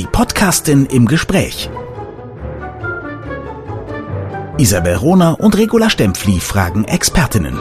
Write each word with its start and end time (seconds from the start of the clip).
Die 0.00 0.06
Podcastin 0.06 0.86
im 0.86 1.04
Gespräch. 1.04 1.68
Isabel 4.56 4.94
Rohner 4.94 5.38
und 5.40 5.58
Regula 5.58 5.90
Stempfli 5.90 6.40
fragen 6.40 6.86
Expertinnen. 6.86 7.58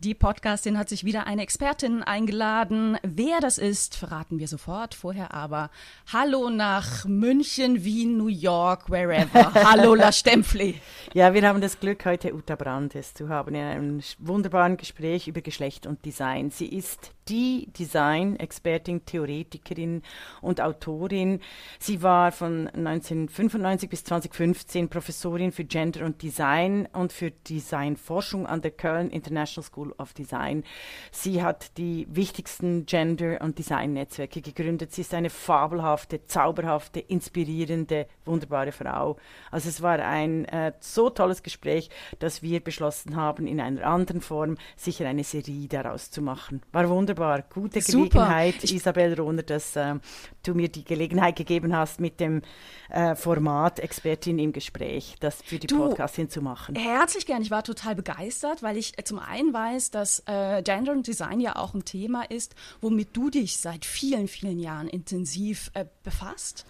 Die 0.00 0.14
Podcastin 0.14 0.78
hat 0.78 0.88
sich 0.88 1.02
wieder 1.02 1.26
eine 1.26 1.42
Expertin 1.42 2.04
eingeladen. 2.04 2.98
Wer 3.02 3.40
das 3.40 3.58
ist, 3.58 3.96
verraten 3.96 4.38
wir 4.38 4.46
sofort. 4.46 4.94
Vorher 4.94 5.34
aber 5.34 5.70
Hallo 6.12 6.50
nach 6.50 7.04
München, 7.04 7.82
Wien, 7.82 8.16
New 8.16 8.28
York, 8.28 8.88
wherever. 8.88 9.52
Hallo 9.68 9.96
La 9.96 10.12
Stempfli. 10.12 10.80
Ja, 11.14 11.34
wir 11.34 11.42
haben 11.48 11.60
das 11.60 11.80
Glück, 11.80 12.04
heute 12.04 12.32
Uta 12.32 12.54
Brandes 12.54 13.12
zu 13.12 13.28
haben 13.28 13.56
in 13.56 13.60
einem 13.60 14.00
wunderbaren 14.20 14.76
Gespräch 14.76 15.26
über 15.26 15.40
Geschlecht 15.40 15.84
und 15.84 16.04
Design. 16.04 16.52
Sie 16.52 16.68
ist 16.68 17.10
die 17.28 17.68
Design-Expertin, 17.78 19.04
Theoretikerin 19.04 20.02
und 20.40 20.60
Autorin. 20.60 21.40
Sie 21.78 22.02
war 22.02 22.32
von 22.32 22.68
1995 22.68 23.90
bis 23.90 24.04
2015 24.04 24.88
Professorin 24.88 25.52
für 25.52 25.64
Gender 25.64 26.04
und 26.04 26.22
Design 26.22 26.88
und 26.92 27.12
für 27.12 27.30
Designforschung 27.30 28.46
an 28.46 28.62
der 28.62 28.70
Köln 28.70 29.10
International 29.10 29.66
School 29.68 29.94
of 29.98 30.12
Design. 30.14 30.64
Sie 31.10 31.42
hat 31.42 31.76
die 31.78 32.06
wichtigsten 32.10 32.86
Gender- 32.86 33.40
und 33.40 33.58
Design-Netzwerke 33.58 34.40
gegründet. 34.40 34.92
Sie 34.92 35.02
ist 35.02 35.14
eine 35.14 35.30
fabelhafte, 35.30 36.24
zauberhafte, 36.24 37.00
inspirierende, 37.00 38.06
wunderbare 38.24 38.72
Frau. 38.72 39.16
Also 39.50 39.68
es 39.68 39.82
war 39.82 39.98
ein 39.98 40.44
äh, 40.46 40.72
so 40.80 41.10
tolles 41.10 41.42
Gespräch, 41.42 41.90
dass 42.18 42.42
wir 42.42 42.60
beschlossen 42.60 43.16
haben, 43.16 43.46
in 43.46 43.60
einer 43.60 43.84
anderen 43.84 44.20
Form 44.20 44.56
sicher 44.76 45.06
eine 45.08 45.24
Serie 45.24 45.68
daraus 45.68 46.10
zu 46.10 46.22
machen. 46.22 46.62
War 46.72 46.88
wunderbar. 46.88 47.42
Gute 47.52 47.80
Super. 47.80 48.08
Gelegenheit, 48.08 48.64
Isabel 48.64 49.14
Rohner, 49.14 49.42
dass 49.42 49.76
äh, 49.76 49.94
du 50.42 50.54
mir 50.54 50.68
die 50.68 50.84
Gelegenheit 50.84 51.36
gegeben 51.36 51.76
hast, 51.76 52.00
mit 52.00 52.20
dem 52.20 52.42
äh, 52.90 53.14
Format 53.14 53.80
Expertin 53.80 54.38
im 54.38 54.52
Gespräch, 54.52 55.16
das 55.20 55.42
für 55.42 55.58
die 55.58 55.66
Du, 55.66 55.78
Podcast 55.78 56.16
hinzumachen. 56.16 56.74
Herzlich 56.74 57.26
gern. 57.26 57.42
Ich 57.42 57.50
war 57.50 57.62
total 57.64 57.94
begeistert, 57.94 58.62
weil 58.62 58.76
ich 58.76 58.98
äh, 58.98 59.04
zum 59.04 59.18
einen 59.18 59.52
weiß, 59.78 59.90
dass 59.90 60.22
äh, 60.26 60.62
Gender 60.62 60.92
und 60.92 61.06
Design 61.06 61.40
ja 61.40 61.56
auch 61.56 61.74
ein 61.74 61.84
Thema 61.84 62.22
ist, 62.22 62.54
womit 62.80 63.16
du 63.16 63.30
dich 63.30 63.58
seit 63.58 63.84
vielen, 63.84 64.28
vielen 64.28 64.58
Jahren 64.58 64.88
intensiv 64.88 65.70
äh, 65.74 65.84
befasst. 66.02 66.66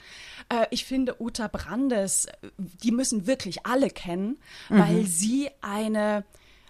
Äh, 0.48 0.66
ich 0.70 0.84
finde 0.84 1.20
Uta 1.20 1.48
Brandes, 1.48 2.26
äh, 2.26 2.32
die 2.58 2.92
müssen 2.92 3.26
wirklich 3.26 3.64
alle 3.66 3.88
kennen, 3.88 4.36
weil 4.68 5.06
sie 5.06 5.50
eine 5.62 6.24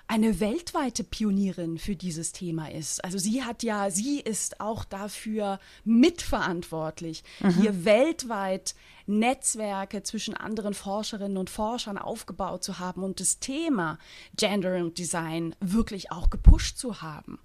eine 0.09 0.41
weltweite 0.41 1.05
Pionierin 1.05 1.78
für 1.78 1.95
dieses 1.95 2.33
Thema 2.33 2.73
ist. 2.73 3.05
Also 3.05 3.19
sie 3.19 3.45
hat 3.45 3.62
ja, 3.62 3.91
sie 3.91 4.20
ist 4.20 4.61
auch 4.61 4.84
dafür 4.84 5.61
mitverantwortlich, 5.84 7.23
hier 7.61 7.84
weltweit 7.84 8.75
Netzwerke 9.06 10.03
zwischen 10.03 10.34
anderen 10.34 10.75
Forscherinnen 10.75 11.39
und 11.39 11.50
Forschern 11.50 11.97
aufgebaut 11.98 12.62
zu 12.62 12.78
haben 12.78 13.03
und 13.03 13.20
das 13.20 13.39
Thema 13.39 13.98
Gender 14.37 14.77
und 14.77 14.98
Design 14.98 15.55
wirklich 15.61 16.12
auch 16.12 16.31
gepusht 16.31 16.77
zu 16.78 17.00
haben. 17.00 17.39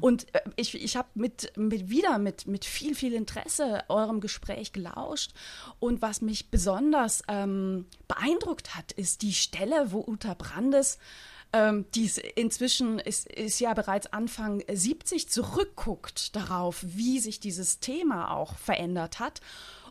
Und 0.00 0.32
äh, 0.34 0.40
ich, 0.56 0.80
ich 0.80 0.96
habe 0.96 1.08
mit, 1.14 1.52
mit 1.56 1.90
wieder 1.90 2.18
mit, 2.18 2.46
mit 2.46 2.64
viel, 2.64 2.94
viel 2.94 3.14
Interesse 3.14 3.84
eurem 3.88 4.20
Gespräch 4.20 4.72
gelauscht. 4.72 5.32
Und 5.80 6.02
was 6.02 6.20
mich 6.20 6.50
besonders 6.50 7.22
ähm, 7.28 7.86
beeindruckt 8.06 8.76
hat, 8.76 8.92
ist 8.92 9.22
die 9.22 9.34
Stelle, 9.34 9.90
wo 9.90 10.04
Uta 10.06 10.34
Brandes 10.34 10.98
ähm, 11.52 11.86
die 11.94 12.10
inzwischen 12.36 12.98
ist, 12.98 13.26
ist 13.26 13.60
ja 13.60 13.74
bereits 13.74 14.12
Anfang 14.12 14.62
70 14.70 15.28
zurückguckt 15.28 16.36
darauf, 16.36 16.84
wie 16.86 17.18
sich 17.20 17.40
dieses 17.40 17.80
Thema 17.80 18.34
auch 18.34 18.56
verändert 18.56 19.18
hat 19.18 19.40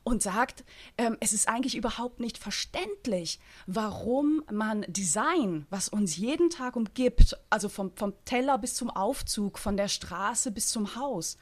und 0.07 0.23
sagt, 0.23 0.63
ähm, 0.97 1.17
es 1.19 1.33
ist 1.33 1.49
eigentlich 1.49 1.75
überhaupt 1.75 2.21
nicht 2.21 2.37
verständlich, 2.37 3.41
warum 3.65 4.41
man 4.49 4.85
Design, 4.87 5.65
was 5.69 5.89
uns 5.89 6.15
jeden 6.15 6.49
Tag 6.49 6.77
umgibt, 6.77 7.37
also 7.49 7.67
vom, 7.67 7.91
vom 7.93 8.13
Teller 8.23 8.57
bis 8.57 8.75
zum 8.75 8.89
Aufzug, 8.89 9.59
von 9.59 9.75
der 9.75 9.89
Straße 9.89 10.51
bis 10.51 10.67
zum 10.67 10.95
Haus, 10.95 11.37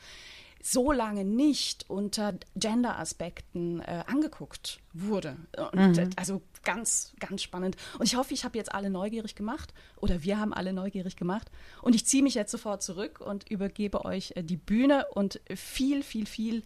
so 0.66 0.92
lange 0.92 1.24
nicht 1.24 1.88
unter 1.92 2.34
Gender-Aspekten 2.56 3.82
äh, 3.82 4.04
angeguckt 4.08 4.80
wurde. 4.94 5.38
Und, 5.72 5.98
äh, 6.00 6.10
Also 6.16 6.42
ganz, 6.64 7.14
ganz 7.20 7.44
spannend. 7.44 7.78
Und 8.00 8.06
ich 8.06 8.16
hoffe, 8.16 8.34
ich 8.34 8.44
habe 8.44 8.58
jetzt 8.58 8.74
alle 8.74 8.90
neugierig 8.90 9.36
gemacht 9.36 9.76
oder 9.98 10.24
wir 10.24 10.40
haben 10.40 10.54
alle 10.54 10.74
neugierig 10.74 11.18
gemacht. 11.18 11.52
Und 11.84 11.94
ich 11.94 12.08
ziehe 12.08 12.24
mich 12.24 12.34
jetzt 12.34 12.52
sofort 12.52 12.82
zurück 12.82 13.22
und 13.22 13.48
übergebe 13.48 14.06
euch 14.06 14.34
äh, 14.36 14.44
die 14.44 14.58
Bühne 14.58 15.06
und 15.14 15.40
viel, 15.54 16.02
viel, 16.02 16.26
viel 16.26 16.64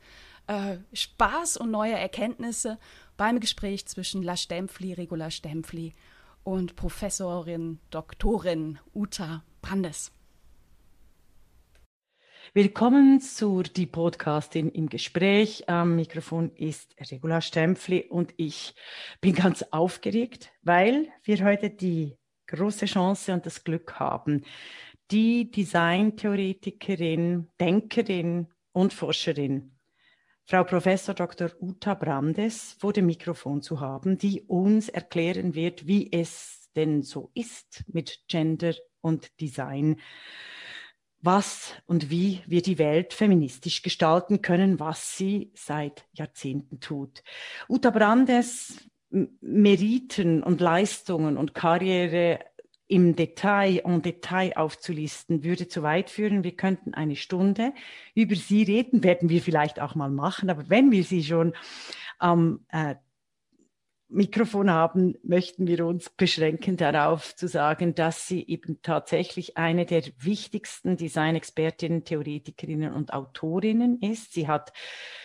äh, 0.47 0.77
Spaß 0.93 1.57
und 1.57 1.69
neue 1.69 1.99
Erkenntnisse 1.99 2.79
beim 3.17 3.41
Gespräch 3.41 3.85
zwischen 3.85 4.23
La 4.23 4.37
Stempfli, 4.37 4.93
Regula 4.93 5.29
Stempfli 5.29 5.93
und 6.45 6.77
Professorin, 6.77 7.79
Doktorin 7.89 8.79
Uta 8.93 9.43
Brandes. 9.61 10.13
Willkommen 12.55 13.21
zur 13.21 13.61
Die 13.61 13.85
Podcastin 13.85 14.71
im 14.71 14.89
Gespräch. 14.89 15.69
Am 15.69 15.95
Mikrofon 15.95 16.51
ist 16.55 16.95
Regula 17.11 17.41
Stempfli 17.41 18.07
und 18.09 18.33
ich 18.37 18.73
bin 19.21 19.35
ganz 19.35 19.61
aufgeregt, 19.69 20.51
weil 20.63 21.09
wir 21.23 21.45
heute 21.45 21.69
die 21.69 22.17
große 22.47 22.87
Chance 22.87 23.33
und 23.33 23.45
das 23.45 23.63
Glück 23.63 23.99
haben, 23.99 24.45
die 25.11 25.51
Designtheoretikerin, 25.51 27.49
Denkerin 27.59 28.47
und 28.71 28.93
Forscherin, 28.93 29.77
Frau 30.43 30.63
Professor 30.63 31.13
Dr. 31.13 31.51
Uta 31.61 31.93
Brandes, 31.93 32.75
vor 32.79 32.93
dem 32.93 33.05
Mikrofon 33.05 33.61
zu 33.61 33.79
haben, 33.79 34.17
die 34.17 34.41
uns 34.41 34.89
erklären 34.89 35.53
wird, 35.53 35.85
wie 35.85 36.11
es 36.11 36.71
denn 36.75 37.03
so 37.03 37.29
ist 37.35 37.83
mit 37.87 38.21
Gender 38.27 38.73
und 39.01 39.39
Design 39.39 40.01
was 41.21 41.73
und 41.85 42.09
wie 42.09 42.41
wir 42.47 42.61
die 42.61 42.77
Welt 42.77 43.13
feministisch 43.13 43.81
gestalten 43.81 44.41
können, 44.41 44.79
was 44.79 45.17
sie 45.17 45.51
seit 45.53 46.05
Jahrzehnten 46.13 46.79
tut. 46.79 47.23
Uta 47.67 47.89
Brandes 47.89 48.89
Meriten 49.09 50.43
und 50.43 50.61
Leistungen 50.61 51.37
und 51.37 51.55
Karriere 51.55 52.39
im 52.87 53.15
Detail, 53.15 53.81
en 53.83 54.01
Detail 54.01 54.53
aufzulisten, 54.55 55.43
würde 55.43 55.67
zu 55.67 55.83
weit 55.83 56.09
führen. 56.09 56.43
Wir 56.43 56.55
könnten 56.55 56.93
eine 56.93 57.15
Stunde 57.15 57.73
über 58.15 58.35
sie 58.35 58.63
reden, 58.63 59.03
werden 59.03 59.29
wir 59.29 59.41
vielleicht 59.41 59.79
auch 59.79 59.95
mal 59.95 60.09
machen, 60.09 60.49
aber 60.49 60.69
wenn 60.69 60.91
wir 60.91 61.03
sie 61.03 61.23
schon 61.23 61.53
am 62.17 62.65
äh, 62.69 62.95
Mikrofon 64.11 64.71
haben, 64.71 65.15
möchten 65.21 65.67
wir 65.67 65.85
uns 65.85 66.09
beschränken 66.09 66.77
darauf 66.77 67.35
zu 67.35 67.47
sagen, 67.47 67.93
dass 67.93 68.27
sie 68.27 68.43
eben 68.47 68.81
tatsächlich 68.81 69.55
eine 69.55 69.85
der 69.85 70.03
wichtigsten 70.17 70.97
Designexpertinnen, 70.97 72.05
Theoretikerinnen 72.05 72.91
und 72.91 73.13
Autorinnen 73.13 74.01
ist. 74.01 74.33
Sie 74.33 74.47
hat 74.47 74.73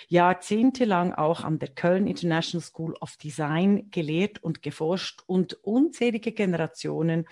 jahrzehntelang 0.09 1.13
auch 1.13 1.45
an 1.45 1.59
der 1.59 1.69
Köln 1.69 2.07
International 2.07 2.65
School 2.65 2.95
of 3.01 3.17
Design 3.17 3.91
gelehrt 3.91 4.43
und 4.43 4.63
geforscht 4.63 5.23
und 5.27 5.55
unzählige 5.65 6.33
Generationen 6.33 7.27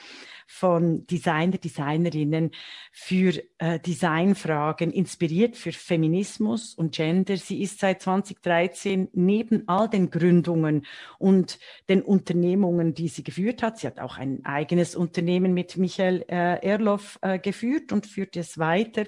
von 0.47 1.07
Designer, 1.07 1.59
Designerinnen 1.59 2.51
für 2.93 3.43
äh, 3.59 3.81
Designfragen 3.81 4.91
inspiriert 4.91 5.57
für 5.57 5.73
Feminismus 5.73 6.75
und 6.75 6.95
Gender. 6.95 7.37
Sie 7.37 7.63
ist 7.63 7.81
seit 7.81 8.03
2013 8.03 9.09
neben 9.13 9.69
all 9.69 9.89
den 9.89 10.11
Gründungen 10.11 10.87
und 11.19 11.59
den 11.89 12.03
Unternehmungen, 12.03 12.95
die 12.95 13.09
sie 13.09 13.25
geführt 13.25 13.63
hat. 13.63 13.79
Sie 13.79 13.87
hat 13.87 14.01
auch 14.01 14.19
ein 14.19 14.45
eigenes 14.45 14.95
Unternehmen 14.95 15.55
mit 15.55 15.77
Michael 15.77 16.25
äh, 16.29 16.65
Erloff 16.67 17.19
äh, 17.23 17.39
geführt 17.39 17.93
und 17.93 18.07
führt 18.07 18.37
es 18.37 18.59
weiter. 18.59 19.05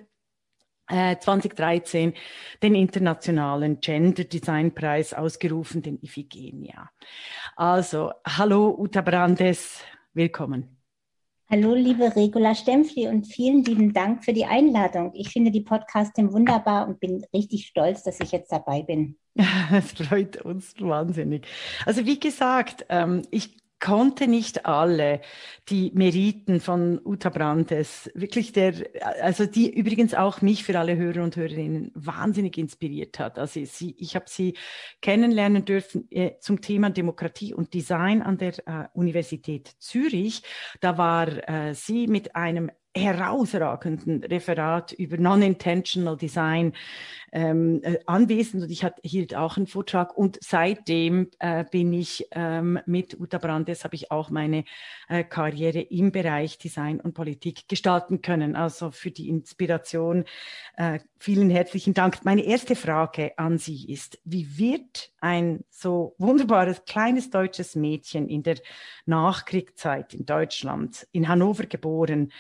Äh, 0.88 1.16
2013 1.18 2.12
den 2.62 2.74
internationalen 2.74 3.80
Gender 3.80 4.24
Design 4.24 4.74
Preis 4.74 5.14
ausgerufen, 5.14 5.80
den 5.80 5.98
Iphigenia. 6.02 6.90
Also, 7.56 8.12
hallo 8.26 8.74
Uta 8.78 9.00
Brandes, 9.00 9.80
willkommen. 10.12 10.76
Hallo, 11.50 11.74
liebe 11.74 12.14
Regula 12.14 12.54
Stempfli 12.54 13.08
und 13.08 13.26
vielen 13.26 13.64
lieben 13.64 13.94
Dank 13.94 14.24
für 14.24 14.34
die 14.34 14.44
Einladung. 14.44 15.12
Ich 15.14 15.30
finde 15.30 15.50
die 15.50 15.62
Podcastin 15.62 16.32
wunderbar 16.32 16.86
und 16.86 17.00
bin 17.00 17.24
richtig 17.32 17.66
stolz, 17.66 18.02
dass 18.02 18.20
ich 18.20 18.32
jetzt 18.32 18.52
dabei 18.52 18.82
bin. 18.82 19.16
Es 19.72 19.92
freut 19.92 20.42
uns 20.42 20.74
wahnsinnig. 20.80 21.46
Also 21.86 22.04
wie 22.04 22.20
gesagt, 22.20 22.84
ähm, 22.90 23.22
ich 23.30 23.63
konnte 23.84 24.28
nicht 24.28 24.64
alle 24.64 25.20
die 25.68 25.92
Meriten 25.94 26.58
von 26.58 26.98
Uta 27.04 27.28
Brandes, 27.28 28.10
wirklich 28.14 28.52
der, 28.52 28.72
also 29.20 29.44
die 29.44 29.70
übrigens 29.70 30.14
auch 30.14 30.40
mich 30.40 30.64
für 30.64 30.78
alle 30.78 30.96
Hörer 30.96 31.22
und 31.22 31.36
Hörerinnen 31.36 31.92
wahnsinnig 31.94 32.56
inspiriert 32.56 33.18
hat. 33.18 33.38
Also 33.38 33.62
sie, 33.64 33.94
ich 33.98 34.16
habe 34.16 34.24
sie 34.26 34.54
kennenlernen 35.02 35.66
dürfen 35.66 36.10
äh, 36.10 36.38
zum 36.40 36.62
Thema 36.62 36.88
Demokratie 36.88 37.52
und 37.52 37.74
Design 37.74 38.22
an 38.22 38.38
der 38.38 38.54
äh, 38.66 38.88
Universität 38.94 39.74
Zürich. 39.78 40.42
Da 40.80 40.96
war 40.96 41.28
äh, 41.46 41.74
sie 41.74 42.06
mit 42.06 42.34
einem 42.34 42.70
herausragenden 42.96 44.22
Referat 44.22 44.92
über 44.92 45.16
Non-Intentional 45.16 46.16
Design 46.16 46.72
ähm, 47.32 47.80
äh, 47.82 47.98
anwesend 48.06 48.62
und 48.62 48.70
ich 48.70 48.84
hat, 48.84 49.00
hielt 49.02 49.34
auch 49.34 49.56
einen 49.56 49.66
Vortrag 49.66 50.16
und 50.16 50.38
seitdem 50.40 51.30
äh, 51.40 51.64
bin 51.68 51.92
ich 51.92 52.28
ähm, 52.30 52.78
mit 52.86 53.18
Uta 53.18 53.38
Brandes, 53.38 53.82
habe 53.82 53.96
ich 53.96 54.12
auch 54.12 54.30
meine 54.30 54.64
äh, 55.08 55.24
Karriere 55.24 55.80
im 55.80 56.12
Bereich 56.12 56.58
Design 56.58 57.00
und 57.00 57.14
Politik 57.14 57.68
gestalten 57.68 58.22
können. 58.22 58.54
Also 58.54 58.92
für 58.92 59.10
die 59.10 59.28
Inspiration 59.28 60.24
äh, 60.76 61.00
vielen 61.18 61.50
herzlichen 61.50 61.92
Dank. 61.92 62.24
Meine 62.24 62.42
erste 62.42 62.76
Frage 62.76 63.36
an 63.36 63.58
Sie 63.58 63.92
ist, 63.92 64.20
wie 64.24 64.56
wird 64.56 65.10
ein 65.20 65.64
so 65.70 66.14
wunderbares 66.18 66.84
kleines 66.84 67.30
deutsches 67.30 67.74
Mädchen 67.74 68.28
in 68.28 68.44
der 68.44 68.58
Nachkriegszeit 69.06 70.14
in 70.14 70.24
Deutschland, 70.24 71.08
in 71.10 71.26
Hannover 71.26 71.66
geboren, 71.66 72.30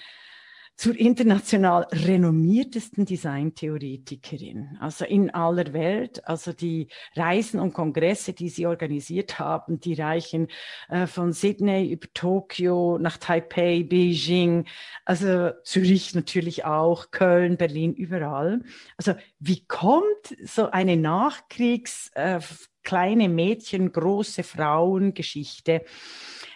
zur 0.76 0.98
international 0.98 1.86
renommiertesten 1.92 3.04
Designtheoretikerin, 3.04 4.76
also 4.80 5.04
in 5.04 5.30
aller 5.30 5.72
Welt. 5.72 6.26
Also 6.26 6.52
die 6.52 6.88
Reisen 7.14 7.60
und 7.60 7.72
Kongresse, 7.72 8.32
die 8.32 8.48
sie 8.48 8.66
organisiert 8.66 9.38
haben, 9.38 9.78
die 9.78 9.94
reichen 9.94 10.48
äh, 10.88 11.06
von 11.06 11.32
Sydney 11.32 11.92
über 11.92 12.08
Tokio 12.12 12.98
nach 12.98 13.18
Taipei, 13.18 13.84
Beijing, 13.84 14.66
also 15.04 15.50
Zürich 15.62 16.14
natürlich 16.14 16.64
auch, 16.64 17.12
Köln, 17.12 17.56
Berlin, 17.56 17.94
überall. 17.94 18.60
Also 18.96 19.14
wie 19.38 19.64
kommt 19.66 20.36
so 20.44 20.70
eine 20.70 20.96
Nachkriegs 20.96 22.10
äh, 22.14 22.40
kleine 22.82 23.28
Mädchen, 23.28 23.92
große 23.92 24.42
Frauen 24.42 25.14
Geschichte 25.14 25.84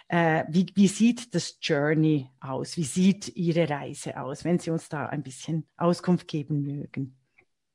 äh, 0.09 0.43
wie, 0.49 0.65
wie 0.75 0.87
sieht 0.87 1.33
das 1.35 1.57
Journey 1.61 2.27
aus? 2.39 2.75
Wie 2.77 2.83
sieht 2.83 3.35
Ihre 3.35 3.69
Reise 3.69 4.19
aus, 4.19 4.43
wenn 4.43 4.59
Sie 4.59 4.71
uns 4.71 4.89
da 4.89 5.05
ein 5.05 5.23
bisschen 5.23 5.65
Auskunft 5.77 6.27
geben 6.27 6.63
mögen? 6.63 7.15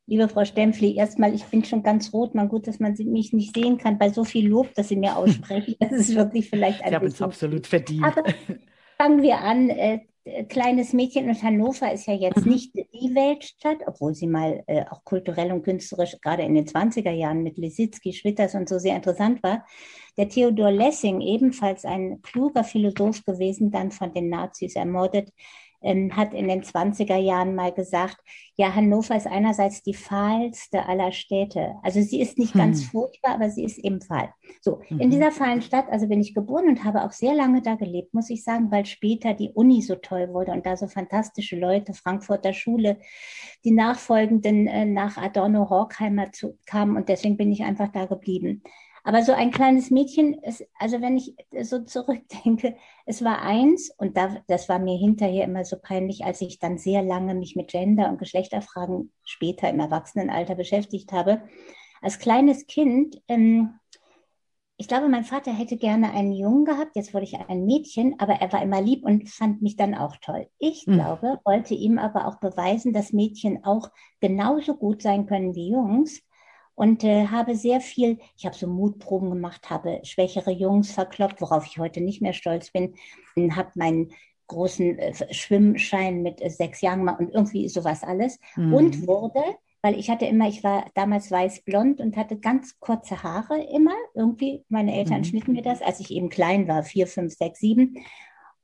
Liebe 0.06 0.28
Frau 0.28 0.44
Stempfli, 0.44 0.96
erstmal, 0.96 1.34
ich 1.34 1.44
bin 1.44 1.64
schon 1.64 1.82
ganz 1.82 2.12
rot. 2.12 2.34
Man 2.34 2.48
gut, 2.48 2.66
dass 2.66 2.78
man 2.78 2.92
mich 2.92 3.32
nicht 3.32 3.54
sehen 3.54 3.78
kann 3.78 3.98
bei 3.98 4.10
so 4.10 4.24
viel 4.24 4.48
Lob, 4.48 4.74
das 4.74 4.88
Sie 4.88 4.96
mir 4.96 5.16
aussprechen. 5.16 5.76
Das 5.78 5.92
ist 5.92 6.14
wirklich 6.14 6.50
vielleicht 6.50 6.82
ein 6.82 6.90
Sie 6.90 6.94
haben 6.96 7.06
es 7.06 7.22
absolut 7.22 7.66
verdient. 7.66 8.04
Aber 8.04 8.22
fangen 8.98 9.22
wir 9.22 9.38
an. 9.38 9.70
Äh, 10.24 10.44
kleines 10.44 10.92
Mädchen 10.92 11.28
und 11.28 11.42
Hannover 11.42 11.92
ist 11.92 12.06
ja 12.06 12.14
jetzt 12.14 12.44
mhm. 12.44 12.52
nicht 12.52 12.74
die 12.74 13.14
Weltstadt, 13.14 13.78
obwohl 13.86 14.14
sie 14.14 14.26
mal 14.26 14.62
äh, 14.66 14.84
auch 14.90 15.04
kulturell 15.04 15.52
und 15.52 15.62
künstlerisch 15.62 16.16
gerade 16.20 16.42
in 16.42 16.54
den 16.54 16.66
20er 16.66 17.10
Jahren 17.10 17.42
mit 17.42 17.58
Lisitzky, 17.58 18.12
Schwitters 18.12 18.54
und 18.54 18.68
so 18.68 18.78
sehr 18.78 18.96
interessant 18.96 19.42
war. 19.42 19.66
Der 20.16 20.28
Theodor 20.28 20.70
Lessing, 20.70 21.20
ebenfalls 21.20 21.84
ein 21.84 22.22
kluger 22.22 22.64
Philosoph 22.64 23.24
gewesen, 23.24 23.70
dann 23.70 23.90
von 23.90 24.14
den 24.14 24.28
Nazis 24.28 24.76
ermordet, 24.76 25.30
ähm, 25.84 26.16
hat 26.16 26.34
in 26.34 26.48
den 26.48 26.62
20er 26.62 27.16
Jahren 27.16 27.54
mal 27.54 27.72
gesagt, 27.72 28.16
ja, 28.56 28.74
Hannover 28.74 29.16
ist 29.16 29.26
einerseits 29.26 29.82
die 29.82 29.94
fahlste 29.94 30.86
aller 30.86 31.12
Städte. 31.12 31.74
Also 31.82 32.00
sie 32.00 32.20
ist 32.20 32.38
nicht 32.38 32.54
hm. 32.54 32.60
ganz 32.60 32.84
furchtbar, 32.84 33.34
aber 33.34 33.50
sie 33.50 33.64
ist 33.64 33.78
eben 33.78 34.00
fahl. 34.00 34.30
So, 34.60 34.80
mhm. 34.88 35.00
in 35.00 35.10
dieser 35.10 35.32
fahlen 35.32 35.62
Stadt, 35.62 35.86
also 35.90 36.08
bin 36.08 36.20
ich 36.20 36.34
geboren 36.34 36.68
und 36.68 36.84
habe 36.84 37.04
auch 37.04 37.12
sehr 37.12 37.34
lange 37.34 37.62
da 37.62 37.74
gelebt, 37.74 38.14
muss 38.14 38.30
ich 38.30 38.44
sagen, 38.44 38.70
weil 38.70 38.86
später 38.86 39.34
die 39.34 39.50
Uni 39.50 39.82
so 39.82 39.96
toll 39.96 40.28
wurde 40.32 40.52
und 40.52 40.64
da 40.66 40.76
so 40.76 40.86
fantastische 40.86 41.56
Leute, 41.56 41.94
Frankfurter 41.94 42.52
Schule, 42.52 42.98
die 43.64 43.72
nachfolgenden 43.72 44.66
äh, 44.66 44.86
nach 44.86 45.16
Adorno 45.16 45.68
Horkheimer 45.68 46.32
zu, 46.32 46.58
kamen 46.66 46.96
und 46.96 47.08
deswegen 47.08 47.36
bin 47.36 47.52
ich 47.52 47.64
einfach 47.64 47.90
da 47.92 48.06
geblieben. 48.06 48.62
Aber 49.06 49.22
so 49.22 49.32
ein 49.32 49.50
kleines 49.50 49.90
Mädchen, 49.90 50.32
ist, 50.42 50.64
also 50.78 51.02
wenn 51.02 51.18
ich 51.18 51.36
so 51.62 51.84
zurückdenke, 51.84 52.74
es 53.04 53.22
war 53.22 53.42
eins 53.42 53.90
und 53.98 54.16
da, 54.16 54.38
das 54.48 54.70
war 54.70 54.78
mir 54.78 54.96
hinterher 54.96 55.44
immer 55.44 55.64
so 55.66 55.76
peinlich, 55.78 56.24
als 56.24 56.40
ich 56.40 56.58
dann 56.58 56.78
sehr 56.78 57.02
lange 57.02 57.34
mich 57.34 57.54
mit 57.54 57.68
Gender- 57.68 58.08
und 58.08 58.18
Geschlechterfragen 58.18 59.12
später 59.22 59.68
im 59.68 59.78
Erwachsenenalter 59.78 60.54
beschäftigt 60.54 61.12
habe. 61.12 61.42
Als 62.00 62.18
kleines 62.18 62.66
Kind, 62.66 63.20
ähm, 63.28 63.78
ich 64.78 64.88
glaube, 64.88 65.08
mein 65.08 65.24
Vater 65.24 65.52
hätte 65.52 65.76
gerne 65.76 66.12
einen 66.12 66.32
Jungen 66.32 66.64
gehabt, 66.64 66.96
jetzt 66.96 67.12
wurde 67.12 67.24
ich 67.24 67.38
ein 67.38 67.66
Mädchen, 67.66 68.18
aber 68.18 68.34
er 68.40 68.52
war 68.54 68.62
immer 68.62 68.80
lieb 68.80 69.04
und 69.04 69.28
fand 69.28 69.60
mich 69.60 69.76
dann 69.76 69.94
auch 69.94 70.16
toll. 70.16 70.48
Ich 70.58 70.86
mhm. 70.86 70.94
glaube, 70.94 71.40
wollte 71.44 71.74
ihm 71.74 71.98
aber 71.98 72.26
auch 72.26 72.40
beweisen, 72.40 72.94
dass 72.94 73.12
Mädchen 73.12 73.64
auch 73.64 73.90
genauso 74.20 74.76
gut 74.76 75.02
sein 75.02 75.26
können 75.26 75.54
wie 75.54 75.70
Jungs 75.70 76.22
und 76.74 77.04
äh, 77.04 77.28
habe 77.28 77.54
sehr 77.54 77.80
viel, 77.80 78.18
ich 78.36 78.46
habe 78.46 78.56
so 78.56 78.66
Mutproben 78.66 79.30
gemacht, 79.30 79.70
habe 79.70 80.00
schwächere 80.02 80.50
Jungs 80.50 80.92
verkloppt, 80.92 81.40
worauf 81.40 81.66
ich 81.66 81.78
heute 81.78 82.00
nicht 82.00 82.20
mehr 82.22 82.32
stolz 82.32 82.70
bin, 82.70 82.94
habe 83.56 83.70
meinen 83.74 84.12
großen 84.46 84.98
äh, 84.98 85.34
Schwimmschein 85.34 86.22
mit 86.22 86.42
äh, 86.42 86.50
sechs 86.50 86.80
Jahren 86.80 87.00
gemacht 87.00 87.20
und 87.20 87.30
irgendwie 87.30 87.68
sowas 87.68 88.02
alles 88.02 88.38
mhm. 88.56 88.74
und 88.74 89.06
wurde, 89.06 89.42
weil 89.82 89.98
ich 89.98 90.10
hatte 90.10 90.26
immer, 90.26 90.48
ich 90.48 90.64
war 90.64 90.86
damals 90.94 91.30
weiß-blond 91.30 92.00
und 92.00 92.16
hatte 92.16 92.38
ganz 92.38 92.78
kurze 92.80 93.22
Haare 93.22 93.62
immer, 93.62 93.94
irgendwie, 94.14 94.64
meine 94.68 94.94
Eltern 94.94 95.18
mhm. 95.18 95.24
schnitten 95.24 95.52
mir 95.52 95.62
das, 95.62 95.82
als 95.82 96.00
ich 96.00 96.10
eben 96.10 96.28
klein 96.28 96.68
war, 96.68 96.82
vier, 96.82 97.06
fünf, 97.06 97.34
sechs, 97.34 97.60
sieben 97.60 97.96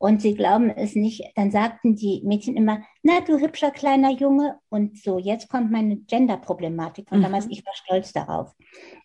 und 0.00 0.22
sie 0.22 0.34
glauben 0.34 0.70
es 0.70 0.94
nicht, 0.94 1.22
dann 1.36 1.50
sagten 1.50 1.94
die 1.94 2.22
Mädchen 2.24 2.56
immer, 2.56 2.82
na 3.02 3.20
du 3.20 3.38
hübscher 3.38 3.70
kleiner 3.70 4.10
Junge. 4.10 4.58
Und 4.70 4.96
so, 4.96 5.18
jetzt 5.18 5.50
kommt 5.50 5.70
meine 5.70 5.98
Gender-Problematik 5.98 7.10
von 7.10 7.18
mhm. 7.18 7.24
damals. 7.24 7.46
Ich 7.50 7.66
war 7.66 7.74
stolz 7.74 8.10
darauf. 8.14 8.50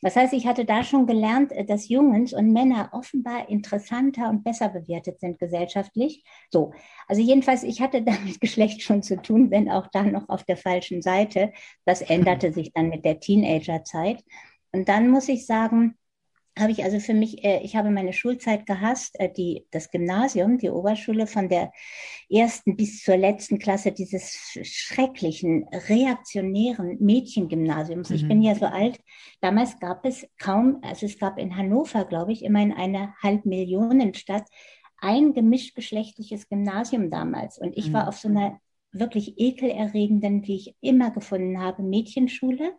Das 0.02 0.16
heißt, 0.16 0.32
ich 0.32 0.48
hatte 0.48 0.64
da 0.64 0.86
schon 0.86 1.06
gelernt, 1.06 1.52
äh, 1.52 1.66
dass 1.66 1.90
Jungs 1.90 2.32
und 2.32 2.54
Männer 2.54 2.92
offenbar 2.94 3.50
interessanter 3.50 4.30
und 4.30 4.46
besser 4.46 4.70
bewertet 4.70 5.20
sind 5.20 5.38
gesellschaftlich. 5.38 6.24
So, 6.50 6.72
also 7.10 7.22
jedenfalls, 7.22 7.64
ich 7.64 7.82
hatte 7.82 8.02
damit 8.02 8.40
Geschlecht 8.40 8.82
schon 8.82 9.04
zu 9.04 9.22
tun, 9.22 9.52
wenn 9.52 9.70
auch 9.70 9.88
da 9.92 10.02
noch 10.04 10.30
auf 10.30 10.46
der 10.46 10.56
falschen 10.56 11.02
Seite. 11.02 11.52
Das 11.84 12.04
änderte 12.04 12.54
sich 12.54 12.72
dann 12.72 12.88
mit 12.88 13.04
der 13.04 13.20
Teenagerzeit. 13.20 14.24
Und 14.72 14.88
dann 14.88 15.10
muss 15.10 15.28
ich 15.28 15.46
sagen, 15.46 15.98
habe 16.58 16.72
ich 16.72 16.84
also 16.84 17.00
für 17.00 17.14
mich, 17.14 17.44
äh, 17.44 17.60
ich 17.64 17.76
habe 17.76 17.90
meine 17.90 18.14
Schulzeit 18.14 18.66
gehasst, 18.66 19.20
äh, 19.20 19.32
die, 19.32 19.66
das 19.72 19.92
Gymnasium, 19.92 20.58
die 20.58 20.70
Oberschule 20.70 21.28
von 21.28 21.50
der 21.50 21.72
ersten 22.30 22.76
bis 22.76 23.04
zur 23.04 23.18
letzten 23.18 23.60
Klasse 23.60 23.92
dieses 23.92 24.58
schrecklichen, 24.64 25.68
reaktionären 25.90 26.98
Mädchengymnasiums. 27.00 28.10
Mhm. 28.10 28.16
Ich 28.16 28.28
bin 28.28 28.38
mhm. 28.38 28.44
ja 28.44 28.56
so 28.56 28.66
alt. 28.66 29.00
Damals 29.42 29.80
gab 29.80 30.06
es 30.06 30.28
kaum, 30.40 30.80
also 30.82 31.06
es 31.06 31.20
gab 31.20 31.38
in 31.38 31.56
Hannover, 31.58 32.06
glaube 32.06 32.32
ich, 32.32 32.44
immerhin 32.44 32.72
eine 32.72 33.14
Halbmillionenstadt, 33.22 34.46
ein 34.98 35.34
gemischtgeschlechtliches 35.34 36.48
Gymnasium 36.48 37.12
damals. 37.12 37.58
Und 37.58 37.78
ich 37.78 37.90
mhm. 37.90 37.94
war 37.94 38.08
auf 38.08 38.18
so 38.18 38.30
einer 38.30 38.60
wirklich 38.92 39.34
ekelerregenden, 39.38 40.48
wie 40.48 40.56
ich 40.56 40.76
immer 40.80 41.12
gefunden 41.12 41.62
habe, 41.62 41.84
Mädchenschule 41.84 42.74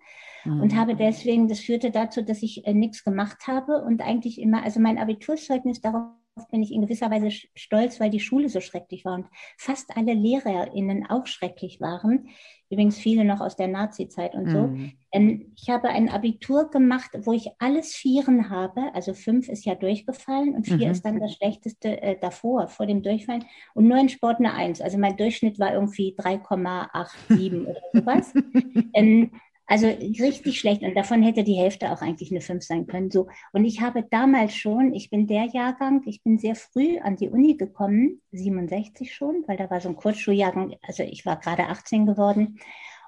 mhm. 0.46 0.60
und 0.60 0.76
habe 0.76 0.94
deswegen, 0.94 1.48
das 1.48 1.60
führte 1.60 1.90
dazu, 1.90 2.22
dass 2.22 2.42
ich 2.42 2.66
äh, 2.66 2.74
nichts 2.74 3.04
gemacht 3.04 3.46
habe 3.46 3.82
und 3.82 4.00
eigentlich 4.00 4.40
immer, 4.40 4.62
also 4.62 4.80
mein 4.80 4.98
Abiturzeugnis 4.98 5.80
darauf 5.80 6.10
bin 6.50 6.62
ich 6.62 6.72
in 6.72 6.82
gewisser 6.82 7.10
Weise 7.10 7.30
stolz, 7.54 7.98
weil 7.98 8.10
die 8.10 8.20
Schule 8.20 8.48
so 8.48 8.60
schrecklich 8.60 9.04
war 9.04 9.14
und 9.14 9.26
fast 9.56 9.96
alle 9.96 10.12
LehrerInnen 10.12 11.06
auch 11.08 11.26
schrecklich 11.26 11.80
waren. 11.80 12.28
Übrigens 12.68 12.98
viele 12.98 13.24
noch 13.24 13.40
aus 13.40 13.54
der 13.54 13.68
Nazi-Zeit 13.68 14.34
und 14.34 14.50
so. 14.50 14.66
Mhm. 14.66 14.92
Ähm, 15.12 15.52
ich 15.56 15.70
habe 15.70 15.88
ein 15.88 16.08
Abitur 16.08 16.68
gemacht, 16.68 17.10
wo 17.22 17.32
ich 17.32 17.50
alles 17.58 17.94
Vieren 17.94 18.50
habe. 18.50 18.92
Also 18.92 19.14
fünf 19.14 19.48
ist 19.48 19.64
ja 19.64 19.76
durchgefallen 19.76 20.54
und 20.54 20.66
vier 20.66 20.88
mhm. 20.88 20.90
ist 20.90 21.04
dann 21.04 21.20
das 21.20 21.32
Schlechteste 21.34 22.02
äh, 22.02 22.18
davor, 22.20 22.66
vor 22.66 22.86
dem 22.86 23.02
Durchfallen. 23.02 23.44
Und 23.74 23.86
nur 23.86 23.98
in 23.98 24.08
Sport 24.08 24.40
eine 24.40 24.52
Eins. 24.52 24.80
Also 24.80 24.98
mein 24.98 25.16
Durchschnitt 25.16 25.60
war 25.60 25.72
irgendwie 25.72 26.16
3,87 26.18 27.66
oder 27.66 27.80
sowas. 27.92 28.34
ähm, 28.94 29.30
also 29.66 29.88
richtig 29.88 30.58
schlecht. 30.58 30.82
Und 30.82 30.94
davon 30.94 31.22
hätte 31.22 31.44
die 31.44 31.54
Hälfte 31.54 31.90
auch 31.92 32.00
eigentlich 32.00 32.30
eine 32.30 32.40
5 32.40 32.62
sein 32.64 32.86
können. 32.86 33.10
So. 33.10 33.28
Und 33.52 33.64
ich 33.64 33.80
habe 33.80 34.04
damals 34.08 34.54
schon, 34.54 34.94
ich 34.94 35.10
bin 35.10 35.26
der 35.26 35.46
Jahrgang, 35.46 36.02
ich 36.06 36.22
bin 36.22 36.38
sehr 36.38 36.54
früh 36.54 36.98
an 36.98 37.16
die 37.16 37.28
Uni 37.28 37.56
gekommen, 37.56 38.20
67 38.32 39.14
schon, 39.14 39.44
weil 39.46 39.56
da 39.56 39.68
war 39.68 39.80
so 39.80 39.88
ein 39.88 39.96
Kurzschuljahrgang, 39.96 40.76
also 40.82 41.02
ich 41.02 41.26
war 41.26 41.38
gerade 41.38 41.66
18 41.66 42.06
geworden. 42.06 42.58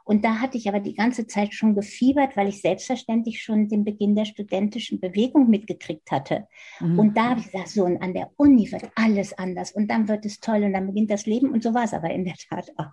Und 0.08 0.24
da 0.24 0.40
hatte 0.40 0.56
ich 0.56 0.66
aber 0.70 0.80
die 0.80 0.94
ganze 0.94 1.26
Zeit 1.26 1.52
schon 1.52 1.74
gefiebert, 1.74 2.34
weil 2.34 2.48
ich 2.48 2.62
selbstverständlich 2.62 3.42
schon 3.42 3.68
den 3.68 3.84
Beginn 3.84 4.14
der 4.14 4.24
studentischen 4.24 5.00
Bewegung 5.00 5.50
mitgekriegt 5.50 6.10
hatte. 6.10 6.48
Mhm. 6.80 6.98
Und 6.98 7.16
da 7.18 7.28
habe 7.28 7.40
ich 7.40 7.52
gesagt, 7.52 7.68
so, 7.68 7.84
und 7.84 8.00
an 8.00 8.14
der 8.14 8.30
Uni 8.38 8.72
wird 8.72 8.90
alles 8.94 9.36
anders 9.36 9.70
und 9.70 9.90
dann 9.90 10.08
wird 10.08 10.24
es 10.24 10.40
toll 10.40 10.62
und 10.64 10.72
dann 10.72 10.86
beginnt 10.86 11.10
das 11.10 11.26
Leben. 11.26 11.50
Und 11.50 11.62
so 11.62 11.74
war 11.74 11.84
es 11.84 11.92
aber 11.92 12.08
in 12.08 12.24
der 12.24 12.36
Tat 12.48 12.72
auch. 12.78 12.90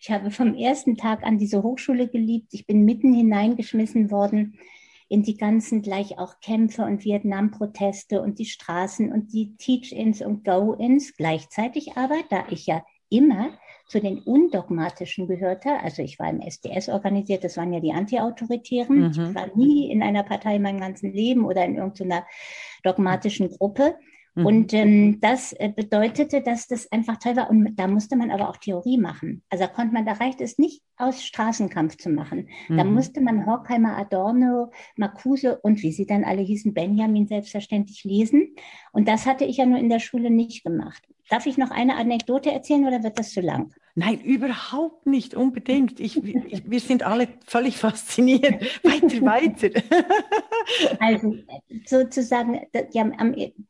Ich 0.00 0.10
habe 0.10 0.32
vom 0.32 0.56
ersten 0.56 0.96
Tag 0.96 1.22
an 1.22 1.38
diese 1.38 1.62
Hochschule 1.62 2.08
geliebt. 2.08 2.48
Ich 2.50 2.66
bin 2.66 2.84
mitten 2.84 3.14
hineingeschmissen 3.14 4.10
worden 4.10 4.58
in 5.08 5.22
die 5.22 5.36
ganzen 5.36 5.82
gleich 5.82 6.18
auch 6.18 6.40
Kämpfe 6.40 6.82
und 6.82 7.04
Vietnam-Proteste 7.04 8.20
und 8.20 8.40
die 8.40 8.44
Straßen 8.44 9.12
und 9.12 9.32
die 9.32 9.54
Teach-ins 9.56 10.20
und 10.20 10.44
Go-ins. 10.44 11.16
Gleichzeitig 11.16 11.96
aber, 11.96 12.16
da 12.28 12.44
ich 12.50 12.66
ja 12.66 12.84
immer 13.08 13.56
zu 13.86 14.00
den 14.00 14.18
Undogmatischen 14.18 15.28
gehörte. 15.28 15.70
Also 15.82 16.02
ich 16.02 16.18
war 16.18 16.28
im 16.28 16.40
SDS 16.40 16.88
organisiert, 16.88 17.44
das 17.44 17.56
waren 17.56 17.72
ja 17.72 17.80
die 17.80 17.92
Antiautoritären. 17.92 18.98
Mhm. 18.98 19.10
Ich 19.10 19.34
war 19.34 19.48
nie 19.54 19.90
in 19.90 20.02
einer 20.02 20.24
Partei 20.24 20.58
mein 20.58 20.80
ganzes 20.80 21.12
Leben 21.12 21.44
oder 21.44 21.64
in 21.64 21.76
irgendeiner 21.76 22.26
dogmatischen 22.82 23.48
Gruppe. 23.50 23.96
Mhm. 24.36 24.46
Und 24.46 24.74
ähm, 24.74 25.20
das 25.20 25.52
äh, 25.52 25.72
bedeutete, 25.74 26.42
dass 26.42 26.66
das 26.66 26.90
einfach 26.92 27.16
toll 27.18 27.36
war. 27.36 27.48
Und 27.48 27.76
da 27.76 27.86
musste 27.86 28.16
man 28.16 28.30
aber 28.30 28.50
auch 28.50 28.58
Theorie 28.58 28.98
machen. 28.98 29.42
Also 29.50 29.64
da 29.64 29.70
konnte 29.70 29.94
man, 29.94 30.04
da 30.04 30.12
reicht 30.12 30.40
es 30.40 30.58
nicht 30.58 30.82
aus 30.96 31.24
Straßenkampf 31.24 31.96
zu 31.96 32.10
machen. 32.10 32.48
Mhm. 32.68 32.76
Da 32.76 32.84
musste 32.84 33.20
man 33.20 33.46
Horkheimer, 33.46 33.96
Adorno, 33.96 34.72
Marcuse 34.96 35.58
und 35.58 35.82
wie 35.82 35.92
sie 35.92 36.06
dann 36.06 36.24
alle 36.24 36.42
hießen, 36.42 36.74
Benjamin 36.74 37.26
selbstverständlich 37.26 38.04
lesen. 38.04 38.54
Und 38.92 39.08
das 39.08 39.26
hatte 39.26 39.44
ich 39.44 39.56
ja 39.56 39.66
nur 39.66 39.78
in 39.78 39.88
der 39.88 40.00
Schule 40.00 40.30
nicht 40.30 40.64
gemacht. 40.64 41.06
Darf 41.28 41.46
ich 41.46 41.58
noch 41.58 41.70
eine 41.70 41.96
Anekdote 41.96 42.52
erzählen 42.52 42.86
oder 42.86 43.02
wird 43.02 43.18
das 43.18 43.32
zu 43.32 43.40
lang? 43.40 43.72
Nein, 43.98 44.20
überhaupt 44.20 45.06
nicht, 45.06 45.34
unbedingt. 45.34 45.98
Ich, 46.00 46.22
ich, 46.22 46.70
wir 46.70 46.80
sind 46.80 47.02
alle 47.02 47.28
völlig 47.46 47.78
fasziniert. 47.78 48.62
Weiter, 48.84 49.22
weiter. 49.22 49.80
also 51.00 51.34
sozusagen, 51.86 52.60
ja, 52.92 53.10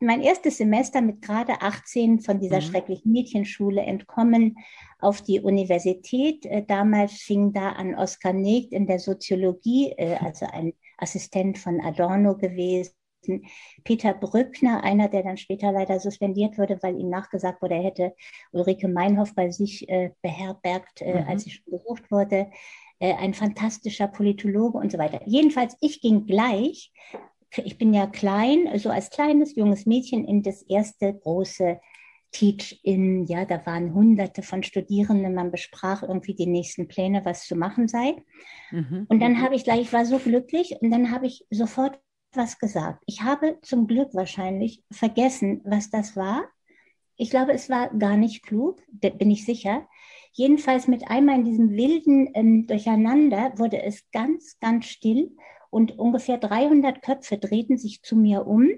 mein 0.01 0.21
erstes 0.21 0.57
Semester 0.57 1.01
mit 1.01 1.21
gerade 1.21 1.61
18 1.61 2.19
von 2.19 2.39
dieser 2.39 2.57
mhm. 2.57 2.61
schrecklichen 2.61 3.11
Mädchenschule 3.11 3.81
entkommen 3.81 4.57
auf 4.99 5.21
die 5.21 5.39
Universität. 5.39 6.45
Äh, 6.45 6.63
damals 6.67 7.13
fing 7.13 7.53
da 7.53 7.69
an 7.69 7.95
Oskar 7.95 8.33
Negt 8.33 8.73
in 8.73 8.85
der 8.85 8.99
Soziologie, 8.99 9.93
äh, 9.97 10.17
also 10.17 10.45
ein 10.51 10.73
Assistent 10.97 11.57
von 11.57 11.79
Adorno 11.79 12.35
gewesen 12.35 12.91
Peter 13.83 14.13
Brückner, 14.13 14.83
einer, 14.83 15.07
der 15.07 15.23
dann 15.23 15.37
später 15.37 15.71
leider 15.71 15.99
suspendiert 15.99 16.57
wurde, 16.57 16.79
weil 16.81 16.99
ihm 16.99 17.09
nachgesagt 17.09 17.61
wurde, 17.61 17.75
er 17.75 17.83
hätte 17.83 18.15
Ulrike 18.51 18.87
Meinhoff 18.87 19.35
bei 19.35 19.51
sich 19.51 19.87
äh, 19.89 20.11
beherbergt, 20.21 21.01
äh, 21.01 21.21
mhm. 21.21 21.27
als 21.27 21.43
sie 21.43 21.51
schon 21.51 21.71
gesucht 21.71 22.11
wurde. 22.11 22.49
Äh, 22.99 23.13
ein 23.13 23.33
fantastischer 23.33 24.07
Politologe 24.07 24.77
und 24.77 24.91
so 24.91 24.97
weiter. 24.97 25.21
Jedenfalls, 25.25 25.77
ich 25.81 26.01
ging 26.01 26.25
gleich, 26.25 26.91
ich 27.55 27.77
bin 27.77 27.93
ja 27.93 28.07
klein, 28.07 28.69
so 28.77 28.89
als 28.89 29.09
kleines 29.09 29.55
junges 29.55 29.85
Mädchen 29.85 30.25
in 30.25 30.41
das 30.41 30.63
erste 30.63 31.13
große 31.13 31.79
Teach-In, 32.31 33.25
ja, 33.25 33.45
da 33.45 33.65
waren 33.65 33.93
hunderte 33.93 34.41
von 34.41 34.63
Studierenden, 34.63 35.33
man 35.33 35.51
besprach 35.51 36.03
irgendwie 36.03 36.35
die 36.35 36.45
nächsten 36.45 36.87
Pläne, 36.87 37.23
was 37.23 37.47
zu 37.47 37.55
machen 37.55 37.87
sei. 37.87 38.15
Mhm. 38.71 39.05
Und 39.07 39.21
dann 39.21 39.41
habe 39.41 39.55
ich 39.55 39.63
gleich, 39.63 39.81
ich 39.81 39.93
war 39.93 40.05
so 40.05 40.19
glücklich 40.19 40.75
und 40.81 40.91
dann 40.91 41.11
habe 41.11 41.27
ich 41.27 41.45
sofort 41.49 41.99
was 42.33 42.59
gesagt. 42.59 43.03
Ich 43.05 43.21
habe 43.21 43.59
zum 43.61 43.87
Glück 43.87 44.13
wahrscheinlich 44.13 44.83
vergessen, 44.91 45.61
was 45.63 45.89
das 45.89 46.15
war. 46.15 46.47
Ich 47.15 47.29
glaube, 47.29 47.53
es 47.53 47.69
war 47.69 47.89
gar 47.97 48.15
nicht 48.15 48.43
klug, 48.43 48.81
bin 48.91 49.31
ich 49.31 49.45
sicher. 49.45 49.87
Jedenfalls 50.33 50.87
mit 50.87 51.09
einmal 51.09 51.35
in 51.35 51.45
diesem 51.45 51.71
wilden 51.71 52.29
ähm, 52.35 52.67
Durcheinander 52.67 53.57
wurde 53.57 53.81
es 53.81 54.09
ganz, 54.11 54.59
ganz 54.59 54.85
still 54.85 55.35
und 55.71 55.97
ungefähr 55.97 56.37
300 56.37 57.01
Köpfe 57.01 57.37
drehten 57.37 57.77
sich 57.77 58.03
zu 58.03 58.15
mir 58.15 58.45
um. 58.45 58.69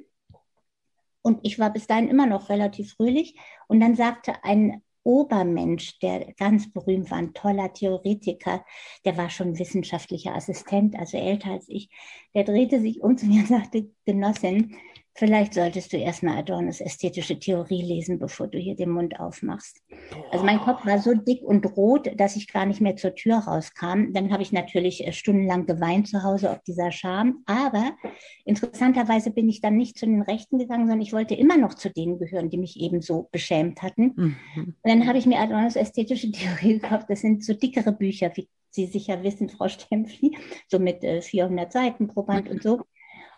Und 1.22 1.40
ich 1.44 1.60
war 1.60 1.72
bis 1.72 1.86
dahin 1.86 2.08
immer 2.08 2.28
noch 2.28 2.50
relativ 2.50 2.94
fröhlich. 2.94 3.38
Und 3.68 3.82
dann 3.82 3.96
sagte 3.96 4.44
ein 4.44 4.82
Obermensch, 5.04 6.00
der 6.00 6.34
ganz 6.34 6.72
berühmt 6.72 7.10
war, 7.12 7.18
ein 7.18 7.34
toller 7.34 7.74
Theoretiker, 7.74 8.66
der 9.06 9.18
war 9.18 9.30
schon 9.30 9.58
wissenschaftlicher 9.58 10.36
Assistent, 10.36 10.96
also 10.98 11.18
älter 11.18 11.52
als 11.52 11.66
ich, 11.70 11.90
der 12.34 12.44
drehte 12.44 12.80
sich 12.80 13.02
um 13.02 13.18
zu 13.18 13.26
mir 13.26 13.42
und 13.42 13.48
sagte, 13.48 13.90
Genossin, 14.06 14.76
Vielleicht 15.20 15.54
solltest 15.54 15.92
du 15.92 15.98
erstmal 15.98 16.38
Adornos 16.38 16.80
ästhetische 16.80 17.38
Theorie 17.38 17.82
lesen, 17.82 18.20
bevor 18.20 18.48
du 18.48 18.58
hier 18.58 18.78
den 18.78 18.90
Mund 18.90 19.20
aufmachst. 19.20 19.84
Also 20.32 20.46
mein 20.46 20.62
Kopf 20.62 20.86
war 20.86 21.00
so 21.00 21.14
dick 21.14 21.44
und 21.44 21.66
rot, 21.76 22.10
dass 22.16 22.38
ich 22.38 22.48
gar 22.48 22.66
nicht 22.66 22.80
mehr 22.80 22.96
zur 22.96 23.16
Tür 23.16 23.40
rauskam. 23.40 24.14
Dann 24.14 24.32
habe 24.32 24.44
ich 24.44 24.54
natürlich 24.54 25.06
äh, 25.06 25.12
stundenlang 25.12 25.66
geweint 25.66 26.08
zu 26.08 26.24
Hause 26.24 26.50
auf 26.50 26.62
dieser 26.64 26.94
Scham. 26.94 27.44
Aber 27.46 27.98
interessanterweise 28.46 29.32
bin 29.32 29.50
ich 29.50 29.60
dann 29.60 29.76
nicht 29.76 29.98
zu 29.98 30.06
den 30.06 30.22
Rechten 30.22 30.58
gegangen, 30.58 30.88
sondern 30.88 31.02
ich 31.02 31.12
wollte 31.12 31.36
immer 31.36 31.58
noch 31.58 31.74
zu 31.74 31.90
denen 31.90 32.18
gehören, 32.18 32.50
die 32.50 32.58
mich 32.58 32.80
eben 32.80 33.02
so 33.02 33.28
beschämt 33.34 33.82
hatten. 33.82 34.14
Mhm. 34.16 34.36
Und 34.56 34.76
dann 34.86 35.06
habe 35.06 35.18
ich 35.18 35.26
mir 35.26 35.40
Adornos 35.40 35.76
ästhetische 35.76 36.32
Theorie 36.32 36.80
gekauft. 36.80 37.08
Das 37.10 37.20
sind 37.20 37.44
so 37.44 37.54
dickere 37.54 37.92
Bücher, 37.92 38.32
wie 38.36 38.48
Sie 38.72 38.86
sicher 38.86 39.22
wissen, 39.22 39.50
Frau 39.50 39.68
Stempfli, 39.68 40.38
so 40.68 40.80
mit 40.80 41.02
400 41.02 41.68
äh, 41.68 41.72
Seiten 41.72 42.08
pro 42.08 42.24
Band 42.24 42.48
und 42.50 42.64
so. 42.64 42.84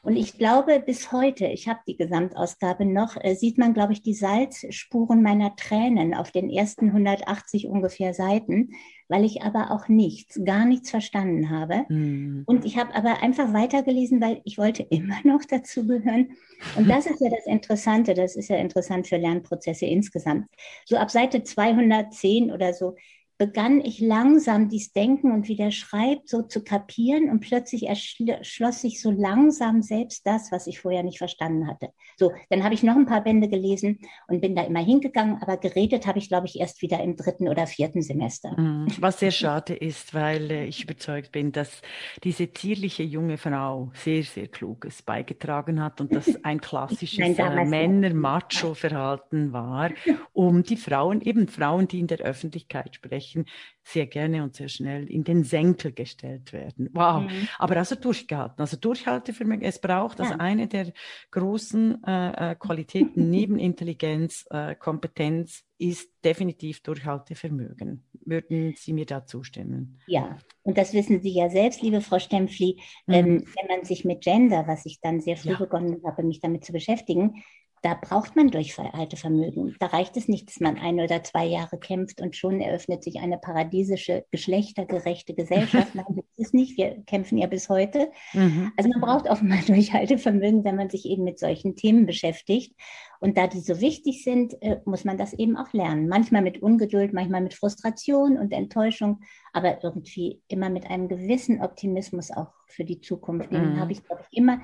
Und 0.03 0.15
ich 0.15 0.37
glaube, 0.37 0.81
bis 0.83 1.11
heute, 1.11 1.45
ich 1.45 1.67
habe 1.67 1.79
die 1.87 1.95
Gesamtausgabe 1.95 2.85
noch, 2.85 3.17
äh, 3.21 3.35
sieht 3.35 3.59
man, 3.59 3.75
glaube 3.75 3.93
ich, 3.93 4.01
die 4.01 4.15
Salzspuren 4.15 5.21
meiner 5.21 5.55
Tränen 5.55 6.15
auf 6.15 6.31
den 6.31 6.49
ersten 6.49 6.87
180 6.87 7.67
ungefähr 7.67 8.15
Seiten, 8.15 8.71
weil 9.09 9.23
ich 9.23 9.43
aber 9.43 9.69
auch 9.69 9.87
nichts, 9.89 10.39
gar 10.43 10.65
nichts 10.65 10.89
verstanden 10.89 11.51
habe. 11.51 11.85
Mhm. 11.89 12.43
Und 12.47 12.65
ich 12.65 12.77
habe 12.77 12.95
aber 12.95 13.21
einfach 13.21 13.53
weitergelesen, 13.53 14.21
weil 14.21 14.41
ich 14.43 14.57
wollte 14.57 14.81
immer 14.89 15.17
noch 15.23 15.45
dazugehören. 15.45 16.31
Und 16.75 16.89
das 16.89 17.05
ist 17.05 17.21
ja 17.21 17.29
das 17.29 17.45
Interessante, 17.45 18.15
das 18.15 18.35
ist 18.35 18.49
ja 18.49 18.57
interessant 18.57 19.07
für 19.07 19.17
Lernprozesse 19.17 19.85
insgesamt. 19.85 20.47
So 20.85 20.97
ab 20.97 21.11
Seite 21.11 21.43
210 21.43 22.51
oder 22.51 22.73
so 22.73 22.95
begann 23.41 23.81
ich 23.83 23.99
langsam 23.99 24.69
dies 24.69 24.93
Denken 24.93 25.31
und 25.31 25.47
wie 25.47 25.55
der 25.55 25.71
schreibt, 25.71 26.29
so 26.29 26.43
zu 26.43 26.63
kapieren 26.63 27.27
und 27.27 27.39
plötzlich 27.39 27.87
erschloss 27.87 28.81
sich 28.81 29.01
so 29.01 29.09
langsam 29.09 29.81
selbst 29.81 30.27
das, 30.27 30.51
was 30.51 30.67
ich 30.67 30.79
vorher 30.79 31.01
nicht 31.01 31.17
verstanden 31.17 31.65
hatte. 31.65 31.89
So, 32.17 32.31
dann 32.51 32.63
habe 32.63 32.75
ich 32.75 32.83
noch 32.83 32.95
ein 32.95 33.07
paar 33.07 33.23
Bände 33.23 33.49
gelesen 33.49 33.97
und 34.27 34.41
bin 34.41 34.55
da 34.55 34.61
immer 34.61 34.85
hingegangen, 34.85 35.41
aber 35.41 35.57
geredet 35.57 36.05
habe 36.05 36.19
ich, 36.19 36.27
glaube 36.27 36.45
ich, 36.45 36.59
erst 36.59 36.83
wieder 36.83 37.01
im 37.01 37.15
dritten 37.15 37.47
oder 37.47 37.65
vierten 37.65 38.03
Semester. 38.03 38.55
Mhm. 38.55 38.85
Was 38.99 39.17
sehr 39.17 39.31
schade 39.31 39.73
ist, 39.73 40.13
weil 40.13 40.51
äh, 40.51 40.65
ich 40.65 40.83
überzeugt 40.83 41.31
bin, 41.31 41.51
dass 41.51 41.81
diese 42.23 42.53
zierliche 42.53 43.01
junge 43.01 43.39
Frau 43.39 43.89
sehr, 43.95 44.21
sehr 44.21 44.49
Kluges 44.49 45.01
beigetragen 45.01 45.83
hat 45.83 45.99
und 45.99 46.13
das 46.13 46.43
ein 46.43 46.61
klassisches 46.61 47.39
äh, 47.39 47.65
Männer-Macho-Verhalten 47.65 49.51
war, 49.51 49.89
um 50.33 50.61
die 50.61 50.77
Frauen, 50.77 51.21
eben 51.21 51.47
Frauen, 51.47 51.87
die 51.87 52.01
in 52.01 52.05
der 52.05 52.19
Öffentlichkeit 52.19 52.93
sprechen, 52.93 53.30
Versprechen 53.31 53.45
sehr 53.83 54.05
gerne 54.05 54.43
und 54.43 54.55
sehr 54.55 54.69
schnell 54.69 55.09
in 55.09 55.23
den 55.23 55.43
Senkel 55.43 55.91
gestellt 55.91 56.53
werden. 56.53 56.89
Wow. 56.93 57.23
Mhm. 57.23 57.47
Aber 57.57 57.77
also 57.77 57.95
durchgehalten. 57.95 58.61
Also 58.61 58.77
Durchhaltevermögen. 58.77 59.63
Es 59.63 59.79
braucht 59.81 60.21
also 60.21 60.35
eine 60.37 60.67
der 60.67 60.93
großen 61.31 62.03
äh, 62.05 62.51
äh 62.51 62.55
Qualitäten 62.55 63.29
neben 63.29 63.57
Intelligenz, 63.57 64.45
äh, 64.51 64.75
Kompetenz 64.75 65.63
ist 65.79 66.11
definitiv 66.23 66.83
Durchhaltevermögen. 66.83 68.03
Würden 68.23 68.75
Sie 68.77 68.93
mir 68.93 69.07
da 69.07 69.25
zustimmen? 69.25 69.99
Ja, 70.05 70.37
und 70.61 70.77
das 70.77 70.93
wissen 70.93 71.21
Sie 71.21 71.33
ja 71.33 71.49
selbst, 71.49 71.81
liebe 71.81 72.01
Frau 72.01 72.19
Stempfli. 72.19 72.79
Mhm. 73.07 73.13
Ähm, 73.13 73.45
wenn 73.55 73.77
man 73.77 73.83
sich 73.83 74.05
mit 74.05 74.21
Gender, 74.21 74.67
was 74.67 74.85
ich 74.85 75.01
dann 75.01 75.21
sehr 75.21 75.37
früh 75.37 75.53
ja. 75.53 75.57
begonnen 75.57 75.99
habe, 76.05 76.21
mich 76.21 76.39
damit 76.39 76.63
zu 76.63 76.71
beschäftigen, 76.71 77.43
da 77.81 77.95
braucht 77.95 78.35
man 78.35 78.49
Durchhaltevermögen. 78.49 79.75
Da 79.79 79.87
reicht 79.87 80.15
es 80.15 80.27
nicht, 80.27 80.47
dass 80.49 80.59
man 80.59 80.77
ein 80.77 80.99
oder 80.99 81.23
zwei 81.23 81.45
Jahre 81.45 81.79
kämpft 81.79 82.21
und 82.21 82.35
schon 82.35 82.61
eröffnet 82.61 83.03
sich 83.03 83.19
eine 83.19 83.39
paradiesische, 83.39 84.25
geschlechtergerechte 84.29 85.33
Gesellschaft. 85.33 85.95
Nein, 85.95 86.05
das 86.15 86.25
ist 86.47 86.53
nicht. 86.53 86.77
Wir 86.77 87.03
kämpfen 87.05 87.39
ja 87.39 87.47
bis 87.47 87.69
heute. 87.69 88.11
Mhm. 88.33 88.71
Also 88.77 88.89
man 88.89 89.01
braucht 89.01 89.27
auch 89.27 89.41
mal 89.41 89.61
Durchhaltevermögen, 89.65 90.63
wenn 90.63 90.75
man 90.75 90.91
sich 90.91 91.05
eben 91.05 91.23
mit 91.23 91.39
solchen 91.39 91.75
Themen 91.75 92.05
beschäftigt. 92.05 92.75
Und 93.19 93.37
da 93.37 93.47
die 93.47 93.61
so 93.61 93.81
wichtig 93.81 94.23
sind, 94.23 94.61
äh, 94.61 94.79
muss 94.85 95.03
man 95.03 95.17
das 95.17 95.33
eben 95.33 95.57
auch 95.57 95.73
lernen. 95.73 96.07
Manchmal 96.07 96.43
mit 96.43 96.61
Ungeduld, 96.61 97.13
manchmal 97.13 97.41
mit 97.41 97.55
Frustration 97.55 98.37
und 98.37 98.51
Enttäuschung, 98.51 99.21
aber 99.53 99.83
irgendwie 99.83 100.41
immer 100.47 100.69
mit 100.69 100.87
einem 100.87 101.07
gewissen 101.07 101.61
Optimismus 101.61 102.29
auch 102.29 102.53
für 102.67 102.83
die 102.83 103.01
Zukunft. 103.01 103.51
Den 103.51 103.73
mhm. 103.73 103.79
habe 103.79 103.91
ich, 103.91 104.03
glaube 104.03 104.23
ich, 104.29 104.37
immer 104.37 104.59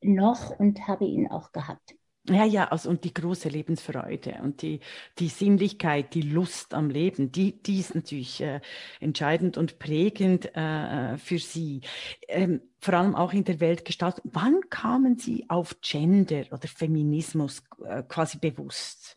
noch 0.00 0.58
und 0.58 0.86
habe 0.86 1.04
ihn 1.04 1.28
auch 1.30 1.52
gehabt. 1.52 1.97
Ja, 2.28 2.44
ja, 2.44 2.68
also 2.68 2.90
und 2.90 3.04
die 3.04 3.14
große 3.14 3.48
Lebensfreude 3.48 4.40
und 4.42 4.60
die, 4.62 4.80
die 5.18 5.28
Sinnlichkeit, 5.28 6.14
die 6.14 6.22
Lust 6.22 6.74
am 6.74 6.90
Leben, 6.90 7.32
die, 7.32 7.62
die 7.62 7.80
ist 7.80 7.94
natürlich 7.94 8.40
äh, 8.40 8.60
entscheidend 9.00 9.56
und 9.56 9.78
prägend 9.78 10.54
äh, 10.54 11.16
für 11.16 11.38
Sie. 11.38 11.80
Ähm, 12.28 12.60
vor 12.80 12.94
allem 12.94 13.14
auch 13.14 13.32
in 13.32 13.44
der 13.44 13.60
Weltgestaltung. 13.60 14.30
Wann 14.32 14.60
kamen 14.68 15.18
Sie 15.18 15.46
auf 15.48 15.80
Gender 15.80 16.44
oder 16.50 16.68
Feminismus 16.68 17.62
äh, 17.84 18.02
quasi 18.02 18.38
bewusst? 18.38 19.16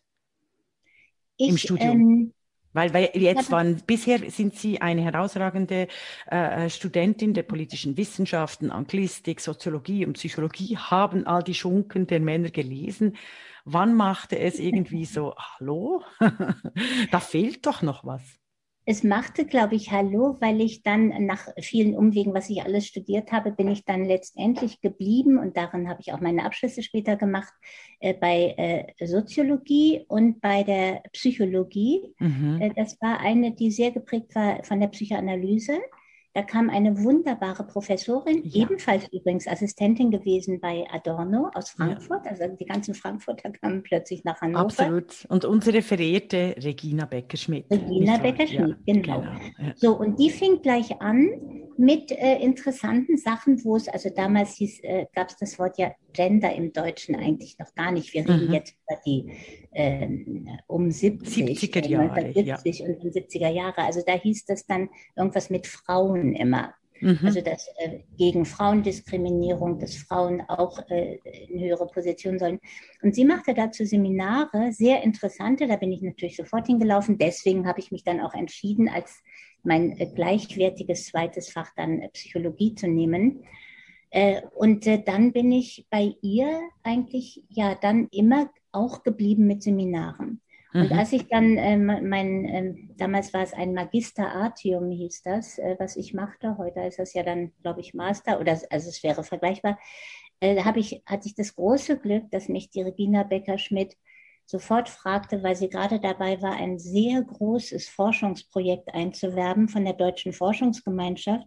Ich, 1.36 1.48
Im 1.48 1.58
Studium? 1.58 2.00
Ähm, 2.00 2.32
weil, 2.72 2.92
weil 2.94 3.10
jetzt 3.14 3.50
waren, 3.50 3.82
bisher 3.86 4.30
sind 4.30 4.54
Sie 4.54 4.80
eine 4.80 5.02
herausragende 5.02 5.88
äh, 6.26 6.68
Studentin 6.70 7.34
der 7.34 7.42
politischen 7.42 7.96
Wissenschaften, 7.96 8.70
Anglistik, 8.70 9.40
Soziologie 9.40 10.06
und 10.06 10.14
Psychologie, 10.14 10.76
haben 10.76 11.26
all 11.26 11.42
die 11.42 11.54
Schunken 11.54 12.06
der 12.06 12.20
Männer 12.20 12.50
gelesen. 12.50 13.16
Wann 13.64 13.94
machte 13.94 14.38
es 14.38 14.58
irgendwie 14.58 15.04
so, 15.04 15.34
hallo, 15.36 16.02
da 17.10 17.20
fehlt 17.20 17.66
doch 17.66 17.82
noch 17.82 18.04
was? 18.04 18.41
Es 18.84 19.04
machte, 19.04 19.46
glaube 19.46 19.76
ich, 19.76 19.92
Hallo, 19.92 20.36
weil 20.40 20.60
ich 20.60 20.82
dann 20.82 21.26
nach 21.26 21.46
vielen 21.60 21.94
Umwegen, 21.94 22.34
was 22.34 22.50
ich 22.50 22.62
alles 22.62 22.86
studiert 22.86 23.30
habe, 23.30 23.52
bin 23.52 23.68
ich 23.68 23.84
dann 23.84 24.04
letztendlich 24.04 24.80
geblieben 24.80 25.38
und 25.38 25.56
darin 25.56 25.88
habe 25.88 26.00
ich 26.00 26.12
auch 26.12 26.20
meine 26.20 26.44
Abschlüsse 26.44 26.82
später 26.82 27.16
gemacht 27.16 27.52
äh, 28.00 28.12
bei 28.12 28.54
äh, 28.98 29.06
Soziologie 29.06 30.04
und 30.08 30.40
bei 30.40 30.64
der 30.64 31.02
Psychologie. 31.12 32.12
Mhm. 32.18 32.60
Äh, 32.60 32.70
das 32.74 33.00
war 33.00 33.20
eine, 33.20 33.54
die 33.54 33.70
sehr 33.70 33.92
geprägt 33.92 34.34
war 34.34 34.64
von 34.64 34.80
der 34.80 34.88
Psychoanalyse. 34.88 35.78
Da 36.34 36.42
kam 36.42 36.70
eine 36.70 37.02
wunderbare 37.04 37.62
Professorin, 37.64 38.42
Ja. 38.44 38.62
ebenfalls 38.62 39.06
übrigens 39.12 39.46
Assistentin 39.46 40.10
gewesen 40.10 40.60
bei 40.60 40.86
Adorno 40.90 41.50
aus 41.54 41.70
Frankfurt. 41.70 42.26
Also 42.26 42.44
die 42.58 42.64
ganzen 42.64 42.94
Frankfurter 42.94 43.50
kamen 43.60 43.82
plötzlich 43.82 44.24
nach 44.24 44.40
Hannover. 44.40 44.60
Absolut. 44.64 45.26
Und 45.28 45.44
unsere 45.44 45.82
verehrte 45.82 46.54
Regina 46.58 47.04
Becker-Schmidt. 47.04 47.66
Regina? 47.70 48.16
Becker-Schmidt, 48.16 48.76
ja, 48.86 48.94
genau. 48.94 49.22
ja. 49.22 49.36
So, 49.76 49.98
und 49.98 50.18
die 50.18 50.30
fing 50.30 50.62
gleich 50.62 51.00
an 51.02 51.28
mit 51.76 52.12
äh, 52.12 52.36
interessanten 52.38 53.16
Sachen, 53.16 53.62
wo 53.64 53.76
es, 53.76 53.88
also 53.88 54.08
damals 54.14 54.54
hieß, 54.56 54.80
äh, 54.84 55.06
gab 55.14 55.28
es 55.28 55.36
das 55.38 55.58
Wort 55.58 55.78
ja 55.78 55.92
Gender 56.12 56.54
im 56.54 56.72
Deutschen 56.72 57.16
eigentlich 57.16 57.58
noch 57.58 57.74
gar 57.74 57.90
nicht. 57.92 58.12
Wir 58.12 58.28
reden 58.28 58.48
Mhm. 58.48 58.52
jetzt 58.54 58.74
über 58.88 59.00
die 59.06 59.32
ähm, 59.74 60.48
um 60.66 60.90
70, 60.90 61.46
70er 61.58 61.86
äh, 61.86 61.88
Jahre, 61.88 62.12
1970 62.12 62.82
und 62.82 63.02
um 63.02 63.10
70er 63.10 63.48
Jahre. 63.48 63.78
Also 63.78 64.02
da 64.06 64.12
hieß 64.12 64.44
das 64.44 64.66
dann 64.66 64.90
irgendwas 65.16 65.48
mit 65.48 65.66
Frauen 65.66 66.21
immer. 66.30 66.74
Mhm. 67.02 67.18
Also 67.24 67.40
das 67.40 67.68
äh, 67.78 67.98
gegen 68.16 68.44
Frauendiskriminierung, 68.44 69.80
dass 69.80 69.96
Frauen 69.96 70.40
auch 70.42 70.78
äh, 70.88 71.18
in 71.48 71.60
höhere 71.60 71.88
Positionen 71.88 72.38
sollen. 72.38 72.60
Und 73.02 73.16
sie 73.16 73.24
machte 73.24 73.54
dazu 73.54 73.84
Seminare, 73.84 74.72
sehr 74.72 75.02
interessante, 75.02 75.66
da 75.66 75.76
bin 75.76 75.90
ich 75.90 76.02
natürlich 76.02 76.36
sofort 76.36 76.68
hingelaufen. 76.68 77.18
Deswegen 77.18 77.66
habe 77.66 77.80
ich 77.80 77.90
mich 77.90 78.04
dann 78.04 78.20
auch 78.20 78.34
entschieden, 78.34 78.88
als 78.88 79.20
mein 79.64 79.98
äh, 79.98 80.06
gleichwertiges 80.14 81.06
zweites 81.06 81.50
Fach 81.50 81.70
dann 81.76 82.00
äh, 82.00 82.08
Psychologie 82.10 82.76
zu 82.76 82.86
nehmen. 82.86 83.42
Äh, 84.10 84.42
und 84.54 84.86
äh, 84.86 85.02
dann 85.02 85.32
bin 85.32 85.50
ich 85.50 85.86
bei 85.90 86.14
ihr 86.22 86.60
eigentlich 86.84 87.42
ja 87.48 87.74
dann 87.74 88.08
immer 88.12 88.48
auch 88.70 89.02
geblieben 89.02 89.46
mit 89.46 89.62
Seminaren. 89.62 90.40
Und 90.74 90.90
Mhm. 90.90 90.98
als 90.98 91.12
ich 91.12 91.28
dann, 91.28 91.58
ähm, 91.58 91.86
mein, 92.08 92.44
ähm, 92.46 92.90
damals 92.96 93.34
war 93.34 93.42
es 93.42 93.52
ein 93.52 93.74
Magister 93.74 94.28
Artium, 94.32 94.90
hieß 94.90 95.22
das, 95.22 95.58
äh, 95.58 95.76
was 95.78 95.96
ich 95.96 96.14
machte. 96.14 96.56
Heute 96.56 96.80
ist 96.80 96.98
das 96.98 97.12
ja 97.12 97.22
dann, 97.22 97.52
glaube 97.62 97.80
ich, 97.80 97.92
Master 97.92 98.40
oder 98.40 98.52
also 98.70 98.88
es 98.88 99.02
wäre 99.02 99.22
vergleichbar. 99.22 99.78
Äh, 100.40 100.54
da 100.56 100.74
ich, 100.76 101.02
hatte 101.06 101.28
ich 101.28 101.34
das 101.34 101.54
große 101.54 101.98
Glück, 101.98 102.30
dass 102.30 102.48
mich 102.48 102.70
die 102.70 102.82
Regina 102.82 103.22
Becker-Schmidt 103.22 103.96
sofort 104.46 104.88
fragte, 104.88 105.42
weil 105.42 105.56
sie 105.56 105.68
gerade 105.68 106.00
dabei 106.00 106.40
war, 106.42 106.56
ein 106.56 106.78
sehr 106.78 107.22
großes 107.22 107.88
Forschungsprojekt 107.88 108.92
einzuwerben 108.94 109.68
von 109.68 109.84
der 109.84 109.94
Deutschen 109.94 110.32
Forschungsgemeinschaft, 110.32 111.46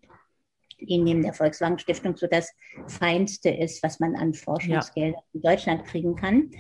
die 0.80 0.98
neben 0.98 1.24
der 1.24 1.34
Volkswagen 1.34 1.80
Stiftung 1.80 2.16
so 2.16 2.28
das 2.28 2.54
Feinste 2.88 3.50
ist, 3.50 3.82
was 3.84 4.00
man 4.00 4.16
an 4.16 4.34
Forschungsgeldern 4.34 5.22
in 5.34 5.42
Deutschland 5.42 5.86
kriegen 5.86 6.16
kann. 6.16 6.52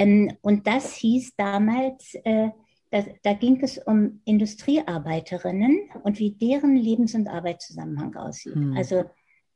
Ähm, 0.00 0.32
und 0.40 0.66
das 0.66 0.94
hieß 0.94 1.34
damals, 1.36 2.14
äh, 2.24 2.48
da, 2.90 3.04
da 3.22 3.34
ging 3.34 3.60
es 3.62 3.78
um 3.78 4.20
Industriearbeiterinnen 4.24 5.90
und 6.02 6.18
wie 6.18 6.32
deren 6.32 6.74
Lebens- 6.74 7.14
und 7.14 7.28
Arbeitszusammenhang 7.28 8.16
aussieht. 8.16 8.54
Hm. 8.54 8.76
Also 8.76 9.04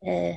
äh, 0.00 0.36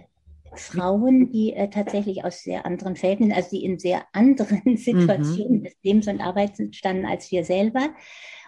Frauen, 0.53 1.29
die 1.31 1.53
äh, 1.53 1.69
tatsächlich 1.69 2.23
aus 2.23 2.41
sehr 2.41 2.65
anderen 2.65 2.95
Verhältnissen, 2.95 3.33
also 3.33 3.49
die 3.51 3.65
in 3.65 3.79
sehr 3.79 4.05
anderen 4.13 4.61
Situationen 4.77 5.65
des 5.65 5.75
Lebens 5.83 6.07
und 6.07 6.21
Arbeits 6.21 6.61
standen 6.71 7.05
als 7.05 7.29
wir 7.31 7.43
selber. 7.43 7.89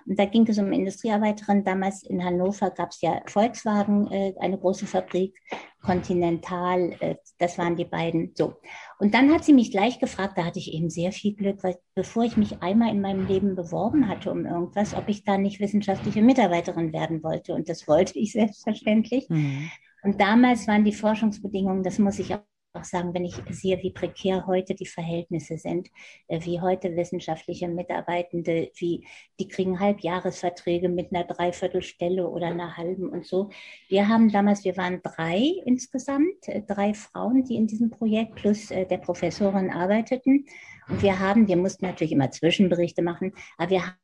Und 0.06 0.20
da 0.20 0.26
ging 0.26 0.48
es 0.48 0.58
um 0.58 0.72
Industriearbeiterinnen. 0.72 1.64
Damals 1.64 2.04
in 2.04 2.24
Hannover 2.24 2.70
gab 2.72 2.92
es 2.92 3.02
ja 3.02 3.22
Volkswagen, 3.26 4.12
äh, 4.12 4.34
eine 4.40 4.58
große 4.58 4.86
Fabrik, 4.86 5.38
Continental, 5.82 6.96
äh, 7.00 7.16
das 7.38 7.58
waren 7.58 7.76
die 7.76 7.86
beiden. 7.86 8.32
So. 8.36 8.56
Und 9.00 9.14
dann 9.14 9.32
hat 9.32 9.46
sie 9.46 9.54
mich 9.54 9.72
gleich 9.72 10.00
gefragt, 10.00 10.38
da 10.38 10.46
hatte 10.46 10.60
ich 10.60 10.74
eben 10.74 10.90
sehr 10.90 11.12
viel 11.12 11.36
Glück, 11.36 11.64
weil 11.64 11.78
bevor 11.96 12.24
ich 12.24 12.38
mich 12.38 12.62
einmal 12.62 12.90
in 12.90 13.02
meinem 13.02 13.28
Leben 13.28 13.56
beworben 13.56 14.08
hatte 14.08 14.32
um 14.32 14.46
irgendwas, 14.46 14.94
ob 14.94 15.08
ich 15.08 15.24
da 15.24 15.38
nicht 15.38 15.60
wissenschaftliche 15.60 16.22
Mitarbeiterin 16.22 16.94
werden 16.94 17.24
wollte. 17.24 17.54
Und 17.54 17.70
das 17.70 17.88
wollte 17.88 18.20
ich 18.20 18.32
selbstverständlich. 18.34 19.30
Mhm. 19.30 19.70
Und 20.04 20.20
damals 20.22 20.68
waren 20.68 20.86
die 20.86 20.94
Forschungsbedingungen, 20.94 21.84
das 21.84 22.00
muss 22.00 22.20
ich 22.20 22.34
auch 22.34 22.40
sagen, 22.84 23.14
wenn 23.14 23.26
ich 23.26 23.36
sehe, 23.50 23.82
wie 23.82 23.92
prekär 23.92 24.46
heute 24.46 24.76
die 24.76 24.86
Verhältnisse 24.86 25.58
sind, 25.58 25.90
äh, 26.28 26.40
wie 26.46 26.62
heute 26.62 26.96
wissenschaftliche 26.96 27.68
Mitarbeitende, 27.68 28.72
wie 28.76 29.06
die 29.40 29.48
kriegen 29.48 29.80
Halbjahresverträge 29.80 30.90
mit 30.90 31.14
einer 31.14 31.26
Dreiviertelstelle 31.26 32.28
oder 32.28 32.48
einer 32.48 32.78
halben 32.78 33.10
und 33.10 33.26
so. 33.26 33.50
Wir 33.88 34.08
haben 34.08 34.32
damals, 34.32 34.64
wir 34.64 34.78
waren 34.78 35.02
drei 35.02 35.54
insgesamt, 35.66 36.48
äh, 36.48 36.62
drei 36.62 36.94
Frauen, 36.94 37.44
die 37.44 37.56
in 37.56 37.68
diesem 37.68 37.90
Projekt 37.90 38.36
plus 38.36 38.72
äh, 38.72 38.86
der 38.86 38.98
Professorin 38.98 39.72
arbeiteten. 39.72 40.46
Und 40.88 41.02
wir 41.02 41.20
haben, 41.20 41.48
wir 41.48 41.58
mussten 41.58 41.86
natürlich 41.86 42.14
immer 42.14 42.32
Zwischenberichte 42.32 43.02
machen, 43.02 43.34
aber 43.58 43.72
wir 43.72 43.86
haben 43.86 43.98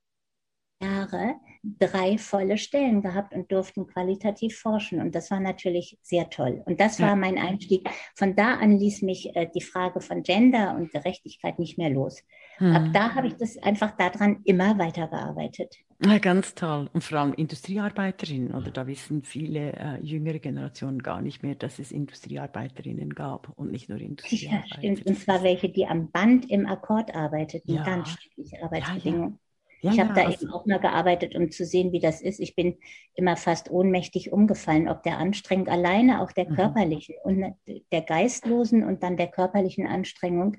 Jahre 0.81 1.35
drei 1.79 2.17
volle 2.17 2.57
Stellen 2.57 3.01
gehabt 3.01 3.33
und 3.33 3.51
durften 3.51 3.87
qualitativ 3.87 4.59
forschen. 4.59 5.01
Und 5.01 5.15
das 5.15 5.31
war 5.31 5.39
natürlich 5.39 5.97
sehr 6.01 6.29
toll. 6.29 6.61
Und 6.65 6.79
das 6.79 6.99
war 6.99 7.09
Ja. 7.09 7.15
mein 7.15 7.37
Einstieg. 7.37 7.89
Von 8.15 8.35
da 8.35 8.55
an 8.55 8.77
ließ 8.77 9.01
mich 9.01 9.35
äh, 9.35 9.47
die 9.53 9.61
Frage 9.61 9.99
von 10.01 10.21
Gender 10.23 10.75
und 10.77 10.91
Gerechtigkeit 10.91 11.57
nicht 11.59 11.77
mehr 11.77 11.89
los. 11.89 12.19
Ab 12.59 12.83
Mhm. 12.83 12.93
da 12.93 13.15
habe 13.15 13.27
ich 13.27 13.35
das 13.35 13.57
einfach 13.57 13.97
daran 13.97 14.41
immer 14.45 14.77
weitergearbeitet. 14.77 15.75
Ja, 16.05 16.17
ganz 16.19 16.55
toll. 16.55 16.89
Und 16.93 17.03
vor 17.03 17.17
allem 17.19 17.33
Industriearbeiterinnen, 17.33 18.53
oder 18.53 18.69
da 18.71 18.85
wissen 18.87 19.23
viele 19.23 19.73
äh, 19.73 19.99
jüngere 20.01 20.39
Generationen 20.39 21.01
gar 21.01 21.21
nicht 21.21 21.41
mehr, 21.43 21.55
dass 21.55 21.79
es 21.79 21.91
Industriearbeiterinnen 21.91 23.13
gab 23.15 23.49
und 23.57 23.71
nicht 23.71 23.89
nur 23.89 23.97
Ja, 23.97 24.05
Industriearbeiter. 24.05 24.75
stimmt. 24.77 25.05
Und 25.05 25.19
zwar 25.19 25.41
welche, 25.43 25.69
die 25.69 25.85
am 25.87 26.11
Band 26.11 26.49
im 26.49 26.65
Akkord 26.65 27.15
arbeiteten. 27.15 27.73
Ja. 27.75 27.83
Ganz 27.83 28.09
schreckliche 28.09 28.61
Arbeitsbedingungen. 28.63 29.39
Ja, 29.81 29.91
Ich 29.91 29.97
ja, 29.97 30.03
habe 30.05 30.13
da 30.19 30.25
also- 30.25 30.45
eben 30.45 30.53
auch 30.53 30.65
mal 30.65 30.79
gearbeitet, 30.79 31.35
um 31.35 31.51
zu 31.51 31.65
sehen, 31.65 31.91
wie 31.91 31.99
das 31.99 32.21
ist. 32.21 32.39
Ich 32.39 32.55
bin 32.55 32.77
immer 33.13 33.35
fast 33.37 33.69
ohnmächtig 33.69 34.31
umgefallen, 34.31 34.87
ob 34.89 35.03
der 35.03 35.17
Anstrengung 35.19 35.67
alleine, 35.67 36.21
auch 36.21 36.31
der 36.31 36.49
Mhm. 36.49 36.55
körperlichen 36.55 37.15
und 37.23 37.53
der 37.91 38.01
geistlosen 38.01 38.83
und 38.83 39.03
dann 39.03 39.17
der 39.17 39.27
körperlichen 39.27 39.85
Anstrengung 39.87 40.57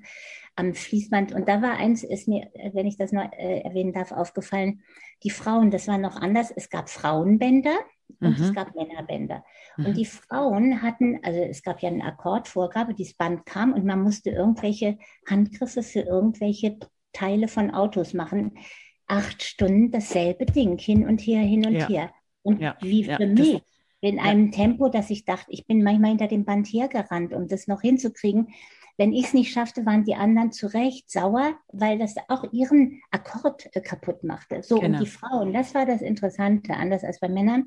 am 0.55 0.73
Fließband. 0.73 1.33
Und 1.33 1.47
da 1.49 1.61
war 1.61 1.77
eins, 1.77 2.03
ist 2.03 2.27
mir, 2.27 2.49
wenn 2.73 2.87
ich 2.87 2.97
das 2.97 3.11
noch 3.11 3.29
äh, 3.33 3.59
erwähnen 3.61 3.93
darf, 3.93 4.11
aufgefallen, 4.11 4.81
die 5.23 5.29
Frauen, 5.29 5.71
das 5.71 5.87
war 5.87 5.97
noch 5.97 6.15
anders. 6.15 6.51
Es 6.55 6.69
gab 6.69 6.89
Frauenbänder 6.89 7.75
und 8.21 8.39
es 8.39 8.49
Mhm. 8.51 8.53
gab 8.53 8.75
Männerbänder. 8.75 9.43
Mhm. 9.77 9.85
Und 9.87 9.97
die 9.97 10.05
Frauen 10.05 10.81
hatten, 10.81 11.19
also 11.23 11.39
es 11.39 11.63
gab 11.63 11.81
ja 11.81 11.89
eine 11.89 12.03
Akkordvorgabe, 12.05 12.93
dieses 12.93 13.15
Band 13.15 13.45
kam 13.45 13.73
und 13.73 13.83
man 13.83 14.01
musste 14.01 14.29
irgendwelche 14.29 14.97
Handgriffe 15.29 15.83
für 15.83 16.01
irgendwelche 16.01 16.77
Teile 17.13 17.47
von 17.47 17.71
Autos 17.71 18.13
machen. 18.13 18.57
Acht 19.07 19.41
Stunden 19.43 19.91
dasselbe 19.91 20.45
Ding, 20.45 20.77
hin 20.77 21.07
und 21.07 21.21
her, 21.21 21.41
hin 21.41 21.65
und 21.65 21.75
Ja. 21.75 21.87
her. 21.87 22.11
Und 22.43 22.61
Ja, 22.61 22.77
wie 22.81 23.03
ja, 23.03 23.17
für 23.17 23.27
das- 23.27 23.47
mich, 23.47 23.61
in 24.01 24.19
einem 24.19 24.51
Tempo, 24.51 24.89
dass 24.89 25.09
ich 25.09 25.25
dachte, 25.25 25.51
ich 25.51 25.65
bin 25.65 25.81
manchmal 25.83 26.11
hinter 26.11 26.27
dem 26.27 26.45
Band 26.45 26.67
hergerannt, 26.67 27.33
um 27.33 27.47
das 27.47 27.67
noch 27.67 27.81
hinzukriegen. 27.81 28.49
Wenn 28.97 29.13
ich 29.13 29.25
es 29.25 29.33
nicht 29.33 29.51
schaffte, 29.51 29.85
waren 29.85 30.03
die 30.03 30.15
anderen 30.15 30.51
zu 30.51 30.67
Recht 30.73 31.09
sauer, 31.09 31.55
weil 31.71 31.97
das 31.99 32.15
auch 32.29 32.51
ihren 32.51 33.01
Akkord 33.11 33.67
äh, 33.75 33.81
kaputt 33.81 34.23
machte. 34.23 34.61
So, 34.63 34.79
Genau. 34.79 34.97
und 34.97 35.03
die 35.03 35.09
Frauen, 35.09 35.53
das 35.53 35.73
war 35.73 35.85
das 35.85 36.01
Interessante, 36.01 36.73
anders 36.73 37.03
als 37.03 37.19
bei 37.19 37.29
Männern, 37.29 37.65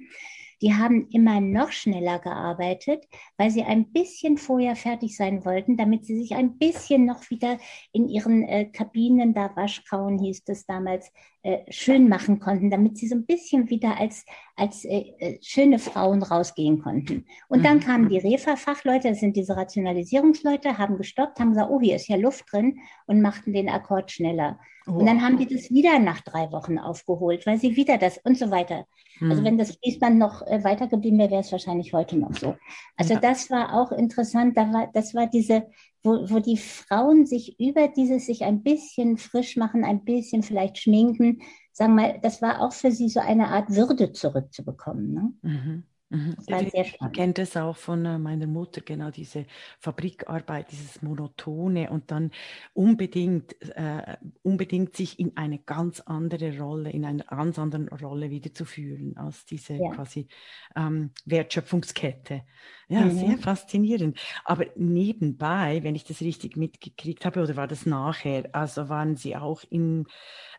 die 0.62 0.74
haben 0.74 1.08
immer 1.10 1.40
noch 1.40 1.72
schneller 1.72 2.18
gearbeitet, 2.18 3.04
weil 3.38 3.50
sie 3.50 3.62
ein 3.62 3.92
bisschen 3.92 4.36
vorher 4.38 4.76
fertig 4.76 5.16
sein 5.16 5.44
wollten, 5.44 5.76
damit 5.76 6.04
sie 6.04 6.20
sich 6.20 6.34
ein 6.34 6.58
bisschen 6.58 7.06
noch 7.06 7.30
wieder 7.30 7.58
in 7.92 8.08
ihren 8.08 8.42
äh, 8.42 8.66
Kabinen, 8.66 9.34
da 9.34 9.54
Waschkauen 9.56 10.18
hieß 10.18 10.42
es 10.46 10.66
damals, 10.66 11.10
äh, 11.42 11.60
schön 11.72 12.08
machen 12.08 12.38
konnten, 12.38 12.70
damit 12.70 12.98
sie 12.98 13.08
so 13.08 13.14
ein 13.14 13.24
bisschen 13.24 13.70
wieder 13.70 13.98
als, 13.98 14.26
als 14.56 14.84
äh, 14.84 15.14
äh, 15.18 15.38
schöne 15.40 15.78
Frauen 15.78 16.22
rausgehen 16.22 16.82
konnten. 16.82 17.24
Und 17.48 17.64
dann 17.64 17.78
Mhm. 17.78 17.80
kamen 17.80 18.08
die 18.10 18.18
Refa-Fachleute, 18.18 19.08
das 19.08 19.20
sind 19.20 19.36
diese 19.36 19.56
Rationalisierungsleute, 19.56 20.76
haben 20.76 20.98
gestoppt, 20.98 21.40
haben 21.40 21.50
gesagt, 21.50 21.70
oh, 21.70 21.80
hier 21.80 21.96
ist 21.96 22.08
ja 22.08 22.16
Luft 22.16 22.44
drin 22.52 22.80
und 23.06 23.22
machten 23.22 23.54
den 23.54 23.70
Akkord 23.70 24.10
schneller. 24.10 24.58
Und 24.98 25.06
dann 25.06 25.22
haben 25.22 25.38
die 25.38 25.46
das 25.46 25.70
wieder 25.70 25.98
nach 25.98 26.20
drei 26.20 26.50
Wochen 26.52 26.78
aufgeholt, 26.78 27.46
weil 27.46 27.58
sie 27.58 27.76
wieder 27.76 27.98
das 27.98 28.18
und 28.24 28.36
so 28.38 28.50
weiter. 28.50 28.86
Also 29.20 29.42
Mhm. 29.42 29.44
wenn 29.46 29.58
das 29.58 29.76
Fließband 29.76 30.18
noch 30.18 30.42
äh, 30.46 30.64
weitergeblieben 30.64 31.18
wäre, 31.18 31.30
wäre 31.30 31.40
es 31.42 31.52
wahrscheinlich 31.52 31.92
heute 31.92 32.16
noch 32.16 32.32
so. 32.34 32.56
Also 32.96 33.14
Ja. 33.14 33.20
das 33.20 33.50
war 33.50 33.74
auch 33.74 33.92
interessant. 33.92 34.56
Da 34.56 34.72
war, 34.72 34.88
das 34.92 35.14
war 35.14 35.26
diese, 35.26 35.66
wo, 36.02 36.12
wo 36.30 36.38
die 36.40 36.56
Frauen 36.56 37.26
sich 37.26 37.58
über 37.60 37.88
dieses 37.88 38.26
sich 38.26 38.44
ein 38.44 38.62
bisschen 38.62 39.18
frisch 39.18 39.56
machen, 39.56 39.84
ein 39.84 40.04
bisschen 40.04 40.42
vielleicht 40.42 40.78
schminken, 40.78 41.42
sagen 41.72 41.94
wir 41.96 42.02
mal, 42.12 42.18
das 42.22 42.40
war 42.40 42.62
auch 42.62 42.72
für 42.72 42.90
sie 42.90 43.08
so 43.08 43.20
eine 43.20 43.48
Art 43.48 43.70
Würde 43.70 44.12
zurückzubekommen. 44.12 45.12
Ne? 45.14 45.32
Mhm. 45.42 45.84
Mhm. 46.12 46.36
Ich 46.46 46.66
kenne 47.12 47.32
das 47.34 47.56
auch 47.56 47.76
von 47.76 48.04
äh, 48.04 48.18
meiner 48.18 48.48
Mutter, 48.48 48.80
genau 48.80 49.10
diese 49.12 49.46
Fabrikarbeit, 49.78 50.72
dieses 50.72 51.02
Monotone 51.02 51.88
und 51.90 52.10
dann 52.10 52.32
unbedingt, 52.72 53.54
äh, 53.76 54.16
unbedingt 54.42 54.96
sich 54.96 55.20
in 55.20 55.36
eine 55.36 55.60
ganz 55.60 56.00
andere 56.00 56.58
Rolle, 56.58 56.90
in 56.90 57.04
einer 57.04 57.22
ganz 57.24 57.60
anderen 57.60 57.88
Rolle 57.88 58.30
wiederzufühlen 58.30 59.16
als 59.16 59.44
diese 59.46 59.82
Ja. 59.82 59.90
quasi 59.92 60.26
ähm, 60.74 61.12
Wertschöpfungskette. 61.26 62.42
Ja, 62.88 63.08
Mhm. 63.08 63.10
sehr 63.10 63.38
faszinierend. 63.38 64.18
Aber 64.44 64.66
nebenbei, 64.74 65.80
wenn 65.84 65.94
ich 65.94 66.02
das 66.04 66.20
richtig 66.22 66.56
mitgekriegt 66.56 67.24
habe, 67.24 67.40
oder 67.40 67.54
war 67.54 67.68
das 67.68 67.86
nachher, 67.86 68.48
also 68.52 68.88
waren 68.88 69.14
Sie 69.14 69.36
auch 69.36 69.62
im 69.70 70.06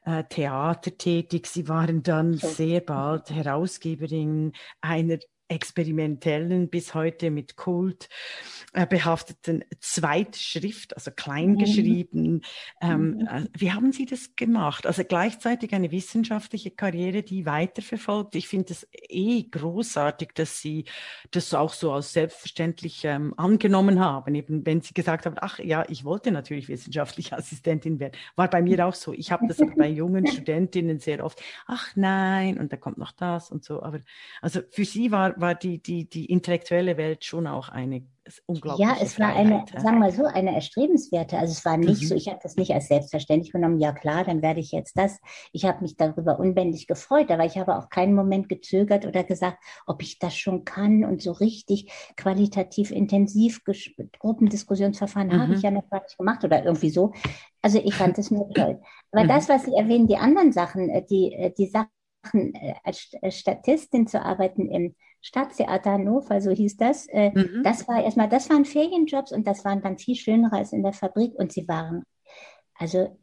äh, 0.05 0.23
Theater 0.25 0.97
tätig, 0.97 1.47
Sie 1.47 1.67
waren 1.67 2.03
dann 2.03 2.37
sehr 2.37 2.81
bald 2.81 3.29
Herausgeberin 3.31 4.53
einer 4.81 5.19
experimentellen, 5.51 6.69
bis 6.69 6.93
heute 6.95 7.29
mit 7.29 7.57
Kult 7.57 8.07
äh, 8.71 8.87
behafteten 8.87 9.65
Zweitschrift, 9.81 10.95
also 10.95 11.11
kleingeschrieben. 11.11 12.35
Mhm. 12.35 12.41
Ähm, 12.81 13.09
mhm. 13.09 13.27
Äh, 13.27 13.45
wie 13.57 13.71
haben 13.73 13.91
Sie 13.91 14.05
das 14.05 14.37
gemacht? 14.37 14.87
Also 14.87 15.03
gleichzeitig 15.03 15.73
eine 15.73 15.91
wissenschaftliche 15.91 16.71
Karriere, 16.71 17.21
die 17.21 17.45
weiterverfolgt. 17.45 18.35
Ich 18.35 18.47
finde 18.47 18.71
es 18.71 18.87
eh 18.93 19.43
großartig, 19.43 20.29
dass 20.35 20.61
Sie 20.61 20.85
das 21.31 21.53
auch 21.53 21.73
so 21.73 21.91
als 21.91 22.13
selbstverständlich 22.13 23.03
ähm, 23.03 23.33
angenommen 23.35 23.99
haben. 23.99 24.33
Eben 24.35 24.65
wenn 24.65 24.79
Sie 24.79 24.93
gesagt 24.93 25.25
haben, 25.25 25.35
ach 25.41 25.59
ja, 25.59 25.83
ich 25.89 26.05
wollte 26.05 26.31
natürlich 26.31 26.69
wissenschaftliche 26.69 27.37
Assistentin 27.37 27.99
werden. 27.99 28.13
War 28.37 28.49
bei 28.49 28.61
mir 28.61 28.87
auch 28.87 28.95
so. 28.95 29.11
Ich 29.11 29.33
habe 29.33 29.47
das 29.47 29.57
bei 29.77 29.89
jungen 29.89 30.27
Studentinnen 30.27 30.99
sehr 30.99 31.25
oft, 31.25 31.43
ach 31.67 31.93
nein, 31.95 32.57
und 32.57 32.71
da 32.71 32.77
kommt 32.77 32.97
noch 32.97 33.11
das 33.11 33.51
und 33.51 33.65
so. 33.65 33.83
Aber 33.83 33.99
also 34.41 34.61
für 34.69 34.85
Sie 34.85 35.11
war, 35.11 35.40
war 35.41 35.55
die, 35.55 35.81
die, 35.81 36.09
die 36.09 36.25
intellektuelle 36.25 36.97
Welt 36.97 37.25
schon 37.25 37.47
auch 37.47 37.69
eine 37.69 38.03
unglaublich. 38.45 38.87
Ja, 38.87 38.95
es 39.01 39.19
war 39.19 39.35
eine, 39.35 39.65
sagen 39.71 39.95
wir 39.95 39.99
mal 39.99 40.11
so, 40.11 40.25
eine 40.25 40.53
erstrebenswerte. 40.53 41.37
Also 41.37 41.53
es 41.53 41.65
war 41.65 41.77
nicht 41.77 42.03
mhm. 42.03 42.07
so, 42.07 42.15
ich 42.15 42.27
habe 42.27 42.39
das 42.41 42.55
nicht 42.55 42.71
als 42.71 42.87
selbstverständlich 42.87 43.51
genommen, 43.51 43.79
ja 43.79 43.91
klar, 43.91 44.23
dann 44.23 44.41
werde 44.41 44.59
ich 44.59 44.71
jetzt 44.71 44.97
das. 44.97 45.19
Ich 45.51 45.65
habe 45.65 45.81
mich 45.81 45.97
darüber 45.97 46.39
unbändig 46.39 46.87
gefreut, 46.87 47.31
aber 47.31 47.45
ich 47.45 47.57
habe 47.57 47.77
auch 47.77 47.89
keinen 47.89 48.13
Moment 48.13 48.49
gezögert 48.49 49.05
oder 49.05 49.23
gesagt, 49.23 49.57
ob 49.85 50.01
ich 50.01 50.19
das 50.19 50.35
schon 50.35 50.65
kann 50.65 51.03
und 51.03 51.21
so 51.21 51.31
richtig 51.31 51.91
qualitativ 52.15 52.91
intensiv 52.91 53.61
Gruppendiskussionsverfahren 54.19 55.29
mhm. 55.29 55.41
habe 55.41 55.53
ich 55.55 55.61
ja 55.61 55.71
noch 55.71 55.89
gar 55.89 56.03
nicht 56.03 56.17
gemacht 56.17 56.43
oder 56.43 56.63
irgendwie 56.63 56.89
so. 56.89 57.13
Also 57.61 57.79
ich 57.83 57.95
fand 57.95 58.17
es 58.17 58.31
nur 58.31 58.49
toll. 58.53 58.81
Aber 59.11 59.23
mhm. 59.23 59.27
das, 59.27 59.49
was 59.49 59.65
Sie 59.65 59.73
erwähnen, 59.73 60.07
die 60.07 60.17
anderen 60.17 60.51
Sachen, 60.51 60.89
äh, 60.89 61.05
die, 61.05 61.33
äh, 61.33 61.51
die 61.57 61.67
Sachen, 61.67 61.89
äh, 62.53 62.75
als 62.83 63.09
Statistin 63.29 64.05
zu 64.07 64.21
arbeiten 64.21 64.69
im 64.69 64.95
Stadttheater 65.21 65.93
Hannover, 65.93 66.41
so 66.41 66.51
hieß 66.51 66.77
das. 66.77 67.07
Äh, 67.07 67.31
mhm. 67.31 67.63
Das 67.63 67.87
war 67.87 68.03
erstmal, 68.03 68.29
das 68.29 68.49
waren 68.49 68.65
Ferienjobs 68.65 69.31
und 69.31 69.45
das 69.45 69.63
waren 69.63 69.81
dann 69.81 69.97
viel 69.97 70.15
schöner 70.15 70.51
als 70.53 70.73
in 70.73 70.83
der 70.83 70.93
Fabrik 70.93 71.33
und 71.35 71.51
sie 71.51 71.67
waren 71.67 72.03
also 72.75 73.15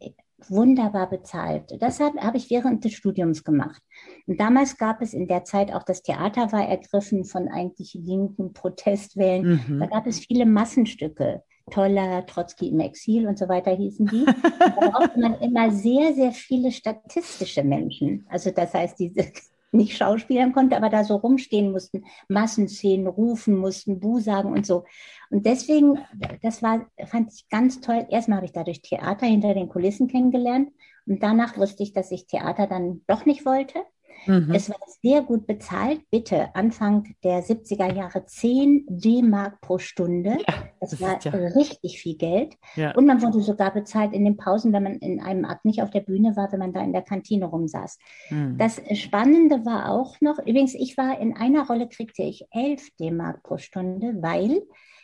wunderbar 0.47 1.09
bezahlt. 1.09 1.75
Das 1.81 1.99
habe 1.99 2.19
hab 2.21 2.35
ich 2.35 2.49
während 2.49 2.85
des 2.85 2.93
Studiums 2.93 3.43
gemacht. 3.43 3.81
Und 4.25 4.39
damals 4.39 4.77
gab 4.77 5.01
es 5.01 5.13
in 5.13 5.27
der 5.27 5.43
Zeit 5.43 5.73
auch 5.73 5.83
das 5.83 6.01
Theater 6.01 6.51
war 6.53 6.65
ergriffen 6.65 7.25
von 7.25 7.49
eigentlich 7.49 7.93
linken 7.93 8.53
Protestwellen. 8.53 9.61
Mhm. 9.67 9.79
Da 9.81 9.87
gab 9.87 10.07
es 10.07 10.19
viele 10.19 10.45
Massenstücke. 10.45 11.43
Toller, 11.69 12.25
Trotzki 12.25 12.69
im 12.69 12.79
Exil 12.79 13.27
und 13.27 13.37
so 13.37 13.47
weiter 13.47 13.71
hießen 13.75 14.07
die. 14.07 14.25
da 14.59 14.89
brauchte 14.89 15.19
man 15.19 15.35
immer 15.35 15.71
sehr, 15.71 16.13
sehr 16.13 16.31
viele 16.31 16.71
statistische 16.71 17.63
Menschen. 17.63 18.25
Also 18.29 18.51
das 18.51 18.73
heißt, 18.73 18.97
diese 18.97 19.31
nicht 19.71 19.97
schauspielern 19.97 20.53
konnte, 20.53 20.77
aber 20.77 20.89
da 20.89 21.03
so 21.03 21.15
rumstehen 21.15 21.71
mussten, 21.71 22.05
Massenszenen 22.27 23.07
rufen 23.07 23.55
mussten, 23.55 23.99
Bu 23.99 24.19
sagen 24.19 24.51
und 24.51 24.65
so. 24.65 24.85
Und 25.29 25.45
deswegen, 25.45 25.99
das 26.41 26.63
war, 26.63 26.87
fand 27.05 27.31
ich 27.33 27.47
ganz 27.49 27.81
toll. 27.81 28.05
Erstmal 28.09 28.37
habe 28.37 28.45
ich 28.45 28.53
dadurch 28.53 28.81
Theater 28.81 29.25
hinter 29.25 29.53
den 29.53 29.69
Kulissen 29.69 30.07
kennengelernt 30.07 30.71
und 31.05 31.23
danach 31.23 31.57
wusste 31.57 31.83
ich, 31.83 31.93
dass 31.93 32.11
ich 32.11 32.27
Theater 32.27 32.67
dann 32.67 33.01
doch 33.07 33.25
nicht 33.25 33.45
wollte. 33.45 33.79
Mhm. 34.25 34.51
Es 34.53 34.69
war 34.69 34.77
sehr 35.01 35.21
gut 35.21 35.47
bezahlt. 35.47 36.01
Bitte, 36.09 36.53
Anfang 36.55 37.15
der 37.23 37.43
70er 37.43 37.93
Jahre 37.93 38.25
10 38.25 38.85
D-Mark 38.89 39.61
pro 39.61 39.77
Stunde. 39.77 40.37
Ja, 40.47 40.69
das, 40.79 40.91
das, 40.91 41.01
war 41.01 41.19
ja. 41.21 41.31
richtig 41.31 42.01
viel 42.01 42.17
Geld. 42.17 42.55
Ja. 42.75 42.95
Und 42.95 43.05
man 43.05 43.21
wurde 43.21 43.41
sogar 43.41 43.73
bezahlt 43.73 44.13
in 44.13 44.25
den 44.25 44.37
Pausen, 44.37 44.73
wenn 44.73 44.83
man 44.83 44.95
in 44.95 45.21
einem 45.21 45.45
Akt 45.45 45.65
nicht 45.65 45.81
auf 45.81 45.89
der 45.89 46.01
Bühne 46.01 46.35
war, 46.35 46.51
wenn 46.51 46.59
man 46.59 46.73
da 46.73 46.81
in 46.81 46.93
der 46.93 47.01
Kantine 47.01 47.45
rumsaß. 47.45 47.97
Mhm. 48.29 48.57
Das 48.57 48.81
Spannende 48.93 49.65
war 49.65 49.91
auch 49.91 50.19
noch, 50.21 50.39
übrigens, 50.39 50.75
ich 50.75 50.97
war 50.97 51.19
in 51.19 51.35
einer 51.35 51.67
Rolle, 51.67 51.87
kriegte 51.87 52.23
ich 52.23 52.45
11 52.51 52.95
D-Mark 52.99 53.43
pro 53.43 53.57
Stunde, 53.57 54.17
weil 54.21 54.61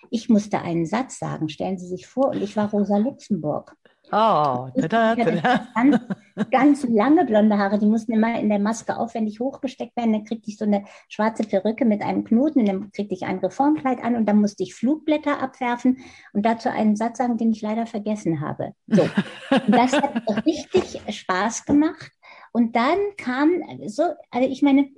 ich 0.10 0.30
musste 0.30 0.62
einen 0.62 0.86
Satz 0.86 1.20
sagen. 1.20 1.50
Stellen 1.50 1.78
Sie 1.78 1.88
sich 1.88 2.08
vor, 2.08 2.30
und 2.30 2.42
ich 2.42 2.56
war 2.56 2.70
Rosa 2.70 2.98
Luxemburg. 2.98 3.76
Oh, 4.12 4.70
tada, 4.80 5.16
tada. 5.16 5.68
Ganz, 6.52 6.84
lange 6.84 7.26
blonde 7.26 7.58
Haare, 7.58 7.80
die 7.80 7.86
mussten 7.86 8.12
immer 8.12 8.40
in 8.40 8.50
der 8.50 8.60
Maske 8.60 8.98
aufwendig 8.98 9.40
hochgesteckt 9.40 9.96
werden. 9.96 10.12
Dann 10.12 10.26
kriegte 10.26 10.50
ich 10.50 10.58
so 10.58 10.66
eine 10.66 10.84
schwarze 11.08 11.44
Perücke 11.44 11.86
mit 11.86 12.02
einem 12.02 12.26
Knoten 12.26 12.60
und 12.60 12.66
dann 12.68 12.92
kriegte 12.92 13.14
ich 13.14 13.24
ein 13.24 13.40
Reformkleid 13.40 14.04
an 14.04 14.16
und 14.16 14.26
dann 14.26 14.42
musste 14.42 14.64
ich 14.64 14.76
Flugblätter 14.76 15.42
abwerfen 15.42 16.00
und 16.34 16.46
dazu 16.46 16.70
einen 16.70 16.96
Satz 16.96 17.20
sagen, 17.20 17.38
den 17.38 17.52
ich 17.52 17.62
leider 17.62 17.86
vergessen 17.86 18.42
habe. 18.42 18.74
So. 18.88 19.10
Das 19.68 19.94
hat 19.94 20.24
richtig 20.46 21.02
Spaß 21.08 21.66
gemacht. 21.66 22.12
Und 22.52 22.76
dann 22.76 22.98
kam 23.18 23.62
so, 23.86 24.04
also 24.32 24.50
ich 24.50 24.62
meine, 24.62 24.90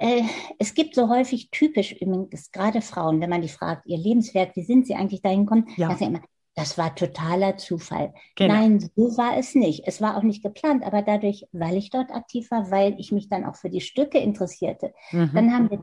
äh, 0.00 0.22
es 0.58 0.74
gibt 0.74 0.94
so 0.94 1.08
häufig 1.08 1.50
typisch, 1.50 1.92
übrigens 1.92 2.50
gerade 2.52 2.80
Frauen, 2.80 3.20
wenn 3.20 3.30
man 3.30 3.42
die 3.42 3.48
fragt, 3.48 3.86
ihr 3.86 3.98
Lebenswerk, 3.98 4.56
wie 4.56 4.64
sind 4.64 4.86
sie 4.86 4.94
eigentlich 4.94 5.22
dahin 5.22 5.44
gekommen? 5.44 5.68
Ja. 5.76 5.90
Sagen 5.90 6.06
immer, 6.06 6.22
das 6.60 6.76
war 6.76 6.94
totaler 6.94 7.56
Zufall. 7.56 8.12
Genau. 8.36 8.52
Nein, 8.52 8.90
so 8.94 9.16
war 9.16 9.38
es 9.38 9.54
nicht. 9.54 9.84
Es 9.86 10.02
war 10.02 10.18
auch 10.18 10.22
nicht 10.22 10.42
geplant, 10.42 10.84
aber 10.84 11.00
dadurch, 11.00 11.46
weil 11.52 11.78
ich 11.78 11.88
dort 11.88 12.10
aktiv 12.10 12.50
war, 12.50 12.70
weil 12.70 12.94
ich 12.98 13.12
mich 13.12 13.30
dann 13.30 13.46
auch 13.46 13.56
für 13.56 13.70
die 13.70 13.80
Stücke 13.80 14.18
interessierte, 14.18 14.92
mhm. 15.10 15.30
dann 15.32 15.52
haben 15.54 15.70
wir 15.70 15.80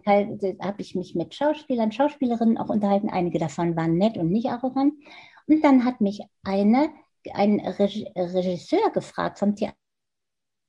habe 0.61 0.81
ich 0.81 0.93
mich 0.93 1.15
mit 1.15 1.33
Schauspielern, 1.33 1.91
Schauspielerinnen 1.91 2.59
auch 2.59 2.69
unterhalten. 2.69 3.09
Einige 3.09 3.39
davon 3.39 3.75
waren 3.75 3.97
nett 3.97 4.17
und 4.17 4.29
nicht 4.29 4.49
arrogant. 4.49 4.93
Und 5.47 5.63
dann 5.63 5.83
hat 5.83 5.99
mich 5.99 6.21
eine, 6.43 6.89
ein 7.33 7.59
Regisseur 7.59 8.91
gefragt 8.91 9.39
vom 9.39 9.55
Theater 9.55 9.75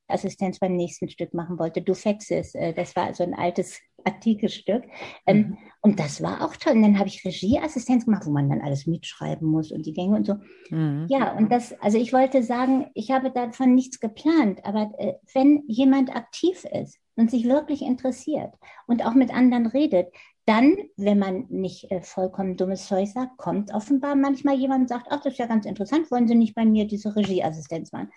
Assistenz 0.08 0.58
beim 0.58 0.74
nächsten 0.74 1.10
Stück 1.10 1.34
machen 1.34 1.58
wollte, 1.58 1.82
Dufexis. 1.82 2.54
Äh, 2.54 2.72
das 2.72 2.96
war 2.96 3.12
so 3.12 3.24
ein 3.24 3.34
altes, 3.34 3.78
antikes 4.04 4.54
Stück. 4.54 4.84
Ähm, 5.26 5.36
mhm. 5.36 5.58
Und 5.80 6.00
das 6.00 6.22
war 6.22 6.44
auch 6.44 6.56
toll. 6.56 6.74
Und 6.74 6.82
dann 6.82 6.98
habe 6.98 7.08
ich 7.08 7.24
Regieassistenz 7.24 8.04
gemacht, 8.04 8.26
wo 8.26 8.30
man 8.30 8.48
dann 8.48 8.60
alles 8.60 8.86
mitschreiben 8.86 9.48
muss 9.48 9.70
und 9.70 9.86
die 9.86 9.92
Gänge 9.92 10.16
und 10.16 10.26
so. 10.26 10.34
Mhm. 10.70 11.06
Ja, 11.08 11.36
und 11.36 11.50
das, 11.50 11.78
also 11.80 11.98
ich 11.98 12.12
wollte 12.12 12.42
sagen, 12.42 12.86
ich 12.94 13.10
habe 13.10 13.30
davon 13.30 13.74
nichts 13.74 14.00
geplant, 14.00 14.64
aber 14.64 14.92
äh, 14.98 15.14
wenn 15.34 15.64
jemand 15.66 16.14
aktiv 16.14 16.64
ist 16.64 16.98
und 17.16 17.30
sich 17.30 17.44
wirklich 17.44 17.82
interessiert 17.82 18.54
und 18.86 19.04
auch 19.04 19.14
mit 19.14 19.32
anderen 19.32 19.66
redet, 19.66 20.08
dann, 20.46 20.76
wenn 20.96 21.18
man 21.18 21.44
nicht 21.50 21.90
äh, 21.90 22.00
vollkommen 22.00 22.56
dummes 22.56 22.86
Zeug 22.86 23.08
sagt, 23.08 23.36
kommt 23.36 23.72
offenbar 23.74 24.14
manchmal 24.14 24.56
jemand 24.56 24.82
und 24.82 24.88
sagt, 24.88 25.08
ach, 25.10 25.20
das 25.20 25.34
ist 25.34 25.38
ja 25.38 25.46
ganz 25.46 25.66
interessant, 25.66 26.10
wollen 26.10 26.26
Sie 26.26 26.34
nicht 26.34 26.54
bei 26.54 26.64
mir 26.64 26.86
diese 26.86 27.14
Regieassistenz 27.14 27.92
machen? 27.92 28.10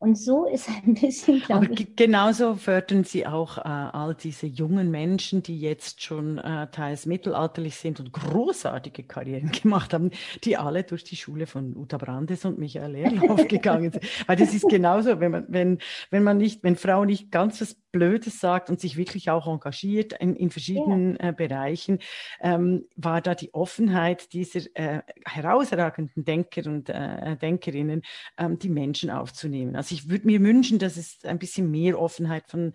Und 0.00 0.16
so 0.16 0.46
ist 0.46 0.68
ein 0.68 0.94
bisschen, 0.94 1.40
glaube 1.46 1.66
Aber 1.66 1.80
ich. 1.80 1.96
Genauso 1.96 2.54
fördern 2.54 3.02
Sie 3.02 3.26
auch 3.26 3.58
äh, 3.58 3.62
all 3.62 4.14
diese 4.14 4.46
jungen 4.46 4.92
Menschen, 4.92 5.42
die 5.42 5.60
jetzt 5.60 6.02
schon 6.02 6.38
äh, 6.38 6.68
teils 6.70 7.04
mittelalterlich 7.04 7.74
sind 7.76 7.98
und 7.98 8.12
großartige 8.12 9.02
Karrieren 9.02 9.50
gemacht 9.62 9.92
haben, 9.92 10.10
die 10.44 10.56
alle 10.56 10.84
durch 10.84 11.02
die 11.02 11.16
Schule 11.16 11.46
von 11.46 11.76
Uta 11.76 11.98
Brandes 11.98 12.44
und 12.44 12.58
Michael 12.58 12.94
Ehrlauf 12.94 13.46
gegangen 13.48 13.90
sind. 13.90 14.04
Weil 14.28 14.36
das 14.36 14.54
ist 14.54 14.68
genauso, 14.68 15.18
wenn 15.18 15.32
man, 15.32 15.44
wenn, 15.48 15.78
wenn 16.10 16.22
man 16.22 16.38
nicht, 16.38 16.62
wenn 16.62 16.76
Frau 16.76 17.04
nicht 17.04 17.32
ganz 17.32 17.60
was 17.60 17.76
Blödes 17.98 18.38
sagt 18.38 18.70
und 18.70 18.80
sich 18.80 18.96
wirklich 18.96 19.28
auch 19.28 19.48
engagiert 19.48 20.12
in, 20.12 20.36
in 20.36 20.50
verschiedenen 20.50 21.16
ja. 21.20 21.30
äh, 21.30 21.32
Bereichen, 21.32 21.98
ähm, 22.40 22.86
war 22.94 23.20
da 23.20 23.34
die 23.34 23.52
Offenheit 23.52 24.32
dieser 24.32 24.60
äh, 24.74 25.02
herausragenden 25.24 26.24
Denker 26.24 26.70
und 26.70 26.88
äh, 26.88 27.36
Denkerinnen, 27.36 28.02
ähm, 28.38 28.58
die 28.60 28.68
Menschen 28.68 29.10
aufzunehmen. 29.10 29.74
Also 29.74 29.96
ich 29.96 30.08
würde 30.08 30.26
mir 30.26 30.40
wünschen, 30.40 30.78
dass 30.78 30.96
es 30.96 31.24
ein 31.24 31.40
bisschen 31.40 31.70
mehr 31.72 32.00
Offenheit 32.00 32.44
von 32.46 32.72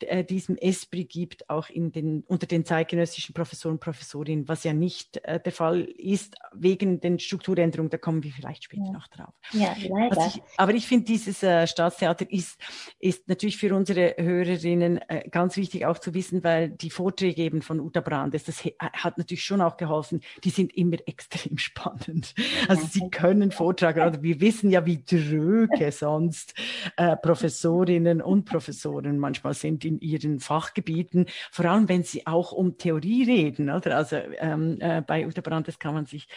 äh, 0.00 0.24
diesem 0.24 0.56
Esprit 0.56 1.08
gibt, 1.08 1.48
auch 1.48 1.70
in 1.70 1.92
den, 1.92 2.24
unter 2.26 2.46
den 2.48 2.64
zeitgenössischen 2.64 3.32
Professoren 3.32 3.74
und 3.74 3.80
Professorinnen, 3.80 4.48
was 4.48 4.64
ja 4.64 4.72
nicht 4.72 5.18
äh, 5.24 5.38
der 5.38 5.52
Fall 5.52 5.82
ist 5.82 6.34
wegen 6.52 7.00
den 7.00 7.20
Strukturänderungen. 7.20 7.90
Da 7.90 7.98
kommen 7.98 8.24
wir 8.24 8.32
vielleicht 8.32 8.64
später 8.64 8.86
ja. 8.86 8.92
noch 8.92 9.06
drauf. 9.06 9.34
Ja, 9.52 9.76
leider. 9.88 10.26
Ich, 10.26 10.42
aber 10.56 10.74
ich 10.74 10.86
finde, 10.88 11.04
dieses 11.06 11.44
äh, 11.44 11.66
Staatstheater 11.68 12.30
ist, 12.30 12.58
ist 12.98 13.28
natürlich 13.28 13.56
für 13.56 13.72
unsere 13.74 14.14
Hörer 14.18 14.63
Hörerinnen 14.64 15.00
äh, 15.08 15.28
ganz 15.28 15.56
wichtig 15.56 15.86
auch 15.86 15.98
zu 15.98 16.14
wissen, 16.14 16.42
weil 16.42 16.70
die 16.70 16.90
Vorträge 16.90 17.42
eben 17.42 17.62
von 17.62 17.80
Uta 17.80 18.00
Brandes, 18.00 18.44
das 18.44 18.64
hat 18.64 19.18
natürlich 19.18 19.44
schon 19.44 19.60
auch 19.60 19.76
geholfen, 19.76 20.20
die 20.42 20.50
sind 20.50 20.74
immer 20.76 20.96
extrem 21.06 21.58
spannend. 21.58 22.34
Also 22.68 22.86
sie 22.86 23.10
können 23.10 23.52
Vortragen, 23.52 24.06
oder 24.06 24.22
wir 24.22 24.40
wissen 24.40 24.70
ja, 24.70 24.86
wie 24.86 25.02
dröge 25.04 25.92
sonst 25.92 26.54
äh, 26.96 27.16
Professorinnen 27.16 28.22
und 28.22 28.46
Professoren 28.46 29.18
manchmal 29.18 29.54
sind 29.54 29.84
in 29.84 30.00
ihren 30.00 30.40
Fachgebieten, 30.40 31.26
vor 31.50 31.66
allem 31.66 31.88
wenn 31.88 32.02
sie 32.02 32.26
auch 32.26 32.52
um 32.52 32.78
Theorie 32.78 33.24
reden. 33.24 33.70
Oder? 33.70 33.96
Also 33.96 34.16
ähm, 34.38 34.78
äh, 34.80 35.02
bei 35.02 35.26
Uta 35.26 35.40
Brandes 35.40 35.78
kann 35.78 35.94
man 35.94 36.06
sich, 36.06 36.28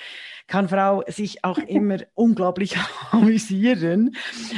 kann 0.47 0.67
Frau 0.69 1.03
sich 1.07 1.43
auch 1.43 1.57
immer 1.67 1.99
unglaublich 2.13 2.75
amüsieren, 3.11 4.15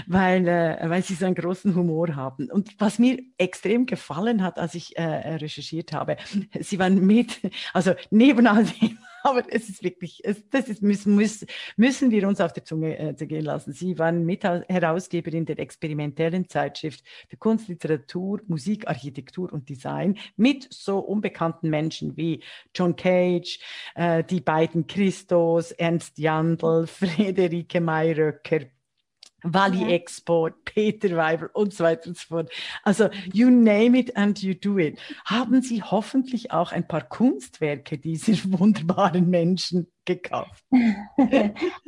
weil, 0.08 0.48
äh, 0.48 0.90
weil 0.90 1.04
sie 1.04 1.14
so 1.14 1.26
einen 1.26 1.36
großen 1.36 1.76
Humor 1.76 2.16
haben. 2.16 2.50
Und 2.50 2.76
was 2.80 3.00
mir 3.00 3.20
extrem 3.50 3.88
gefallen 3.88 4.44
hat, 4.44 4.60
als 4.60 4.76
ich 4.76 4.96
äh, 4.96 5.04
recherchiert 5.04 5.92
habe. 5.92 6.18
Sie 6.60 6.78
waren 6.78 7.06
mit, 7.06 7.40
also 7.74 7.94
neben 8.12 8.46
all 8.46 8.64
dem, 8.64 9.00
aber 9.24 9.44
es 9.50 9.70
ist 9.70 9.84
wirklich, 9.84 10.22
es, 10.24 10.48
das 10.50 10.68
ist, 10.70 10.84
müssen, 10.84 11.16
müssen, 11.16 11.48
müssen 11.76 12.12
wir 12.12 12.28
uns 12.28 12.40
auf 12.42 12.54
der 12.54 12.64
Zunge 12.64 12.98
äh, 12.98 13.14
gehen 13.26 13.46
lassen. 13.46 13.74
Sie 13.74 13.98
waren 13.98 14.24
Mitherausgeberin 14.24 15.46
der 15.46 15.58
experimentellen 15.58 16.48
Zeitschrift 16.48 17.04
für 17.28 17.38
Kunst, 17.38 17.68
Literatur, 17.68 18.42
Musik, 18.48 18.88
Architektur 18.88 19.52
und 19.52 19.68
Design 19.68 20.18
mit 20.38 20.68
so 20.72 21.00
unbekannten 21.00 21.70
Menschen 21.70 22.16
wie 22.18 22.42
John 22.76 22.96
Cage, 22.96 23.60
äh, 23.96 24.24
die 24.24 24.42
beiden 24.42 24.86
Christos, 24.86 25.72
Ernst 25.72 26.20
Jandl, 26.20 26.86
Friederike 27.00 27.82
Mayröcker, 27.82 28.62
Wally 29.44 29.82
ja. 29.82 29.88
Export, 29.90 30.66
Peter 30.66 31.16
Weibel 31.16 31.50
und 31.54 31.74
so 31.74 31.84
weiter 31.84 32.08
und 32.08 32.18
so 32.18 32.28
fort. 32.28 32.52
Also 32.84 33.10
you 33.34 33.50
name 33.50 33.98
it 33.98 34.16
and 34.16 34.42
you 34.42 34.54
do 34.54 34.78
it. 34.78 35.00
Haben 35.26 35.62
Sie 35.62 35.82
hoffentlich 35.84 36.52
auch 36.52 36.72
ein 36.72 36.88
paar 36.88 37.02
Kunstwerke 37.02 37.98
dieser 37.98 38.34
wunderbaren 38.60 39.30
Menschen 39.30 39.88
gekauft? 40.06 40.64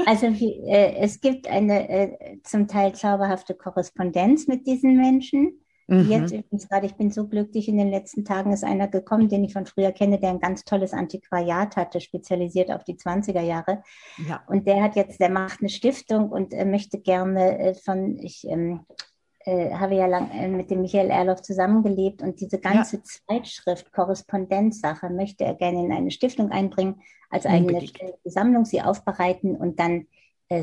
Also 0.05 0.27
äh, 0.27 0.95
es 0.97 1.21
gibt 1.21 1.47
eine 1.47 1.89
äh, 1.89 2.37
zum 2.43 2.67
Teil 2.67 2.93
zauberhafte 2.93 3.53
Korrespondenz 3.53 4.47
mit 4.47 4.67
diesen 4.67 4.97
Menschen. 4.97 5.61
Mhm. 5.91 6.09
Jetzt 6.09 6.31
übrigens 6.31 6.69
gerade, 6.69 6.85
ich 6.85 6.95
bin 6.95 7.11
so 7.11 7.27
glücklich, 7.27 7.67
in 7.67 7.77
den 7.77 7.89
letzten 7.89 8.23
Tagen 8.23 8.53
ist 8.53 8.63
einer 8.63 8.87
gekommen, 8.87 9.27
den 9.27 9.43
ich 9.43 9.51
von 9.51 9.65
früher 9.65 9.91
kenne, 9.91 10.19
der 10.19 10.29
ein 10.29 10.39
ganz 10.39 10.63
tolles 10.63 10.93
Antiquariat 10.93 11.75
hatte, 11.75 11.99
spezialisiert 11.99 12.71
auf 12.71 12.85
die 12.85 12.95
20er 12.95 13.41
Jahre. 13.41 13.83
Ja. 14.25 14.41
Und 14.47 14.67
der 14.67 14.81
hat 14.81 14.95
jetzt, 14.95 15.19
der 15.19 15.29
macht 15.29 15.59
eine 15.59 15.67
Stiftung 15.67 16.29
und 16.29 16.53
äh, 16.53 16.63
möchte 16.63 16.97
gerne 16.97 17.59
äh, 17.59 17.73
von, 17.73 18.17
ich 18.19 18.47
ähm, 18.47 18.85
äh, 19.39 19.73
habe 19.73 19.95
ja 19.95 20.05
lang 20.05 20.31
äh, 20.31 20.47
mit 20.47 20.71
dem 20.71 20.81
Michael 20.81 21.09
Erloff 21.09 21.41
zusammengelebt 21.41 22.21
und 22.21 22.39
diese 22.39 22.59
ganze 22.59 22.97
ja. 22.97 23.03
Zeitschrift, 23.27 23.91
Korrespondenzsache 23.91 25.09
möchte 25.09 25.43
er 25.43 25.55
gerne 25.55 25.83
in 25.83 25.91
eine 25.91 26.11
Stiftung 26.11 26.51
einbringen, 26.51 27.01
als 27.29 27.45
eigene 27.45 27.85
Sammlung, 28.23 28.63
sie 28.63 28.81
aufbereiten 28.81 29.57
und 29.57 29.77
dann 29.77 30.07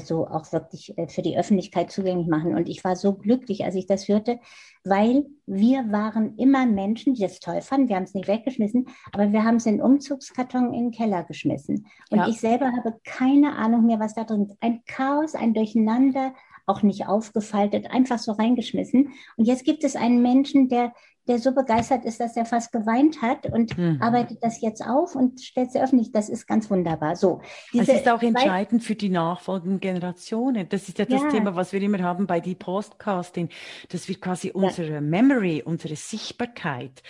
so 0.01 0.27
auch 0.27 0.53
wirklich 0.53 0.97
äh, 0.99 1.09
für 1.09 1.23
die 1.23 1.39
Öffentlichkeit 1.39 1.91
zugänglich 1.91 2.29
machen. 2.29 2.55
Und 2.55 2.69
ich 2.69 2.85
war 2.85 2.97
so 2.97 3.15
glücklich, 3.15 3.65
als 3.65 3.75
ich 3.75 3.87
das 3.87 4.09
hörte, 4.09 4.39
weil 4.85 5.27
wir 5.47 5.91
waren 5.91 6.37
immer 6.37 6.67
Menschen, 6.67 7.15
die 7.15 7.23
das 7.23 7.41
toll 7.41 7.61
fanden. 7.63 7.89
Wir 7.89 7.97
haben 7.97 8.05
es 8.05 8.15
nicht 8.15 8.29
weggeschmissen, 8.29 8.87
aber 9.13 9.33
wir 9.33 9.45
haben 9.45 9.57
es 9.57 9.67
in 9.67 9.81
Umzugskarton 9.81 10.75
in 10.75 10.87
den 10.87 10.91
Keller 10.91 11.25
geschmissen. 11.25 11.87
Und 12.11 12.19
ja. 12.19 12.29
ich 12.29 12.41
selber 12.41 12.73
habe 12.73 12.99
keine 13.05 13.57
Ahnung 13.57 13.87
mehr, 13.87 14.01
was 14.01 14.15
da 14.15 14.25
drin 14.25 14.47
ist. 14.47 14.57
Ein 14.61 14.83
Chaos, 14.87 15.35
ein 15.35 15.55
Durcheinander, 15.55 16.35
auch 16.67 16.83
nicht 16.83 17.07
aufgefaltet, 17.07 17.91
einfach 17.91 18.19
so 18.19 18.33
reingeschmissen. 18.33 19.13
Und 19.37 19.45
jetzt 19.47 19.65
gibt 19.65 19.85
es 19.85 19.97
einen 19.97 20.23
Menschen, 20.23 20.69
der 20.69 20.93
der 21.29 21.39
so 21.39 21.53
begeistert 21.53 22.05
ist, 22.05 22.21
dass 22.21 22.37
er 22.37 22.47
fast 22.47 22.73
geweint 22.73 23.21
hat 23.23 23.47
und 23.47 23.77
mhm. 23.77 23.99
arbeitet 24.01 24.39
das 24.43 24.61
jetzt 24.61 24.83
auf 24.85 25.15
und 25.15 25.41
stellt 25.41 25.69
es 25.69 25.77
öffentlich. 25.77 26.11
Das 26.11 26.29
ist 26.29 26.47
ganz 26.47 26.71
wunderbar. 26.71 27.17
So, 27.17 27.41
das 27.73 27.89
ist 27.89 28.09
auch 28.09 28.23
entscheidend 28.23 28.83
für 28.83 28.95
die 28.95 29.11
nachfolgenden 29.11 29.81
Generationen. 29.81 30.69
Das 30.69 30.89
ist 30.89 30.99
ja 30.99 31.05
das 31.05 31.23
ja. 31.23 31.29
Thema, 31.29 31.55
was 31.55 31.73
wir 31.73 31.83
immer 31.83 31.99
haben 31.99 32.27
bei 32.27 32.41
die 32.41 32.55
Podcasting, 32.55 33.51
dass 33.91 34.09
wir 34.09 34.19
quasi 34.19 34.51
unsere 34.51 34.95
ja. 34.95 35.01
Memory, 35.01 35.63
unsere 35.65 35.97
Sichtbarkeit 35.97 37.03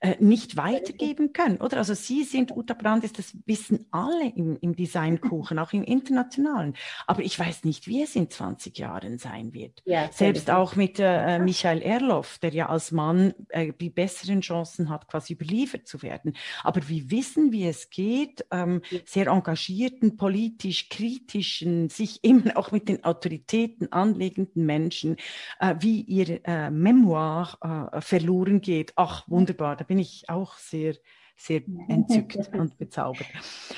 äh, 0.00 0.16
nicht 0.18 0.56
weitergeben 0.56 1.32
können, 1.32 1.58
oder? 1.58 1.76
Also 1.78 1.94
Sie 1.94 2.24
sind 2.24 2.56
Uta 2.56 2.74
Brandis, 2.74 3.12
das 3.12 3.36
wissen 3.44 3.86
alle 3.90 4.28
im, 4.34 4.56
im 4.60 4.74
Designkuchen, 4.74 5.58
auch 5.58 5.72
im 5.72 5.84
internationalen. 5.84 6.74
Aber 7.06 7.22
ich 7.22 7.38
weiß 7.38 7.64
nicht, 7.64 7.86
wie 7.86 8.02
es 8.02 8.16
in 8.16 8.30
20 8.30 8.78
Jahren 8.78 9.18
sein 9.18 9.52
wird. 9.52 9.82
Ja, 9.84 10.08
Selbst 10.12 10.50
auch 10.50 10.76
mit 10.76 10.98
äh, 10.98 11.38
Michael 11.38 11.82
Erloff, 11.82 12.38
der 12.38 12.52
ja 12.52 12.68
als 12.68 12.92
Mann 12.92 13.34
äh, 13.48 13.65
die 13.72 13.90
besseren 13.90 14.40
Chancen 14.40 14.88
hat, 14.88 15.08
quasi 15.08 15.34
überliefert 15.34 15.86
zu 15.86 16.02
werden. 16.02 16.36
Aber 16.62 16.88
wir 16.88 17.10
wissen, 17.10 17.52
wie 17.52 17.66
es 17.66 17.90
geht, 17.90 18.46
ähm, 18.50 18.82
sehr 19.04 19.28
engagierten, 19.28 20.16
politisch 20.16 20.88
kritischen, 20.88 21.88
sich 21.88 22.22
immer 22.24 22.56
auch 22.56 22.72
mit 22.72 22.88
den 22.88 23.04
Autoritäten 23.04 23.92
anlegenden 23.92 24.66
Menschen, 24.66 25.16
äh, 25.60 25.74
wie 25.80 26.02
ihr 26.02 26.40
äh, 26.46 26.70
Memoir 26.70 27.90
äh, 27.92 28.00
verloren 28.00 28.60
geht. 28.60 28.92
Ach, 28.96 29.28
wunderbar, 29.28 29.76
da 29.76 29.84
bin 29.84 29.98
ich 29.98 30.28
auch 30.28 30.56
sehr 30.58 30.94
sehr 31.36 31.62
entzückt 31.88 32.48
und 32.54 32.78
bezaubert. 32.78 33.26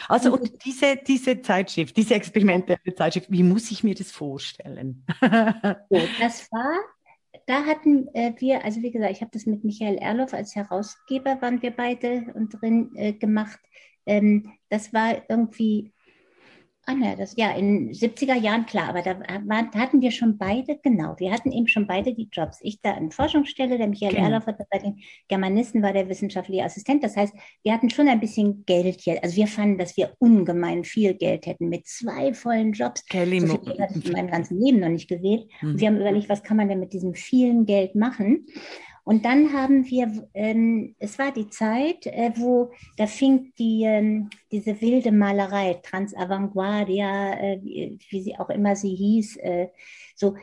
Also 0.08 0.32
und 0.32 0.64
diese, 0.64 0.96
diese 0.96 1.42
Zeitschrift, 1.42 1.96
diese 1.96 2.14
experimentelle 2.14 2.94
Zeitschrift, 2.94 3.30
wie 3.30 3.42
muss 3.42 3.70
ich 3.70 3.82
mir 3.82 3.94
das 3.94 4.12
vorstellen? 4.12 5.04
das 5.20 6.50
war 6.52 6.78
da 7.48 7.64
hatten 7.64 8.08
äh, 8.14 8.34
wir, 8.36 8.62
also 8.62 8.82
wie 8.82 8.90
gesagt, 8.90 9.12
ich 9.12 9.22
habe 9.22 9.30
das 9.32 9.46
mit 9.46 9.64
Michael 9.64 9.96
Erloff 9.96 10.34
als 10.34 10.54
Herausgeber, 10.54 11.40
waren 11.40 11.62
wir 11.62 11.70
beide 11.70 12.26
und 12.34 12.50
drin 12.60 12.90
äh, 12.94 13.14
gemacht. 13.14 13.58
Ähm, 14.04 14.52
das 14.68 14.92
war 14.92 15.22
irgendwie 15.30 15.94
Ah, 16.90 17.14
das, 17.16 17.34
ja, 17.36 17.50
in 17.50 17.92
70er 17.92 18.34
Jahren, 18.34 18.64
klar, 18.64 18.88
aber 18.88 19.02
da, 19.02 19.20
war, 19.20 19.68
da, 19.70 19.78
hatten 19.78 20.00
wir 20.00 20.10
schon 20.10 20.38
beide, 20.38 20.78
genau, 20.82 21.14
wir 21.18 21.30
hatten 21.30 21.52
eben 21.52 21.68
schon 21.68 21.86
beide 21.86 22.14
die 22.14 22.30
Jobs. 22.32 22.60
Ich 22.62 22.80
da 22.80 22.92
an 22.92 23.10
Forschungsstelle, 23.10 23.76
der 23.76 23.88
Michael 23.88 24.14
genau. 24.14 24.30
Erloff 24.30 24.46
bei 24.46 24.78
den 24.78 24.98
Germanisten 25.28 25.82
war 25.82 25.92
der 25.92 26.08
wissenschaftliche 26.08 26.64
Assistent. 26.64 27.04
Das 27.04 27.14
heißt, 27.14 27.34
wir 27.62 27.74
hatten 27.74 27.90
schon 27.90 28.08
ein 28.08 28.20
bisschen 28.20 28.64
Geld 28.64 29.02
hier. 29.02 29.22
Also 29.22 29.36
wir 29.36 29.48
fanden, 29.48 29.76
dass 29.76 29.98
wir 29.98 30.14
ungemein 30.18 30.82
viel 30.82 31.12
Geld 31.12 31.44
hätten 31.44 31.68
mit 31.68 31.86
zwei 31.86 32.32
vollen 32.32 32.72
Jobs. 32.72 33.04
Kelly 33.04 33.40
so 33.40 33.58
viel 33.58 33.78
hatte 33.78 33.98
ich 33.98 34.06
in 34.06 34.12
meinem 34.12 34.30
ganzen 34.30 34.58
Leben 34.58 34.80
noch 34.80 34.88
nicht 34.88 35.10
gewählt. 35.10 35.46
Mhm. 35.60 35.68
Und 35.68 35.80
wir 35.80 35.88
haben 35.88 36.00
überlegt, 36.00 36.30
was 36.30 36.42
kann 36.42 36.56
man 36.56 36.70
denn 36.70 36.80
mit 36.80 36.94
diesem 36.94 37.12
vielen 37.12 37.66
Geld 37.66 37.96
machen? 37.96 38.46
Und 39.08 39.24
dann 39.24 39.54
haben 39.54 39.86
wir, 39.86 40.28
ähm, 40.34 40.94
es 40.98 41.18
war 41.18 41.32
die 41.32 41.48
Zeit, 41.48 42.06
äh, 42.06 42.30
wo 42.36 42.72
da 42.98 43.06
fing 43.06 43.54
die, 43.58 43.84
ähm, 43.84 44.28
diese 44.52 44.78
wilde 44.82 45.12
Malerei, 45.12 45.80
Transavantguardia, 45.82 47.32
äh, 47.40 47.58
wie, 47.62 47.98
wie, 48.10 48.20
sie 48.20 48.38
auch 48.38 48.50
immer 48.50 48.76
sie 48.76 48.94
hieß, 48.94 49.38
äh, 49.38 49.68
so, 50.14 50.36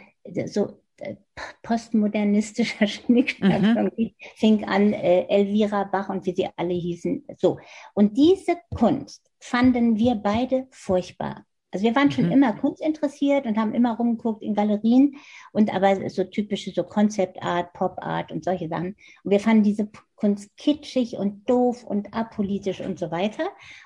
so 0.47 0.81
äh, 0.97 1.15
postmodernistischer 1.61 2.87
Schnickschnack 2.87 3.61
mhm. 3.61 4.11
fing 4.35 4.65
an, 4.65 4.93
äh, 4.93 5.27
Elvira 5.27 5.83
Bach 5.83 6.09
und 6.09 6.25
wie 6.25 6.33
sie 6.33 6.49
alle 6.55 6.73
hießen. 6.73 7.23
So. 7.37 7.59
Und 7.93 8.17
diese 8.17 8.57
Kunst 8.73 9.29
fanden 9.39 9.95
wir 9.99 10.15
beide 10.15 10.65
furchtbar. 10.71 11.45
Also 11.75 11.83
wir 11.83 11.95
waren 11.97 12.09
schon 12.09 12.27
mhm. 12.27 12.31
immer 12.31 12.53
kunstinteressiert 12.53 13.45
und 13.45 13.57
haben 13.57 13.73
immer 13.73 13.97
rumgeguckt 13.97 14.41
in 14.41 14.53
Galerien 14.53 15.17
und 15.51 15.75
aber 15.75 16.09
so 16.09 16.23
typische 16.23 16.71
so 16.71 16.83
Concept 16.83 17.43
Art, 17.43 17.73
Pop 17.73 17.97
Art 17.97 18.31
und 18.31 18.45
solche 18.45 18.69
Sachen. 18.69 18.95
Und 19.25 19.31
wir 19.31 19.41
fanden 19.41 19.63
diese 19.63 19.89
Kunst 20.15 20.55
kitschig 20.55 21.17
und 21.17 21.49
doof 21.49 21.83
und 21.83 22.13
apolitisch 22.13 22.79
und 22.79 22.97
so 22.97 23.11
weiter. 23.11 23.43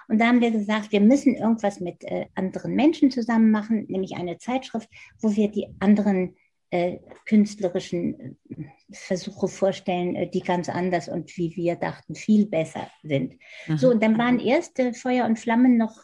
Und 0.08 0.22
da 0.22 0.28
haben 0.28 0.40
wir 0.40 0.52
gesagt, 0.52 0.92
wir 0.92 1.02
müssen 1.02 1.34
irgendwas 1.34 1.80
mit 1.80 2.04
äh, 2.04 2.28
anderen 2.36 2.76
Menschen 2.76 3.10
zusammen 3.10 3.50
machen, 3.50 3.88
nämlich 3.90 4.16
eine 4.18 4.38
Zeitschrift, 4.38 4.88
wo 5.20 5.36
wir 5.36 5.50
die 5.50 5.70
anderen 5.80 6.36
äh, 6.70 7.00
künstlerischen 7.26 8.38
äh, 8.52 8.66
Versuche 8.92 9.48
vorstellen, 9.48 10.16
äh, 10.16 10.30
die 10.30 10.42
ganz 10.42 10.70
anders 10.70 11.10
und 11.10 11.36
wie 11.38 11.56
wir 11.56 11.76
dachten, 11.76 12.14
viel 12.14 12.46
besser 12.46 12.88
sind. 13.02 13.34
Mhm. 13.66 13.78
So, 13.80 13.90
und 13.90 14.04
dann 14.04 14.20
waren 14.20 14.40
erst 14.40 14.80
Feuer 14.94 15.26
und 15.26 15.40
Flammen 15.40 15.78
noch 15.78 15.98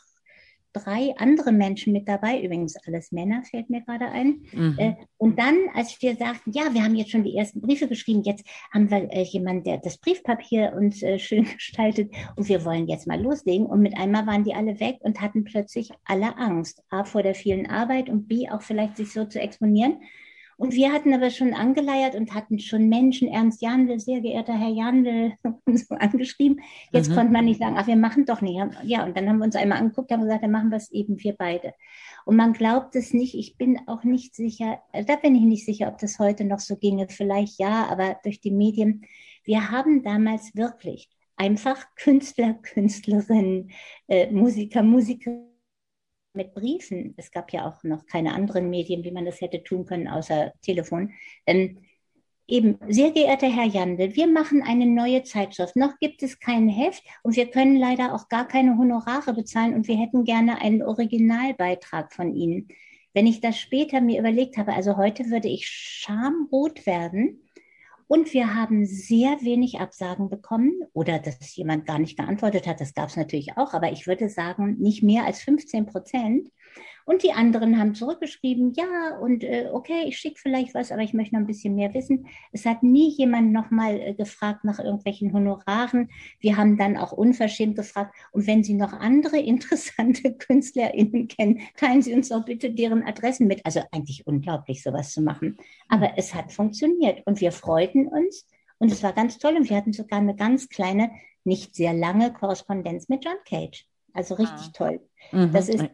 drei 0.75 1.13
andere 1.17 1.51
Menschen 1.51 1.93
mit 1.93 2.07
dabei, 2.07 2.41
übrigens 2.41 2.75
alles 2.85 3.11
Männer, 3.11 3.43
fällt 3.43 3.69
mir 3.69 3.81
gerade 3.81 4.07
ein. 4.07 4.41
Mhm. 4.51 4.75
Äh, 4.77 4.93
und 5.17 5.39
dann, 5.39 5.55
als 5.73 6.01
wir 6.01 6.15
sagten, 6.15 6.51
ja, 6.51 6.73
wir 6.73 6.83
haben 6.83 6.95
jetzt 6.95 7.11
schon 7.11 7.23
die 7.23 7.35
ersten 7.35 7.61
Briefe 7.61 7.87
geschrieben, 7.87 8.23
jetzt 8.23 8.45
haben 8.73 8.91
wir 8.91 9.09
äh, 9.11 9.23
jemanden, 9.23 9.63
der 9.63 9.77
das 9.77 9.97
Briefpapier 9.97 10.73
uns 10.75 11.01
äh, 11.01 11.17
schön 11.17 11.45
gestaltet 11.53 12.11
und 12.35 12.49
wir 12.49 12.65
wollen 12.65 12.87
jetzt 12.87 13.07
mal 13.07 13.21
loslegen. 13.21 13.65
Und 13.65 13.81
mit 13.81 13.97
einmal 13.97 14.27
waren 14.27 14.43
die 14.43 14.53
alle 14.53 14.79
weg 14.79 14.97
und 14.99 15.21
hatten 15.21 15.45
plötzlich 15.45 15.91
alle 16.03 16.37
Angst. 16.37 16.83
A, 16.89 17.05
vor 17.05 17.23
der 17.23 17.35
vielen 17.35 17.67
Arbeit 17.67 18.09
und 18.09 18.27
B, 18.27 18.49
auch 18.49 18.61
vielleicht 18.61 18.97
sich 18.97 19.13
so 19.13 19.25
zu 19.25 19.39
exponieren. 19.39 20.01
Und 20.57 20.73
wir 20.73 20.93
hatten 20.93 21.13
aber 21.13 21.29
schon 21.31 21.53
angeleiert 21.53 22.15
und 22.15 22.33
hatten 22.33 22.59
schon 22.59 22.87
Menschen, 22.87 23.27
Ernst 23.27 23.61
Jandl, 23.61 23.99
sehr 23.99 24.21
geehrter 24.21 24.57
Herr 24.57 24.69
Jandl, 24.69 25.33
so 25.65 25.95
angeschrieben. 25.95 26.61
Jetzt 26.91 27.09
mhm. 27.09 27.15
konnte 27.15 27.33
man 27.33 27.45
nicht 27.45 27.59
sagen, 27.59 27.75
ach, 27.77 27.87
wir 27.87 27.97
machen 27.97 28.25
doch 28.25 28.41
nicht. 28.41 28.59
Ja, 28.83 29.03
und 29.03 29.17
dann 29.17 29.27
haben 29.27 29.39
wir 29.39 29.45
uns 29.45 29.55
einmal 29.55 29.79
angeguckt, 29.79 30.11
haben 30.11 30.21
gesagt, 30.21 30.43
dann 30.43 30.51
machen 30.51 30.69
wir 30.69 30.77
es 30.77 30.91
eben 30.91 31.21
wir 31.21 31.35
beide. 31.35 31.73
Und 32.25 32.37
man 32.37 32.53
glaubt 32.53 32.95
es 32.95 33.13
nicht. 33.13 33.35
Ich 33.35 33.57
bin 33.57 33.79
auch 33.87 34.03
nicht 34.03 34.33
sicher, 34.33 34.79
da 34.93 35.15
bin 35.17 35.35
ich 35.35 35.43
nicht 35.43 35.65
sicher, 35.65 35.89
ob 35.89 35.97
das 35.97 36.19
heute 36.19 36.45
noch 36.45 36.59
so 36.59 36.77
ginge. 36.77 37.07
Vielleicht 37.09 37.59
ja, 37.59 37.87
aber 37.87 38.17
durch 38.23 38.39
die 38.39 38.51
Medien. 38.51 39.05
Wir 39.43 39.71
haben 39.71 40.03
damals 40.03 40.55
wirklich 40.55 41.09
einfach 41.35 41.85
Künstler, 41.95 42.53
Künstlerinnen, 42.53 43.71
äh, 44.07 44.31
Musiker, 44.31 44.83
Musikerinnen, 44.83 45.54
mit 46.35 46.53
Briefen, 46.53 47.13
es 47.17 47.31
gab 47.31 47.51
ja 47.53 47.67
auch 47.67 47.83
noch 47.83 48.05
keine 48.05 48.33
anderen 48.33 48.69
Medien, 48.69 49.03
wie 49.03 49.11
man 49.11 49.25
das 49.25 49.41
hätte 49.41 49.63
tun 49.63 49.85
können, 49.85 50.07
außer 50.07 50.53
Telefon, 50.61 51.11
ähm, 51.45 51.79
eben, 52.47 52.77
sehr 52.87 53.11
geehrter 53.11 53.47
Herr 53.47 53.65
Jandl, 53.65 54.15
wir 54.15 54.27
machen 54.27 54.61
eine 54.61 54.85
neue 54.85 55.23
Zeitschrift. 55.23 55.75
Noch 55.75 55.97
gibt 55.99 56.21
es 56.23 56.39
kein 56.39 56.69
Heft 56.69 57.03
und 57.23 57.35
wir 57.35 57.47
können 57.47 57.77
leider 57.77 58.13
auch 58.13 58.29
gar 58.29 58.47
keine 58.47 58.77
Honorare 58.77 59.33
bezahlen 59.33 59.73
und 59.73 59.87
wir 59.87 59.97
hätten 59.97 60.23
gerne 60.23 60.61
einen 60.61 60.83
Originalbeitrag 60.83 62.13
von 62.13 62.35
Ihnen. 62.35 62.67
Wenn 63.13 63.27
ich 63.27 63.39
das 63.41 63.57
später 63.57 64.01
mir 64.01 64.19
überlegt 64.19 64.57
habe, 64.57 64.73
also 64.73 64.97
heute 64.97 65.29
würde 65.29 65.47
ich 65.47 65.67
schamrot 65.67 66.85
werden 66.85 67.44
Und 68.07 68.33
wir 68.33 68.53
haben 68.53 68.85
sehr 68.85 69.41
wenig 69.41 69.79
Absagen 69.79 70.29
bekommen 70.29 70.73
oder 70.93 71.17
dass 71.19 71.55
jemand 71.55 71.87
gar 71.87 71.97
nicht 71.97 72.17
geantwortet 72.17 72.67
hat. 72.67 72.79
Das 72.79 72.93
gab 72.93 73.09
es 73.09 73.17
natürlich 73.17 73.57
auch, 73.57 73.73
aber 73.73 73.91
ich 73.91 74.05
würde 74.05 74.29
sagen, 74.29 74.77
nicht 74.79 75.01
mehr 75.01 75.25
als 75.25 75.41
15 75.41 75.87
Prozent. 75.87 76.49
Und 77.05 77.21
die 77.21 77.33
anderen 77.33 77.79
haben 77.79 77.93
zurückgeschrieben, 77.93 78.73
ja, 78.73 79.17
und 79.19 79.43
äh, 79.43 79.69
okay, 79.71 80.05
ich 80.07 80.17
schicke 80.17 80.39
vielleicht 80.39 80.73
was, 80.73 80.91
aber 80.91 81.03
ich 81.03 81.13
möchte 81.13 81.35
noch 81.35 81.41
ein 81.41 81.47
bisschen 81.47 81.75
mehr 81.75 81.93
wissen. 81.93 82.25
Es 82.51 82.65
hat 82.65 82.81
nie 82.81 83.09
jemand 83.11 83.51
nochmal 83.51 83.99
äh, 83.99 84.13
gefragt 84.15 84.63
nach 84.63 84.79
irgendwelchen 84.79 85.31
Honoraren. 85.31 86.09
Wir 86.39 86.57
haben 86.57 86.77
dann 86.77 86.97
auch 86.97 87.11
unverschämt 87.11 87.75
gefragt, 87.75 88.15
und 88.31 88.47
wenn 88.47 88.63
Sie 88.63 88.73
noch 88.73 88.91
andere 88.91 89.37
interessante 89.39 90.33
KünstlerInnen 90.35 91.27
kennen, 91.27 91.61
teilen 91.77 92.01
Sie 92.01 92.13
uns 92.13 92.29
doch 92.29 92.43
bitte 92.43 92.71
deren 92.71 93.03
Adressen 93.03 93.45
mit. 93.45 93.63
Also 93.65 93.81
eigentlich 93.91 94.25
unglaublich, 94.25 94.81
sowas 94.81 95.13
zu 95.13 95.21
machen. 95.21 95.57
Aber 95.89 96.13
es 96.17 96.33
hat 96.33 96.51
funktioniert 96.51 97.21
und 97.25 97.39
wir 97.39 97.51
freuten 97.51 98.07
uns 98.07 98.47
und 98.79 98.91
es 98.91 99.03
war 99.03 99.13
ganz 99.13 99.37
toll 99.37 99.55
und 99.55 99.69
wir 99.69 99.77
hatten 99.77 99.93
sogar 99.93 100.19
eine 100.19 100.35
ganz 100.35 100.69
kleine, 100.69 101.11
nicht 101.43 101.75
sehr 101.75 101.93
lange 101.93 102.33
Korrespondenz 102.33 103.09
mit 103.09 103.23
John 103.23 103.37
Cage. 103.47 103.87
Also 104.13 104.35
richtig 104.35 104.67
ah. 104.69 104.71
toll. 104.73 105.01
Mhm. 105.31 105.51
Das 105.51 105.69
ist 105.69 105.85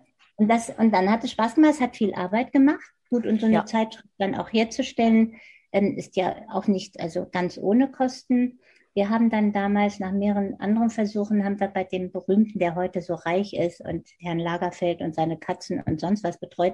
und, 0.41 0.47
das, 0.47 0.71
und 0.71 0.91
dann 0.91 1.11
hat 1.11 1.23
es 1.23 1.29
Spaß 1.31 1.53
gemacht, 1.53 1.73
es 1.75 1.81
hat 1.81 1.95
viel 1.95 2.15
Arbeit 2.15 2.51
gemacht. 2.51 2.81
Gut, 3.11 3.27
und 3.27 3.39
so 3.39 3.45
eine 3.45 3.57
ja. 3.57 3.65
Zeitschrift 3.65 4.07
dann 4.17 4.33
auch 4.33 4.51
herzustellen, 4.51 5.35
ähm, 5.71 5.95
ist 5.97 6.15
ja 6.15 6.35
auch 6.51 6.65
nicht 6.65 6.99
also 6.99 7.27
ganz 7.31 7.59
ohne 7.59 7.91
Kosten. 7.91 8.59
Wir 8.95 9.11
haben 9.11 9.29
dann 9.29 9.53
damals 9.53 9.99
nach 9.99 10.11
mehreren 10.11 10.59
anderen 10.59 10.89
Versuchen, 10.89 11.45
haben 11.45 11.59
wir 11.59 11.67
bei 11.67 11.83
dem 11.83 12.11
berühmten, 12.11 12.57
der 12.57 12.73
heute 12.73 13.03
so 13.03 13.13
reich 13.13 13.53
ist 13.53 13.81
und 13.81 14.09
Herrn 14.17 14.39
Lagerfeld 14.39 15.01
und 15.01 15.13
seine 15.13 15.37
Katzen 15.37 15.79
und 15.79 16.01
sonst 16.01 16.23
was 16.23 16.39
betreut, 16.39 16.73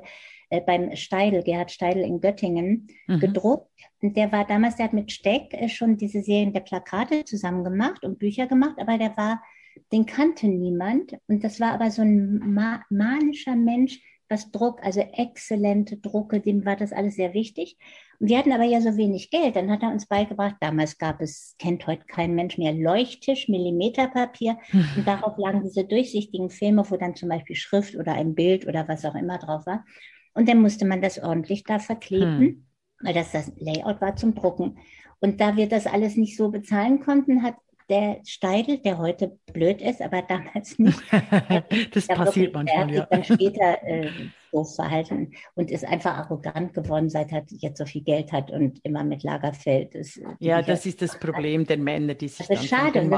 äh, 0.49 0.61
beim 0.61 0.95
Steidel, 0.95 1.43
Gerhard 1.43 1.69
Steidel 1.69 2.03
in 2.03 2.21
Göttingen, 2.21 2.87
mhm. 3.07 3.19
gedruckt. 3.19 3.69
Und 4.01 4.15
der 4.15 4.31
war 4.31 4.47
damals, 4.47 4.77
der 4.77 4.85
hat 4.85 4.93
mit 4.93 5.11
Steck 5.11 5.53
äh, 5.53 5.67
schon 5.67 5.97
diese 5.97 6.21
Serien 6.21 6.53
der 6.53 6.61
Plakate 6.61 7.25
zusammen 7.25 7.65
gemacht 7.65 8.05
und 8.05 8.17
Bücher 8.17 8.47
gemacht, 8.47 8.77
aber 8.79 8.97
der 8.97 9.17
war 9.17 9.43
den 9.91 10.05
kannte 10.05 10.47
niemand. 10.47 11.13
Und 11.27 11.43
das 11.43 11.59
war 11.59 11.73
aber 11.73 11.91
so 11.91 12.01
ein 12.01 12.53
ma 12.53 12.81
manischer 12.89 13.55
Mensch, 13.55 13.99
was 14.29 14.51
Druck, 14.51 14.83
also 14.83 14.99
exzellente 14.99 15.97
Drucke, 15.97 16.41
dem 16.41 16.65
war 16.65 16.75
das 16.75 16.91
alles 16.91 17.15
sehr 17.15 17.33
wichtig. 17.33 17.77
Und 18.19 18.29
wir 18.29 18.37
hatten 18.37 18.51
aber 18.51 18.63
ja 18.63 18.81
so 18.81 18.97
wenig 18.97 19.29
Geld. 19.29 19.55
Dann 19.55 19.71
hat 19.71 19.83
er 19.83 19.91
uns 19.91 20.07
beigebracht, 20.07 20.55
damals 20.59 20.97
gab 20.97 21.21
es, 21.21 21.55
kennt 21.59 21.85
heute 21.87 22.05
kein 22.07 22.35
Mensch 22.35 22.57
mehr, 22.57 22.73
Leuchttisch, 22.73 23.47
Millimeterpapier. 23.47 24.57
Und 24.97 25.07
darauf 25.07 25.37
lagen 25.37 25.63
diese 25.63 25.85
durchsichtigen 25.85 26.49
Filme, 26.49 26.83
wo 26.89 26.97
dann 26.97 27.15
zum 27.15 27.29
Beispiel 27.29 27.55
Schrift 27.55 27.95
oder 27.95 28.13
ein 28.13 28.35
Bild 28.35 28.67
oder 28.67 28.87
was 28.87 29.05
auch 29.05 29.15
immer 29.15 29.37
drauf 29.37 29.65
war. 29.65 29.85
Und 30.33 30.49
dann 30.49 30.61
musste 30.61 30.85
man 30.85 31.01
das 31.01 31.19
ordentlich 31.21 31.63
da 31.63 31.79
verkleben, 31.79 32.39
hm. 32.39 32.65
weil 33.01 33.13
das 33.13 33.31
das 33.31 33.51
Layout 33.57 34.01
war 34.01 34.15
zum 34.15 34.35
Drucken. 34.35 34.77
Und 35.19 35.41
da 35.41 35.55
wir 35.55 35.67
das 35.67 35.87
alles 35.87 36.15
nicht 36.15 36.37
so 36.37 36.49
bezahlen 36.49 36.99
konnten, 36.99 37.43
hat 37.43 37.55
der 37.89 38.19
Steidel, 38.25 38.79
der 38.79 38.97
heute 38.97 39.37
blöd 39.53 39.81
ist, 39.81 40.01
aber 40.01 40.21
damals 40.21 40.77
nicht. 40.77 40.99
das 41.93 42.07
passiert 42.07 42.53
manchmal, 42.53 42.91
ja. 42.91 43.05
Dann 43.09 43.23
später 43.23 43.83
äh, 43.83 44.09
doof 44.57 44.75
verhalten 44.75 45.31
und 45.55 45.71
ist 45.71 45.85
einfach 45.85 46.17
arrogant 46.17 46.73
geworden, 46.73 47.09
seit 47.09 47.31
er 47.31 47.43
jetzt 47.49 47.77
so 47.77 47.85
viel 47.85 48.01
Geld 48.01 48.31
hat 48.31 48.51
und 48.51 48.79
immer 48.83 49.03
mit 49.03 49.23
Lagerfeld 49.23 49.93
ist. 49.95 50.19
Ja, 50.39 50.61
das 50.61 50.85
ist 50.85 51.01
das 51.01 51.19
Problem 51.19 51.65
der 51.65 51.77
Männer, 51.77 52.15
die 52.15 52.27
sich 52.27 52.47
das 52.47 52.63
ist 52.63 52.71
dann 52.71 52.79
schade, 52.79 53.05
nicht 53.05 53.11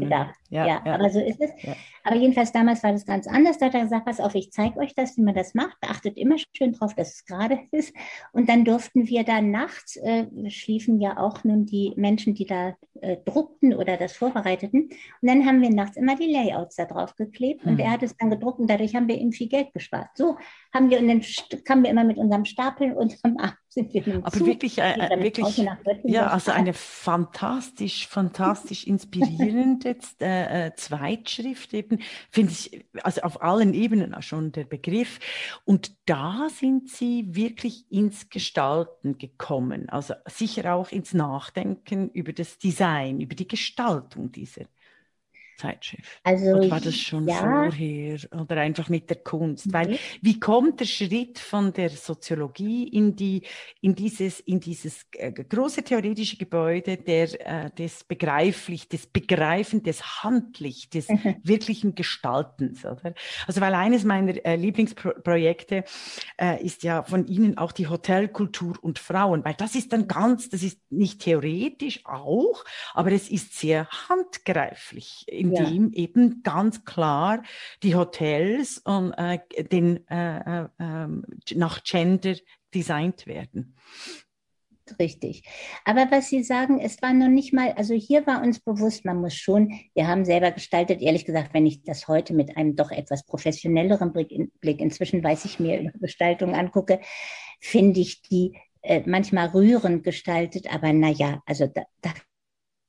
gedacht. 0.00 0.34
Ja, 0.50 0.66
ja, 0.66 0.82
ja, 0.84 0.94
aber 0.94 1.10
so 1.10 1.20
ist 1.20 1.40
es. 1.40 1.50
Ja. 1.62 1.76
Aber 2.04 2.16
jedenfalls 2.16 2.52
damals 2.52 2.82
war 2.82 2.92
das 2.92 3.04
ganz 3.04 3.26
anders. 3.26 3.58
Da 3.58 3.66
hat 3.66 3.74
er 3.74 3.82
gesagt, 3.82 4.06
pass 4.06 4.18
auf, 4.18 4.34
ich 4.34 4.50
zeige 4.50 4.78
euch 4.78 4.94
das, 4.94 5.18
wie 5.18 5.22
man 5.22 5.34
das 5.34 5.54
macht. 5.54 5.76
Achtet 5.82 6.16
immer 6.16 6.36
schön 6.56 6.72
drauf, 6.72 6.94
dass 6.94 7.12
es 7.12 7.26
gerade 7.26 7.58
ist. 7.70 7.94
Und 8.32 8.48
dann 8.48 8.64
durften 8.64 9.06
wir 9.06 9.24
da 9.24 9.42
nachts, 9.42 9.96
äh, 9.96 10.26
schliefen 10.48 11.00
ja 11.00 11.18
auch 11.18 11.44
nun 11.44 11.66
die 11.66 11.92
Menschen, 11.96 12.34
die 12.34 12.46
da 12.46 12.74
äh, 13.02 13.18
druckten 13.26 13.74
oder 13.74 13.98
das 13.98 14.14
vorbereiteten. 14.14 14.84
Und 14.84 15.28
dann 15.28 15.44
haben 15.44 15.60
wir 15.60 15.68
nachts 15.68 15.98
immer 15.98 16.16
die 16.16 16.32
Layouts 16.32 16.76
da 16.76 16.86
drauf 16.86 17.14
geklebt. 17.14 17.66
Und 17.66 17.74
mhm. 17.74 17.80
er 17.80 17.90
hat 17.90 18.02
es 18.02 18.16
dann 18.16 18.30
gedruckt 18.30 18.58
und 18.58 18.70
dadurch 18.70 18.94
haben 18.94 19.08
wir 19.08 19.18
ihm 19.18 19.32
viel 19.32 19.48
Geld 19.48 19.74
gespart. 19.74 20.08
So 20.14 20.37
haben 20.72 20.90
wir, 20.90 20.98
dann 21.00 21.22
kamen 21.64 21.84
wir 21.84 21.90
immer 21.90 22.04
mit 22.04 22.18
unserem 22.18 22.44
Stapel 22.44 22.92
und 22.92 23.16
am 23.22 23.36
Abend 23.38 23.56
sind 23.68 23.92
wir 23.94 24.02
mit 24.06 24.24
Aber 24.24 24.36
Zug, 24.36 24.46
wirklich, 24.46 24.78
äh, 24.78 24.96
wirklich, 25.22 25.66
ja, 26.04 26.26
also 26.28 26.52
eine 26.52 26.74
fantastisch, 26.74 28.06
fantastisch 28.06 28.86
inspirierende 28.86 29.96
äh, 30.20 30.66
äh, 30.66 30.74
Zweitschrift 30.74 31.72
eben, 31.74 32.00
finde 32.30 32.52
ich, 32.52 32.84
also 33.02 33.22
auf 33.22 33.42
allen 33.42 33.74
Ebenen 33.74 34.20
schon 34.22 34.52
der 34.52 34.64
Begriff. 34.64 35.20
Und 35.64 35.92
da 36.06 36.48
sind 36.50 36.88
Sie 36.88 37.34
wirklich 37.34 37.90
ins 37.90 38.28
Gestalten 38.28 39.18
gekommen, 39.18 39.88
also 39.88 40.14
sicher 40.26 40.74
auch 40.74 40.90
ins 40.90 41.14
Nachdenken 41.14 42.10
über 42.10 42.32
das 42.32 42.58
Design, 42.58 43.20
über 43.20 43.34
die 43.34 43.48
Gestaltung 43.48 44.32
dieser 44.32 44.64
Zeitschrift? 45.58 46.08
Also, 46.22 46.52
oder 46.52 46.70
war 46.70 46.80
das 46.80 46.96
schon 46.96 47.28
ja. 47.28 47.34
vorher 47.34 48.18
oder 48.40 48.60
einfach 48.60 48.88
mit 48.88 49.10
der 49.10 49.18
Kunst? 49.18 49.72
Weil 49.72 49.90
mhm. 49.90 49.98
wie 50.22 50.40
kommt 50.40 50.80
der 50.80 50.86
Schritt 50.86 51.38
von 51.38 51.72
der 51.72 51.90
Soziologie 51.90 52.88
in 52.88 53.16
die 53.16 53.42
in 53.80 53.94
dieses 53.94 54.40
in 54.40 54.60
dieses 54.60 55.06
äh, 55.12 55.32
große 55.32 55.82
theoretische 55.82 56.36
Gebäude 56.36 56.96
der 56.96 57.66
äh, 57.66 57.70
des 57.70 58.04
begreiflich 58.04 58.88
des 58.88 59.06
Begreifen 59.06 59.82
des 59.82 60.22
handlich 60.22 60.88
des 60.90 61.08
mhm. 61.08 61.36
wirklichen 61.42 61.94
Gestaltens, 61.94 62.84
oder? 62.84 63.14
Also 63.46 63.60
weil 63.60 63.74
eines 63.74 64.04
meiner 64.04 64.34
äh, 64.44 64.56
Lieblingsprojekte 64.56 65.84
äh, 66.40 66.64
ist 66.64 66.84
ja 66.84 67.02
von 67.02 67.26
Ihnen 67.26 67.58
auch 67.58 67.72
die 67.72 67.88
Hotelkultur 67.88 68.76
und 68.80 68.98
Frauen, 68.98 69.44
weil 69.44 69.54
das 69.54 69.74
ist 69.74 69.92
dann 69.92 70.06
ganz, 70.06 70.48
das 70.48 70.62
ist 70.62 70.78
nicht 70.90 71.22
theoretisch 71.22 72.00
auch, 72.04 72.64
aber 72.94 73.10
es 73.12 73.28
ist 73.28 73.58
sehr 73.58 73.88
handgreiflich 74.08 75.24
in 75.26 75.47
in 75.48 75.54
ja. 75.54 75.64
dem 75.64 75.92
eben 75.92 76.42
ganz 76.42 76.84
klar 76.84 77.42
die 77.82 77.94
Hotels 77.94 78.78
und, 78.78 79.12
äh, 79.12 79.38
den, 79.70 80.06
äh, 80.08 80.62
äh, 80.62 80.68
ähm, 80.78 81.24
nach 81.54 81.82
Gender 81.82 82.34
designt 82.74 83.26
werden. 83.26 83.74
Richtig. 84.98 85.42
Aber 85.84 86.06
was 86.10 86.28
Sie 86.28 86.42
sagen, 86.42 86.80
es 86.80 87.02
war 87.02 87.12
noch 87.12 87.28
nicht 87.28 87.52
mal, 87.52 87.72
also 87.72 87.94
hier 87.94 88.26
war 88.26 88.42
uns 88.42 88.60
bewusst, 88.60 89.04
man 89.04 89.20
muss 89.20 89.34
schon, 89.34 89.72
wir 89.94 90.06
haben 90.06 90.24
selber 90.24 90.50
gestaltet, 90.50 91.02
ehrlich 91.02 91.24
gesagt, 91.24 91.52
wenn 91.52 91.66
ich 91.66 91.82
das 91.82 92.08
heute 92.08 92.32
mit 92.32 92.56
einem 92.56 92.76
doch 92.76 92.90
etwas 92.90 93.24
professionelleren 93.24 94.12
Blick, 94.12 94.30
in, 94.30 94.50
Blick 94.60 94.80
inzwischen 94.80 95.22
weiß 95.22 95.44
ich 95.44 95.60
mir 95.60 95.80
über 95.80 95.90
Gestaltung 95.98 96.54
angucke, 96.54 97.00
finde 97.60 98.00
ich 98.00 98.22
die 98.22 98.56
äh, 98.82 99.02
manchmal 99.04 99.48
rührend 99.48 100.04
gestaltet, 100.04 100.72
aber 100.72 100.92
naja, 100.92 101.42
also 101.46 101.66
da, 101.66 101.82
da 102.00 102.10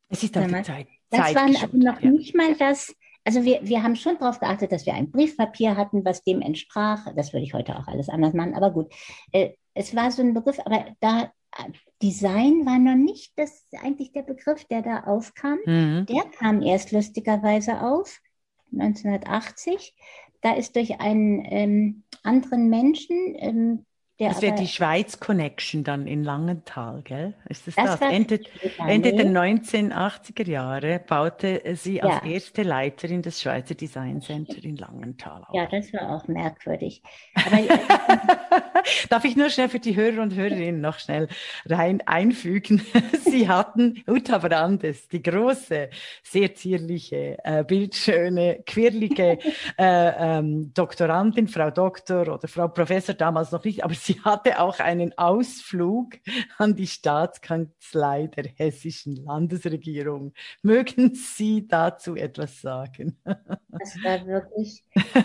es 0.09 0.23
ist 0.23 0.37
auch 0.37 0.45
die 0.45 0.63
Zeit. 0.63 0.87
Das 1.09 1.35
war 1.35 1.43
also 1.43 1.67
noch 1.73 2.01
ja. 2.01 2.11
nicht 2.11 2.35
mal 2.35 2.55
das. 2.55 2.95
Also 3.23 3.43
wir, 3.43 3.59
wir 3.63 3.83
haben 3.83 3.95
schon 3.95 4.17
darauf 4.17 4.39
geachtet, 4.39 4.71
dass 4.71 4.85
wir 4.85 4.93
ein 4.93 5.11
Briefpapier 5.11 5.75
hatten, 5.75 6.03
was 6.05 6.23
dem 6.23 6.41
entsprach. 6.41 7.13
Das 7.15 7.33
würde 7.33 7.43
ich 7.45 7.53
heute 7.53 7.77
auch 7.77 7.87
alles 7.87 8.09
anders 8.09 8.33
machen, 8.33 8.55
aber 8.55 8.71
gut. 8.71 8.91
Äh, 9.31 9.51
es 9.73 9.95
war 9.95 10.11
so 10.11 10.21
ein 10.21 10.33
Begriff, 10.33 10.59
aber 10.65 10.85
da 10.99 11.31
Design 12.01 12.65
war 12.65 12.79
noch 12.79 12.95
nicht 12.95 13.33
das 13.37 13.65
eigentlich 13.81 14.11
der 14.11 14.23
Begriff, 14.23 14.63
der 14.65 14.81
da 14.81 15.01
aufkam. 15.01 15.59
Mhm. 15.65 16.05
Der 16.05 16.23
kam 16.37 16.61
erst 16.61 16.91
lustigerweise 16.91 17.81
auf 17.81 18.19
1980. 18.71 19.95
Da 20.41 20.53
ist 20.53 20.75
durch 20.75 21.01
einen 21.01 21.43
ähm, 21.45 22.03
anderen 22.23 22.69
Menschen, 22.69 23.35
ähm, 23.37 23.85
der 24.19 24.29
das 24.29 24.41
wäre 24.41 24.55
die 24.55 24.67
Schweiz 24.67 25.19
Connection 25.19 25.83
dann 25.83 26.05
in 26.05 26.23
Langenthal, 26.23 27.01
gell? 27.03 27.33
Ist 27.47 27.67
das 27.67 27.75
das? 27.75 27.99
das? 27.99 28.11
Ende, 28.11 28.41
Ende 28.85 29.13
der 29.13 29.27
1980er 29.27 30.49
Jahre 30.49 30.99
baute 30.99 31.61
sie 31.75 31.97
ja. 31.97 32.03
als 32.03 32.25
erste 32.25 32.63
Leiterin 32.63 33.21
des 33.21 33.41
Schweizer 33.41 33.75
Design 33.75 34.21
Center 34.21 34.61
in 34.63 34.75
Langenthal 34.75 35.45
auf. 35.47 35.55
Ja, 35.55 35.67
das 35.67 35.93
war 35.93 36.15
auch 36.15 36.27
merkwürdig. 36.27 37.01
Darf 39.09 39.23
ich 39.23 39.35
nur 39.35 39.49
schnell 39.49 39.69
für 39.69 39.79
die 39.79 39.95
Hörer 39.95 40.21
und 40.21 40.35
Hörerinnen 40.35 40.81
noch 40.81 40.99
schnell 40.99 41.29
rein 41.65 42.01
einfügen? 42.05 42.81
sie 43.23 43.47
hatten 43.47 44.03
Uta 44.07 44.39
Brandes, 44.39 45.07
die 45.07 45.21
große, 45.21 45.89
sehr 46.23 46.55
zierliche, 46.55 47.37
äh, 47.43 47.63
bildschöne, 47.63 48.63
quirlige 48.65 49.39
äh, 49.77 50.37
ähm, 50.37 50.71
Doktorandin, 50.73 51.47
Frau 51.47 51.71
Doktor 51.71 52.33
oder 52.33 52.47
Frau 52.47 52.67
Professor 52.67 53.15
damals 53.15 53.51
noch 53.51 53.63
nicht, 53.63 53.83
aber 53.83 53.93
sie 53.93 54.08
sie 54.09 54.21
hatte 54.21 54.59
auch 54.59 54.79
einen 54.79 55.17
Ausflug 55.17 56.15
an 56.57 56.75
die 56.75 56.87
Staatskanzlei 56.87 58.27
der 58.27 58.45
hessischen 58.55 59.15
Landesregierung. 59.15 60.33
Mögen 60.63 61.13
Sie 61.13 61.67
dazu 61.67 62.15
etwas 62.15 62.61
sagen? 62.61 63.17
Das 63.23 63.95
war 64.03 64.25
wirklich, 64.25 64.83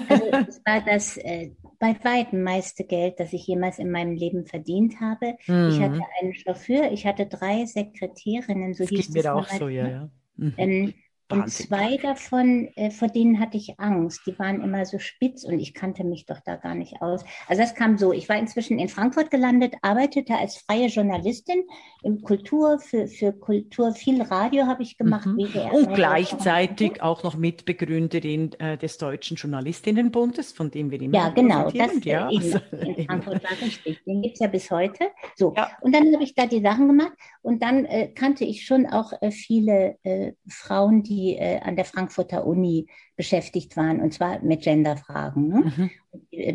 also 0.09 0.27
es 0.49 0.61
war 0.65 0.85
das 0.85 1.17
äh, 1.17 1.53
bei 1.79 1.97
weitem 2.05 2.43
meiste 2.43 2.85
Geld, 2.85 3.19
das 3.19 3.33
ich 3.33 3.47
jemals 3.47 3.79
in 3.79 3.91
meinem 3.91 4.15
Leben 4.15 4.47
verdient 4.47 5.01
habe. 5.01 5.35
Mhm. 5.47 5.69
Ich 5.71 5.81
hatte 5.81 6.01
einen 6.21 6.35
Chauffeur, 6.35 6.93
ich 6.93 7.07
hatte 7.07 7.27
drei 7.27 7.65
Sekretärinnen, 7.65 8.75
so 8.75 8.85
das 8.85 8.91
hieß 8.91 9.09
es. 9.09 9.15
mir 9.15 9.35
auch 9.35 9.49
so, 9.49 9.69
ja. 9.69 9.89
ja. 9.89 10.11
Mhm. 10.37 10.55
Ähm. 10.57 10.95
Und 11.31 11.51
zwei 11.51 11.97
davon, 11.97 12.69
äh, 12.77 12.91
vor 12.91 13.09
denen 13.09 13.41
hatte 13.41 13.57
ich 13.57 13.81
Angst. 13.81 14.21
Die 14.27 14.39
waren 14.39 14.63
immer 14.63 14.85
so 14.85 14.99
spitz 14.99 15.45
und 15.45 15.59
ich 15.59 15.73
kannte 15.73 16.05
mich 16.05 16.27
doch 16.27 16.41
da 16.45 16.57
gar 16.57 16.75
nicht 16.75 17.01
aus. 17.01 17.25
Also 17.49 17.63
das 17.63 17.75
kam 17.75 17.97
so. 17.97 18.13
Ich 18.13 18.29
war 18.29 18.37
inzwischen 18.37 18.79
in 18.79 18.89
Frankfurt 18.89 19.31
gelandet, 19.31 19.75
arbeitete 19.81 20.35
als 20.35 20.59
freie 20.59 20.89
Journalistin 20.89 21.65
im 22.03 22.21
Kultur, 22.21 22.79
für, 22.79 23.07
für 23.07 23.33
Kultur, 23.33 23.93
viel 23.93 24.21
Radio 24.21 24.67
habe 24.67 24.83
ich 24.83 24.99
gemacht. 24.99 25.27
Mhm. 25.27 25.49
Und 25.73 25.95
gleichzeitig 25.95 27.03
auch 27.03 27.23
noch 27.23 27.37
Mitbegründerin 27.37 28.53
äh, 28.59 28.77
des 28.77 28.99
Deutschen 28.99 29.39
Journalistinnenbundes, 29.39 30.53
von 30.53 30.71
dem 30.71 30.91
wir 30.91 31.01
immer 31.01 31.17
Ja, 31.17 31.29
genau. 31.31 31.71
Das, 31.71 32.05
ja, 32.05 32.31
eben, 32.31 32.53
also, 32.53 32.59
in 32.71 33.05
Frankfurt 33.07 33.43
war 33.43 33.63
richtig. 33.63 34.05
Den 34.05 34.21
gibt 34.21 34.35
es 34.35 34.41
ja 34.41 34.49
bis 34.49 34.71
heute. 34.71 35.07
So. 35.37 35.55
Ja. 35.57 35.71
Und 35.81 35.95
dann 35.95 36.13
habe 36.13 36.23
ich 36.23 36.35
da 36.35 36.45
die 36.45 36.61
Sachen 36.61 36.87
gemacht 36.87 37.13
und 37.41 37.63
dann 37.63 37.87
äh, 37.87 38.09
kannte 38.09 38.45
ich 38.45 38.67
schon 38.67 38.87
auch 38.87 39.13
äh, 39.23 39.31
viele 39.31 39.97
äh, 40.03 40.33
Frauen, 40.49 41.03
die 41.03 41.14
die 41.15 41.37
äh, 41.37 41.61
an 41.61 41.77
der 41.77 41.85
Frankfurter 41.85 42.47
Uni 42.47 42.89
beschäftigt 43.17 43.77
waren, 43.77 44.01
und 44.01 44.13
zwar 44.13 44.41
mit 44.43 44.63
Genderfragen. 44.63 45.49
Ne? 45.49 45.73
Mhm. 45.77 45.91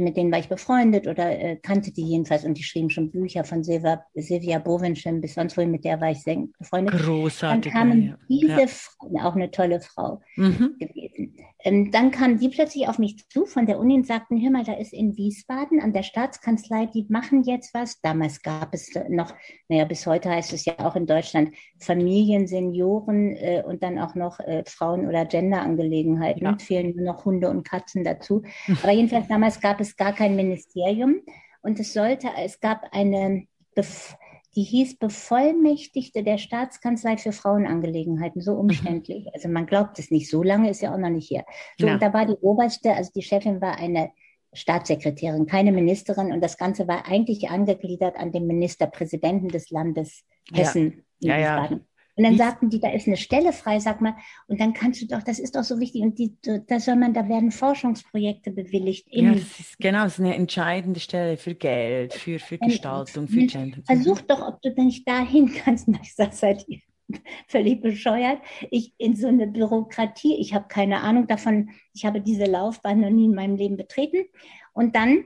Mit 0.05 0.17
denen 0.17 0.31
war 0.31 0.39
ich 0.39 0.49
befreundet 0.49 1.07
oder 1.07 1.37
äh, 1.37 1.57
kannte 1.57 1.91
die 1.91 2.03
jedenfalls 2.03 2.45
und 2.45 2.57
die 2.57 2.63
schrieben 2.63 2.89
schon 2.89 3.11
Bücher 3.11 3.43
von 3.43 3.63
Silvia, 3.63 4.03
Silvia 4.13 4.59
Bovenschen 4.59 5.21
bis 5.21 5.35
sonst 5.35 5.57
wohin, 5.57 5.71
mit 5.71 5.83
der 5.83 5.99
war 5.99 6.11
ich 6.11 6.21
sehr 6.21 6.37
befreundet. 6.57 7.01
Großartig. 7.01 7.71
Dann 7.71 7.89
kamen 7.89 8.15
diese 8.29 8.61
ja. 8.61 8.67
Frau, 8.67 9.07
auch 9.21 9.35
eine 9.35 9.51
tolle 9.51 9.81
Frau 9.81 10.21
mhm. 10.35 10.75
gewesen. 10.79 11.35
Ähm, 11.61 11.91
dann 11.91 12.11
kamen 12.11 12.39
die 12.39 12.47
plötzlich 12.47 12.87
auf 12.87 12.99
mich 12.99 13.27
zu 13.27 13.45
von 13.45 13.65
der 13.65 13.79
Uni 13.79 13.95
und 13.95 14.07
sagten, 14.07 14.41
hör 14.41 14.49
mal, 14.49 14.63
da 14.63 14.73
ist 14.73 14.93
in 14.93 15.17
Wiesbaden 15.17 15.81
an 15.81 15.91
der 15.91 16.03
Staatskanzlei, 16.03 16.85
die 16.85 17.05
machen 17.09 17.43
jetzt 17.43 17.73
was. 17.73 17.99
Damals 17.99 18.41
gab 18.41 18.73
es 18.73 18.91
noch, 19.09 19.33
naja, 19.67 19.83
bis 19.83 20.07
heute 20.07 20.29
heißt 20.29 20.53
es 20.53 20.63
ja 20.63 20.79
auch 20.79 20.95
in 20.95 21.05
Deutschland 21.05 21.53
Familien, 21.77 22.47
Senioren 22.47 23.35
äh, 23.35 23.63
und 23.65 23.83
dann 23.83 23.99
auch 23.99 24.15
noch 24.15 24.39
äh, 24.39 24.63
Frauen- 24.65 25.05
oder 25.05 25.25
Genderangelegenheiten. 25.25 26.48
Ja. 26.51 26.57
fehlen 26.59 26.95
nur 26.95 27.05
noch 27.05 27.25
Hunde 27.25 27.49
und 27.49 27.63
Katzen 27.63 28.03
dazu. 28.03 28.43
Aber 28.83 28.91
jedenfalls 28.91 29.27
damals 29.27 29.59
gab 29.59 29.79
es 29.79 29.95
gar 29.95 30.13
kein 30.13 30.35
Ministerium 30.35 31.21
und 31.61 31.79
es 31.79 31.93
sollte, 31.93 32.29
es 32.37 32.59
gab 32.59 32.83
eine 32.91 33.45
Bef 33.75 34.15
die 34.55 34.63
hieß 34.63 34.97
Bevollmächtigte 34.97 36.23
der 36.23 36.37
Staatskanzlei 36.37 37.17
für 37.17 37.31
Frauenangelegenheiten, 37.31 38.41
so 38.41 38.53
mhm. 38.53 38.59
umständlich. 38.61 39.27
Also 39.33 39.47
man 39.47 39.65
glaubt 39.65 39.99
es 39.99 40.11
nicht, 40.11 40.29
so 40.29 40.43
lange 40.43 40.69
ist 40.69 40.81
ja 40.81 40.93
auch 40.93 40.97
noch 40.97 41.09
nicht 41.09 41.27
hier. 41.27 41.45
So, 41.77 41.87
ja. 41.87 41.93
und 41.93 42.01
da 42.01 42.13
war 42.13 42.25
die 42.25 42.35
oberste, 42.41 42.93
also 42.93 43.11
die 43.15 43.21
Chefin 43.21 43.61
war 43.61 43.77
eine 43.77 44.11
Staatssekretärin, 44.53 45.45
keine 45.45 45.71
Ministerin 45.71 46.31
und 46.31 46.41
das 46.41 46.57
Ganze 46.57 46.87
war 46.87 47.05
eigentlich 47.07 47.49
angegliedert 47.49 48.17
an 48.17 48.31
den 48.31 48.47
Ministerpräsidenten 48.47 49.49
des 49.49 49.69
Landes 49.69 50.23
Hessen. 50.51 51.05
Ja, 51.19 51.37
ja. 51.37 51.69
ja. 51.69 51.79
Und 52.19 52.25
dann 52.25 52.35
sagten 52.35 52.69
die, 52.69 52.81
da 52.81 52.89
ist 52.89 53.07
eine 53.07 53.15
Stelle 53.15 53.53
frei, 53.53 53.79
sag 53.79 54.01
mal, 54.01 54.13
und 54.47 54.59
dann 54.59 54.73
kannst 54.73 55.01
du 55.01 55.07
doch, 55.07 55.23
das 55.23 55.39
ist 55.39 55.55
doch 55.55 55.63
so 55.63 55.79
wichtig, 55.79 56.01
und 56.01 56.19
die, 56.19 56.35
da 56.67 56.77
soll 56.81 56.97
man, 56.97 57.13
da 57.13 57.29
werden 57.29 57.49
Forschungsprojekte 57.49 58.51
bewilligt. 58.51 59.07
ja, 59.09 59.31
das 59.31 59.57
ist, 59.57 59.79
genau, 59.79 60.03
das 60.03 60.15
ist 60.15 60.19
eine 60.19 60.35
entscheidende 60.35 60.99
Stelle 60.99 61.37
für 61.37 61.55
Geld, 61.55 62.13
für, 62.13 62.37
für 62.37 62.57
Gestaltung, 62.57 63.29
für 63.29 63.45
Gender. 63.45 63.77
Versuch 63.85 64.19
doch, 64.19 64.45
ob 64.45 64.61
du 64.61 64.73
nicht 64.83 65.07
dahin 65.07 65.49
kannst. 65.63 65.87
Na, 65.87 65.97
ich 66.03 66.13
sag, 66.13 66.33
seid 66.33 66.65
ihr 66.67 66.81
völlig 67.47 67.81
bescheuert. 67.81 68.41
Ich 68.69 68.93
in 68.97 69.15
so 69.15 69.27
eine 69.27 69.47
Bürokratie, 69.47 70.35
ich 70.41 70.53
habe 70.53 70.67
keine 70.67 70.99
Ahnung 70.99 71.25
davon, 71.25 71.69
ich 71.93 72.03
habe 72.03 72.19
diese 72.19 72.43
Laufbahn 72.43 72.99
noch 72.99 73.11
nie 73.11 73.27
in 73.27 73.33
meinem 73.33 73.55
Leben 73.55 73.77
betreten. 73.77 74.25
Und 74.73 74.93
dann 74.93 75.23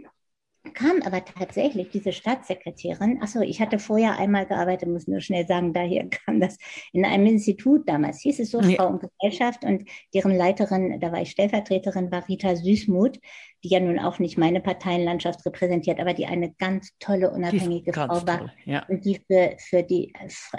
kam 0.74 1.02
aber 1.02 1.24
tatsächlich 1.26 1.90
diese 1.90 2.14
Staatssekretärin, 2.14 3.22
achso, 3.22 3.42
ich 3.42 3.60
hatte 3.60 3.80
vorher 3.80 4.18
einmal 4.18 4.46
gearbeitet, 4.46 4.90
muss 4.90 5.08
nur 5.08 5.20
schnell 5.20 5.46
sagen, 5.46 5.74
daher 5.74 6.08
kam 6.26 6.40
das 6.40 6.58
in 6.94 7.06
einem 7.06 7.26
Institut 7.26 7.88
damals, 7.88 8.22
hieß 8.22 8.40
es 8.40 8.52
so, 8.52 8.62
ja. 8.62 8.78
Frau 8.78 8.88
und 8.88 9.02
Gesellschaft 9.02 9.66
und 9.66 9.90
deren 10.14 10.36
Leiterin, 10.36 11.00
da 11.00 11.12
war 11.12 11.22
ich 11.22 11.32
Stellvertreterin, 11.32 12.12
war 12.12 12.28
Rita 12.28 12.56
Süßmuth, 12.56 13.20
die 13.64 13.70
ja 13.70 13.80
nun 13.80 13.98
auch 13.98 14.20
nicht 14.20 14.38
meine 14.38 14.60
Parteienlandschaft 14.60 15.46
repräsentiert, 15.46 16.00
aber 16.00 16.14
die 16.14 16.26
eine 16.26 16.54
ganz 16.60 16.92
tolle, 17.00 17.32
unabhängige 17.32 17.94
Frau 17.94 18.26
war 18.28 18.52
ja. 18.66 18.86
und 18.90 19.06
die 19.06 19.22
für, 19.28 19.56
für, 19.58 19.84
die, 19.84 20.14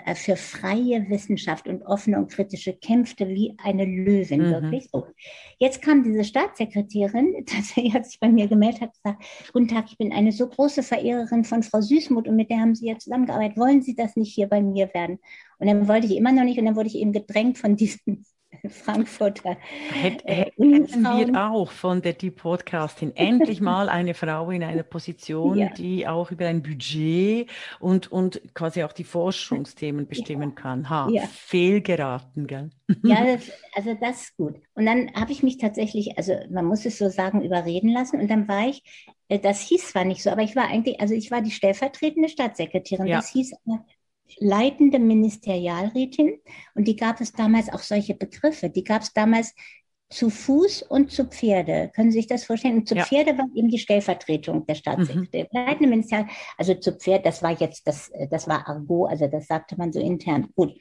äh, 0.05 0.15
für 0.15 0.37
freie 0.37 1.09
Wissenschaft 1.11 1.69
und 1.69 1.83
offene 1.83 2.19
und 2.19 2.31
kritische 2.31 2.73
kämpfte 2.73 3.29
wie 3.29 3.55
eine 3.63 3.85
Löwin, 3.85 4.43
mhm. 4.43 4.51
wirklich 4.53 4.89
so. 4.91 5.07
Jetzt 5.59 5.83
kam 5.83 6.03
diese 6.03 6.25
Staatssekretärin, 6.25 7.35
tatsächlich 7.47 7.93
hat 7.93 8.07
sich 8.07 8.19
bei 8.21 8.29
mir 8.29 8.49
gemeldet, 8.49 8.81
hat 8.81 8.95
gesagt, 8.95 9.25
guten 9.53 9.69
Tag, 9.69 9.85
ich 9.89 9.99
bin 9.99 10.13
eine 10.13 10.33
so 10.33 10.49
große 10.49 10.83
Verehrerin 10.83 11.45
von 11.45 11.63
Frau 11.63 11.83
Süßmuth 11.83 12.27
und 12.27 12.37
mit 12.37 12.51
der 12.51 12.61
haben 12.61 12.75
Sie 12.75 12.89
ja 12.89 12.99
zusammengearbeitet, 12.99 13.59
wollen 13.59 13.83
Sie 13.83 13.95
das 13.95 14.17
nicht 14.17 14.35
hier 14.35 14.49
bei 14.49 14.63
mir 14.63 14.93
werden? 14.95 15.19
Und 15.59 15.67
dann 15.67 15.89
wollte 15.89 16.07
ich 16.07 16.17
immer 16.17 16.33
noch 16.33 16.45
nicht 16.45 16.59
und 16.59 16.65
dann 16.65 16.77
wurde 16.77 16.89
ich 16.89 16.97
eben 16.97 17.13
gedrängt 17.13 17.59
von 17.59 17.77
diesem 17.77 18.25
Frankfurter. 18.69 19.57
Hätt, 19.91 20.25
äh, 20.25 20.51
hätten 20.57 21.03
wir 21.03 21.51
auch 21.51 21.71
von 21.71 22.03
der 22.03 22.13
Die 22.13 22.31
Podcastin 22.31 23.15
endlich 23.17 23.61
mal 23.61 23.89
eine 23.89 24.15
Frau 24.15 24.51
in 24.51 24.63
einer 24.63 24.83
Position, 24.83 25.59
ja. 25.59 25.69
die 25.71 26.07
auch 26.07 26.31
über 26.31 26.47
ein 26.47 26.63
Budget 26.63 27.51
und, 27.81 28.11
und 28.11 28.41
quasi 28.55 28.83
auch 28.83 28.93
die 28.93 29.05
Forschungsthemen 29.05 30.07
bestimmen 30.07 30.51
ja. 30.51 30.63
kann. 30.63 30.91
Ha, 30.91 31.09
ja. 31.11 31.23
fehlgeraten, 31.23 32.47
gell? 32.47 32.71
Ja, 33.03 33.25
das, 33.25 33.51
also 33.75 33.95
das 34.01 34.23
ist 34.23 34.37
gut. 34.37 34.57
Und 34.75 34.87
dann 34.87 35.11
habe 35.15 35.33
ich 35.33 35.43
mich 35.43 35.59
tatsächlich, 35.59 36.19
also 36.19 36.35
man 36.51 36.67
muss 36.67 36.85
es 36.85 36.99
so 36.99 37.09
sagen, 37.09 37.43
überreden 37.43 37.91
lassen. 37.93 38.21
Und 38.21 38.31
dann 38.31 38.47
war 38.49 38.69
ich, 38.69 38.83
äh, 39.29 39.39
das 39.39 39.61
hieß 39.61 39.91
zwar 39.91 40.05
nicht 40.05 40.23
so, 40.23 40.31
aber 40.31 40.43
ich 40.43 40.57
war 40.57 40.69
eigentlich, 40.69 41.01
also 41.01 41.15
ich 41.15 41.31
war 41.31 41.41
die 41.41 41.51
stellvertretende 41.51 42.29
Staatssekretärin. 42.29 43.07
Das 43.07 43.31
hieß 43.31 43.55
leitende 44.39 44.99
Ministerialrätin 44.99 46.39
und 46.75 46.89
die 46.89 46.97
gab 46.97 47.20
es 47.20 47.33
damals 47.33 47.72
auch 47.72 47.81
solche 47.81 48.14
Begriffe. 48.14 48.70
Die 48.70 48.85
gab 48.85 49.03
es 49.03 49.12
damals 49.12 49.55
zu 50.11 50.31
Fuß 50.31 50.83
und 50.83 51.11
zu 51.11 51.25
Pferde. 51.25 51.91
Können 51.95 52.12
Sie 52.12 52.18
sich 52.18 52.27
das 52.27 52.45
vorstellen? 52.45 52.79
Und 52.79 52.89
zu 52.89 52.95
ja. 52.95 53.05
Pferde 53.05 53.37
war 53.37 53.47
eben 53.55 53.68
die 53.68 53.79
Stellvertretung 53.79 54.66
der 54.66 54.75
Staatssekretärin. 54.77 55.91
Mhm. 55.91 56.29
Also 56.57 56.75
zu 56.75 56.93
Pferd, 56.93 57.27
das 57.27 57.43
war 57.43 57.51
jetzt, 57.51 57.87
das, 57.87 58.12
das 58.31 58.47
war 58.47 58.68
Argot, 58.68 59.11
also 59.11 59.27
das 59.27 59.47
sagte 59.47 59.77
man 59.77 59.93
so 59.93 60.01
intern. 60.01 60.49
Gut. 60.55 60.75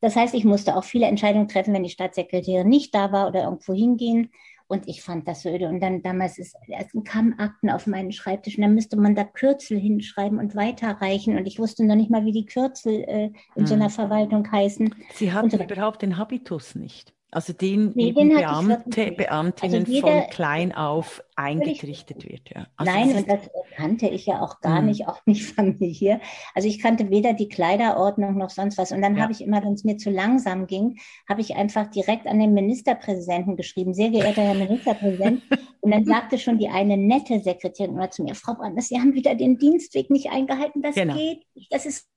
Das 0.00 0.16
heißt, 0.16 0.34
ich 0.34 0.44
musste 0.44 0.76
auch 0.76 0.84
viele 0.84 1.06
Entscheidungen 1.06 1.48
treffen, 1.48 1.72
wenn 1.72 1.82
die 1.82 1.88
Staatssekretärin 1.88 2.68
nicht 2.68 2.94
da 2.94 3.10
war 3.10 3.26
oder 3.26 3.44
irgendwo 3.44 3.72
hingehen. 3.72 4.30
Und 4.66 4.88
ich 4.88 5.02
fand 5.02 5.28
das 5.28 5.44
öde. 5.44 5.68
Und 5.68 5.80
dann 5.80 6.02
damals 6.02 6.38
ist, 6.38 6.56
kamen 7.04 7.38
Akten 7.38 7.70
auf 7.70 7.86
meinen 7.86 8.12
Schreibtisch 8.12 8.56
und 8.56 8.62
dann 8.62 8.74
müsste 8.74 8.96
man 8.96 9.14
da 9.14 9.24
Kürzel 9.24 9.78
hinschreiben 9.78 10.38
und 10.38 10.54
weiterreichen. 10.56 11.36
Und 11.36 11.46
ich 11.46 11.58
wusste 11.58 11.84
noch 11.84 11.96
nicht 11.96 12.10
mal, 12.10 12.24
wie 12.24 12.32
die 12.32 12.46
Kürzel 12.46 13.04
äh, 13.06 13.24
in 13.54 13.62
hm. 13.62 13.66
so 13.66 13.74
einer 13.74 13.90
Verwaltung 13.90 14.50
heißen. 14.50 14.94
Sie 15.14 15.32
hatten 15.32 15.50
so 15.50 15.58
überhaupt 15.58 16.02
den 16.02 16.16
Habitus 16.16 16.74
nicht. 16.74 17.13
Also 17.34 17.52
den, 17.52 17.90
nee, 17.96 18.12
den 18.12 18.28
Beamte, 18.28 19.10
Beamtinnen 19.10 19.80
also 19.80 19.92
jeder, 19.92 20.06
von 20.06 20.30
klein 20.30 20.72
auf 20.72 21.22
eingetrichtert 21.34 22.24
wird. 22.28 22.50
Ja. 22.54 22.66
Also 22.76 22.92
nein, 22.92 23.16
und 23.16 23.28
das 23.28 23.50
kannte 23.74 24.06
ich 24.06 24.26
ja 24.26 24.40
auch 24.40 24.60
gar 24.60 24.80
mh. 24.80 24.86
nicht, 24.86 25.08
auch 25.08 25.20
nicht 25.26 25.44
familiär. 25.54 26.20
Also 26.54 26.68
ich 26.68 26.80
kannte 26.80 27.10
weder 27.10 27.32
die 27.32 27.48
Kleiderordnung 27.48 28.36
noch 28.36 28.50
sonst 28.50 28.78
was. 28.78 28.92
Und 28.92 29.02
dann 29.02 29.16
ja. 29.16 29.22
habe 29.22 29.32
ich 29.32 29.40
immer, 29.40 29.62
wenn 29.64 29.72
es 29.72 29.82
mir 29.82 29.96
zu 29.96 30.10
langsam 30.10 30.68
ging, 30.68 30.98
habe 31.28 31.40
ich 31.40 31.56
einfach 31.56 31.88
direkt 31.88 32.28
an 32.28 32.38
den 32.38 32.54
Ministerpräsidenten 32.54 33.56
geschrieben, 33.56 33.94
sehr 33.94 34.10
geehrter 34.10 34.42
Herr 34.42 34.54
Ministerpräsident. 34.54 35.42
und 35.80 35.90
dann 35.90 36.04
sagte 36.04 36.38
schon 36.38 36.58
die 36.58 36.68
eine 36.68 36.96
nette 36.96 37.40
Sekretärin 37.40 37.94
immer 37.94 38.10
zu 38.10 38.22
mir, 38.22 38.36
Frau 38.36 38.54
Brandes, 38.54 38.88
Sie 38.88 39.00
haben 39.00 39.14
wieder 39.14 39.34
den 39.34 39.58
Dienstweg 39.58 40.08
nicht 40.10 40.30
eingehalten, 40.30 40.82
das 40.82 40.94
genau. 40.94 41.14
geht 41.14 41.42
nicht, 41.54 41.72
das 41.72 41.84
ist 41.84 42.08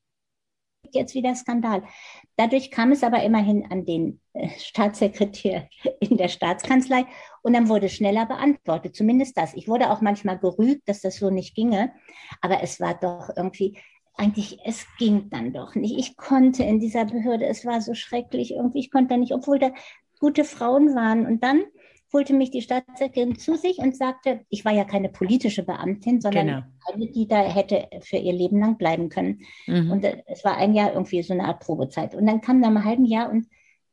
jetzt 0.96 1.16
wieder 1.16 1.36
Skandal. 1.36 1.84
Dadurch 2.36 2.72
kam 2.72 2.92
es 2.92 3.04
aber 3.04 3.24
immerhin 3.24 3.66
an 3.72 3.86
den 3.86 4.22
äh, 4.34 4.50
Staatssekretär 4.58 5.70
in 6.00 6.18
der 6.18 6.28
Staatskanzlei 6.28 7.06
und 7.42 7.54
dann 7.54 7.70
wurde 7.70 7.90
schneller 7.90 8.26
beantwortet, 8.26 8.96
zumindest 8.96 9.38
das. 9.38 9.54
Ich 9.54 9.68
wurde 9.68 9.92
auch 9.92 10.02
manchmal 10.02 10.38
gerügt, 10.38 10.88
dass 10.88 11.02
das 11.02 11.18
so 11.18 11.30
nicht 11.30 11.56
ginge, 11.56 11.94
aber 12.42 12.62
es 12.62 12.80
war 12.80 12.94
doch 12.94 13.30
irgendwie, 13.36 13.78
eigentlich, 14.16 14.60
es 14.66 14.86
ging 14.98 15.30
dann 15.30 15.54
doch 15.54 15.76
nicht. 15.76 15.98
Ich 15.98 16.18
konnte 16.18 16.64
in 16.64 16.80
dieser 16.80 17.06
Behörde, 17.06 17.46
es 17.46 17.66
war 17.66 17.82
so 17.82 17.94
schrecklich 17.94 18.52
irgendwie, 18.52 18.80
ich 18.80 18.92
konnte 18.92 19.14
da 19.14 19.18
nicht, 19.18 19.34
obwohl 19.34 19.60
da 19.60 19.72
gute 20.20 20.44
Frauen 20.44 20.96
waren. 20.96 21.26
Und 21.26 21.44
dann 21.44 21.64
holte 22.14 22.34
mich 22.34 22.52
die 22.52 22.62
Staatssekretärin 22.62 23.38
zu 23.38 23.56
sich 23.56 23.80
und 23.80 23.96
sagte, 23.96 24.42
ich 24.50 24.66
war 24.66 24.74
ja 24.74 24.86
keine 24.86 25.10
politische 25.10 25.64
Beamtin, 25.64 26.22
sondern 26.22 26.48
genau. 26.48 26.62
eine, 26.94 27.08
die 27.12 27.28
da 27.28 27.42
hätte 27.42 27.88
für 28.02 28.18
ihr 28.18 28.34
Leben 28.34 28.60
lang 28.60 28.78
bleiben 28.78 29.10
können. 29.10 29.42
Mhm. 29.66 29.92
Und 29.92 30.06
äh, 30.06 30.24
es 30.28 30.44
war 30.44 30.58
ein 30.58 30.74
Jahr 30.74 30.94
irgendwie 30.94 31.22
so 31.22 31.34
eine 31.34 31.46
Art 31.46 31.60
Probezeit. 31.60 32.16
Und 32.16 32.26
dann 32.26 32.42
kam 32.42 32.60
nach 32.60 32.70
einem 32.70 32.84
halben 32.84 33.06
Jahr 33.06 33.30
und 33.30 33.48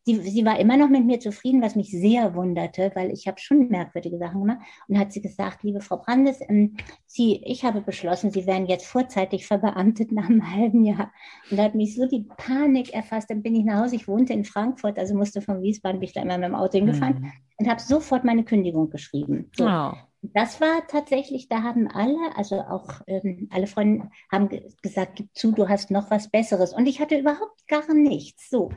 sie, 0.05 0.21
sie 0.21 0.45
war 0.45 0.59
immer 0.59 0.77
noch 0.77 0.89
mit 0.89 1.05
mir 1.05 1.19
zufrieden, 1.19 1.63
was 1.63 1.77
mich 1.77 1.91
sehr 1.91 2.35
wunderte, 2.35 2.93
weil 2.95 3.11
ich 3.11 3.27
habe 3.27 3.41
schon 3.41 3.69
merkwürdige 3.69 4.19
Sachen 4.19 4.41
gemacht. 4.41 4.59
Und 4.89 4.99
hat 4.99 5.13
sie 5.13 5.21
gesagt, 5.21 5.63
liebe 5.63 5.81
Frau 5.81 5.97
Brandes, 5.97 6.41
ähm, 6.49 6.77
sie, 7.07 7.41
ich 7.45 7.65
habe 7.65 7.81
beschlossen, 7.81 8.31
Sie 8.31 8.47
werden 8.47 8.67
jetzt 8.67 8.87
vorzeitig 8.87 9.47
verbeamtet 9.47 10.13
nach 10.13 10.29
einem 10.29 10.55
halben 10.55 10.85
Jahr. 10.85 11.13
Und 11.51 11.57
da 11.57 11.65
hat 11.65 11.75
mich 11.75 11.95
so 11.95 12.07
die 12.07 12.27
Panik 12.37 12.93
erfasst. 12.93 13.31
Dann 13.31 13.43
bin 13.43 13.55
ich 13.55 13.65
nach 13.65 13.83
Hause. 13.83 13.97
Ich 13.97 14.09
wohnte 14.09 14.33
in 14.33 14.45
Frankfurt, 14.45 14.99
also 14.99 15.15
musste 15.15 15.41
von 15.41 15.63
Wiesbaden, 15.63 16.01
bin 16.01 16.09
ich 16.09 16.15
da 16.15 16.23
immer 16.23 16.39
mit 16.39 16.49
dem 16.49 16.55
Auto 16.55 16.79
hingefahren 16.79 17.21
mhm. 17.21 17.33
und 17.59 17.69
habe 17.69 17.81
sofort 17.81 18.25
meine 18.25 18.45
Kündigung 18.45 18.91
geschrieben. 18.91 19.51
So. 19.57 19.67
Oh. 19.67 19.93
Das 20.33 20.59
war 20.59 20.87
tatsächlich, 20.89 21.49
da 21.49 21.63
haben 21.63 21.87
alle, 21.87 22.35
also 22.35 22.57
auch 22.63 23.03
ähm, 23.07 23.49
alle 23.53 23.67
Freunde 23.67 24.09
haben 24.33 24.49
gesagt, 24.81 25.17
gib 25.17 25.29
zu, 25.35 25.53
du 25.53 25.69
hast 25.69 25.91
noch 25.91 26.11
was 26.11 26.31
Besseres. 26.31 26.73
Und 26.73 26.87
ich 26.87 26.99
hatte 26.99 27.19
überhaupt 27.19 27.67
gar 27.69 27.93
nichts. 27.93 28.49
So. 28.49 28.71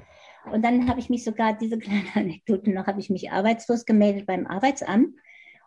Und 0.52 0.64
dann 0.64 0.90
habe 0.90 1.00
ich 1.00 1.10
mich 1.10 1.24
sogar, 1.24 1.54
diese 1.58 1.78
kleine 1.78 2.06
Anekdote 2.16 2.72
noch, 2.72 2.88
habe 2.88 3.00
ich 3.00 3.10
mich 3.10 3.32
arbeitslos 3.32 3.86
gemeldet 3.86 4.26
beim 4.26 4.48
Arbeitsamt 4.48 5.10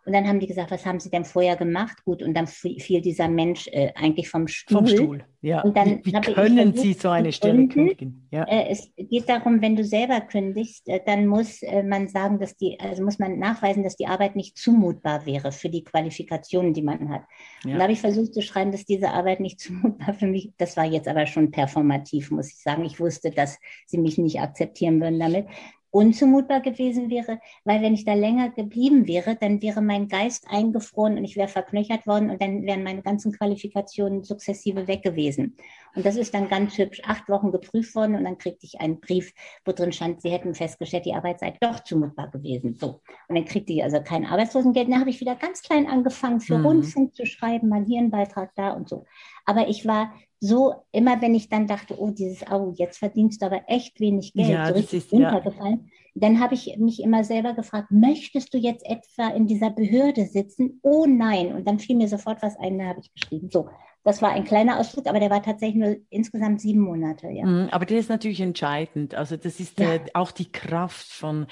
und 0.05 0.13
dann 0.13 0.27
haben 0.27 0.39
die 0.39 0.47
gesagt, 0.47 0.71
was 0.71 0.85
haben 0.85 0.99
Sie 0.99 1.11
denn 1.11 1.25
vorher 1.25 1.55
gemacht? 1.55 2.03
Gut, 2.05 2.23
und 2.23 2.33
dann 2.33 2.47
fiel 2.47 3.01
dieser 3.01 3.27
Mensch 3.27 3.67
äh, 3.67 3.91
eigentlich 3.95 4.29
vom 4.29 4.47
Stuhl. 4.47 4.77
Vom 4.77 4.87
Stuhl, 4.87 5.23
ja. 5.41 5.61
Und 5.61 5.77
dann 5.77 6.03
wie, 6.03 6.13
wie 6.13 6.21
können 6.21 6.75
Sie 6.75 6.93
so 6.93 7.09
eine 7.09 7.31
Stelle 7.31 7.67
kündigen? 7.67 8.27
Ja. 8.31 8.43
Äh, 8.45 8.69
es 8.69 8.91
geht 8.97 9.29
darum, 9.29 9.61
wenn 9.61 9.75
du 9.75 9.83
selber 9.83 10.21
kündigst, 10.21 10.87
äh, 10.89 11.01
dann 11.05 11.27
muss 11.27 11.61
äh, 11.61 11.83
man 11.83 12.07
sagen, 12.07 12.39
dass 12.39 12.57
die, 12.57 12.79
also 12.79 13.03
muss 13.03 13.19
man 13.19 13.37
nachweisen, 13.37 13.83
dass 13.83 13.95
die 13.95 14.07
Arbeit 14.07 14.35
nicht 14.35 14.57
zumutbar 14.57 15.25
wäre 15.27 15.51
für 15.51 15.69
die 15.69 15.83
Qualifikationen, 15.83 16.73
die 16.73 16.81
man 16.81 17.09
hat. 17.09 17.23
Ja. 17.63 17.73
Und 17.73 17.77
da 17.77 17.83
habe 17.83 17.93
ich 17.93 18.01
versucht 18.01 18.33
zu 18.33 18.41
schreiben, 18.41 18.71
dass 18.71 18.85
diese 18.85 19.11
Arbeit 19.11 19.39
nicht 19.39 19.59
zumutbar 19.61 20.15
für 20.15 20.27
mich, 20.27 20.51
das 20.57 20.77
war 20.77 20.85
jetzt 20.85 21.07
aber 21.07 21.27
schon 21.27 21.51
performativ, 21.51 22.31
muss 22.31 22.49
ich 22.49 22.57
sagen. 22.57 22.85
Ich 22.85 22.99
wusste, 22.99 23.29
dass 23.29 23.59
sie 23.85 23.99
mich 23.99 24.17
nicht 24.17 24.39
akzeptieren 24.39 24.99
würden 24.99 25.19
damit 25.19 25.45
unzumutbar 25.91 26.61
gewesen 26.61 27.09
wäre, 27.09 27.39
weil 27.65 27.81
wenn 27.81 27.93
ich 27.93 28.05
da 28.05 28.13
länger 28.13 28.49
geblieben 28.49 29.07
wäre, 29.07 29.35
dann 29.35 29.61
wäre 29.61 29.81
mein 29.81 30.07
Geist 30.07 30.45
eingefroren 30.49 31.17
und 31.17 31.25
ich 31.25 31.35
wäre 31.35 31.49
verknöchert 31.49 32.07
worden 32.07 32.29
und 32.29 32.41
dann 32.41 32.63
wären 32.63 32.83
meine 32.83 33.01
ganzen 33.01 33.33
Qualifikationen 33.33 34.23
sukzessive 34.23 34.87
weg 34.87 35.03
gewesen. 35.03 35.57
Und 35.95 36.05
das 36.05 36.15
ist 36.15 36.33
dann 36.33 36.49
ganz 36.49 36.77
hübsch 36.77 37.01
acht 37.05 37.27
Wochen 37.29 37.51
geprüft 37.51 37.95
worden 37.95 38.15
und 38.15 38.23
dann 38.23 38.37
kriegte 38.37 38.65
ich 38.65 38.79
einen 38.79 38.99
Brief, 38.99 39.33
wo 39.65 39.71
drin 39.71 39.91
stand, 39.91 40.21
sie 40.21 40.29
hätten 40.29 40.53
festgestellt, 40.53 41.05
die 41.05 41.13
Arbeit 41.13 41.39
sei 41.39 41.53
doch 41.59 41.81
zumutbar 41.81 42.29
gewesen. 42.29 42.75
So. 42.75 43.01
Und 43.27 43.35
dann 43.35 43.45
kriegte 43.45 43.73
ich 43.73 43.83
also 43.83 44.01
kein 44.01 44.25
Arbeitslosengeld. 44.25 44.89
Dann 44.89 44.99
habe 44.99 45.09
ich 45.09 45.19
wieder 45.19 45.35
ganz 45.35 45.61
klein 45.61 45.87
angefangen, 45.87 46.39
für 46.39 46.57
mhm. 46.57 46.65
Rundfunk 46.65 47.15
zu 47.15 47.25
schreiben, 47.25 47.69
mal 47.69 47.83
hier 47.85 47.99
einen 47.99 48.11
Beitrag 48.11 48.51
da 48.55 48.71
und 48.71 48.89
so. 48.89 49.05
Aber 49.45 49.67
ich 49.67 49.85
war 49.85 50.13
so, 50.43 50.73
immer 50.91 51.21
wenn 51.21 51.35
ich 51.35 51.49
dann 51.49 51.67
dachte, 51.67 51.99
oh, 51.99 52.09
dieses, 52.09 52.43
oh, 52.51 52.73
jetzt 52.75 52.97
verdienst 52.97 53.41
du 53.41 53.45
aber 53.45 53.61
echt 53.67 53.99
wenig 53.99 54.33
Geld, 54.33 54.49
ja, 54.49 54.67
so 54.67 54.73
richtig 54.73 55.05
ist, 55.05 55.13
runtergefallen, 55.13 55.85
ja. 55.85 55.91
dann 56.15 56.39
habe 56.39 56.55
ich 56.55 56.77
mich 56.79 56.99
immer 57.03 57.23
selber 57.23 57.53
gefragt, 57.53 57.91
möchtest 57.91 58.51
du 58.51 58.57
jetzt 58.57 58.83
etwa 58.83 59.29
in 59.29 59.45
dieser 59.45 59.69
Behörde 59.69 60.25
sitzen? 60.25 60.79
Oh 60.81 61.05
nein. 61.07 61.53
Und 61.53 61.67
dann 61.67 61.77
fiel 61.77 61.95
mir 61.95 62.07
sofort 62.07 62.41
was 62.41 62.57
ein, 62.57 62.79
da 62.79 62.85
habe 62.85 63.01
ich 63.01 63.13
geschrieben. 63.13 63.49
So, 63.51 63.69
das 64.03 64.21
war 64.21 64.31
ein 64.31 64.45
kleiner 64.45 64.79
Ausflug, 64.79 65.05
aber 65.05 65.19
der 65.19 65.29
war 65.29 65.43
tatsächlich 65.43 65.75
nur 65.75 65.95
insgesamt 66.09 66.59
sieben 66.59 66.81
Monate. 66.81 67.27
Ja. 67.29 67.45
Mhm, 67.45 67.69
aber 67.71 67.85
der 67.85 67.99
ist 67.99 68.09
natürlich 68.09 68.41
entscheidend. 68.41 69.13
Also 69.13 69.37
das 69.37 69.59
ist 69.59 69.79
ja. 69.79 69.93
äh, 69.93 69.99
auch 70.15 70.31
die 70.31 70.51
Kraft 70.51 71.05
von 71.07 71.45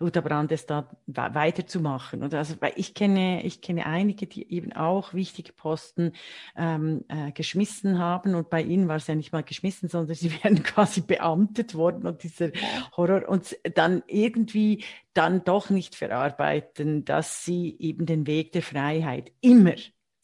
Uta 0.00 0.20
Brandes 0.20 0.66
da 0.66 0.90
weiterzumachen. 1.06 2.22
Und 2.22 2.34
also 2.34 2.56
ich 2.76 2.92
kenne, 2.92 3.42
ich 3.44 3.62
kenne 3.62 3.86
einige, 3.86 4.26
die 4.26 4.52
eben 4.52 4.74
auch 4.74 5.14
wichtige 5.14 5.54
Posten 5.54 6.12
ähm, 6.56 7.04
äh, 7.08 7.32
geschmissen 7.32 7.98
haben. 7.98 8.34
Und 8.34 8.50
bei 8.50 8.62
ihnen 8.62 8.86
war 8.86 8.96
es 8.96 9.06
ja 9.06 9.14
nicht 9.14 9.32
mal 9.32 9.42
geschmissen, 9.42 9.88
sondern 9.88 10.14
sie 10.14 10.30
werden 10.44 10.62
quasi 10.62 11.00
beamtet 11.00 11.74
worden 11.74 12.06
und 12.06 12.22
dieser 12.22 12.50
Horror 12.96 13.26
und 13.28 13.56
dann 13.74 14.02
irgendwie 14.08 14.84
dann 15.14 15.42
doch 15.44 15.70
nicht 15.70 15.94
verarbeiten, 15.94 17.04
dass 17.06 17.44
sie 17.44 17.76
eben 17.78 18.04
den 18.04 18.26
Weg 18.26 18.52
der 18.52 18.62
Freiheit 18.62 19.30
immer 19.40 19.74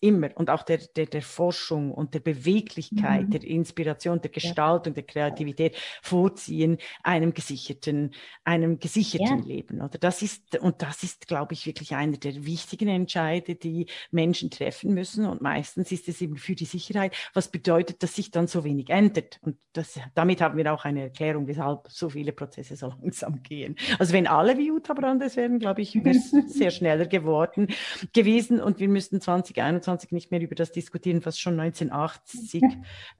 immer 0.00 0.30
und 0.34 0.50
auch 0.50 0.62
der, 0.62 0.78
der, 0.96 1.06
der 1.06 1.22
Forschung 1.22 1.92
und 1.92 2.14
der 2.14 2.20
Beweglichkeit, 2.20 3.26
mhm. 3.26 3.30
der 3.30 3.44
Inspiration, 3.44 4.20
der 4.20 4.30
Gestaltung, 4.30 4.94
ja. 4.94 5.02
der 5.02 5.02
Kreativität 5.02 5.76
vorziehen 6.02 6.78
einem 7.02 7.34
gesicherten, 7.34 8.12
einem 8.44 8.78
gesicherten 8.78 9.40
ja. 9.40 9.44
Leben. 9.44 9.80
Oder 9.80 9.98
das 9.98 10.22
ist, 10.22 10.58
und 10.58 10.82
das 10.82 11.02
ist, 11.02 11.28
glaube 11.28 11.52
ich, 11.52 11.66
wirklich 11.66 11.94
einer 11.94 12.16
der 12.16 12.46
wichtigen 12.46 12.88
Entscheide, 12.88 13.54
die 13.54 13.86
Menschen 14.10 14.50
treffen 14.50 14.94
müssen. 14.94 15.26
Und 15.26 15.42
meistens 15.42 15.92
ist 15.92 16.08
es 16.08 16.20
eben 16.22 16.36
für 16.36 16.54
die 16.54 16.64
Sicherheit, 16.64 17.14
was 17.34 17.48
bedeutet, 17.48 18.02
dass 18.02 18.14
sich 18.14 18.30
dann 18.30 18.46
so 18.46 18.64
wenig 18.64 18.88
ändert. 18.88 19.38
Und 19.42 19.56
das, 19.72 20.00
damit 20.14 20.40
haben 20.40 20.56
wir 20.56 20.72
auch 20.72 20.84
eine 20.84 21.02
Erklärung, 21.02 21.46
weshalb 21.46 21.88
so 21.88 22.08
viele 22.08 22.32
Prozesse 22.32 22.76
so 22.76 22.88
langsam 23.02 23.42
gehen. 23.42 23.76
Also 23.98 24.14
wenn 24.14 24.26
alle 24.26 24.56
wie 24.56 24.68
Jutta 24.68 24.94
Brandes 24.94 25.36
wären, 25.36 25.58
glaube 25.58 25.82
ich, 25.82 25.94
wäre 25.94 26.16
es 26.16 26.30
sehr 26.46 26.70
schneller 26.70 27.06
geworden 27.06 27.68
gewesen 28.14 28.60
und 28.60 28.80
wir 28.80 28.88
müssten 28.88 29.20
2021 29.20 29.89
1920 29.90 30.12
nicht 30.12 30.30
mehr 30.30 30.40
über 30.40 30.54
das 30.54 30.72
diskutieren, 30.72 31.20
was 31.24 31.38
schon 31.38 31.58
1980 31.58 32.62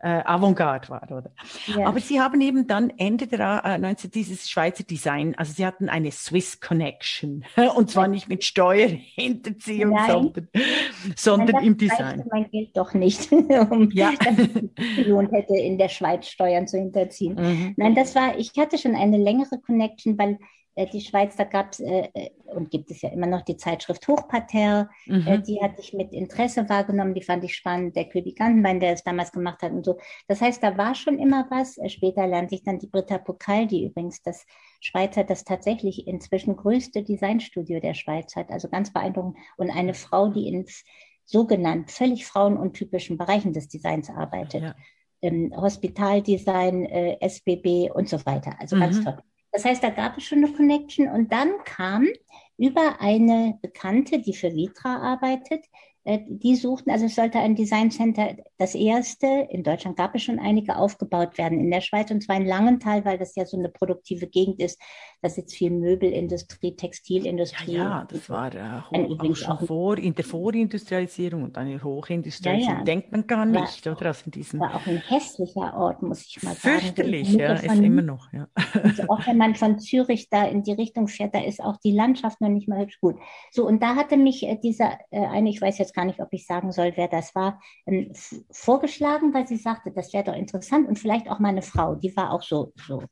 äh, 0.00 0.08
Avantgarde 0.08 0.88
war, 0.88 1.02
oder? 1.10 1.30
Ja. 1.66 1.86
Aber 1.86 2.00
Sie 2.00 2.20
haben 2.20 2.40
eben 2.40 2.66
dann 2.66 2.90
Ende 2.96 3.26
der 3.26 3.62
äh, 3.64 3.78
19 3.78 4.10
dieses 4.10 4.48
Schweizer 4.48 4.84
Design, 4.84 5.34
also 5.36 5.52
Sie 5.52 5.66
hatten 5.66 5.88
eine 5.88 6.10
Swiss 6.12 6.60
Connection 6.60 7.44
und 7.76 7.90
zwar 7.90 8.08
nicht 8.08 8.28
mit 8.28 8.44
Steuerhinterziehung, 8.44 9.90
Nein. 9.94 10.10
sondern, 10.10 10.48
sondern 11.16 11.56
Nein, 11.56 11.64
im 11.64 11.76
Design. 11.76 12.24
mein 12.30 12.50
Geld 12.50 12.76
doch 12.76 12.94
nicht, 12.94 13.30
um 13.70 13.90
ja. 13.92 14.12
gelohnt 14.96 15.32
hätte, 15.32 15.56
in 15.56 15.78
der 15.78 15.88
Schweiz 15.88 16.28
Steuern 16.28 16.66
zu 16.66 16.78
hinterziehen. 16.78 17.34
Mhm. 17.34 17.74
Nein, 17.76 17.94
das 17.94 18.14
war, 18.14 18.38
ich 18.38 18.52
hatte 18.56 18.78
schon 18.78 18.94
eine 18.94 19.18
längere 19.18 19.58
Connection, 19.60 20.18
weil 20.18 20.38
die 20.86 21.00
Schweiz, 21.00 21.36
da 21.36 21.44
gab 21.44 21.72
es 21.72 21.80
äh, 21.80 22.08
äh, 22.14 22.30
und 22.46 22.70
gibt 22.70 22.90
es 22.90 23.02
ja 23.02 23.10
immer 23.10 23.26
noch 23.26 23.42
die 23.42 23.56
Zeitschrift 23.56 24.06
Hochparterre, 24.08 24.88
mhm. 25.06 25.26
äh, 25.26 25.38
die 25.40 25.60
hatte 25.62 25.80
ich 25.80 25.92
mit 25.92 26.12
Interesse 26.12 26.68
wahrgenommen, 26.68 27.14
die 27.14 27.22
fand 27.22 27.44
ich 27.44 27.54
spannend, 27.54 27.96
der 27.96 28.08
Köbi 28.08 28.32
Gantenbein, 28.32 28.80
der 28.80 28.92
es 28.92 29.04
damals 29.04 29.32
gemacht 29.32 29.62
hat 29.62 29.72
und 29.72 29.84
so. 29.84 29.98
Das 30.28 30.40
heißt, 30.40 30.62
da 30.62 30.76
war 30.76 30.94
schon 30.94 31.18
immer 31.18 31.46
was. 31.50 31.78
Äh, 31.78 31.88
später 31.88 32.26
lernte 32.26 32.54
ich 32.54 32.62
dann 32.62 32.78
die 32.78 32.88
Britta 32.88 33.18
Pokal, 33.18 33.66
die 33.66 33.84
übrigens 33.84 34.22
das 34.22 34.46
Schweizer, 34.80 35.24
das 35.24 35.44
tatsächlich 35.44 36.06
inzwischen 36.06 36.56
größte 36.56 37.02
Designstudio 37.02 37.80
der 37.80 37.94
Schweiz 37.94 38.36
hat, 38.36 38.50
also 38.50 38.68
ganz 38.68 38.92
beeindruckend. 38.92 39.36
Und 39.56 39.70
eine 39.70 39.94
Frau, 39.94 40.28
die 40.28 40.48
in 40.48 40.66
sogenannt 41.30 41.90
völlig 41.90 42.26
frauenuntypischen 42.26 43.16
Bereichen 43.16 43.52
des 43.52 43.68
Designs 43.68 44.10
arbeitet. 44.10 44.62
Ja. 44.62 44.74
Ähm, 45.22 45.52
Hospitaldesign, 45.54 46.86
äh, 46.86 47.18
SBB 47.20 47.90
und 47.92 48.08
so 48.08 48.24
weiter. 48.26 48.56
Also 48.58 48.76
mhm. 48.76 48.80
ganz 48.80 49.04
toll. 49.04 49.18
Das 49.52 49.64
heißt, 49.64 49.82
da 49.82 49.90
gab 49.90 50.16
es 50.16 50.24
schon 50.24 50.44
eine 50.44 50.52
Connection. 50.52 51.08
Und 51.08 51.32
dann 51.32 51.52
kam 51.64 52.08
über 52.56 53.00
eine 53.00 53.58
Bekannte, 53.62 54.20
die 54.20 54.34
für 54.34 54.54
Vitra 54.54 54.96
arbeitet, 54.96 55.64
die 56.06 56.56
suchten, 56.56 56.90
also 56.90 57.06
es 57.06 57.14
sollte 57.14 57.38
ein 57.38 57.54
Design 57.54 57.90
Center, 57.90 58.34
das 58.56 58.74
erste, 58.74 59.26
in 59.50 59.62
Deutschland 59.62 59.98
gab 59.98 60.14
es 60.14 60.22
schon 60.22 60.38
einige, 60.38 60.76
aufgebaut 60.76 61.36
werden 61.36 61.60
in 61.60 61.70
der 61.70 61.82
Schweiz 61.82 62.10
und 62.10 62.22
zwar 62.22 62.36
in 62.36 62.46
Langenthal, 62.46 63.04
weil 63.04 63.18
das 63.18 63.34
ja 63.34 63.44
so 63.44 63.58
eine 63.58 63.68
produktive 63.68 64.26
Gegend 64.26 64.60
ist. 64.60 64.80
Da 65.20 65.28
sitzt 65.28 65.54
viel 65.54 65.70
Möbelindustrie, 65.70 66.74
Textilindustrie. 66.74 67.72
Ja, 67.72 67.82
ja 67.82 68.06
das 68.10 68.30
war 68.30 68.48
da 68.48 68.86
hoch, 68.90 69.20
auch 69.20 69.36
schon 69.36 69.52
auch 69.52 69.66
vor, 69.66 69.98
in 69.98 70.14
der 70.14 70.24
Vorindustrialisierung 70.24 71.42
und 71.42 71.58
eine 71.58 71.82
Hochindustrialisierung. 71.82 72.72
Ja, 72.72 72.78
ja. 72.78 72.84
Denkt 72.84 73.12
man 73.12 73.26
gar 73.26 73.44
nicht, 73.44 73.84
war, 73.84 73.96
oder? 73.96 74.06
Also 74.06 74.22
in 74.24 74.30
diesem 74.30 74.60
war 74.60 74.76
auch 74.76 74.86
ein 74.86 75.02
hässlicher 75.06 75.76
Ort, 75.76 76.02
muss 76.02 76.26
ich 76.26 76.42
mal 76.42 76.54
sagen. 76.54 76.80
Fürchterlich, 76.80 77.32
ja, 77.34 77.56
von, 77.56 77.70
ist 77.70 77.82
immer 77.82 78.02
noch, 78.02 78.32
ja. 78.32 78.48
Also 78.82 79.02
auch 79.08 79.26
wenn 79.26 79.36
man 79.36 79.54
von 79.54 79.78
Zürich 79.78 80.30
da 80.30 80.46
in 80.46 80.62
die 80.62 80.72
Richtung 80.72 81.08
fährt, 81.08 81.34
da 81.34 81.40
ist 81.40 81.62
auch 81.62 81.76
die 81.76 81.92
Landschaft 81.92 82.40
noch 82.40 82.48
nicht 82.48 82.68
mal 82.68 82.80
hübsch 82.80 83.00
gut. 83.00 83.16
So, 83.50 83.66
und 83.66 83.82
da 83.82 83.96
hatte 83.96 84.16
mich 84.16 84.42
äh, 84.44 84.56
dieser 84.56 84.98
äh, 85.10 85.26
eine, 85.26 85.50
ich 85.50 85.60
weiß 85.60 85.76
jetzt 85.78 85.89
gar 85.94 86.04
nicht, 86.04 86.20
ob 86.20 86.28
ich 86.32 86.46
sagen 86.46 86.72
soll, 86.72 86.92
wer 86.96 87.08
das 87.08 87.34
war, 87.34 87.60
ähm, 87.86 88.12
vorgeschlagen, 88.50 89.34
weil 89.34 89.46
sie 89.46 89.56
sagte, 89.56 89.90
das 89.92 90.12
wäre 90.12 90.24
doch 90.24 90.34
interessant 90.34 90.88
und 90.88 90.98
vielleicht 90.98 91.30
auch 91.30 91.38
meine 91.38 91.62
Frau, 91.62 91.94
die 91.94 92.16
war 92.16 92.32
auch 92.32 92.42
so, 92.42 92.72
so 92.86 93.02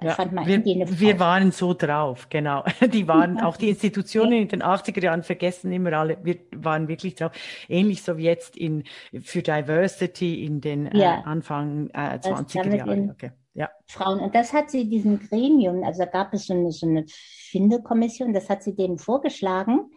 ja, 0.00 0.16
wir, 0.46 0.64
wir, 0.64 1.18
waren 1.18 1.50
so 1.50 1.74
drauf, 1.74 2.28
genau. 2.28 2.64
Die 2.92 3.08
waren 3.08 3.40
auch 3.40 3.56
die 3.56 3.70
Institutionen 3.70 4.32
in 4.32 4.48
den 4.48 4.62
80er 4.62 5.02
Jahren 5.02 5.22
vergessen 5.22 5.72
immer 5.72 5.92
alle. 5.92 6.18
Wir 6.22 6.38
waren 6.54 6.86
wirklich 6.86 7.16
drauf. 7.16 7.32
Ähnlich 7.68 8.02
so 8.02 8.16
wie 8.16 8.24
jetzt 8.24 8.56
in, 8.56 8.84
für 9.22 9.42
Diversity 9.42 10.44
in 10.44 10.60
den 10.60 10.86
äh, 10.86 10.98
ja. 10.98 11.18
äh, 11.18 11.22
Anfang 11.24 11.90
äh, 11.90 12.18
20er 12.18 12.76
Jahren. 12.76 13.10
Okay. 13.10 13.32
Ja. 13.54 13.70
Frauen. 13.86 14.20
Und 14.20 14.34
das 14.36 14.52
hat 14.52 14.70
sie 14.70 14.88
diesem 14.88 15.18
Gremium, 15.18 15.82
also 15.82 16.04
da 16.04 16.10
gab 16.10 16.32
es 16.32 16.46
so 16.46 16.54
eine, 16.54 16.70
so 16.70 16.86
eine 16.86 17.04
Findekommission, 17.50 18.32
das 18.32 18.48
hat 18.48 18.62
sie 18.62 18.76
denen 18.76 18.98
vorgeschlagen. 18.98 19.90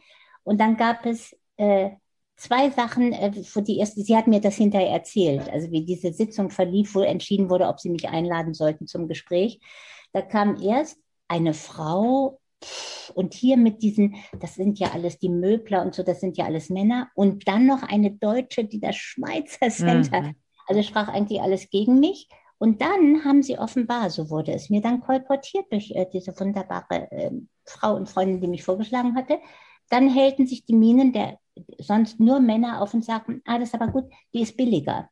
Und 0.44 0.60
dann 0.60 0.78
gab 0.78 1.06
es 1.06 1.38
äh, 1.58 1.92
zwei 2.42 2.72
Sachen, 2.72 3.14
äh, 3.14 3.32
die 3.32 3.78
erste, 3.78 4.02
sie 4.02 4.18
hat 4.18 4.28
mir 4.28 4.42
das 4.42 4.56
hinterher 4.56 4.90
erzählt, 4.90 5.48
also 5.50 5.72
wie 5.72 5.86
diese 5.86 6.12
Sitzung 6.12 6.50
verlief, 6.50 6.96
wo 6.96 7.02
entschieden 7.02 7.50
wurde, 7.50 7.68
ob 7.68 7.80
sie 7.80 7.90
mich 7.90 8.10
einladen 8.10 8.54
sollten 8.54 8.88
zum 8.88 9.08
Gespräch. 9.08 9.60
Da 10.12 10.22
kam 10.22 10.60
erst 10.62 10.98
eine 11.28 11.54
Frau 11.54 12.40
und 13.14 13.34
hier 13.34 13.58
mit 13.58 13.84
diesen, 13.84 14.16
das 14.40 14.56
sind 14.56 14.80
ja 14.80 14.92
alles 14.92 15.20
die 15.20 15.30
Möbler 15.30 15.84
und 15.84 15.94
so, 15.94 16.04
das 16.04 16.20
sind 16.20 16.38
ja 16.38 16.46
alles 16.46 16.70
Männer 16.70 17.10
und 17.16 17.48
dann 17.48 17.68
noch 17.68 17.84
eine 17.84 18.12
Deutsche, 18.12 18.66
die 18.66 18.80
das 18.80 18.96
Schweizer 18.96 19.70
Center, 19.70 20.22
mhm. 20.22 20.36
also 20.68 20.82
sprach 20.82 21.10
eigentlich 21.10 21.42
alles 21.42 21.70
gegen 21.70 22.00
mich. 22.00 22.28
Und 22.58 22.80
dann 22.82 23.26
haben 23.26 23.42
sie 23.42 23.58
offenbar, 23.58 24.12
so 24.12 24.30
wurde 24.30 24.54
es 24.54 24.70
mir 24.70 24.82
dann 24.82 25.02
kolportiert 25.02 25.66
durch 25.72 25.92
äh, 25.96 26.06
diese 26.14 26.40
wunderbare 26.40 27.12
äh, 27.12 27.32
Frau 27.66 27.96
und 27.96 28.08
Freundin, 28.08 28.40
die 28.40 28.48
mich 28.48 28.64
vorgeschlagen 28.64 29.16
hatte, 29.16 29.40
dann 29.90 30.10
hellten 30.10 30.46
sich 30.46 30.66
die 30.66 30.76
Minen 30.76 31.12
der 31.12 31.40
sonst 31.80 32.20
nur 32.20 32.40
Männer 32.40 32.82
auf 32.82 32.94
und 32.94 33.04
sagten, 33.04 33.42
ah, 33.46 33.58
das 33.58 33.70
ist 33.70 33.76
aber 33.76 33.92
gut, 33.92 34.06
die 34.34 34.42
ist 34.42 34.58
billiger. 34.58 35.10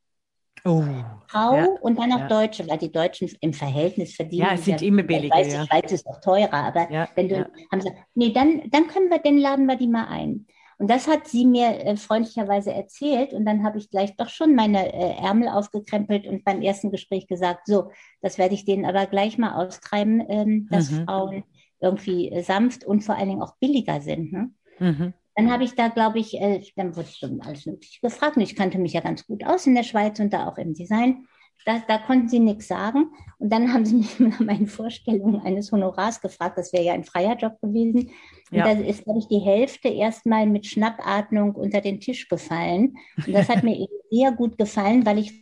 Oh, 0.66 0.84
Frau 1.28 1.56
ja, 1.56 1.68
und 1.82 1.98
dann 1.98 2.10
noch 2.10 2.20
ja. 2.20 2.28
Deutsche, 2.28 2.68
weil 2.68 2.78
die 2.78 2.92
Deutschen 2.92 3.30
im 3.40 3.54
Verhältnis 3.54 4.16
verdienen. 4.16 4.48
Ja, 4.48 4.54
es 4.56 4.66
sind 4.66 4.82
ja, 4.82 4.88
immer 4.88 5.04
billiger. 5.04 5.36
Weiß, 5.36 5.48
die 5.48 5.68
Schweiz 5.68 5.92
ist 5.92 6.06
doch 6.06 6.20
teurer, 6.20 6.54
aber 6.54 6.90
wenn 7.16 7.30
du 7.30 7.50
haben 7.72 7.82
sie, 7.82 7.92
nee, 8.14 8.34
dann, 8.34 8.64
dann 8.70 8.88
können 8.88 9.10
wir, 9.10 9.20
den 9.20 9.38
laden 9.38 9.68
wir 9.68 9.78
die 9.78 9.88
mal 9.88 10.08
ein. 10.08 10.46
Und 10.80 10.90
das 10.90 11.10
hat 11.10 11.28
sie 11.28 11.46
mir 11.46 11.86
äh, 11.86 11.98
freundlicherweise 11.98 12.74
erzählt. 12.74 13.34
Und 13.34 13.46
dann 13.46 13.64
habe 13.66 13.78
ich 13.78 13.90
gleich 13.90 14.16
doch 14.16 14.30
schon 14.30 14.56
meine 14.56 14.94
äh, 14.94 15.22
Ärmel 15.22 15.50
aufgekrempelt 15.50 16.26
und 16.26 16.46
beim 16.46 16.62
ersten 16.62 16.90
Gespräch 16.90 17.28
gesagt, 17.28 17.68
so, 17.68 17.92
das 18.22 18.38
werde 18.38 18.56
ich 18.56 18.64
denen 18.64 18.86
aber 18.86 19.06
gleich 19.06 19.38
mal 19.38 19.56
austreiben, 19.56 20.24
ähm, 20.30 20.68
dass 20.72 20.90
mhm. 20.90 21.04
Frauen 21.04 21.44
irgendwie 21.82 22.32
äh, 22.32 22.44
sanft 22.44 22.86
und 22.86 23.02
vor 23.02 23.16
allen 23.16 23.28
Dingen 23.28 23.42
auch 23.42 23.58
billiger 23.58 24.00
sind. 24.00 24.32
Ne? 24.32 24.52
Mhm. 24.80 25.14
Dann 25.40 25.52
habe 25.52 25.64
ich 25.64 25.74
da, 25.74 25.88
glaube 25.88 26.20
ich, 26.20 26.36
äh, 26.36 26.62
dann 26.76 26.98
wurde 26.98 27.08
ich 27.10 27.24
alles 27.24 27.66
Mögliche 27.66 28.02
gefragt. 28.02 28.36
Und 28.36 28.44
ich 28.44 28.56
kannte 28.58 28.78
mich 28.78 28.92
ja 28.92 29.00
ganz 29.00 29.26
gut 29.26 29.46
aus 29.46 29.66
in 29.68 29.76
der 29.76 29.84
Schweiz 29.84 30.20
und 30.20 30.34
da 30.34 30.48
auch 30.48 30.58
im 30.58 30.74
Design. 30.74 31.28
Da, 31.66 31.82
da 31.88 31.98
konnten 31.98 32.28
sie 32.28 32.40
nichts 32.40 32.68
sagen. 32.68 33.12
Und 33.38 33.52
dann 33.52 33.74
haben 33.74 33.86
sie 33.86 33.96
mich 33.98 34.20
nach 34.20 34.40
meinen 34.42 34.68
Vorstellungen 34.68 35.40
eines 35.42 35.72
Honorars 35.72 36.20
gefragt. 36.20 36.58
Das 36.58 36.74
wäre 36.74 36.84
ja 36.84 36.94
ein 36.94 37.06
freier 37.06 37.38
Job 37.38 37.60
gewesen. 37.62 38.12
Und 38.52 38.58
ja. 38.58 38.66
da 38.66 38.72
ist, 38.72 39.06
glaube 39.06 39.20
ich, 39.20 39.28
die 39.28 39.40
Hälfte 39.40 39.88
erstmal 39.88 40.46
mit 40.46 40.66
Schnappatmung 40.66 41.56
unter 41.56 41.80
den 41.80 42.02
Tisch 42.02 42.28
gefallen. 42.28 42.98
Und 43.26 43.34
das 43.34 43.48
hat 43.48 43.64
mir 43.64 43.78
eben 43.78 43.94
sehr 44.12 44.34
gut 44.34 44.58
gefallen, 44.58 45.06
weil 45.06 45.20
ich 45.20 45.42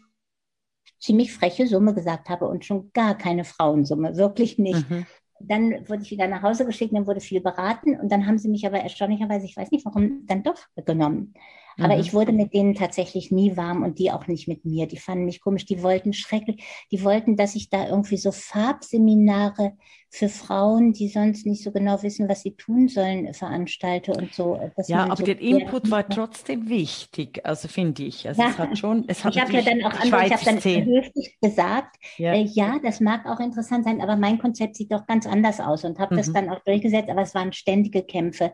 ziemlich 0.99 1.33
freche 1.33 1.65
Summe 1.65 1.95
gesagt 1.95 2.29
habe 2.29 2.47
und 2.47 2.65
schon 2.65 2.91
gar 2.93 3.17
keine 3.17 3.45
Frauensumme, 3.45 4.15
wirklich 4.15 4.59
nicht. 4.59 4.87
Mhm. 4.89 5.05
Dann 5.39 5.87
wurde 5.87 6.03
ich 6.03 6.11
wieder 6.11 6.27
nach 6.27 6.41
Hause 6.41 6.65
geschickt, 6.65 6.93
dann 6.93 7.07
wurde 7.07 7.19
viel 7.19 7.41
beraten 7.41 7.99
und 7.99 8.11
dann 8.11 8.25
haben 8.27 8.37
sie 8.37 8.49
mich 8.49 8.65
aber 8.65 8.79
erstaunlicherweise, 8.79 9.45
ich 9.45 9.55
weiß 9.57 9.71
nicht 9.71 9.85
warum, 9.85 10.25
dann 10.25 10.43
doch 10.43 10.57
genommen. 10.85 11.33
Aber 11.79 11.95
mhm. 11.95 12.01
ich 12.01 12.13
wurde 12.13 12.31
mit 12.31 12.53
denen 12.53 12.75
tatsächlich 12.75 13.31
nie 13.31 13.55
warm 13.55 13.83
und 13.83 13.99
die 13.99 14.11
auch 14.11 14.27
nicht 14.27 14.47
mit 14.47 14.65
mir. 14.65 14.87
Die 14.87 14.97
fanden 14.97 15.25
mich 15.25 15.41
komisch, 15.41 15.65
die 15.65 15.83
wollten 15.83 16.13
schrecklich, 16.13 16.63
die 16.91 17.03
wollten, 17.03 17.35
dass 17.35 17.55
ich 17.55 17.69
da 17.69 17.87
irgendwie 17.87 18.17
so 18.17 18.31
Farbseminare 18.31 19.73
für 20.09 20.29
Frauen, 20.29 20.93
die 20.93 21.09
sonst 21.09 21.45
nicht 21.45 21.63
so 21.63 21.71
genau 21.71 22.01
wissen, 22.01 22.29
was 22.29 22.41
sie 22.41 22.55
tun 22.55 22.87
sollen, 22.87 23.33
veranstalte 23.33 24.13
und 24.13 24.33
so. 24.33 24.59
ja, 24.87 25.03
aber 25.03 25.17
so 25.17 25.23
der 25.23 25.39
Input 25.39 25.91
war 25.91 26.07
trotzdem 26.07 26.69
wichtig, 26.69 27.45
also 27.45 27.67
finde 27.67 28.03
ich. 28.03 28.27
Also 28.27 28.41
ja. 28.41 28.49
es 28.49 28.57
hat 28.57 28.77
schon, 28.77 29.03
es 29.07 29.23
hat 29.23 29.35
ich 29.35 29.41
habe 29.41 29.51
ja 29.51 29.61
dann 29.61 29.83
auch 29.83 29.99
andere, 29.99 30.25
ich 30.25 30.33
habe 30.33 30.45
dann 30.45 30.85
höflich 30.85 31.37
gesagt, 31.41 31.97
ja. 32.17 32.33
Äh, 32.33 32.43
ja. 32.43 32.79
das 32.81 33.01
mag 33.01 33.25
auch 33.25 33.39
interessant 33.39 33.83
sein, 33.83 34.01
aber 34.01 34.15
mein 34.15 34.39
Konzept 34.39 34.77
sieht 34.77 34.91
doch 34.91 35.05
ganz 35.05 35.27
anders 35.27 35.59
aus 35.59 35.83
und 35.83 35.99
habe 35.99 36.15
mhm. 36.15 36.19
das 36.19 36.31
dann 36.31 36.49
auch 36.49 36.63
durchgesetzt, 36.63 37.09
aber 37.09 37.21
es 37.21 37.35
waren 37.35 37.51
ständige 37.51 38.01
Kämpfe. 38.01 38.53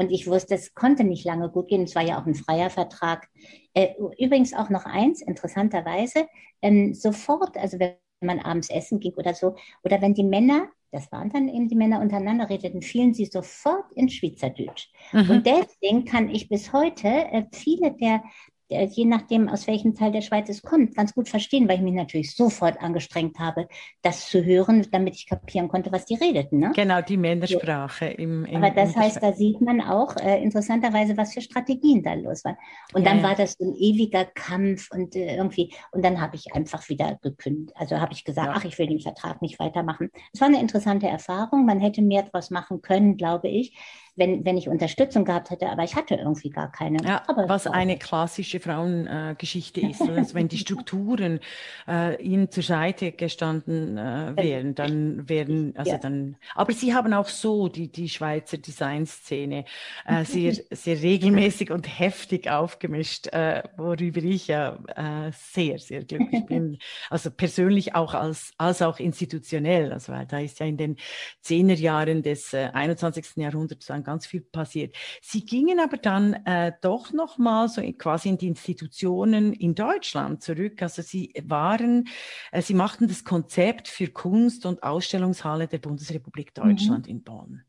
Und 0.00 0.10
ich 0.10 0.26
wusste, 0.26 0.54
es 0.54 0.72
konnte 0.72 1.04
nicht 1.04 1.26
lange 1.26 1.50
gut 1.50 1.68
gehen. 1.68 1.82
Es 1.82 1.94
war 1.94 2.02
ja 2.02 2.18
auch 2.18 2.24
ein 2.24 2.34
freier 2.34 2.70
Vertrag. 2.70 3.28
Äh, 3.74 3.88
übrigens 4.18 4.54
auch 4.54 4.70
noch 4.70 4.86
eins, 4.86 5.20
interessanterweise, 5.20 6.26
ähm, 6.62 6.94
sofort, 6.94 7.58
also 7.58 7.78
wenn 7.78 7.96
man 8.22 8.38
abends 8.38 8.70
essen 8.70 8.98
ging 8.98 9.12
oder 9.12 9.34
so, 9.34 9.56
oder 9.84 10.00
wenn 10.00 10.14
die 10.14 10.24
Männer, 10.24 10.68
das 10.90 11.12
waren 11.12 11.28
dann 11.28 11.50
eben 11.50 11.68
die 11.68 11.76
Männer 11.76 12.00
untereinander 12.00 12.48
redeten, 12.48 12.80
fielen 12.80 13.12
sie 13.12 13.26
sofort 13.26 13.92
in 13.94 14.08
Schweizerdeutsch. 14.08 14.88
Mhm. 15.12 15.30
Und 15.30 15.46
deswegen 15.46 16.06
kann 16.06 16.30
ich 16.30 16.48
bis 16.48 16.72
heute 16.72 17.06
äh, 17.06 17.44
viele 17.52 17.92
der 17.92 18.22
je 18.70 19.04
nachdem, 19.04 19.48
aus 19.48 19.66
welchem 19.66 19.94
Teil 19.94 20.12
der 20.12 20.20
Schweiz 20.20 20.48
es 20.48 20.62
kommt, 20.62 20.94
ganz 20.94 21.14
gut 21.14 21.28
verstehen, 21.28 21.68
weil 21.68 21.76
ich 21.76 21.82
mich 21.82 21.94
natürlich 21.94 22.34
sofort 22.34 22.80
angestrengt 22.80 23.38
habe, 23.38 23.66
das 24.02 24.28
zu 24.28 24.44
hören, 24.44 24.86
damit 24.92 25.16
ich 25.16 25.26
kapieren 25.26 25.68
konnte, 25.68 25.90
was 25.92 26.06
die 26.06 26.14
redeten. 26.14 26.60
Ne? 26.60 26.72
Genau, 26.74 27.00
die 27.02 27.16
Männersprache. 27.16 28.06
Im, 28.06 28.44
im, 28.44 28.62
Aber 28.62 28.70
das 28.70 28.96
heißt, 28.96 29.22
da 29.22 29.32
sieht 29.32 29.60
man 29.60 29.80
auch 29.80 30.16
äh, 30.16 30.42
interessanterweise, 30.42 31.16
was 31.16 31.34
für 31.34 31.40
Strategien 31.40 32.02
da 32.02 32.14
los 32.14 32.44
waren. 32.44 32.56
Und 32.94 33.04
ja, 33.04 33.12
dann 33.12 33.22
war 33.22 33.34
das 33.34 33.56
so 33.58 33.64
ein 33.64 33.74
ewiger 33.74 34.24
Kampf 34.24 34.88
und 34.92 35.16
äh, 35.16 35.36
irgendwie, 35.36 35.74
und 35.90 36.04
dann 36.04 36.20
habe 36.20 36.36
ich 36.36 36.54
einfach 36.54 36.88
wieder 36.88 37.18
gekündigt. 37.22 37.74
Also 37.76 38.00
habe 38.00 38.12
ich 38.12 38.24
gesagt, 38.24 38.48
ja. 38.48 38.54
ach, 38.56 38.64
ich 38.64 38.78
will 38.78 38.86
den 38.86 39.00
Vertrag 39.00 39.42
nicht 39.42 39.58
weitermachen. 39.58 40.10
Es 40.32 40.40
war 40.40 40.48
eine 40.48 40.60
interessante 40.60 41.08
Erfahrung. 41.08 41.66
Man 41.66 41.80
hätte 41.80 42.02
mehr 42.02 42.22
daraus 42.22 42.50
machen 42.50 42.82
können, 42.82 43.16
glaube 43.16 43.48
ich 43.48 43.76
wenn, 44.16 44.44
wenn 44.44 44.56
ich 44.56 44.68
Unterstützung 44.68 45.24
gehabt 45.24 45.50
hätte, 45.50 45.68
aber 45.68 45.84
ich 45.84 45.94
hatte 45.94 46.14
irgendwie 46.14 46.50
gar 46.50 46.70
keine. 46.70 46.98
Ja, 47.04 47.22
was 47.46 47.66
eine 47.66 47.98
klassische 47.98 48.60
Frauengeschichte 48.60 49.80
äh, 49.80 49.90
ist. 49.90 50.02
Also 50.02 50.34
wenn 50.34 50.48
die 50.48 50.58
Strukturen 50.70 51.40
äh, 51.88 52.20
ihnen 52.22 52.50
zur 52.50 52.62
Seite 52.62 53.12
gestanden 53.12 53.96
äh, 53.96 54.32
wären, 54.36 54.74
dann 54.74 55.28
wären, 55.28 55.74
also 55.76 55.92
ja. 55.92 55.98
dann, 55.98 56.36
aber 56.54 56.72
sie 56.72 56.94
haben 56.94 57.12
auch 57.12 57.28
so 57.28 57.68
die, 57.68 57.88
die 57.88 58.08
Schweizer 58.08 58.58
Designszene 58.58 59.64
äh, 60.06 60.24
sehr, 60.24 60.54
sehr 60.70 61.00
regelmäßig 61.00 61.70
und 61.70 61.86
heftig 61.86 62.50
aufgemischt, 62.50 63.28
äh, 63.28 63.62
worüber 63.76 64.22
ich 64.22 64.48
ja 64.48 64.78
äh, 64.96 65.32
sehr, 65.32 65.78
sehr 65.78 66.04
glücklich 66.04 66.46
bin. 66.46 66.78
Also 67.08 67.30
persönlich 67.30 67.94
auch 67.94 68.14
als, 68.14 68.52
als 68.56 68.82
auch 68.82 68.98
institutionell. 68.98 69.92
Also 69.92 70.12
weil 70.12 70.26
da 70.26 70.38
ist 70.38 70.60
ja 70.60 70.66
in 70.66 70.76
den 70.76 70.96
Zehnerjahren 71.40 72.22
des 72.22 72.52
äh, 72.52 72.70
21. 72.72 73.36
Jahrhunderts 73.36 73.90
ein 74.00 74.04
ganz 74.04 74.26
viel 74.26 74.40
passiert. 74.40 74.96
Sie 75.22 75.44
gingen 75.44 75.80
aber 75.80 75.96
dann 75.96 76.34
äh, 76.44 76.72
doch 76.80 77.12
noch 77.12 77.38
mal 77.38 77.68
so 77.68 77.80
in, 77.80 77.96
quasi 77.96 78.28
in 78.28 78.38
die 78.38 78.48
Institutionen 78.48 79.52
in 79.52 79.74
Deutschland 79.74 80.42
zurück. 80.42 80.82
Also 80.82 81.02
Sie 81.02 81.32
waren, 81.44 82.08
äh, 82.52 82.62
Sie 82.62 82.74
machten 82.74 83.08
das 83.08 83.24
Konzept 83.24 83.88
für 83.88 84.08
Kunst- 84.08 84.66
und 84.66 84.82
Ausstellungshalle 84.82 85.68
der 85.68 85.78
Bundesrepublik 85.78 86.52
mhm. 86.56 86.62
Deutschland 86.62 87.06
mhm. 87.06 87.12
in 87.12 87.22
Bonn. 87.22 87.62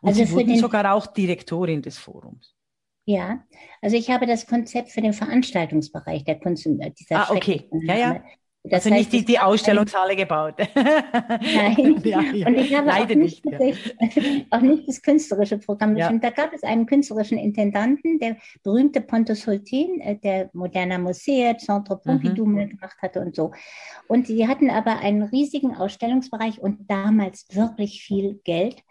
Und 0.00 0.08
also 0.08 0.24
Sie 0.24 0.32
wurden 0.32 0.58
sogar 0.58 0.92
auch 0.92 1.06
Direktorin 1.06 1.82
des 1.82 1.98
Forums. 1.98 2.54
Ja, 3.06 3.44
also 3.82 3.96
ich 3.96 4.10
habe 4.10 4.26
das 4.26 4.46
Konzept 4.46 4.90
für 4.90 5.02
den 5.02 5.12
Veranstaltungsbereich 5.12 6.24
der 6.24 6.40
Kunst 6.40 6.66
und 6.66 6.80
äh, 6.80 6.90
dieser 6.90 7.30
Ah, 7.30 7.34
okay. 7.34 7.68
Ja, 7.82 7.96
ja. 7.96 8.22
Das 8.66 8.86
also 8.86 8.94
heißt, 8.94 9.12
nicht 9.12 9.12
die, 9.12 9.32
die 9.32 9.38
Ausstellungshalle 9.38 10.16
gebaut. 10.16 10.54
Nein. 10.74 12.00
ja, 12.04 12.22
ja. 12.22 12.46
Und 12.46 12.54
ich 12.54 12.74
habe 12.74 12.94
auch 12.94 13.06
nicht, 13.08 13.44
ja. 13.44 13.58
auch 14.50 14.60
nicht, 14.62 14.88
das 14.88 15.02
künstlerische 15.02 15.58
Programm 15.58 15.94
ja. 15.98 16.10
Da 16.10 16.30
gab 16.30 16.54
es 16.54 16.62
einen 16.62 16.86
künstlerischen 16.86 17.36
Intendanten, 17.36 18.18
der 18.18 18.38
berühmte 18.62 19.02
Pontus 19.02 19.46
Hultin, 19.46 20.00
äh, 20.00 20.16
der 20.16 20.48
Moderner 20.54 20.98
Museen, 20.98 21.58
Centre 21.58 21.98
Pompidou 21.98 22.46
mhm. 22.46 22.70
gemacht 22.70 22.96
hatte 23.02 23.20
und 23.20 23.36
so. 23.36 23.52
Und 24.08 24.28
die 24.28 24.48
hatten 24.48 24.70
aber 24.70 24.98
einen 25.00 25.24
riesigen 25.24 25.76
Ausstellungsbereich 25.76 26.58
und 26.58 26.90
damals 26.90 27.46
wirklich 27.50 28.02
viel 28.02 28.40
Geld. 28.44 28.82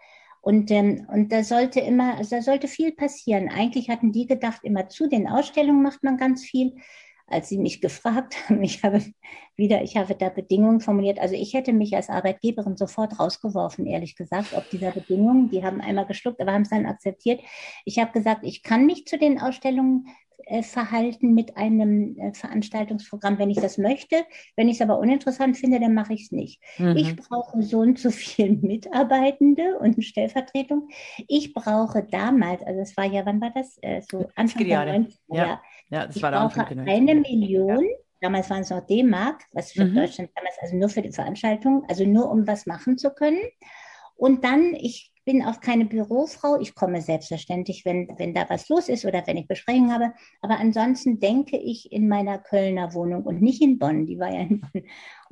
Und, 0.41 0.69
ähm, 0.69 1.07
und 1.11 1.31
da 1.31 1.43
sollte 1.43 1.79
immer, 1.79 2.17
also 2.17 2.35
da 2.35 2.41
sollte 2.43 2.67
viel 2.67 2.91
passieren. 2.91 3.49
Eigentlich 3.49 3.89
hatten 3.89 4.11
die 4.11 4.27
gedacht, 4.27 4.59
immer 4.61 4.87
zu 4.89 5.07
den 5.07 5.27
Ausstellungen 5.27 5.81
macht 5.81 6.03
man 6.03 6.17
ganz 6.17 6.43
viel 6.43 6.73
als 7.27 7.49
sie 7.49 7.57
mich 7.57 7.81
gefragt 7.81 8.49
haben, 8.49 8.63
ich 8.63 8.83
habe 8.83 9.01
wieder, 9.55 9.83
ich 9.83 9.97
habe 9.97 10.15
da 10.15 10.29
Bedingungen 10.29 10.81
formuliert. 10.81 11.19
Also 11.19 11.35
ich 11.35 11.53
hätte 11.53 11.73
mich 11.73 11.95
als 11.95 12.09
Arbeitgeberin 12.09 12.77
sofort 12.77 13.19
rausgeworfen, 13.19 13.85
ehrlich 13.85 14.15
gesagt, 14.15 14.53
ob 14.55 14.69
dieser 14.69 14.91
Bedingungen. 14.91 15.49
Die 15.49 15.63
haben 15.63 15.81
einmal 15.81 16.05
geschluckt, 16.05 16.41
aber 16.41 16.53
haben 16.53 16.63
es 16.63 16.69
dann 16.69 16.85
akzeptiert. 16.85 17.41
Ich 17.85 17.99
habe 17.99 18.11
gesagt, 18.11 18.41
ich 18.43 18.63
kann 18.63 18.85
mich 18.85 19.05
zu 19.05 19.17
den 19.17 19.39
Ausstellungen 19.39 20.07
äh, 20.45 20.61
verhalten 20.61 21.33
mit 21.33 21.55
einem 21.55 22.17
äh, 22.17 22.33
Veranstaltungsprogramm, 22.33 23.39
wenn 23.39 23.49
ich 23.49 23.61
das 23.61 23.77
möchte. 23.77 24.25
Wenn 24.57 24.67
ich 24.67 24.75
es 24.75 24.81
aber 24.81 24.99
uninteressant 24.99 25.55
finde, 25.57 25.79
dann 25.79 25.93
mache 25.93 26.13
ich 26.13 26.23
es 26.23 26.31
nicht. 26.31 26.61
Mhm. 26.77 26.97
Ich 26.97 27.15
brauche 27.15 27.61
so 27.61 27.79
und 27.79 27.97
so 27.97 28.11
viele 28.11 28.49
Mitarbeitende 28.61 29.79
und 29.79 30.03
Stellvertretung. 30.03 30.89
Ich 31.27 31.53
brauche 31.53 32.03
damals, 32.03 32.61
also 32.63 32.81
es 32.81 32.97
war 32.97 33.05
ja, 33.05 33.25
wann 33.25 33.39
war 33.39 33.51
das? 33.55 33.77
Äh, 33.81 34.01
so 34.09 34.27
Anfang 34.35 34.65
der 34.65 34.79
90er. 34.79 35.07
Ja. 35.29 35.45
ja, 35.45 35.61
das 35.89 36.15
ich 36.15 36.23
war 36.23 36.31
brauche 36.31 36.65
eine 36.65 37.15
Million. 37.15 37.83
Ja. 37.83 37.97
Damals 38.21 38.49
waren 38.49 38.61
es 38.61 38.69
noch 38.69 38.85
D-Mark, 38.85 39.43
was 39.51 39.73
für 39.73 39.85
mhm. 39.85 39.95
Deutschland 39.95 40.31
damals, 40.35 40.55
also 40.61 40.75
nur 40.77 40.89
für 40.89 41.01
die 41.01 41.11
Veranstaltung, 41.11 41.83
also 41.89 42.05
nur 42.05 42.29
um 42.29 42.47
was 42.47 42.65
machen 42.65 42.97
zu 42.97 43.09
können. 43.09 43.41
Und 44.15 44.45
dann, 44.45 44.73
ich 44.75 45.13
bin 45.25 45.43
auch 45.43 45.59
keine 45.61 45.85
Bürofrau. 45.85 46.59
Ich 46.59 46.75
komme 46.75 47.01
selbstverständlich, 47.01 47.85
wenn, 47.85 48.09
wenn 48.17 48.33
da 48.33 48.49
was 48.49 48.67
los 48.69 48.89
ist 48.89 49.05
oder 49.05 49.25
wenn 49.25 49.37
ich 49.37 49.47
Besprechungen 49.47 49.91
habe. 49.91 50.13
Aber 50.41 50.59
ansonsten 50.59 51.19
denke 51.19 51.57
ich 51.57 51.91
in 51.91 52.07
meiner 52.07 52.37
Kölner 52.37 52.93
Wohnung 52.93 53.23
und 53.23 53.41
nicht 53.41 53.61
in 53.61 53.79
Bonn. 53.79 54.05
Die 54.05 54.19
war 54.19 54.33
ja 54.33 54.41
in 54.41 54.61
Bonn. 54.61 54.83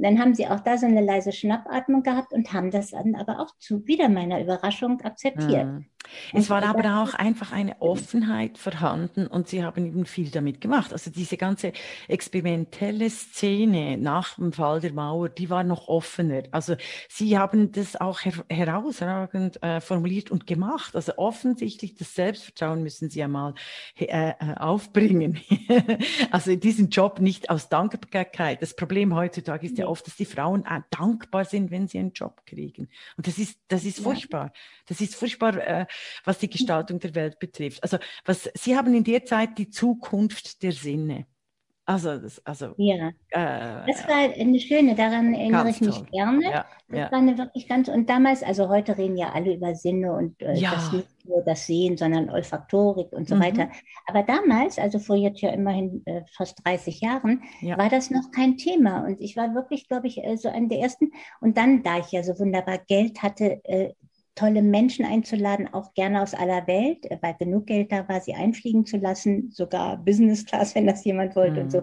Und 0.02 0.08
dann 0.08 0.20
haben 0.20 0.34
sie 0.34 0.48
auch 0.48 0.62
da 0.62 0.80
so 0.80 0.88
eine 0.88 1.02
leise 1.02 1.32
Schnappatmung 1.32 2.02
gehabt 2.02 2.34
und 2.34 2.52
haben 2.54 2.72
das 2.72 2.90
dann 2.90 3.14
aber 3.14 3.40
auch 3.40 3.56
zu 3.60 3.86
wieder 3.86 4.10
meiner 4.10 4.42
Überraschung 4.42 5.00
akzeptiert. 5.02 5.68
Mhm. 5.68 5.86
Es 6.34 6.50
war 6.50 6.64
aber 6.64 7.04
auch 7.04 7.14
einfach 7.14 7.52
eine 7.52 7.80
Offenheit 7.82 8.58
vorhanden 8.58 9.28
und 9.28 9.48
sie 9.48 9.64
haben 9.64 9.86
eben 9.86 10.06
viel 10.06 10.30
damit 10.30 10.60
gemacht. 10.62 10.92
Also 10.92 11.12
diese 11.12 11.38
ganze 11.38 11.74
experimentelle 12.08 13.10
Szene 13.10 13.98
nach 13.98 14.36
dem 14.36 14.52
Fall 14.52 14.80
der 14.80 14.94
Mauer, 14.94 15.30
die 15.30 15.50
war 15.50 15.64
noch 15.64 15.88
offener. 15.88 16.44
Also 16.52 16.76
sie 17.08 17.38
haben 17.38 17.72
das 17.72 18.00
auch 18.00 18.22
her 18.22 18.34
herausragend 18.50 19.62
äh, 19.64 19.82
formuliert 19.82 20.32
und 20.32 20.48
gemacht. 20.48 20.96
Also 20.96 21.14
offensichtlich 21.18 21.96
das 21.96 22.16
Selbstvertrauen 22.16 22.84
müssen 22.84 23.10
sie 23.10 23.20
ja 23.20 23.28
mal 23.28 23.54
äh, 23.96 24.06
äh 24.06 24.34
aufbringen. 24.58 25.40
also 26.32 26.56
diesen 26.56 26.90
Job 26.90 27.20
nicht 27.20 27.50
aus 27.50 27.70
Dankbarkeit. 27.70 28.62
Das 28.62 28.76
Problem 28.76 29.16
heutzutage 29.16 29.66
ist 29.66 29.78
ja 29.78 29.88
oft, 29.92 30.08
dass 30.08 30.16
die 30.16 30.26
Frauen 30.26 30.66
dankbar 30.90 31.46
sind, 31.46 31.70
wenn 31.72 31.88
sie 31.88 32.00
einen 32.00 32.14
Job 32.14 32.46
kriegen. 32.46 32.90
Und 33.18 33.28
das 33.28 33.38
ist, 33.38 33.60
das 33.68 33.84
ist 33.84 34.00
furchtbar. 34.00 34.52
Das 34.88 35.02
ist 35.02 35.16
furchtbar, 35.16 35.56
äh, 35.58 35.86
was 36.24 36.40
die 36.40 36.50
Gestaltung 36.50 37.00
der 37.00 37.14
Welt 37.16 37.40
betrifft. 37.40 37.84
Also 37.84 37.98
was, 38.26 38.50
Sie 38.56 38.76
haben 38.76 38.94
in 38.94 39.04
der 39.04 39.26
Zeit 39.26 39.58
die 39.58 39.70
Zukunft 39.70 40.64
der 40.64 40.72
Sinne 40.72 41.28
Also, 41.92 42.18
das, 42.18 42.42
also 42.46 42.74
ja. 42.78 43.10
Äh, 43.32 43.86
das 43.86 44.08
war 44.08 44.34
eine 44.34 44.60
schöne, 44.60 44.96
daran 44.96 45.34
erinnere 45.34 45.70
ich 45.70 45.82
mich 45.82 45.98
toll. 45.98 46.08
gerne. 46.12 46.44
Ja, 46.44 46.66
das 46.88 47.00
ja. 47.00 47.12
war 47.12 47.20
eine 47.20 47.38
wirklich 47.38 47.68
ganz, 47.68 47.90
und 47.90 48.10
damals, 48.10 48.44
also 48.44 48.70
heute 48.70 48.98
reden 48.98 49.18
ja 49.18 49.32
alle 49.34 49.56
über 49.56 49.76
Sinne 49.76 50.14
und 50.14 50.42
äh, 50.42 50.56
ja. 50.56 50.72
das 50.72 50.94
nicht 50.94 51.08
nur 51.28 51.42
das 51.44 51.66
Sehen, 51.66 51.98
sondern 51.98 52.30
Olfaktorik 52.30 53.12
und 53.12 53.28
so 53.28 53.36
mhm. 53.36 53.42
weiter. 53.42 53.70
Aber 54.08 54.24
damals, 54.24 54.80
also 54.80 55.00
vor 55.00 55.18
jetzt 55.18 55.42
ja 55.42 55.50
immerhin 55.50 56.02
äh, 56.06 56.22
fast 56.36 56.66
30 56.66 57.02
Jahren, 57.02 57.44
ja. 57.60 57.78
war 57.78 57.90
das 57.90 58.10
noch 58.10 58.32
kein 58.32 58.56
Thema. 58.56 59.06
Und 59.06 59.20
ich 59.20 59.36
war 59.36 59.54
wirklich, 59.54 59.90
glaube 59.90 60.08
ich, 60.08 60.24
äh, 60.24 60.38
so 60.38 60.48
einer 60.48 60.70
der 60.70 60.80
ersten. 60.80 61.12
Und 61.42 61.58
dann, 61.58 61.84
da 61.84 62.00
ich 62.00 62.12
ja 62.12 62.24
so 62.24 62.40
wunderbar 62.40 62.78
Geld 62.88 63.22
hatte, 63.22 63.60
äh, 63.66 63.94
tolle 64.42 64.64
Menschen 64.64 65.06
einzuladen, 65.06 65.72
auch 65.72 65.94
gerne 65.94 66.22
aus 66.22 66.34
aller 66.34 66.66
Welt, 66.68 67.06
äh, 67.10 67.18
weil 67.22 67.36
genug 67.36 67.68
Geld 67.68 67.92
da 67.92 68.08
war, 68.10 68.20
sie 68.22 68.34
einfliegen 68.34 68.86
zu 68.86 68.98
lassen, 68.98 69.52
sogar 69.52 69.98
Business 69.98 70.46
Class, 70.46 70.76
wenn 70.76 70.88
das 70.88 71.04
jemand 71.04 71.36
wollte 71.36 71.58
mhm. 71.58 71.62
und 71.62 71.72
so. 71.72 71.82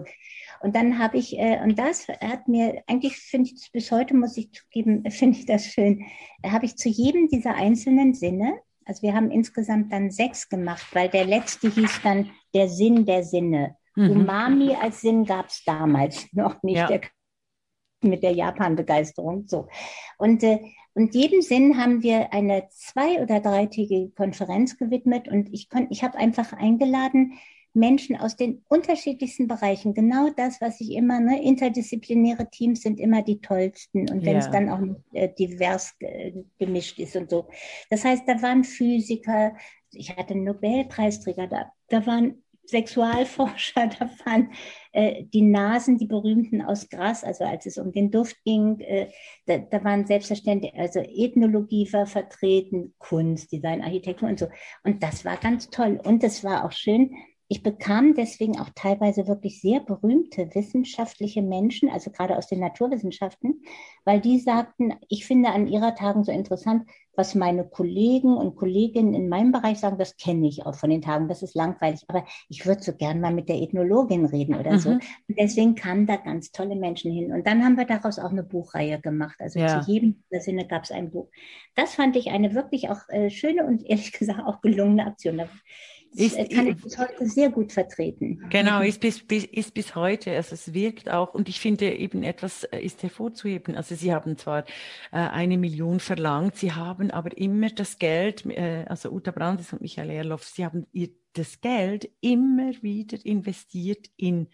Und 0.61 0.75
dann 0.75 0.99
habe 0.99 1.17
ich, 1.17 1.39
äh, 1.39 1.59
und 1.63 1.79
das 1.79 2.07
hat 2.07 2.49
mir, 2.49 2.83
eigentlich 2.87 3.15
finde 3.15 3.49
ich 3.49 3.71
bis 3.71 3.91
heute, 3.91 4.13
muss 4.13 4.35
ich 4.35 4.51
zugeben, 4.51 5.03
finde 5.09 5.37
ich 5.37 5.45
das 5.45 5.65
schön, 5.65 6.05
habe 6.45 6.65
ich 6.65 6.75
zu 6.75 6.89
jedem 6.89 7.29
dieser 7.29 7.55
einzelnen 7.55 8.13
Sinne, 8.13 8.59
also 8.85 9.03
wir 9.03 9.13
haben 9.13 9.29
insgesamt 9.29 9.93
dann 9.93 10.09
sechs 10.09 10.49
gemacht, 10.49 10.87
weil 10.93 11.09
der 11.09 11.25
letzte 11.25 11.69
hieß 11.69 12.01
dann 12.03 12.31
der 12.55 12.67
Sinn 12.67 13.05
der 13.05 13.23
Sinne. 13.23 13.75
Mhm. 13.95 14.09
Umami 14.11 14.75
als 14.75 15.01
Sinn 15.01 15.25
gab 15.25 15.47
es 15.47 15.63
damals 15.63 16.27
noch 16.33 16.61
nicht. 16.63 16.77
Ja. 16.77 16.87
Der 16.87 17.01
mit 18.01 18.23
der 18.23 18.31
Japan-Begeisterung. 18.31 19.47
So. 19.47 19.67
Und, 20.17 20.43
äh, 20.43 20.59
und 20.93 21.13
jedem 21.15 21.41
Sinn 21.41 21.77
haben 21.77 22.03
wir 22.03 22.33
eine 22.33 22.67
zwei- 22.69 23.21
oder 23.21 23.39
dreitägige 23.39 24.09
Konferenz 24.11 24.77
gewidmet 24.77 25.27
und 25.27 25.53
ich, 25.53 25.69
ich 25.89 26.03
habe 26.03 26.17
einfach 26.17 26.53
eingeladen, 26.53 27.33
Menschen 27.73 28.15
aus 28.15 28.35
den 28.35 28.63
unterschiedlichsten 28.67 29.47
Bereichen. 29.47 29.93
Genau 29.93 30.29
das, 30.35 30.59
was 30.59 30.81
ich 30.81 30.91
immer, 30.91 31.19
ne, 31.19 31.41
interdisziplinäre 31.43 32.49
Teams 32.49 32.81
sind 32.81 32.99
immer 32.99 33.21
die 33.21 33.41
tollsten 33.41 34.09
und 34.09 34.25
wenn 34.25 34.33
ja. 34.33 34.39
es 34.39 34.49
dann 34.49 34.69
auch 34.69 34.79
äh, 35.13 35.29
divers 35.37 35.93
äh, 35.99 36.33
gemischt 36.57 36.99
ist 36.99 37.15
und 37.15 37.29
so. 37.29 37.47
Das 37.89 38.03
heißt, 38.03 38.23
da 38.27 38.41
waren 38.41 38.63
Physiker, 38.63 39.55
ich 39.91 40.15
hatte 40.15 40.33
einen 40.33 40.45
Nobelpreisträger 40.45 41.47
da, 41.47 41.71
da 41.89 42.05
waren 42.05 42.43
Sexualforscher, 42.69 43.87
da 43.99 44.09
waren 44.25 44.51
äh, 44.91 45.23
die 45.25 45.41
Nasen, 45.41 45.97
die 45.97 46.05
berühmten 46.05 46.61
aus 46.61 46.89
Gras, 46.89 47.23
also 47.23 47.43
als 47.43 47.65
es 47.65 47.77
um 47.77 47.91
den 47.91 48.11
Duft 48.11 48.37
ging, 48.45 48.79
äh, 48.79 49.09
da, 49.45 49.57
da, 49.57 49.83
waren 49.83 50.05
selbstverständlich, 50.05 50.73
also 50.75 50.99
Ethnologie 50.99 51.91
war 51.91 52.05
vertreten, 52.05 52.93
Kunst, 52.97 53.51
Design, 53.51 53.81
Architektur 53.81 54.29
und 54.29 54.39
so. 54.39 54.47
Und 54.83 55.03
das 55.03 55.25
war 55.25 55.37
ganz 55.37 55.69
toll. 55.69 55.99
Und 56.03 56.23
es 56.23 56.43
war 56.43 56.65
auch 56.65 56.71
schön, 56.71 57.11
ich 57.51 57.63
bekam 57.63 58.13
deswegen 58.13 58.59
auch 58.59 58.69
teilweise 58.75 59.27
wirklich 59.27 59.59
sehr 59.59 59.79
berühmte 59.79 60.53
wissenschaftliche 60.53 61.41
Menschen, 61.41 61.89
also 61.89 62.11
gerade 62.11 62.37
aus 62.37 62.47
den 62.47 62.59
Naturwissenschaften, 62.59 63.63
weil 64.05 64.21
die 64.21 64.37
sagten, 64.39 64.93
ich 65.09 65.25
finde 65.25 65.49
an 65.49 65.65
ihrer 65.65 65.95
Tagung 65.95 66.23
so 66.23 66.31
interessant, 66.31 66.83
was 67.15 67.33
meine 67.33 67.65
Kollegen 67.65 68.37
und 68.37 68.55
Kolleginnen 68.55 69.15
in 69.15 69.29
meinem 69.29 69.51
Bereich 69.51 69.79
sagen, 69.79 69.97
das 69.97 70.15
kenne 70.15 70.47
ich 70.47 70.65
auch 70.65 70.75
von 70.75 70.91
den 70.91 71.01
Tagen, 71.01 71.27
das 71.27 71.41
ist 71.41 71.55
langweilig, 71.55 72.05
aber 72.07 72.23
ich 72.49 72.67
würde 72.67 72.83
so 72.83 72.93
gern 72.93 73.19
mal 73.19 73.33
mit 73.33 73.49
der 73.49 73.61
Ethnologin 73.61 74.25
reden 74.25 74.53
oder 74.53 74.73
mhm. 74.73 74.79
so. 74.79 74.89
Und 74.91 75.03
deswegen 75.27 75.73
kamen 75.73 76.05
da 76.05 76.17
ganz 76.17 76.51
tolle 76.51 76.75
Menschen 76.75 77.11
hin. 77.11 77.33
Und 77.33 77.47
dann 77.47 77.65
haben 77.65 77.77
wir 77.77 77.85
daraus 77.85 78.19
auch 78.19 78.31
eine 78.31 78.43
Buchreihe 78.43 79.01
gemacht. 79.01 79.37
Also 79.39 79.59
ja. 79.59 79.81
zu 79.81 79.91
jedem 79.91 80.23
Sinne 80.29 80.67
gab 80.67 80.83
es 80.83 80.91
ein 80.91 81.09
Buch. 81.09 81.29
Das 81.75 81.95
fand 81.95 82.15
ich 82.15 82.29
eine 82.29 82.53
wirklich 82.53 82.89
auch 82.89 83.09
äh, 83.09 83.31
schöne 83.31 83.65
und 83.65 83.83
ehrlich 83.89 84.13
gesagt 84.13 84.41
auch 84.45 84.61
gelungene 84.61 85.07
Aktion. 85.07 85.41
Ist, 86.15 86.35
kann 86.51 86.67
ich 86.67 86.81
bis 86.81 86.97
heute 86.97 87.27
sehr 87.27 87.49
gut 87.49 87.71
vertreten. 87.71 88.43
Genau, 88.49 88.81
ist 88.81 88.99
bis, 88.99 89.25
bis, 89.25 89.45
ist 89.45 89.73
bis 89.73 89.95
heute. 89.95 90.31
Also 90.35 90.55
es 90.55 90.73
wirkt 90.73 91.09
auch, 91.09 91.33
und 91.33 91.47
ich 91.47 91.59
finde 91.59 91.93
eben 91.93 92.23
etwas 92.23 92.63
äh, 92.63 92.79
ist 92.79 93.03
hervorzuheben. 93.03 93.75
Also 93.75 93.95
Sie 93.95 94.13
haben 94.13 94.37
zwar 94.37 94.65
äh, 95.11 95.17
eine 95.17 95.57
Million 95.57 95.99
verlangt, 95.99 96.55
Sie 96.55 96.71
haben 96.71 97.11
aber 97.11 97.37
immer 97.37 97.69
das 97.69 97.99
Geld, 97.99 98.45
äh, 98.47 98.85
also 98.87 99.11
Uta 99.11 99.31
Brandis 99.31 99.71
und 99.71 99.81
Michael 99.81 100.09
Erloff, 100.09 100.43
Sie 100.43 100.65
haben 100.65 100.87
ihr, 100.91 101.09
das 101.33 101.61
Geld 101.61 102.09
immer 102.21 102.71
wieder 102.81 103.23
investiert 103.23 104.09
in 104.17 104.47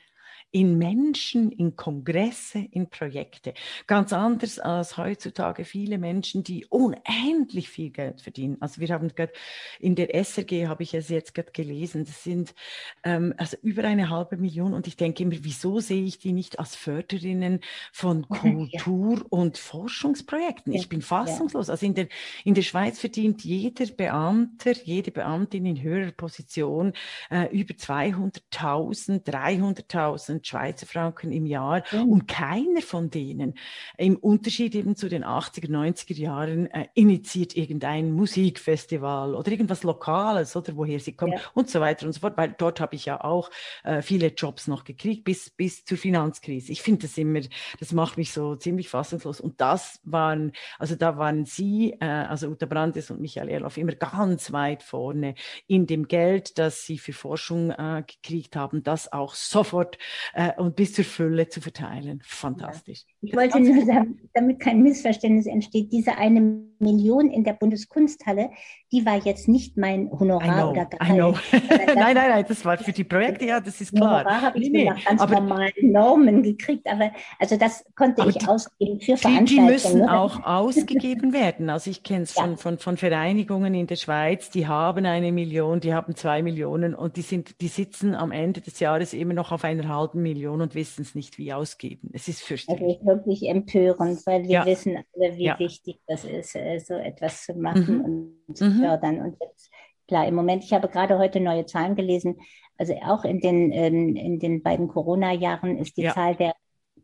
in 0.55 0.77
Menschen, 0.77 1.51
in 1.51 1.75
Kongresse, 1.75 2.59
in 2.71 2.89
Projekte. 2.89 3.53
Ganz 3.87 4.13
anders 4.13 4.57
als 4.57 4.95
heutzutage 4.95 5.65
viele 5.65 5.97
Menschen, 5.97 6.45
die 6.45 6.65
unendlich 6.67 7.67
viel 7.67 7.89
Geld 7.89 8.21
verdienen. 8.21 8.55
Also 8.61 8.79
wir 8.79 8.87
haben 8.87 9.09
gerade 9.09 9.33
in 9.81 9.95
der 9.95 10.15
SRG, 10.15 10.67
habe 10.67 10.83
ich 10.83 10.93
es 10.93 11.09
jetzt 11.09 11.35
gerade 11.35 11.51
gelesen, 11.51 12.05
das 12.05 12.23
sind 12.23 12.55
ähm, 13.03 13.33
also 13.35 13.57
über 13.63 13.83
eine 13.83 14.09
halbe 14.09 14.37
Million 14.37 14.73
und 14.73 14.87
ich 14.87 14.95
denke 14.95 15.23
immer, 15.23 15.35
wieso 15.41 15.81
sehe 15.81 16.05
ich 16.05 16.19
die 16.19 16.31
nicht 16.31 16.57
als 16.57 16.77
Förderinnen 16.77 17.59
von 17.91 18.25
Kultur- 18.29 19.17
ja. 19.17 19.25
und 19.29 19.57
Forschungsprojekten? 19.57 20.71
Ich 20.71 20.87
bin 20.87 21.01
fassungslos. 21.01 21.69
Also 21.69 21.85
in 21.85 21.95
der, 21.95 22.07
in 22.45 22.53
der 22.53 22.61
Schweiz 22.61 22.97
verdient 22.97 23.43
jeder 23.43 23.87
Beamter, 23.87 24.71
jede 24.71 25.11
Beamtin 25.11 25.65
in 25.65 25.81
höherer 25.81 26.13
Position 26.13 26.93
äh, 27.29 27.53
über 27.53 27.73
200.000, 27.73 29.25
300.000 29.25 30.44
Schweizer 30.47 30.85
Franken 30.85 31.31
im 31.31 31.45
Jahr 31.45 31.83
mhm. 31.91 32.09
und 32.09 32.27
keiner 32.27 32.81
von 32.81 33.09
denen, 33.09 33.55
im 33.97 34.15
Unterschied 34.15 34.75
eben 34.75 34.95
zu 34.95 35.09
den 35.09 35.23
80er, 35.23 35.69
90er 35.69 36.15
Jahren, 36.15 36.67
äh, 36.67 36.87
initiiert 36.93 37.55
irgendein 37.55 38.11
Musikfestival 38.11 39.35
oder 39.35 39.51
irgendwas 39.51 39.83
Lokales 39.83 40.55
oder 40.55 40.75
woher 40.75 40.99
sie 40.99 41.13
kommen 41.13 41.33
ja. 41.33 41.39
und 41.53 41.69
so 41.69 41.79
weiter 41.79 42.05
und 42.05 42.13
so 42.13 42.19
fort, 42.19 42.37
weil 42.37 42.55
dort 42.57 42.79
habe 42.79 42.95
ich 42.95 43.05
ja 43.05 43.23
auch 43.23 43.49
äh, 43.83 44.01
viele 44.01 44.27
Jobs 44.27 44.67
noch 44.67 44.83
gekriegt 44.83 45.23
bis, 45.23 45.49
bis 45.49 45.85
zur 45.85 45.97
Finanzkrise. 45.97 46.71
Ich 46.71 46.81
finde 46.81 47.07
das 47.07 47.17
immer, 47.17 47.41
das 47.79 47.91
macht 47.91 48.17
mich 48.17 48.31
so 48.31 48.55
ziemlich 48.55 48.89
fassungslos 48.89 49.39
und 49.39 49.59
das 49.61 49.99
waren, 50.03 50.51
also 50.79 50.95
da 50.95 51.17
waren 51.17 51.45
Sie, 51.45 51.95
äh, 51.99 52.05
also 52.05 52.47
Uta 52.47 52.65
Brandes 52.65 53.11
und 53.11 53.19
Michael 53.19 53.49
Erloff 53.49 53.77
immer 53.77 53.93
ganz 53.93 54.51
weit 54.51 54.83
vorne 54.83 55.35
in 55.67 55.87
dem 55.87 56.07
Geld, 56.07 56.57
das 56.57 56.85
sie 56.85 56.97
für 56.97 57.13
Forschung 57.13 57.71
äh, 57.71 58.03
gekriegt 58.05 58.55
haben, 58.55 58.83
das 58.83 59.11
auch 59.11 59.33
sofort 59.33 59.97
äh, 60.35 60.51
und 60.57 60.75
bis 60.75 60.93
zur 60.93 61.05
Fülle 61.05 61.47
zu 61.47 61.61
verteilen. 61.61 62.21
Fantastisch. 62.25 63.03
Ja. 63.21 63.29
Ich 63.29 63.35
wollte 63.35 63.59
nur 63.59 63.85
sagen, 63.85 64.19
damit 64.33 64.59
kein 64.59 64.83
Missverständnis 64.83 65.45
entsteht, 65.45 65.93
diese 65.93 66.17
eine 66.17 66.41
Million 66.79 67.29
in 67.29 67.45
der 67.45 67.53
Bundeskunsthalle, 67.53 68.49
die 68.91 69.05
war 69.05 69.15
jetzt 69.15 69.47
nicht 69.47 69.77
mein 69.77 70.11
Honorar 70.11 70.71
oder 70.71 70.85
Gehalt. 70.85 71.37
nein, 71.51 71.95
nein, 71.95 72.15
nein, 72.15 72.45
das 72.47 72.65
war 72.65 72.77
für 72.77 72.91
die 72.91 73.05
Projekte, 73.05 73.45
ja, 73.45 73.61
das 73.61 73.79
ist 73.79 73.95
klar. 73.95 74.19
Honorar 74.19 74.41
habe 74.41 74.59
ich 74.59 74.69
nee, 74.69 74.83
nach 74.83 75.03
ganz 75.05 75.21
aber, 75.21 75.39
normalen 75.39 75.71
Normen 75.83 76.43
gekriegt, 76.43 76.85
aber 76.85 77.11
also 77.39 77.55
das 77.55 77.85
konnte 77.95 78.27
ich 78.27 78.37
die, 78.37 78.45
ausgeben 78.45 78.99
für 78.99 79.15
Veranstaltungen. 79.15 79.45
Die, 79.45 79.55
die 79.55 79.61
müssen 79.61 79.99
ne? 79.99 80.19
auch 80.19 80.45
ausgegeben 80.45 81.31
werden. 81.31 81.69
Also 81.69 81.89
ich 81.89 82.03
kenne 82.03 82.23
es 82.23 82.35
ja. 82.35 82.43
von, 82.43 82.57
von, 82.57 82.77
von 82.77 82.97
Vereinigungen 82.97 83.73
in 83.73 83.87
der 83.87 83.95
Schweiz, 83.95 84.49
die 84.49 84.67
haben 84.67 85.05
eine 85.05 85.31
Million, 85.31 85.79
die 85.79 85.93
haben 85.93 86.13
zwei 86.15 86.43
Millionen 86.43 86.93
und 86.93 87.15
die 87.15 87.21
sind, 87.21 87.61
die 87.61 87.69
sitzen 87.69 88.15
am 88.15 88.33
Ende 88.33 88.59
des 88.59 88.81
Jahres 88.81 89.13
immer 89.13 89.33
noch 89.33 89.53
auf 89.53 89.63
einer 89.63 89.87
halben 89.87 90.14
Million 90.21 90.61
und 90.61 90.75
wissen 90.75 91.01
es 91.01 91.15
nicht, 91.15 91.37
wie 91.37 91.53
ausgeben. 91.53 92.09
Es 92.13 92.27
ist 92.27 92.41
fürchterlich. 92.41 92.99
Also 92.99 93.05
wirklich 93.05 93.47
empörend, 93.47 94.25
weil 94.25 94.43
wir 94.43 94.49
ja. 94.49 94.65
wissen 94.65 94.97
alle, 94.97 95.37
wie 95.37 95.45
ja. 95.45 95.59
wichtig 95.59 95.99
das 96.07 96.25
ist, 96.25 96.55
äh, 96.55 96.79
so 96.79 96.93
etwas 96.95 97.43
zu 97.43 97.53
machen 97.53 97.97
mhm. 97.97 98.33
und 98.47 98.57
zu 98.57 98.65
mhm. 98.65 98.79
fördern. 98.79 99.19
Und 99.21 99.37
jetzt, 99.41 99.71
klar, 100.07 100.27
im 100.27 100.35
Moment, 100.35 100.63
ich 100.63 100.73
habe 100.73 100.87
gerade 100.87 101.17
heute 101.17 101.39
neue 101.39 101.65
Zahlen 101.65 101.95
gelesen, 101.95 102.39
also 102.77 102.93
auch 103.05 103.23
in 103.23 103.39
den, 103.39 103.71
ähm, 103.71 104.15
in 104.15 104.39
den 104.39 104.61
beiden 104.61 104.87
Corona-Jahren 104.87 105.77
ist 105.77 105.97
die 105.97 106.03
ja. 106.03 106.13
Zahl 106.13 106.35
der 106.35 106.53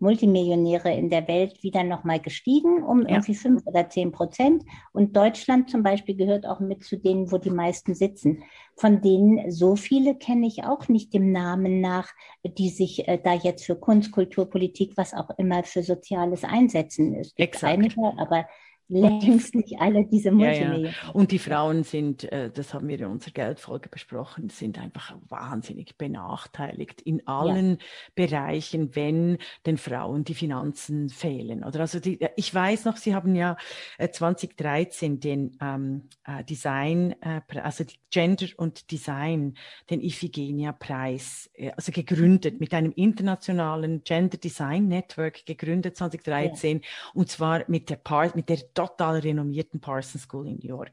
Multimillionäre 0.01 0.91
in 0.93 1.09
der 1.09 1.27
Welt 1.27 1.61
wieder 1.63 1.83
nochmal 1.83 2.19
gestiegen, 2.19 2.83
um 2.83 3.03
ja. 3.03 3.09
irgendwie 3.09 3.35
fünf 3.35 3.65
oder 3.65 3.87
zehn 3.87 4.11
Prozent. 4.11 4.63
Und 4.91 5.15
Deutschland 5.15 5.69
zum 5.69 5.83
Beispiel 5.83 6.15
gehört 6.15 6.45
auch 6.45 6.59
mit 6.59 6.83
zu 6.83 6.97
denen, 6.97 7.31
wo 7.31 7.37
die 7.37 7.51
meisten 7.51 7.93
sitzen. 7.93 8.43
Von 8.75 9.01
denen 9.01 9.51
so 9.51 9.75
viele 9.75 10.15
kenne 10.15 10.47
ich 10.47 10.63
auch 10.63 10.87
nicht 10.87 11.13
dem 11.13 11.31
Namen 11.31 11.81
nach, 11.81 12.09
die 12.43 12.69
sich 12.69 13.07
äh, 13.07 13.19
da 13.23 13.33
jetzt 13.33 13.65
für 13.65 13.75
Kunst, 13.75 14.11
Kultur, 14.11 14.49
Politik, 14.49 14.93
was 14.97 15.13
auch 15.13 15.29
immer 15.37 15.63
für 15.63 15.83
Soziales 15.83 16.43
einsetzen. 16.43 17.13
Es 17.15 17.35
gibt 17.35 17.55
Exakt. 17.55 17.73
einige, 17.73 18.01
aber 18.17 18.47
längst 18.91 19.55
nicht 19.55 19.79
alle 19.79 20.05
diese 20.05 20.31
Multimillionäre. 20.31 20.83
Ja, 20.83 21.07
ja. 21.07 21.11
Und 21.13 21.31
die 21.31 21.39
Frauen 21.39 21.83
sind, 21.83 22.31
äh, 22.31 22.51
das 22.51 22.73
haben 22.73 22.87
wir 22.87 22.99
in 22.99 23.05
unserer 23.05 23.31
Geldfolge 23.31 23.89
besprochen, 23.89 24.49
sind 24.49 24.77
einfach 24.79 25.15
wahnsinnig 25.29 25.97
benachteiligt 25.97 27.01
in 27.01 27.25
allen 27.27 27.71
ja. 27.71 27.77
Bereichen, 28.15 28.95
wenn 28.95 29.37
den 29.65 29.77
Frauen 29.77 30.23
die 30.23 30.33
Finanzen 30.33 31.09
fehlen. 31.09 31.63
Oder 31.63 31.81
also 31.81 31.99
die, 31.99 32.19
ich 32.35 32.53
weiß 32.53 32.85
noch, 32.85 32.97
Sie 32.97 33.15
haben 33.15 33.35
ja 33.35 33.57
2013 33.97 35.15
äh, 35.15 35.17
den 35.17 35.57
ähm, 35.61 36.09
äh, 36.25 36.43
Design, 36.43 37.15
äh, 37.21 37.41
also 37.61 37.85
Gender 38.09 38.47
und 38.57 38.91
Design, 38.91 39.55
den 39.89 40.01
Iphigenia-Preis, 40.01 41.49
äh, 41.53 41.71
also 41.71 41.91
gegründet 41.91 42.59
mit 42.59 42.73
einem 42.73 42.91
internationalen 42.91 44.03
Gender 44.03 44.37
Design 44.37 44.87
Network 44.87 45.45
gegründet 45.45 45.95
2013 45.97 46.81
und 47.13 47.29
zwar 47.29 47.63
mit 47.67 47.89
der 47.89 47.95
Part, 47.95 48.35
mit 48.35 48.49
der 48.49 48.57
total 48.87 49.19
renommierten 49.19 49.79
Parsons 49.79 50.23
School 50.23 50.47
in 50.47 50.55
New 50.55 50.67
York. 50.67 50.91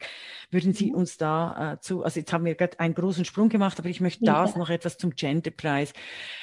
Würden 0.50 0.72
Sie 0.72 0.90
mhm. 0.90 0.96
uns 0.96 1.16
da 1.16 1.74
äh, 1.74 1.80
zu, 1.80 2.02
also 2.02 2.20
jetzt 2.20 2.32
haben 2.32 2.44
wir 2.44 2.54
gerade 2.54 2.78
einen 2.80 2.94
großen 2.94 3.24
Sprung 3.24 3.48
gemacht, 3.48 3.78
aber 3.78 3.88
ich 3.88 4.00
möchte 4.00 4.24
ja. 4.24 4.42
das 4.42 4.56
noch 4.56 4.70
etwas 4.70 4.98
zum 4.98 5.10
Genderpreis. 5.10 5.92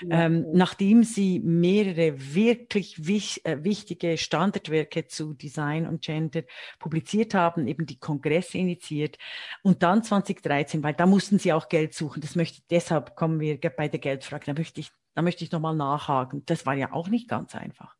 Ja. 0.02 0.26
Ähm, 0.26 0.46
nachdem 0.54 1.04
Sie 1.04 1.40
mehrere 1.40 2.36
wirklich 2.36 3.08
wich, 3.08 3.46
äh, 3.46 3.64
wichtige 3.64 4.18
Standardwerke 4.18 5.08
zu 5.08 5.34
Design 5.34 5.88
und 5.88 6.02
Gender 6.02 6.44
publiziert 6.80 7.34
haben, 7.34 7.68
eben 7.68 7.86
die 7.86 8.00
Kongresse 8.00 8.58
initiiert 8.58 9.18
und 9.64 9.84
dann 9.84 10.04
2013, 10.04 10.84
weil 10.84 10.94
da 10.94 11.06
mussten 11.06 11.40
Sie 11.40 11.54
auch 11.54 11.70
Geld 11.70 11.94
suchen. 11.94 12.22
Das 12.22 12.36
möchte, 12.36 12.62
deshalb 12.70 13.16
kommen 13.16 13.40
wir 13.40 13.60
bei 13.60 13.88
der 13.88 14.00
Geldfrage. 14.00 14.46
Da 14.46 14.54
möchte 14.54 14.80
ich, 14.80 14.92
da 15.14 15.22
möchte 15.22 15.44
ich 15.44 15.52
nochmal 15.52 15.76
nachhaken. 15.76 16.44
Das 16.46 16.66
war 16.66 16.74
ja 16.74 16.92
auch 16.92 17.08
nicht 17.08 17.28
ganz 17.28 17.56
einfach. 17.56 17.96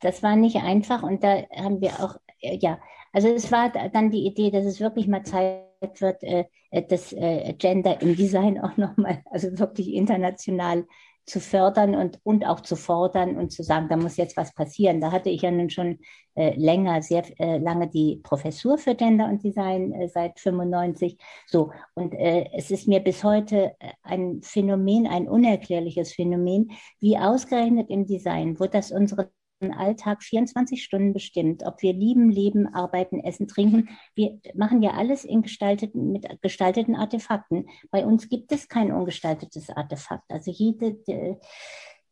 Das 0.00 0.22
war 0.22 0.34
nicht 0.34 0.56
einfach 0.56 1.04
und 1.04 1.22
da 1.22 1.42
haben 1.54 1.80
wir 1.80 2.00
auch, 2.00 2.16
ja, 2.42 2.78
also 3.12 3.28
es 3.28 3.50
war 3.52 3.70
dann 3.70 4.10
die 4.10 4.26
Idee, 4.26 4.50
dass 4.50 4.64
es 4.64 4.80
wirklich 4.80 5.06
mal 5.06 5.22
Zeit 5.24 5.64
wird, 6.00 6.22
äh, 6.22 6.44
äh, 6.70 6.82
das 6.86 7.14
Gender 7.58 8.00
im 8.00 8.16
Design 8.16 8.60
auch 8.60 8.76
nochmal, 8.76 9.22
also 9.30 9.58
wirklich 9.58 9.88
international 9.88 10.84
zu 11.24 11.40
fördern 11.40 11.94
und, 11.94 12.18
und 12.24 12.44
auch 12.44 12.60
zu 12.60 12.74
fordern 12.74 13.36
und 13.36 13.52
zu 13.52 13.62
sagen, 13.62 13.88
da 13.88 13.96
muss 13.96 14.16
jetzt 14.16 14.36
was 14.36 14.52
passieren. 14.54 15.00
Da 15.00 15.12
hatte 15.12 15.30
ich 15.30 15.42
ja 15.42 15.50
nun 15.50 15.70
schon 15.70 15.98
äh, 16.34 16.54
länger, 16.56 17.00
sehr 17.02 17.22
äh, 17.38 17.58
lange 17.58 17.88
die 17.88 18.20
Professur 18.22 18.76
für 18.76 18.94
Gender 18.94 19.26
und 19.26 19.44
Design 19.44 19.92
äh, 19.92 20.08
seit 20.08 20.40
95. 20.40 21.18
So, 21.46 21.70
und 21.94 22.14
es 22.14 22.70
ist 22.70 22.88
mir 22.88 23.00
bis 23.00 23.22
heute 23.22 23.72
ein 24.02 24.40
Phänomen, 24.42 25.06
ein 25.06 25.28
unerklärliches 25.28 26.12
Phänomen, 26.12 26.72
wie 27.00 27.18
ausgerechnet 27.18 27.88
im 27.90 28.06
Design, 28.06 28.58
wo 28.58 28.66
das 28.66 28.90
unsere 28.90 29.30
Alltag 29.70 30.22
24 30.22 30.82
Stunden 30.82 31.12
bestimmt, 31.12 31.62
ob 31.64 31.82
wir 31.82 31.92
lieben, 31.92 32.30
leben, 32.30 32.74
arbeiten, 32.74 33.20
essen, 33.20 33.46
trinken. 33.46 33.90
Wir 34.14 34.40
machen 34.54 34.82
ja 34.82 34.92
alles 34.92 35.24
in 35.24 35.42
gestalteten, 35.42 36.10
mit 36.10 36.26
gestalteten 36.42 36.96
Artefakten. 36.96 37.68
Bei 37.90 38.04
uns 38.04 38.28
gibt 38.28 38.50
es 38.50 38.68
kein 38.68 38.90
ungestaltetes 38.90 39.70
Artefakt. 39.70 40.24
Also 40.30 40.50
jede, 40.50 40.96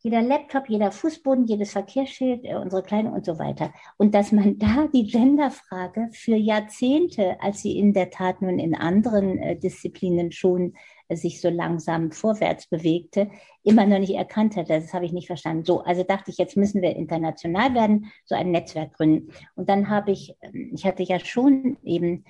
jeder 0.02 0.22
Laptop, 0.22 0.68
jeder 0.68 0.92
Fußboden, 0.92 1.46
jedes 1.46 1.72
Verkehrsschild, 1.72 2.44
äh, 2.44 2.54
unsere 2.54 2.82
Kleine 2.82 3.12
und 3.12 3.26
so 3.26 3.38
weiter. 3.38 3.72
Und 3.98 4.14
dass 4.14 4.32
man 4.32 4.58
da 4.58 4.88
die 4.92 5.06
Genderfrage 5.06 6.08
für 6.12 6.36
Jahrzehnte, 6.36 7.36
als 7.40 7.60
sie 7.60 7.78
in 7.78 7.92
der 7.92 8.10
Tat 8.10 8.40
nun 8.40 8.58
in 8.58 8.74
anderen 8.74 9.38
äh, 9.38 9.58
Disziplinen 9.58 10.32
schon 10.32 10.74
sich 11.16 11.40
so 11.40 11.48
langsam 11.48 12.12
vorwärts 12.12 12.66
bewegte, 12.66 13.30
immer 13.62 13.86
noch 13.86 13.98
nicht 13.98 14.14
erkannt 14.14 14.56
hat. 14.56 14.70
Das 14.70 14.94
habe 14.94 15.04
ich 15.04 15.12
nicht 15.12 15.26
verstanden. 15.26 15.64
So, 15.64 15.80
also 15.82 16.02
dachte 16.02 16.30
ich, 16.30 16.38
jetzt 16.38 16.56
müssen 16.56 16.82
wir 16.82 16.96
international 16.96 17.74
werden, 17.74 18.10
so 18.24 18.34
ein 18.34 18.50
Netzwerk 18.50 18.94
gründen. 18.94 19.32
Und 19.54 19.68
dann 19.68 19.88
habe 19.88 20.12
ich, 20.12 20.34
ähm, 20.42 20.72
ich 20.74 20.84
hatte 20.84 21.02
ja 21.02 21.18
schon 21.18 21.76
eben 21.84 22.24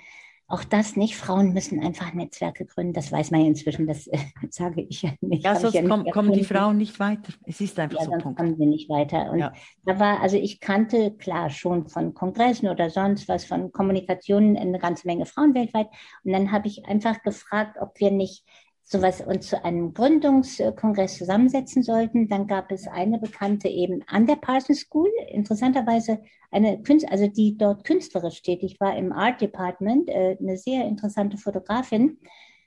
auch 0.51 0.65
das 0.65 0.97
nicht. 0.97 1.17
Frauen 1.17 1.53
müssen 1.53 1.81
einfach 1.81 2.13
Netzwerke 2.13 2.67
gründen. 2.67 2.93
Das 2.93 3.13
weiß 3.13 3.31
man 3.31 3.41
ja 3.41 3.47
inzwischen. 3.47 3.87
Das 3.87 4.09
äh, 4.09 4.19
sage 4.51 4.83
ich 4.83 5.03
ja 5.03 5.11
nicht. 5.21 5.45
Ja, 5.45 5.55
sonst 5.55 5.75
ja 5.75 5.83
komm, 5.87 6.05
kommen 6.11 6.33
die 6.33 6.45
Frauen 6.45 6.77
nicht 6.77 6.99
weiter. 6.99 7.33
Es 7.47 7.61
ist 7.61 7.79
einfach 7.79 7.99
ja, 7.99 8.05
so. 8.05 8.11
Sonst 8.11 8.25
Punkt. 8.25 8.39
kommen 8.39 8.57
sie 8.57 8.67
nicht 8.67 8.91
weiter. 8.91 9.31
Und 9.31 9.39
ja. 9.39 9.53
da 9.85 9.99
war, 9.99 10.21
also 10.21 10.37
ich 10.37 10.61
kannte 10.61 11.13
klar 11.13 11.51
schon 11.51 11.89
von 11.89 12.15
Kongressen 12.15 12.69
oder 12.69 12.91
sonst 12.91 13.29
was, 13.29 13.45
von 13.45 13.71
Kommunikationen 13.71 14.57
eine 14.57 14.79
ganze 14.79 15.07
Menge 15.07 15.25
Frauen 15.25 15.55
weltweit. 15.55 15.87
Und 16.25 16.33
dann 16.33 16.51
habe 16.51 16.67
ich 16.67 16.85
einfach 16.87 17.23
gefragt, 17.23 17.77
ob 17.81 17.99
wir 18.01 18.11
nicht 18.11 18.45
sowas 18.91 19.21
uns 19.21 19.47
zu 19.47 19.65
einem 19.65 19.95
Gründungskongress 19.95 21.17
zusammensetzen 21.17 21.85
sollten. 21.85 22.29
Dann 22.29 22.49
gab 22.49 22.73
es 22.73 22.89
eine 22.89 23.21
Bekannte 23.21 23.69
eben 23.69 24.03
an 24.09 24.27
der 24.27 24.35
Parsons 24.35 24.81
School, 24.81 25.09
interessanterweise 25.29 26.21
eine 26.51 26.83
Künstlerin, 26.83 27.13
also 27.13 27.33
die 27.33 27.57
dort 27.57 27.85
künstlerisch 27.85 28.43
tätig 28.43 28.79
war 28.81 28.97
im 28.97 29.13
Art 29.13 29.41
Department, 29.41 30.09
äh, 30.09 30.37
eine 30.41 30.57
sehr 30.57 30.87
interessante 30.87 31.37
Fotografin, 31.37 32.19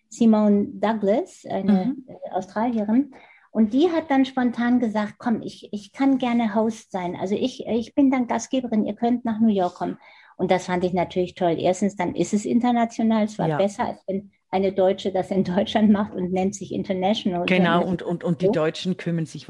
Simone 0.07 0.67
Douglas, 0.75 1.43
eine 1.45 1.87
mhm. 1.87 2.05
Australierin. 2.31 3.13
Und 3.51 3.73
die 3.73 3.89
hat 3.91 4.09
dann 4.09 4.23
spontan 4.23 4.79
gesagt, 4.79 5.15
komm, 5.17 5.41
ich, 5.41 5.67
ich 5.73 5.91
kann 5.91 6.19
gerne 6.19 6.55
Host 6.55 6.91
sein. 6.91 7.17
Also 7.17 7.35
ich, 7.35 7.67
ich 7.67 7.93
bin 7.93 8.09
dann 8.09 8.27
Gastgeberin, 8.27 8.85
ihr 8.85 8.95
könnt 8.95 9.25
nach 9.25 9.41
New 9.41 9.53
York 9.53 9.75
kommen. 9.75 9.97
Und 10.37 10.51
das 10.51 10.65
fand 10.65 10.85
ich 10.85 10.93
natürlich 10.93 11.35
toll. 11.35 11.57
Erstens, 11.59 11.97
dann 11.97 12.15
ist 12.15 12.33
es 12.33 12.45
international. 12.45 13.25
Es 13.25 13.37
war 13.37 13.49
ja. 13.49 13.57
besser, 13.57 13.85
als 13.85 14.01
wenn 14.07 14.31
eine 14.53 14.71
Deutsche 14.71 15.11
das 15.11 15.31
in 15.31 15.43
Deutschland 15.43 15.89
macht 15.89 16.13
und 16.13 16.31
nennt 16.31 16.53
sich 16.53 16.71
International. 16.71 17.45
Genau, 17.47 17.83
und, 17.83 18.03
und, 18.03 18.23
und 18.23 18.41
die 18.41 18.51
Deutschen 18.51 18.97
kümmern 18.97 19.25
sich, 19.25 19.47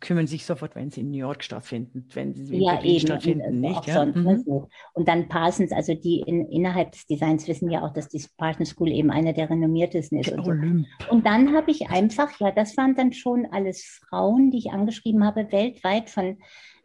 kümmern 0.00 0.26
sich 0.26 0.46
sofort, 0.46 0.74
wenn 0.74 0.90
sie 0.90 1.02
in 1.02 1.10
New 1.10 1.18
York 1.18 1.44
stattfinden, 1.44 2.08
wenn 2.14 2.34
sie 2.34 2.56
in 2.56 2.62
ja, 2.62 2.74
Berlin 2.74 2.90
eben, 2.90 3.00
stattfinden, 3.06 3.60
nicht? 3.60 3.86
Ja? 3.86 3.94
Sonst, 3.94 4.16
mhm. 4.16 4.66
Und 4.94 5.08
dann 5.08 5.28
Parsons, 5.28 5.72
also 5.72 5.94
die 5.94 6.20
in, 6.20 6.48
innerhalb 6.48 6.92
des 6.92 7.06
Designs 7.06 7.46
wissen 7.46 7.70
ja 7.70 7.84
auch, 7.84 7.92
dass 7.92 8.08
die 8.08 8.24
Parsons 8.38 8.70
School 8.70 8.90
eben 8.90 9.10
eine 9.10 9.34
der 9.34 9.50
renommiertesten 9.50 10.20
ist. 10.20 10.32
Und, 10.32 10.44
so. 10.44 11.12
und 11.12 11.26
dann 11.26 11.54
habe 11.54 11.70
ich 11.70 11.90
einfach, 11.90 12.40
ja, 12.40 12.50
das 12.50 12.76
waren 12.78 12.94
dann 12.94 13.12
schon 13.12 13.46
alles 13.52 14.00
Frauen, 14.08 14.50
die 14.50 14.58
ich 14.58 14.70
angeschrieben 14.70 15.24
habe, 15.24 15.52
weltweit 15.52 16.08
von 16.08 16.38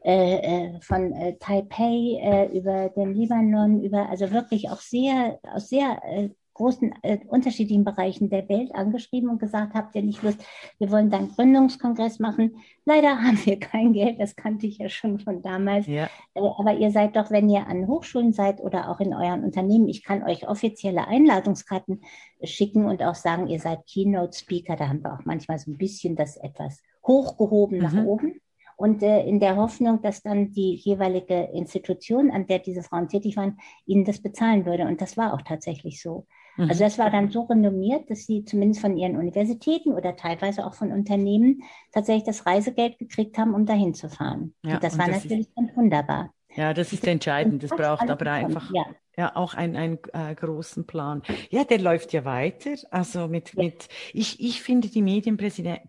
äh, 0.04 0.38
äh, 0.74 0.82
von 0.82 1.14
äh, 1.14 1.38
Taipei 1.38 2.18
äh, 2.20 2.58
über 2.58 2.90
den 2.90 3.14
Libanon, 3.14 3.84
über 3.84 4.10
also 4.10 4.32
wirklich 4.32 4.68
auch 4.72 4.80
sehr 4.80 5.40
aus 5.44 5.70
sehr 5.70 6.02
äh, 6.04 6.30
großen 6.54 6.94
äh, 7.02 7.20
unterschiedlichen 7.28 7.84
Bereichen 7.84 8.30
der 8.30 8.48
Welt 8.50 8.74
angeschrieben 8.74 9.30
und 9.30 9.40
gesagt, 9.40 9.74
habt 9.74 9.96
ihr 9.96 10.04
nicht 10.04 10.22
Lust, 10.24 10.44
wir 10.80 10.92
wollen 10.92 11.10
dann 11.10 11.30
Gründungskongress 11.30 12.20
machen. 12.20 12.58
Leider 12.86 13.10
haben 13.22 13.44
wir 13.46 13.60
kein 13.60 13.94
Geld, 13.94 14.20
das 14.20 14.36
kannte 14.36 14.68
ich 14.68 14.78
ja 14.78 14.90
schon 14.90 15.20
von 15.20 15.42
damals. 15.42 15.88
Ja. 15.88 16.10
Äh, 16.34 16.42
aber 16.58 16.74
ihr 16.74 16.92
seid 16.92 17.16
doch, 17.16 17.32
wenn 17.32 17.50
ihr 17.50 17.68
an 17.68 17.88
Hochschulen 17.88 18.34
seid 18.34 18.60
oder 18.62 18.90
auch 18.90 19.00
in 19.00 19.14
euren 19.14 19.44
Unternehmen, 19.44 19.88
ich 19.88 20.04
kann 20.04 20.24
euch 20.24 20.48
offizielle 20.48 21.08
Einladungskarten 21.08 22.02
schicken 22.44 22.86
und 22.86 23.02
auch 23.04 23.16
sagen, 23.16 23.48
ihr 23.48 23.60
seid 23.60 23.86
Keynote 23.88 24.38
Speaker. 24.38 24.76
Da 24.76 24.90
haben 24.90 25.04
wir 25.04 25.14
auch 25.14 25.26
manchmal 25.26 25.60
so 25.60 25.72
ein 25.72 25.78
bisschen 25.78 26.16
das 26.16 26.38
etwas 26.38 26.82
hochgehoben 27.06 27.78
mhm. 27.78 27.84
nach 27.84 28.06
oben 28.06 28.42
und 28.82 29.04
äh, 29.04 29.24
in 29.28 29.40
der 29.40 29.58
Hoffnung, 29.58 30.02
dass 30.02 30.24
dann 30.24 30.54
die 30.54 30.74
jeweilige 30.74 31.52
Institution, 31.54 32.32
an 32.32 32.48
der 32.48 32.58
diese 32.58 32.82
Frauen 32.82 33.08
tätig 33.08 33.38
waren, 33.38 33.60
ihnen 33.86 34.06
das 34.06 34.24
bezahlen 34.24 34.66
würde. 34.66 34.88
Und 34.88 35.02
das 35.02 35.18
war 35.18 35.36
auch 35.36 35.44
tatsächlich 35.44 36.02
so. 36.02 36.26
Mhm. 36.62 36.70
Also 36.70 36.84
das 36.84 37.00
war 37.00 37.10
dann 37.10 37.30
so 37.30 37.42
renommiert, 37.42 38.10
dass 38.10 38.28
sie 38.28 38.46
zumindest 38.46 38.82
von 38.82 38.96
ihren 38.96 39.18
Universitäten 39.18 39.94
oder 39.94 40.16
teilweise 40.16 40.66
auch 40.66 40.76
von 40.76 40.92
Unternehmen 40.92 41.64
tatsächlich 41.92 42.24
das 42.24 42.46
Reisegeld 42.46 43.00
gekriegt 43.00 43.38
haben, 43.38 43.56
um 43.56 43.66
dahin 43.66 43.96
zu 43.96 44.10
fahren. 44.10 44.54
Ja, 44.64 44.76
und 44.76 44.84
das 44.84 44.94
und 44.94 45.00
war 45.00 45.08
das 45.08 45.24
natürlich 45.24 45.48
ist, 45.48 45.58
dann 45.58 45.72
wunderbar. 45.76 46.34
Ja, 46.56 46.74
das 46.74 46.94
ist 46.94 47.08
entscheidend. 47.08 47.64
Das 47.64 47.72
braucht 47.72 48.10
aber 48.10 48.32
einfach 48.32 48.70
ja. 48.74 48.86
ja 49.18 49.36
auch 49.36 49.54
einen, 49.54 49.76
einen 49.76 50.00
äh, 50.14 50.36
großen 50.36 50.86
Plan. 50.86 51.24
Ja, 51.50 51.64
der 51.64 51.80
läuft 51.80 52.14
ja 52.14 52.26
weiter. 52.26 52.76
Also 52.92 53.28
mit, 53.28 53.54
ja. 53.56 53.64
mit 53.64 53.88
ich, 54.14 54.40
ich 54.40 54.62
finde, 54.62 54.90
die 54.90 55.02
Medienpräsenz, 55.02 55.80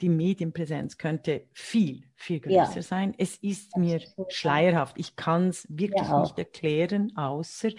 die 0.00 0.08
Medienpräsenz 0.08 0.98
könnte 0.98 1.46
viel, 1.52 2.02
viel 2.14 2.40
größer 2.40 2.76
ja. 2.76 2.82
sein. 2.82 3.14
Es 3.16 3.36
ist 3.36 3.72
das 3.72 3.80
mir 3.80 3.96
ist 3.96 4.14
schleierhaft. 4.28 4.98
Ich 4.98 5.16
kann 5.16 5.48
es 5.48 5.66
wirklich 5.70 6.08
nicht 6.08 6.38
erklären, 6.38 7.16
außer 7.16 7.70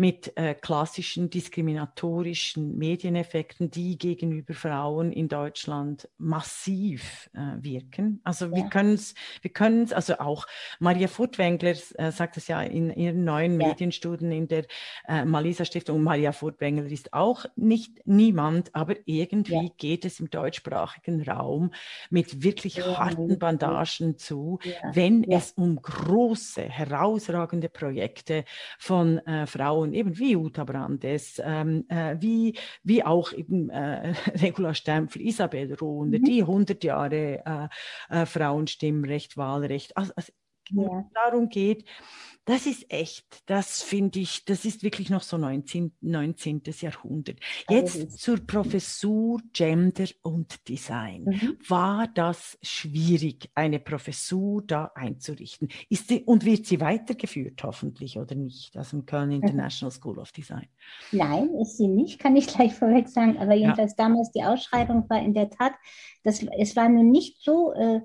mit 0.00 0.34
äh, 0.38 0.54
klassischen 0.54 1.28
diskriminatorischen 1.28 2.78
Medieneffekten, 2.78 3.70
die 3.70 3.98
gegenüber 3.98 4.54
Frauen 4.54 5.12
in 5.12 5.28
Deutschland 5.28 6.08
massiv 6.16 7.28
äh, 7.34 7.62
wirken. 7.62 8.22
Also 8.24 8.46
ja. 8.46 8.52
wir 8.56 8.70
können 8.70 8.94
es, 8.94 9.14
wir 9.42 9.52
können 9.52 9.82
es, 9.82 9.92
also 9.92 10.18
auch 10.18 10.46
Maria 10.78 11.06
Furtwängler 11.06 11.74
äh, 11.96 12.12
sagt 12.12 12.38
es 12.38 12.48
ja 12.48 12.62
in 12.62 12.88
ihren 12.88 13.24
neuen 13.24 13.60
ja. 13.60 13.68
Medienstudien 13.68 14.32
in 14.32 14.48
der 14.48 14.64
äh, 15.06 15.26
Malisa 15.26 15.66
Stiftung. 15.66 16.02
Maria 16.02 16.32
Furtwängler 16.32 16.86
ist 16.86 17.12
auch 17.12 17.44
nicht 17.56 18.00
niemand, 18.06 18.74
aber 18.74 18.94
irgendwie 19.04 19.66
ja. 19.66 19.70
geht 19.76 20.06
es 20.06 20.18
im 20.18 20.30
deutschsprachigen 20.30 21.28
Raum 21.28 21.72
mit 22.08 22.42
wirklich 22.42 22.80
harten 22.80 23.38
Bandagen 23.38 24.16
zu, 24.16 24.60
wenn 24.94 25.24
es 25.24 25.52
um 25.52 25.76
große, 25.76 26.62
herausragende 26.62 27.68
Projekte 27.68 28.46
von 28.78 29.18
äh, 29.18 29.46
Frauen 29.46 29.89
Personen, 29.90 29.94
eben 29.94 30.18
wie 30.18 30.36
Uta 30.36 30.64
Brandes, 30.64 31.40
ähm, 31.44 31.84
äh, 31.88 32.16
wie, 32.20 32.56
wie 32.82 33.04
auch 33.04 33.32
eben 33.32 33.70
äh, 33.70 34.14
Regula 34.42 34.74
Stempfel, 34.74 35.22
Isabel 35.22 35.74
Rohner, 35.74 36.18
mhm. 36.18 36.24
die 36.24 36.42
100 36.42 36.82
Jahre 36.84 37.42
äh, 38.10 38.22
äh, 38.22 38.26
Frauenstimmrecht, 38.26 39.36
Wahlrecht, 39.36 39.96
also, 39.96 40.12
also 40.16 40.32
ja. 40.70 41.04
darum 41.14 41.48
geht, 41.48 41.84
das 42.50 42.66
ist 42.66 42.92
echt, 42.92 43.42
das 43.46 43.80
finde 43.80 44.18
ich, 44.18 44.44
das 44.44 44.64
ist 44.64 44.82
wirklich 44.82 45.08
noch 45.08 45.22
so 45.22 45.38
19. 45.38 45.92
19. 46.00 46.62
Jahrhundert. 46.80 47.38
Jetzt 47.68 48.18
zur 48.18 48.38
Professur 48.38 49.40
Gender 49.52 50.08
und 50.22 50.68
Design. 50.68 51.24
Mhm. 51.24 51.58
War 51.68 52.08
das 52.08 52.58
schwierig, 52.60 53.50
eine 53.54 53.78
Professur 53.78 54.62
da 54.66 54.90
einzurichten? 54.96 55.68
Ist 55.88 56.08
sie, 56.08 56.24
und 56.24 56.44
wird 56.44 56.66
sie 56.66 56.80
weitergeführt, 56.80 57.62
hoffentlich, 57.62 58.18
oder 58.18 58.34
nicht? 58.34 58.76
Also 58.76 58.96
im 58.96 59.06
Köln 59.06 59.28
mhm. 59.28 59.42
International 59.42 59.92
School 59.92 60.18
of 60.18 60.32
Design. 60.32 60.66
Nein, 61.12 61.54
ist 61.54 61.76
sie 61.76 61.86
nicht, 61.86 62.18
kann 62.18 62.34
ich 62.34 62.48
gleich 62.48 62.74
vorweg 62.78 63.08
sagen. 63.08 63.38
Aber 63.38 63.54
jedenfalls 63.54 63.94
ja. 63.96 64.04
damals 64.08 64.32
die 64.32 64.42
Ausschreibung 64.42 65.08
war 65.08 65.22
in 65.22 65.34
der 65.34 65.50
Tat, 65.50 65.74
das, 66.24 66.44
es 66.58 66.74
war 66.74 66.88
nun 66.88 67.12
nicht 67.12 67.40
so. 67.40 67.72
Äh, 67.74 68.00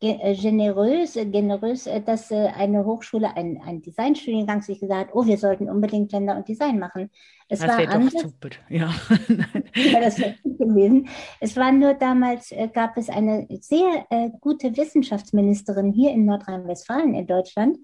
generös, 0.00 1.16
äh, 1.16 1.26
generös, 1.26 1.88
dass 2.06 2.32
eine 2.32 2.84
Hochschule, 2.84 3.36
ein, 3.36 3.60
ein 3.64 3.82
Designstudiengang 3.82 4.62
sich 4.62 4.80
gesagt 4.80 5.08
hat, 5.08 5.14
oh, 5.14 5.26
wir 5.26 5.36
sollten 5.36 5.68
unbedingt 5.68 6.10
Gender 6.10 6.36
und 6.36 6.48
Design 6.48 6.78
machen. 6.78 7.10
Es 7.48 7.60
das 7.60 7.76
wäre 7.78 7.98
doch 7.98 8.10
super, 8.10 8.48
ja. 8.68 8.90
ja 9.74 10.00
das 10.00 10.18
wäre 10.18 10.36
gut 10.42 10.58
gewesen. 10.58 11.08
Es 11.40 11.56
war 11.56 11.72
nur 11.72 11.94
damals, 11.94 12.54
gab 12.72 12.96
es 12.96 13.08
eine 13.10 13.46
sehr 13.60 14.06
äh, 14.10 14.30
gute 14.40 14.76
Wissenschaftsministerin 14.76 15.92
hier 15.92 16.12
in 16.12 16.24
Nordrhein-Westfalen 16.24 17.14
in 17.14 17.26
Deutschland 17.26 17.76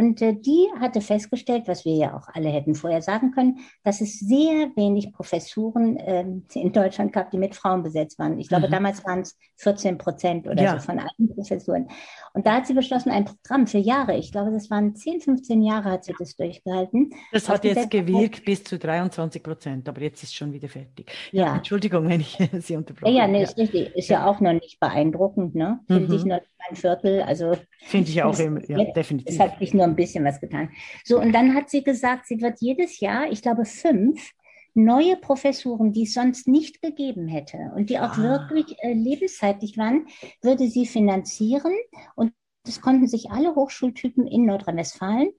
und 0.00 0.22
äh, 0.22 0.32
die 0.32 0.66
hatte 0.80 1.02
festgestellt, 1.02 1.64
was 1.68 1.84
wir 1.84 1.94
ja 1.94 2.16
auch 2.16 2.26
alle 2.32 2.48
hätten 2.48 2.74
vorher 2.74 3.02
sagen 3.02 3.32
können, 3.32 3.58
dass 3.84 4.00
es 4.00 4.18
sehr 4.18 4.70
wenig 4.74 5.12
Professuren 5.12 5.98
äh, 5.98 6.24
in 6.54 6.72
Deutschland 6.72 7.12
gab, 7.12 7.30
die 7.30 7.36
mit 7.36 7.54
Frauen 7.54 7.82
besetzt 7.82 8.18
waren. 8.18 8.40
Ich 8.40 8.48
glaube, 8.48 8.68
mhm. 8.68 8.72
damals 8.72 9.04
waren 9.04 9.20
es 9.20 9.36
14 9.56 9.98
Prozent 9.98 10.48
oder 10.48 10.62
ja. 10.62 10.72
so 10.72 10.86
von 10.86 10.98
allen 10.98 11.34
Professuren. 11.34 11.88
Und 12.32 12.46
da 12.46 12.56
hat 12.56 12.66
sie 12.66 12.74
beschlossen, 12.74 13.10
ein 13.10 13.24
Programm 13.24 13.66
für 13.66 13.78
Jahre, 13.78 14.16
ich 14.16 14.32
glaube, 14.32 14.50
das 14.52 14.70
waren 14.70 14.94
10, 14.94 15.20
15 15.20 15.62
Jahre 15.62 15.90
hat 15.90 16.04
sie 16.04 16.14
das 16.18 16.36
durchgehalten. 16.36 17.12
Das 17.32 17.48
hat 17.48 17.64
jetzt 17.64 17.90
gewirkt 17.90 18.44
bis 18.44 18.64
zu 18.64 18.78
23 18.78 19.42
Prozent, 19.42 19.88
aber 19.88 20.00
jetzt 20.00 20.22
ist 20.22 20.34
schon 20.34 20.52
wieder 20.52 20.68
fertig. 20.68 21.10
Ja. 21.32 21.46
ja 21.46 21.56
Entschuldigung, 21.56 22.08
wenn 22.08 22.20
ich 22.20 22.38
Sie 22.60 22.76
unterbreche. 22.76 23.12
Ja, 23.12 23.22
ja, 23.22 23.28
nee, 23.28 23.42
ist 23.42 23.56
richtig. 23.56 23.94
Ist 23.96 24.08
ja 24.08 24.26
auch 24.26 24.40
noch 24.40 24.52
nicht 24.52 24.78
beeindruckend, 24.80 25.54
ne? 25.54 25.80
Finde 25.86 26.08
mhm. 26.08 26.14
ich 26.14 26.24
noch 26.24 26.40
ein 26.68 26.76
Viertel. 26.76 27.22
Also 27.22 27.56
finde 27.80 28.10
ich 28.10 28.22
auch 28.22 28.38
immer, 28.38 28.60
ja, 28.68 28.84
definitiv. 28.92 29.34
Es 29.34 29.40
hat 29.40 29.58
sich 29.58 29.74
nur 29.74 29.84
ein 29.84 29.96
bisschen 29.96 30.24
was 30.24 30.40
getan. 30.40 30.70
So, 31.04 31.18
und 31.18 31.32
dann 31.32 31.54
hat 31.54 31.70
sie 31.70 31.82
gesagt, 31.82 32.26
sie 32.26 32.40
wird 32.40 32.60
jedes 32.60 33.00
Jahr, 33.00 33.30
ich 33.30 33.42
glaube 33.42 33.64
fünf, 33.64 34.32
neue 34.74 35.16
Professuren, 35.16 35.92
die 35.92 36.04
es 36.04 36.14
sonst 36.14 36.48
nicht 36.48 36.82
gegeben 36.82 37.28
hätte 37.28 37.72
und 37.74 37.90
die 37.90 37.98
auch 37.98 38.16
ah. 38.16 38.22
wirklich 38.22 38.76
äh, 38.80 38.92
lebenszeitlich 38.92 39.76
waren, 39.78 40.06
würde 40.42 40.68
sie 40.68 40.86
finanzieren. 40.86 41.72
Und 42.14 42.32
das 42.64 42.80
konnten 42.80 43.06
sich 43.06 43.30
alle 43.30 43.54
Hochschultypen 43.54 44.26
in 44.26 44.46
Nordrhein-Westfalen, 44.46 45.30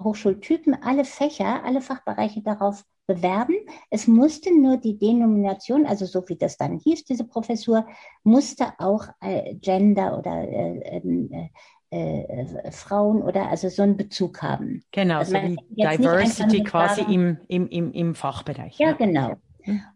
Hochschultypen, 0.00 0.82
alle 0.82 1.04
Fächer, 1.04 1.64
alle 1.64 1.80
Fachbereiche 1.80 2.42
darauf 2.42 2.84
bewerben. 3.06 3.56
Es 3.90 4.06
musste 4.06 4.56
nur 4.56 4.76
die 4.76 4.96
Denomination, 4.96 5.84
also 5.84 6.06
so 6.06 6.28
wie 6.28 6.36
das 6.36 6.56
dann 6.56 6.78
hieß, 6.78 7.04
diese 7.04 7.24
Professur, 7.24 7.86
musste 8.22 8.72
auch 8.78 9.08
äh, 9.20 9.54
Gender 9.56 10.18
oder 10.18 10.48
äh, 10.48 11.00
ähm, 11.02 11.50
äh, 11.92 12.22
äh, 12.22 12.70
Frauen 12.70 13.22
oder 13.22 13.48
also 13.48 13.68
so 13.68 13.82
einen 13.82 13.96
Bezug 13.96 14.42
haben. 14.42 14.82
Genau, 14.92 15.18
also 15.18 15.32
so 15.32 15.38
die 15.40 15.56
Diversity 15.70 16.62
quasi 16.62 17.02
im, 17.02 17.38
im, 17.48 17.68
im, 17.68 17.92
im 17.92 18.14
Fachbereich. 18.14 18.78
Ja, 18.78 18.88
ja. 18.88 18.92
genau. 18.92 19.36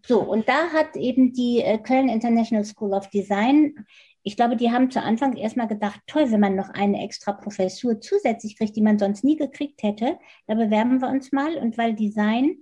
So, 0.07 0.21
und 0.21 0.49
da 0.49 0.69
hat 0.73 0.97
eben 0.97 1.33
die 1.33 1.61
äh, 1.61 1.79
Köln 1.79 2.09
International 2.09 2.65
School 2.65 2.93
of 2.93 3.09
Design, 3.11 3.87
ich 4.27 4.37
glaube, 4.37 4.57
die 4.57 4.73
haben 4.73 4.91
zu 4.91 5.03
Anfang 5.03 5.37
erstmal 5.37 5.69
gedacht, 5.69 6.01
toll, 6.07 6.31
wenn 6.31 6.41
man 6.41 6.57
noch 6.57 6.71
eine 6.71 7.05
extra 7.05 7.33
Professur 7.33 8.01
zusätzlich 8.01 8.57
kriegt, 8.57 8.75
die 8.75 8.83
man 8.83 8.99
sonst 8.99 9.23
nie 9.23 9.37
gekriegt 9.37 9.83
hätte, 9.83 10.19
da 10.47 10.55
bewerben 10.55 11.01
wir 11.01 11.09
uns 11.09 11.31
mal. 11.31 11.57
Und 11.59 11.77
weil 11.77 11.95
Design 11.95 12.57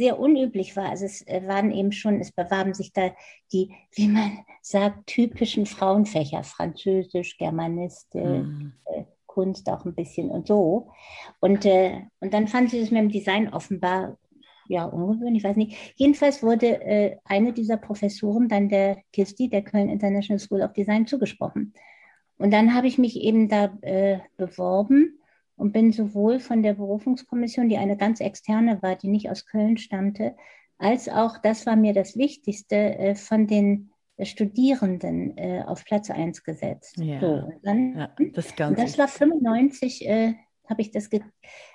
sehr 0.00 0.18
unüblich 0.18 0.76
war. 0.76 0.88
Also 0.88 1.04
es 1.04 1.26
äh, 1.26 1.42
waren 1.46 1.70
eben 1.72 1.92
schon, 1.92 2.20
es 2.20 2.32
bewarben 2.32 2.72
sich 2.72 2.94
da 2.94 3.10
die, 3.52 3.74
wie 3.92 4.08
man 4.08 4.38
sagt, 4.62 5.06
typischen 5.06 5.66
Frauenfächer, 5.66 6.42
Französisch, 6.42 7.36
Germanistik, 7.36 8.24
mhm. 8.24 8.72
Kunst 9.26 9.68
auch 9.68 9.84
ein 9.84 9.94
bisschen 9.94 10.30
und 10.30 10.46
so. 10.46 10.90
Und, 11.40 11.66
äh, 11.66 12.00
und 12.20 12.32
dann 12.32 12.48
fanden 12.48 12.70
sie 12.70 12.80
es 12.80 12.90
mit 12.90 13.02
dem 13.02 13.10
Design 13.10 13.52
offenbar 13.52 14.16
ja 14.68 14.86
ungewöhnlich, 14.86 15.42
ich 15.42 15.48
weiß 15.48 15.56
nicht. 15.56 15.76
Jedenfalls 15.96 16.42
wurde 16.42 16.80
äh, 16.80 17.16
eine 17.24 17.52
dieser 17.52 17.76
Professoren 17.76 18.48
dann 18.48 18.70
der 18.70 19.02
KISTI, 19.12 19.50
der 19.50 19.62
Köln 19.62 19.90
International 19.90 20.38
School 20.38 20.62
of 20.62 20.72
Design, 20.72 21.06
zugesprochen. 21.06 21.74
Und 22.38 22.52
dann 22.52 22.74
habe 22.74 22.86
ich 22.86 22.96
mich 22.96 23.20
eben 23.20 23.50
da 23.50 23.76
äh, 23.82 24.20
beworben 24.38 25.19
und 25.60 25.72
bin 25.72 25.92
sowohl 25.92 26.40
von 26.40 26.62
der 26.62 26.72
Berufungskommission, 26.72 27.68
die 27.68 27.76
eine 27.76 27.98
ganz 27.98 28.20
externe 28.20 28.82
war, 28.82 28.96
die 28.96 29.08
nicht 29.08 29.30
aus 29.30 29.44
Köln 29.44 29.76
stammte, 29.76 30.34
als 30.78 31.10
auch, 31.10 31.36
das 31.36 31.66
war 31.66 31.76
mir 31.76 31.92
das 31.92 32.16
Wichtigste, 32.16 32.76
äh, 32.76 33.14
von 33.14 33.46
den 33.46 33.90
Studierenden 34.22 35.36
äh, 35.36 35.62
auf 35.66 35.84
Platz 35.84 36.10
1 36.10 36.44
gesetzt. 36.44 36.96
Ja, 36.96 37.20
so, 37.20 37.52
dann, 37.62 37.98
ja 37.98 38.10
das, 38.32 38.56
Ganze. 38.56 38.80
das 38.82 38.98
war 38.98 39.06
95, 39.06 40.08
äh, 40.08 40.34
habe 40.66 40.80
ich 40.80 40.92
das, 40.92 41.10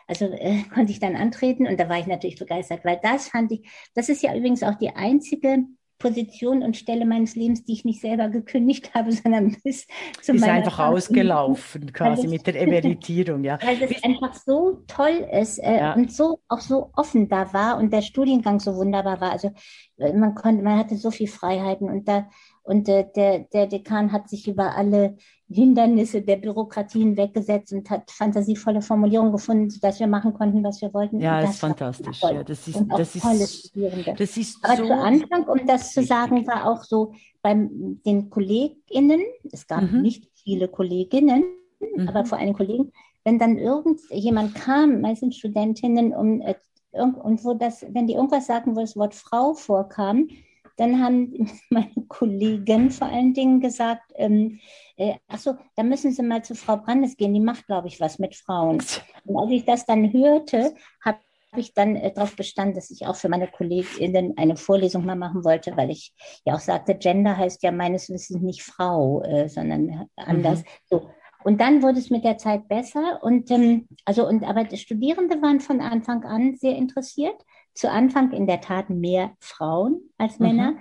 also 0.08 0.26
äh, 0.26 0.64
konnte 0.74 0.92
ich 0.92 1.00
dann 1.00 1.16
antreten 1.16 1.68
und 1.68 1.80
da 1.80 1.88
war 1.88 2.00
ich 2.00 2.08
natürlich 2.08 2.40
begeistert, 2.40 2.84
weil 2.86 3.00
das 3.04 3.30
fand 3.30 3.52
ich, 3.52 3.70
das 3.94 4.10
ist 4.10 4.24
ja 4.24 4.36
übrigens 4.36 4.64
auch 4.64 4.76
die 4.76 4.96
einzige 4.96 5.64
Position 5.98 6.62
und 6.62 6.76
Stelle 6.76 7.06
meines 7.06 7.36
Lebens, 7.36 7.64
die 7.64 7.74
ich 7.74 7.86
nicht 7.86 8.02
selber 8.02 8.30
gekündigt 8.30 8.94
habe, 8.94 9.12
sondern 9.14 9.56
bis 9.64 9.88
zu 10.22 10.34
ist 10.34 10.44
einfach 10.44 10.76
Frau 10.76 10.94
ausgelaufen, 10.94 11.92
quasi 11.94 12.28
mit 12.28 12.46
der 12.48 12.56
Emeritierung, 12.62 13.44
ja. 13.44 13.58
Weil 13.62 13.82
es 13.82 14.04
einfach 14.04 14.34
so 14.34 14.84
toll 14.88 15.28
ist 15.32 15.60
äh, 15.60 15.78
ja. 15.78 15.94
und 15.94 16.12
so 16.12 16.40
auch 16.48 16.60
so 16.60 16.92
offen 16.96 17.30
da 17.30 17.54
war 17.54 17.78
und 17.78 17.94
der 17.94 18.02
Studiengang 18.02 18.60
so 18.60 18.76
wunderbar 18.76 19.22
war. 19.22 19.32
Also 19.32 19.52
äh, 19.98 20.14
man 20.14 20.36
konnte, 20.36 20.64
man 20.64 20.78
hatte 20.78 20.98
so 20.98 21.12
viel 21.12 21.28
Freiheiten 21.28 21.90
und 21.90 22.08
da 22.08 22.28
und 22.66 22.90
äh, 22.90 23.06
der, 23.16 23.40
der 23.40 23.68
Dekan 23.68 24.12
hat 24.12 24.28
sich 24.28 24.48
über 24.48 24.76
alle 24.76 25.18
Hindernisse 25.48 26.24
der 26.24 26.38
Bürokratie 26.38 27.00
hinweggesetzt 27.00 27.72
und 27.74 27.88
hat 27.92 28.10
fantasievolle 28.10 28.82
Formulierungen 28.82 29.32
gefunden, 29.32 29.70
sodass 29.70 30.00
wir 30.00 30.08
machen 30.08 30.34
konnten, 30.34 30.64
was 30.64 30.82
wir 30.82 30.92
wollten. 30.92 31.20
Ja, 31.20 31.42
das 31.42 31.52
ist 31.52 31.60
fantastisch. 31.60 32.22
Ja, 32.24 32.44
das 32.44 32.68
ist, 32.68 32.84
das 32.90 33.16
ist, 33.16 33.72
das 34.18 34.38
ist 34.38 34.58
Aber 34.64 34.78
so 34.78 34.86
zu 34.88 34.94
Anfang, 34.94 35.44
um 35.48 35.68
das 35.68 35.94
zu 35.94 36.04
sagen, 36.04 36.48
war 36.48 36.68
auch 36.68 36.84
so 36.84 37.14
bei 37.44 37.54
den 37.56 38.32
KollegInnen, 38.32 39.22
es 39.52 39.68
gab 39.68 39.84
mhm. 39.84 40.02
nicht 40.02 40.32
viele 40.34 40.68
Kolleginnen, 40.68 41.44
mhm. 41.80 42.08
aber 42.08 42.26
vor 42.26 42.40
allem 42.40 42.54
Kollegen, 42.54 42.92
wenn 43.24 43.38
dann 43.38 43.60
irgendjemand 43.60 44.56
kam, 44.56 45.02
meistens 45.02 45.38
Studentinnen, 45.38 46.16
um, 46.16 46.42
äh, 46.42 46.56
und 46.94 47.44
wo 47.44 47.54
das, 47.54 47.86
wenn 47.92 48.08
die 48.08 48.14
irgendwas 48.14 48.48
sagten, 48.48 48.76
wo 48.76 48.80
das 48.80 48.96
Wort 48.96 49.14
Frau 49.14 49.54
vorkam, 49.54 50.30
dann 50.78 51.02
haben 51.02 51.50
meine 51.70 52.06
Kollegen 52.08 52.92
vor 52.92 53.08
allen 53.08 53.34
Dingen 53.34 53.60
gesagt, 53.60 54.12
ähm, 54.16 54.60
äh, 54.98 55.16
ach 55.28 55.40
so, 55.40 55.56
da 55.76 55.84
müssen 55.84 56.12
Sie 56.12 56.24
mal 56.24 56.44
zu 56.44 56.56
Frau 56.56 56.78
Brandes 56.78 57.18
gehen, 57.18 57.34
die 57.34 57.40
macht, 57.40 57.68
glaube 57.68 57.88
ich, 57.88 58.00
was 58.00 58.20
mit 58.20 58.36
Frauen. 58.36 58.82
Und 59.26 59.38
als 59.38 59.52
ich 59.52 59.66
das 59.66 59.86
dann 59.86 60.12
hörte, 60.12 60.74
habe 61.04 61.20
ich 61.58 61.74
dann 61.74 61.96
äh, 61.96 62.14
darauf 62.14 62.36
bestanden, 62.36 62.76
dass 62.76 62.92
ich 62.92 63.06
auch 63.06 63.16
für 63.16 63.30
meine 63.30 63.48
KollegInnen 63.48 64.38
eine 64.38 64.58
Vorlesung 64.58 65.06
mal 65.06 65.16
machen 65.16 65.44
wollte, 65.44 65.76
weil 65.78 65.90
ich 65.90 66.14
ja 66.46 66.56
auch 66.56 66.60
sagte, 66.60 66.96
Gender 66.96 67.38
heißt 67.38 67.64
ja 67.64 67.72
meines 67.72 68.10
Wissens 68.10 68.42
nicht 68.42 68.64
Frau, 68.64 69.22
äh, 69.24 69.48
sondern 69.48 70.10
anders. 70.16 70.62
Mhm. 70.62 70.66
So. 70.90 71.10
Und 71.44 71.62
dann 71.62 71.84
wurde 71.84 72.00
es 72.00 72.10
mit 72.10 72.24
der 72.24 72.40
Zeit 72.40 72.68
besser. 72.68 73.20
Und 73.22 73.52
ähm, 73.52 73.88
also, 74.04 74.28
und 74.28 74.44
aber 74.44 74.64
die 74.64 74.78
Studierende 74.78 75.42
waren 75.42 75.60
von 75.60 75.80
Anfang 75.80 76.24
an 76.24 76.56
sehr 76.56 76.76
interessiert 76.76 77.40
zu 77.76 77.92
Anfang 77.92 78.32
in 78.32 78.48
der 78.48 78.62
Tat 78.62 78.90
mehr 78.90 79.32
Frauen 79.40 80.02
als 80.18 80.40
Männer. 80.40 80.72
Mhm. 80.72 80.78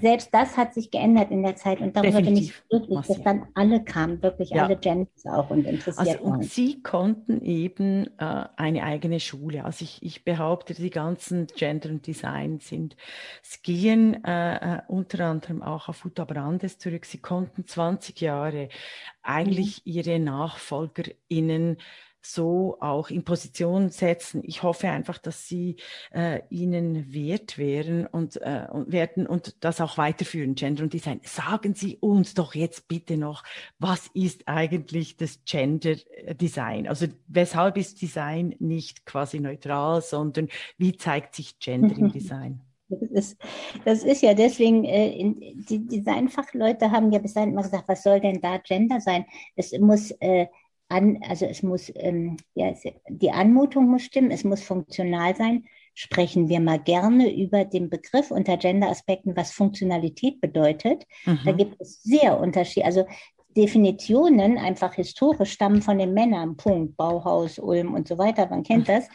Selbst 0.00 0.34
das 0.34 0.56
hat 0.56 0.74
sich 0.74 0.90
geändert 0.90 1.30
in 1.30 1.42
der 1.42 1.54
Zeit 1.54 1.80
und 1.80 1.94
darüber 1.96 2.20
Definitiv. 2.20 2.64
bin 2.68 2.80
ich 2.80 2.86
glücklich, 2.88 3.06
dass 3.06 3.22
dann 3.22 3.46
alle 3.54 3.84
kamen, 3.84 4.20
wirklich 4.20 4.50
ja. 4.50 4.64
alle 4.64 4.76
Genders 4.76 5.26
auch 5.26 5.50
und 5.50 5.64
interessiert 5.64 5.98
also, 5.98 6.24
waren. 6.24 6.32
Und 6.38 6.44
Sie 6.44 6.82
konnten 6.82 7.40
eben 7.44 8.06
äh, 8.18 8.44
eine 8.56 8.82
eigene 8.82 9.20
Schule. 9.20 9.64
Also 9.64 9.84
ich, 9.84 10.02
ich 10.02 10.24
behaupte, 10.24 10.74
die 10.74 10.90
ganzen 10.90 11.46
Gender 11.46 11.90
und 11.90 12.06
Design 12.06 12.58
sind, 12.58 12.96
sie 13.42 13.58
gehen 13.62 14.24
äh, 14.24 14.78
äh 14.78 14.80
unter 14.88 15.26
anderem 15.26 15.62
auch 15.62 15.88
auf 15.88 16.04
Uta 16.04 16.24
Brandes 16.24 16.78
zurück. 16.78 17.04
Sie 17.04 17.18
konnten 17.18 17.64
20 17.64 18.20
Jahre 18.20 18.68
eigentlich 19.22 19.82
mhm. 19.84 19.92
ihre 19.92 20.18
NachfolgerInnen 20.18 21.76
so 22.32 22.76
auch 22.80 23.10
in 23.10 23.24
Position 23.24 23.90
setzen. 23.90 24.42
Ich 24.44 24.62
hoffe 24.62 24.88
einfach, 24.88 25.18
dass 25.18 25.46
Sie 25.46 25.76
äh, 26.12 26.40
ihnen 26.50 27.12
wert 27.12 27.58
wären 27.58 28.06
und, 28.06 28.36
äh, 28.42 28.66
und 28.70 28.92
werden 28.92 29.26
und 29.26 29.56
das 29.64 29.80
auch 29.80 29.98
weiterführen, 29.98 30.54
Gender 30.54 30.84
und 30.84 30.92
Design. 30.92 31.20
Sagen 31.24 31.74
Sie 31.74 31.96
uns 31.96 32.34
doch 32.34 32.54
jetzt 32.54 32.88
bitte 32.88 33.16
noch, 33.16 33.44
was 33.78 34.08
ist 34.14 34.46
eigentlich 34.46 35.16
das 35.16 35.44
Gender 35.44 35.96
Design? 36.40 36.86
Also 36.88 37.06
weshalb 37.28 37.76
ist 37.76 38.02
Design 38.02 38.54
nicht 38.58 39.06
quasi 39.06 39.40
neutral, 39.40 40.02
sondern 40.02 40.48
wie 40.78 40.96
zeigt 40.96 41.34
sich 41.34 41.58
Gender 41.58 41.96
im 41.96 42.12
Design? 42.12 42.60
Das 42.88 43.10
ist, 43.10 43.36
das 43.84 44.04
ist 44.04 44.22
ja 44.22 44.32
deswegen, 44.34 44.84
äh, 44.84 45.34
die 45.68 45.86
Designfachleute 45.86 46.92
haben 46.92 47.10
ja 47.10 47.18
bis 47.18 47.34
dahin 47.34 47.50
immer 47.50 47.62
gesagt, 47.62 47.88
was 47.88 48.04
soll 48.04 48.20
denn 48.20 48.40
da 48.40 48.58
Gender 48.58 49.00
sein? 49.00 49.24
Es 49.56 49.76
muss 49.78 50.12
äh, 50.20 50.46
an, 50.88 51.20
also 51.28 51.46
es 51.46 51.62
muss, 51.62 51.90
ähm, 51.96 52.36
ja, 52.54 52.72
die 53.08 53.30
Anmutung 53.30 53.88
muss 53.88 54.02
stimmen, 54.02 54.30
es 54.30 54.44
muss 54.44 54.62
funktional 54.62 55.34
sein. 55.34 55.64
Sprechen 55.94 56.48
wir 56.48 56.60
mal 56.60 56.78
gerne 56.78 57.34
über 57.34 57.64
den 57.64 57.88
Begriff 57.88 58.30
unter 58.30 58.56
Gender-Aspekten, 58.56 59.36
was 59.36 59.52
Funktionalität 59.52 60.40
bedeutet. 60.40 61.04
Mhm. 61.24 61.40
Da 61.44 61.52
gibt 61.52 61.80
es 61.80 62.02
sehr 62.02 62.38
Unterschiede. 62.38 62.86
Also 62.86 63.06
Definitionen 63.56 64.58
einfach 64.58 64.94
historisch 64.94 65.52
stammen 65.52 65.80
von 65.80 65.98
den 65.98 66.12
Männern, 66.12 66.56
Punkt, 66.56 66.96
Bauhaus, 66.96 67.58
Ulm 67.58 67.94
und 67.94 68.06
so 68.06 68.18
weiter, 68.18 68.46
man 68.48 68.62
kennt 68.62 68.86
mhm. 68.86 68.92
das. 68.92 69.08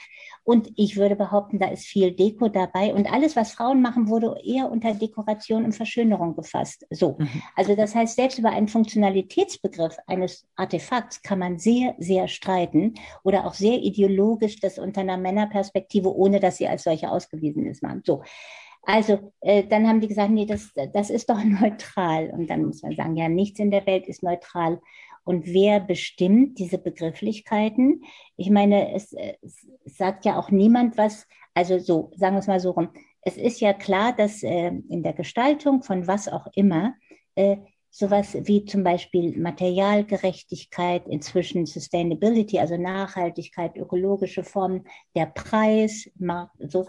Und 0.44 0.72
ich 0.76 0.98
würde 0.98 1.16
behaupten, 1.16 1.60
da 1.60 1.68
ist 1.68 1.86
viel 1.86 2.12
Deko 2.12 2.50
dabei. 2.50 2.94
Und 2.94 3.12
alles, 3.12 3.36
was 3.36 3.52
Frauen 3.52 3.82
machen, 3.82 4.08
wurde 4.08 4.36
eher 4.44 4.72
unter 4.72 4.94
Dekoration 4.94 5.66
und 5.66 5.74
Verschönerung 5.74 6.36
gefasst. 6.36 6.88
So. 6.90 7.18
Mhm. 7.20 7.42
Also 7.56 7.76
das 7.76 7.94
heißt, 7.94 8.16
selbst 8.16 8.40
über 8.40 8.50
einen 8.50 8.68
Funktionalitätsbegriff 8.68 9.98
eines 10.08 10.48
Artefakts 10.56 11.22
kann 11.22 11.40
man 11.40 11.60
sehr, 11.60 11.96
sehr 12.00 12.28
streiten 12.28 12.96
oder 13.24 13.46
auch 13.46 13.54
sehr 13.54 13.78
ideologisch 13.78 14.60
das 14.60 14.80
unter 14.80 15.02
einer 15.02 15.18
Männerperspektive, 15.18 16.14
ohne 16.14 16.40
dass 16.40 16.58
sie 16.58 16.68
als 16.68 16.84
solche 16.84 17.12
ausgewiesen 17.12 17.68
ist, 17.68 17.84
machen. 17.84 18.02
So. 18.06 18.24
Also 18.84 19.32
äh, 19.42 19.64
dann 19.64 19.88
haben 19.88 20.02
die 20.02 20.08
gesagt, 20.08 20.32
nee, 20.32 20.46
das, 20.46 20.72
das 20.94 21.10
ist 21.10 21.30
doch 21.30 21.44
neutral. 21.44 22.32
Und 22.32 22.50
dann 22.50 22.66
muss 22.66 22.82
man 22.82 22.96
sagen, 22.96 23.16
ja, 23.16 23.30
nichts 23.30 23.60
in 23.60 23.72
der 23.72 23.86
Welt 23.86 24.08
ist 24.08 24.24
neutral. 24.24 24.82
Und 25.24 25.46
wer 25.46 25.80
bestimmt 25.80 26.60
diese 26.60 26.78
Begrifflichkeiten? 26.78 28.04
Ich 28.38 28.50
meine, 28.50 28.94
es, 28.94 29.14
es 29.14 29.66
sagt 29.86 30.26
ja 30.26 30.40
auch 30.40 30.50
niemand 30.50 30.98
was, 30.98 31.28
also 31.54 31.80
so, 31.80 32.12
sagen 32.16 32.36
wir 32.36 32.40
es 32.40 32.48
mal 32.48 32.60
so 32.60 32.72
rum. 32.72 32.90
Es 33.22 33.38
ist 33.38 33.60
ja 33.60 33.74
klar, 33.74 34.14
dass 34.16 34.42
äh, 34.42 34.72
in 34.90 35.04
der 35.04 35.14
Gestaltung 35.14 35.84
von 35.84 36.08
was 36.08 36.28
auch 36.28 36.48
immer 36.56 36.96
äh, 37.36 37.58
sowas 37.92 38.36
wie 38.42 38.66
zum 38.66 38.84
Beispiel 38.84 39.38
Materialgerechtigkeit, 39.38 41.08
inzwischen 41.08 41.66
Sustainability, 41.66 42.58
also 42.58 42.78
Nachhaltigkeit, 42.78 43.76
ökologische 43.76 44.44
Formen, 44.44 44.86
der 45.14 45.26
Preis, 45.28 46.10
so 46.60 46.88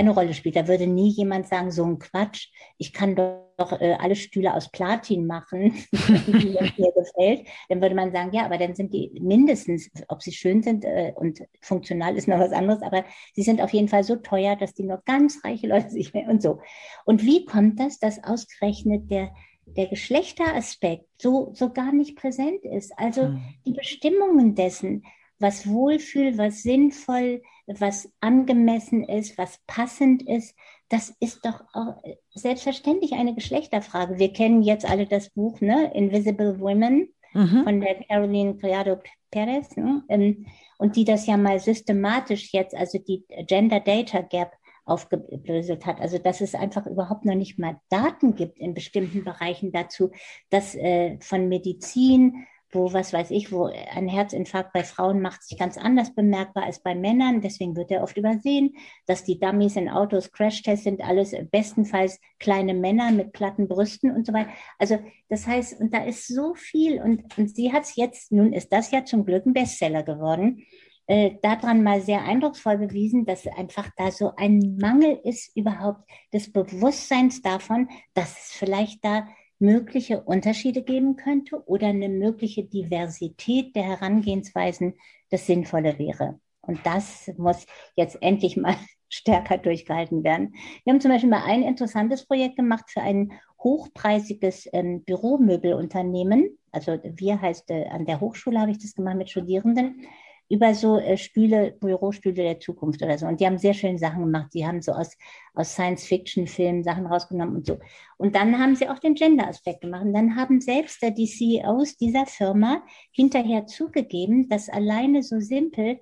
eine 0.00 0.10
Rolle 0.10 0.34
spielt. 0.34 0.56
Da 0.56 0.66
würde 0.66 0.86
nie 0.86 1.10
jemand 1.10 1.46
sagen, 1.46 1.70
so 1.70 1.84
ein 1.84 1.98
Quatsch, 1.98 2.48
ich 2.78 2.92
kann 2.92 3.14
doch 3.14 3.80
äh, 3.80 3.96
alle 3.98 4.16
Stühle 4.16 4.54
aus 4.54 4.70
Platin 4.70 5.26
machen, 5.26 5.74
die 5.92 6.58
mir 6.78 6.92
gefällt. 6.94 7.46
Dann 7.68 7.80
würde 7.80 7.94
man 7.94 8.12
sagen, 8.12 8.32
ja, 8.32 8.44
aber 8.44 8.58
dann 8.58 8.74
sind 8.74 8.92
die 8.92 9.10
mindestens, 9.20 9.90
ob 10.08 10.22
sie 10.22 10.32
schön 10.32 10.62
sind 10.62 10.84
äh, 10.84 11.12
und 11.14 11.40
funktional 11.60 12.16
ist 12.16 12.28
noch 12.28 12.38
was 12.38 12.52
anderes, 12.52 12.82
aber 12.82 13.04
sie 13.34 13.42
sind 13.42 13.60
auf 13.60 13.72
jeden 13.72 13.88
Fall 13.88 14.02
so 14.02 14.16
teuer, 14.16 14.56
dass 14.56 14.74
die 14.74 14.84
nur 14.84 15.02
ganz 15.04 15.44
reiche 15.44 15.68
Leute 15.68 15.90
sich 15.90 16.14
mehr 16.14 16.28
und 16.28 16.42
so. 16.42 16.60
Und 17.04 17.22
wie 17.24 17.44
kommt 17.44 17.78
das, 17.78 17.98
dass 17.98 18.24
ausgerechnet 18.24 19.10
der 19.10 19.30
der 19.76 19.86
Geschlechteraspekt 19.86 21.06
so, 21.22 21.52
so 21.54 21.72
gar 21.72 21.92
nicht 21.92 22.16
präsent 22.16 22.64
ist. 22.64 22.92
Also 22.98 23.26
hm. 23.26 23.40
die 23.64 23.72
Bestimmungen 23.72 24.56
dessen, 24.56 25.04
was 25.40 25.66
wohlfühl, 25.66 26.38
was 26.38 26.62
sinnvoll, 26.62 27.42
was 27.66 28.12
angemessen 28.20 29.04
ist, 29.04 29.38
was 29.38 29.58
passend 29.66 30.22
ist, 30.22 30.54
das 30.88 31.14
ist 31.20 31.44
doch 31.44 31.62
auch 31.72 32.02
selbstverständlich 32.34 33.12
eine 33.12 33.34
Geschlechterfrage. 33.34 34.18
Wir 34.18 34.32
kennen 34.32 34.62
jetzt 34.62 34.88
alle 34.88 35.06
das 35.06 35.30
Buch, 35.30 35.60
ne? 35.60 35.92
Invisible 35.94 36.60
Women 36.60 37.08
mhm. 37.32 37.64
von 37.64 37.80
der 37.80 37.94
Caroline 38.04 38.56
Criado 38.56 38.98
Perez, 39.30 39.76
ne? 39.76 40.02
Ähm, 40.08 40.46
und 40.78 40.96
die 40.96 41.04
das 41.04 41.26
ja 41.26 41.36
mal 41.36 41.60
systematisch 41.60 42.52
jetzt, 42.52 42.74
also 42.74 42.98
die 42.98 43.24
Gender 43.46 43.80
Data 43.80 44.20
Gap 44.22 44.52
aufgeblöselt 44.84 45.86
hat. 45.86 46.00
Also 46.00 46.18
dass 46.18 46.40
es 46.40 46.54
einfach 46.54 46.86
überhaupt 46.86 47.24
noch 47.24 47.34
nicht 47.34 47.58
mal 47.58 47.78
Daten 47.88 48.34
gibt 48.34 48.58
in 48.58 48.74
bestimmten 48.74 49.24
Bereichen 49.24 49.72
dazu, 49.72 50.10
dass 50.50 50.74
äh, 50.74 51.18
von 51.20 51.48
Medizin 51.48 52.46
wo, 52.72 52.92
was 52.92 53.12
weiß 53.12 53.30
ich, 53.30 53.52
wo 53.52 53.64
ein 53.64 54.08
Herzinfarkt 54.08 54.72
bei 54.72 54.84
Frauen 54.84 55.20
macht 55.20 55.42
sich 55.42 55.58
ganz 55.58 55.76
anders 55.76 56.14
bemerkbar 56.14 56.64
als 56.64 56.82
bei 56.82 56.94
Männern. 56.94 57.40
Deswegen 57.40 57.76
wird 57.76 57.90
er 57.90 58.02
oft 58.02 58.16
übersehen, 58.16 58.74
dass 59.06 59.24
die 59.24 59.38
Dummies 59.38 59.76
in 59.76 59.88
Autos, 59.88 60.30
Crashtests 60.32 60.84
sind 60.84 61.02
alles 61.02 61.34
bestenfalls 61.50 62.20
kleine 62.38 62.74
Männer 62.74 63.10
mit 63.10 63.32
platten 63.32 63.68
Brüsten 63.68 64.14
und 64.14 64.26
so 64.26 64.32
weiter. 64.32 64.50
Also 64.78 64.98
das 65.28 65.46
heißt, 65.46 65.80
und 65.80 65.92
da 65.92 66.04
ist 66.04 66.26
so 66.26 66.54
viel 66.54 67.00
und, 67.00 67.36
und 67.38 67.54
sie 67.54 67.72
hat 67.72 67.84
es 67.84 67.96
jetzt, 67.96 68.32
nun 68.32 68.52
ist 68.52 68.72
das 68.72 68.90
ja 68.90 69.04
zum 69.04 69.24
Glück 69.24 69.46
ein 69.46 69.52
Bestseller 69.52 70.02
geworden, 70.02 70.64
äh, 71.10 71.38
daran 71.42 71.82
mal 71.82 72.00
sehr 72.00 72.22
eindrucksvoll 72.22 72.78
bewiesen, 72.78 73.26
dass 73.26 73.44
einfach 73.48 73.90
da 73.96 74.12
so 74.12 74.30
ein 74.36 74.76
Mangel 74.80 75.18
ist 75.24 75.56
überhaupt 75.56 76.08
des 76.32 76.52
Bewusstseins 76.52 77.42
davon, 77.42 77.88
dass 78.14 78.30
es 78.30 78.52
vielleicht 78.52 79.04
da 79.04 79.26
mögliche 79.60 80.22
Unterschiede 80.22 80.82
geben 80.82 81.16
könnte 81.16 81.62
oder 81.66 81.88
eine 81.88 82.08
mögliche 82.08 82.64
Diversität 82.64 83.76
der 83.76 83.84
Herangehensweisen 83.84 84.94
das 85.30 85.46
Sinnvolle 85.46 85.98
wäre. 85.98 86.40
Und 86.62 86.84
das 86.84 87.30
muss 87.36 87.66
jetzt 87.94 88.18
endlich 88.20 88.56
mal 88.56 88.74
stärker 89.08 89.58
durchgehalten 89.58 90.24
werden. 90.24 90.54
Wir 90.84 90.92
haben 90.92 91.00
zum 91.00 91.10
Beispiel 91.10 91.30
mal 91.30 91.44
ein 91.44 91.62
interessantes 91.62 92.26
Projekt 92.26 92.56
gemacht 92.56 92.90
für 92.90 93.00
ein 93.00 93.32
hochpreisiges 93.62 94.68
ähm, 94.72 95.02
Büromöbelunternehmen. 95.04 96.58
Also 96.72 96.98
wir 97.02 97.40
heißt, 97.40 97.70
äh, 97.70 97.86
an 97.88 98.06
der 98.06 98.20
Hochschule 98.20 98.60
habe 98.60 98.70
ich 98.70 98.78
das 98.78 98.94
gemacht 98.94 99.16
mit 99.16 99.30
Studierenden 99.30 100.06
über 100.50 100.74
so 100.74 100.98
äh, 100.98 101.16
Stühle, 101.16 101.76
Bürostühle 101.80 102.42
der 102.42 102.60
Zukunft 102.60 103.00
oder 103.02 103.16
so. 103.16 103.26
Und 103.26 103.40
die 103.40 103.46
haben 103.46 103.56
sehr 103.56 103.72
schöne 103.72 103.98
Sachen 103.98 104.24
gemacht. 104.24 104.48
Die 104.52 104.66
haben 104.66 104.82
so 104.82 104.92
aus, 104.92 105.16
aus 105.54 105.72
Science-Fiction-Filmen 105.72 106.82
Sachen 106.82 107.06
rausgenommen 107.06 107.56
und 107.56 107.66
so. 107.66 107.78
Und 108.18 108.34
dann 108.34 108.58
haben 108.58 108.74
sie 108.74 108.88
auch 108.88 108.98
den 108.98 109.14
Gender-Aspekt 109.14 109.80
gemacht. 109.82 110.02
Und 110.02 110.12
dann 110.12 110.34
haben 110.34 110.60
selbst 110.60 111.00
die 111.02 111.26
CEOs 111.26 111.96
dieser 111.96 112.26
Firma 112.26 112.82
hinterher 113.12 113.66
zugegeben, 113.66 114.48
dass 114.48 114.68
alleine 114.68 115.22
so 115.22 115.38
simpel 115.38 116.00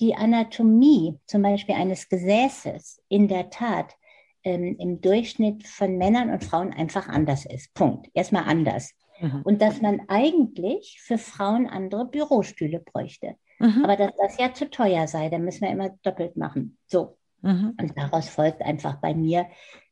die 0.00 0.14
Anatomie 0.14 1.18
zum 1.26 1.42
Beispiel 1.42 1.74
eines 1.74 2.08
Gesäßes 2.08 3.02
in 3.10 3.28
der 3.28 3.50
Tat 3.50 3.94
ähm, 4.44 4.76
im 4.78 5.02
Durchschnitt 5.02 5.66
von 5.66 5.98
Männern 5.98 6.30
und 6.30 6.42
Frauen 6.42 6.72
einfach 6.72 7.06
anders 7.06 7.44
ist. 7.44 7.74
Punkt. 7.74 8.08
Erstmal 8.14 8.44
anders. 8.44 8.94
Mhm. 9.20 9.42
Und 9.44 9.60
dass 9.60 9.82
man 9.82 10.00
eigentlich 10.08 10.98
für 11.02 11.18
Frauen 11.18 11.66
andere 11.66 12.06
Bürostühle 12.06 12.80
bräuchte. 12.80 13.36
Mhm. 13.60 13.84
Aber 13.84 13.96
dass 13.96 14.12
das 14.16 14.38
ja 14.38 14.52
zu 14.52 14.68
teuer 14.68 15.06
sei, 15.06 15.28
dann 15.28 15.44
müssen 15.44 15.62
wir 15.62 15.70
immer 15.70 15.90
doppelt 16.02 16.36
machen. 16.36 16.78
So. 16.86 17.16
Mhm. 17.42 17.74
Und 17.80 17.96
daraus 17.96 18.28
folgt 18.28 18.62
einfach 18.62 19.00
bei 19.00 19.14
mir, 19.14 19.46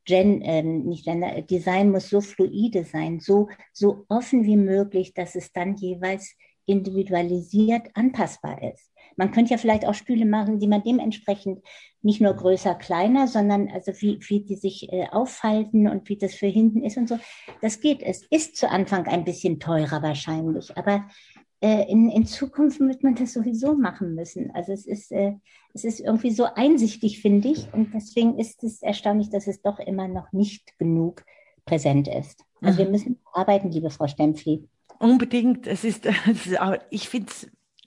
Gen, 0.04 0.40
äh, 0.40 0.62
nicht 0.62 1.04
Gender, 1.04 1.42
Design 1.42 1.90
muss 1.90 2.08
so 2.08 2.22
fluide 2.22 2.84
sein, 2.84 3.20
so, 3.20 3.48
so 3.72 4.06
offen 4.08 4.44
wie 4.44 4.56
möglich, 4.56 5.12
dass 5.12 5.34
es 5.34 5.52
dann 5.52 5.76
jeweils 5.76 6.34
individualisiert 6.64 7.88
anpassbar 7.94 8.62
ist. 8.62 8.90
Man 9.16 9.32
könnte 9.32 9.50
ja 9.50 9.58
vielleicht 9.58 9.86
auch 9.86 9.94
Stühle 9.94 10.26
machen, 10.26 10.60
die 10.60 10.68
man 10.68 10.82
dementsprechend 10.82 11.62
nicht 12.02 12.20
nur 12.20 12.34
größer, 12.34 12.74
kleiner, 12.74 13.26
sondern 13.26 13.68
also 13.68 13.92
wie, 14.00 14.18
wie 14.28 14.44
die 14.44 14.56
sich 14.56 14.92
äh, 14.92 15.08
aufhalten 15.10 15.88
und 15.88 16.08
wie 16.08 16.16
das 16.16 16.34
für 16.34 16.46
hinten 16.46 16.84
ist 16.84 16.96
und 16.96 17.08
so. 17.08 17.18
Das 17.60 17.80
geht. 17.80 18.02
Es 18.02 18.22
ist 18.30 18.56
zu 18.56 18.70
Anfang 18.70 19.06
ein 19.08 19.24
bisschen 19.24 19.60
teurer 19.60 20.02
wahrscheinlich, 20.02 20.76
aber 20.76 20.94
äh, 20.96 21.47
in, 21.60 22.08
in 22.10 22.24
Zukunft 22.26 22.80
wird 22.80 23.02
man 23.02 23.14
das 23.14 23.32
sowieso 23.32 23.74
machen 23.74 24.14
müssen. 24.14 24.50
Also 24.52 24.72
es 24.72 24.86
ist, 24.86 25.10
äh, 25.10 25.34
es 25.74 25.84
ist 25.84 26.00
irgendwie 26.00 26.30
so 26.30 26.44
einsichtig, 26.44 27.20
finde 27.20 27.48
ich. 27.48 27.72
Und 27.72 27.92
deswegen 27.94 28.38
ist 28.38 28.62
es 28.62 28.82
erstaunlich, 28.82 29.30
dass 29.30 29.46
es 29.46 29.60
doch 29.62 29.78
immer 29.78 30.08
noch 30.08 30.32
nicht 30.32 30.78
genug 30.78 31.24
präsent 31.64 32.08
ist. 32.08 32.44
Also 32.60 32.80
mhm. 32.80 32.86
wir 32.86 32.90
müssen 32.92 33.20
arbeiten, 33.32 33.70
liebe 33.70 33.90
Frau 33.90 34.06
Stempfli. 34.06 34.68
Unbedingt. 34.98 35.66
Es 35.66 35.84
ist, 35.84 36.08
ich 36.90 37.08
finde, 37.08 37.32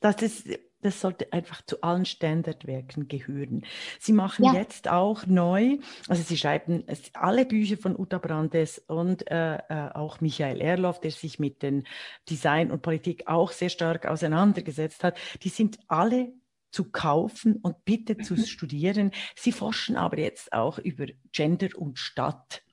das 0.01 0.21
ist 0.21 0.47
das 0.81 1.01
sollte 1.01 1.31
einfach 1.33 1.61
zu 1.65 1.81
allen 1.81 2.05
Standardwerken 2.05 3.07
gehören. 3.07 3.63
Sie 3.99 4.13
machen 4.13 4.45
ja. 4.45 4.53
jetzt 4.53 4.89
auch 4.89 5.25
neu, 5.25 5.77
also 6.07 6.23
Sie 6.23 6.37
schreiben 6.37 6.83
alle 7.13 7.45
Bücher 7.45 7.77
von 7.77 7.97
Uta 7.97 8.17
Brandes 8.17 8.79
und 8.87 9.29
äh, 9.29 9.55
äh, 9.55 9.91
auch 9.93 10.21
Michael 10.21 10.61
Erloff, 10.61 10.99
der 10.99 11.11
sich 11.11 11.39
mit 11.39 11.61
den 11.61 11.85
Design 12.29 12.71
und 12.71 12.81
Politik 12.81 13.27
auch 13.27 13.51
sehr 13.51 13.69
stark 13.69 14.05
auseinandergesetzt 14.05 15.03
hat. 15.03 15.17
Die 15.43 15.49
sind 15.49 15.79
alle 15.87 16.33
zu 16.71 16.89
kaufen 16.91 17.57
und 17.57 17.83
bitte 17.85 18.17
zu 18.17 18.35
mhm. 18.35 18.45
studieren. 18.45 19.11
Sie 19.35 19.51
forschen 19.51 19.97
aber 19.97 20.17
jetzt 20.17 20.53
auch 20.53 20.79
über 20.79 21.05
Gender 21.31 21.69
und 21.75 21.99
Stadt. 21.99 22.63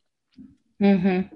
Mhm. 0.78 1.30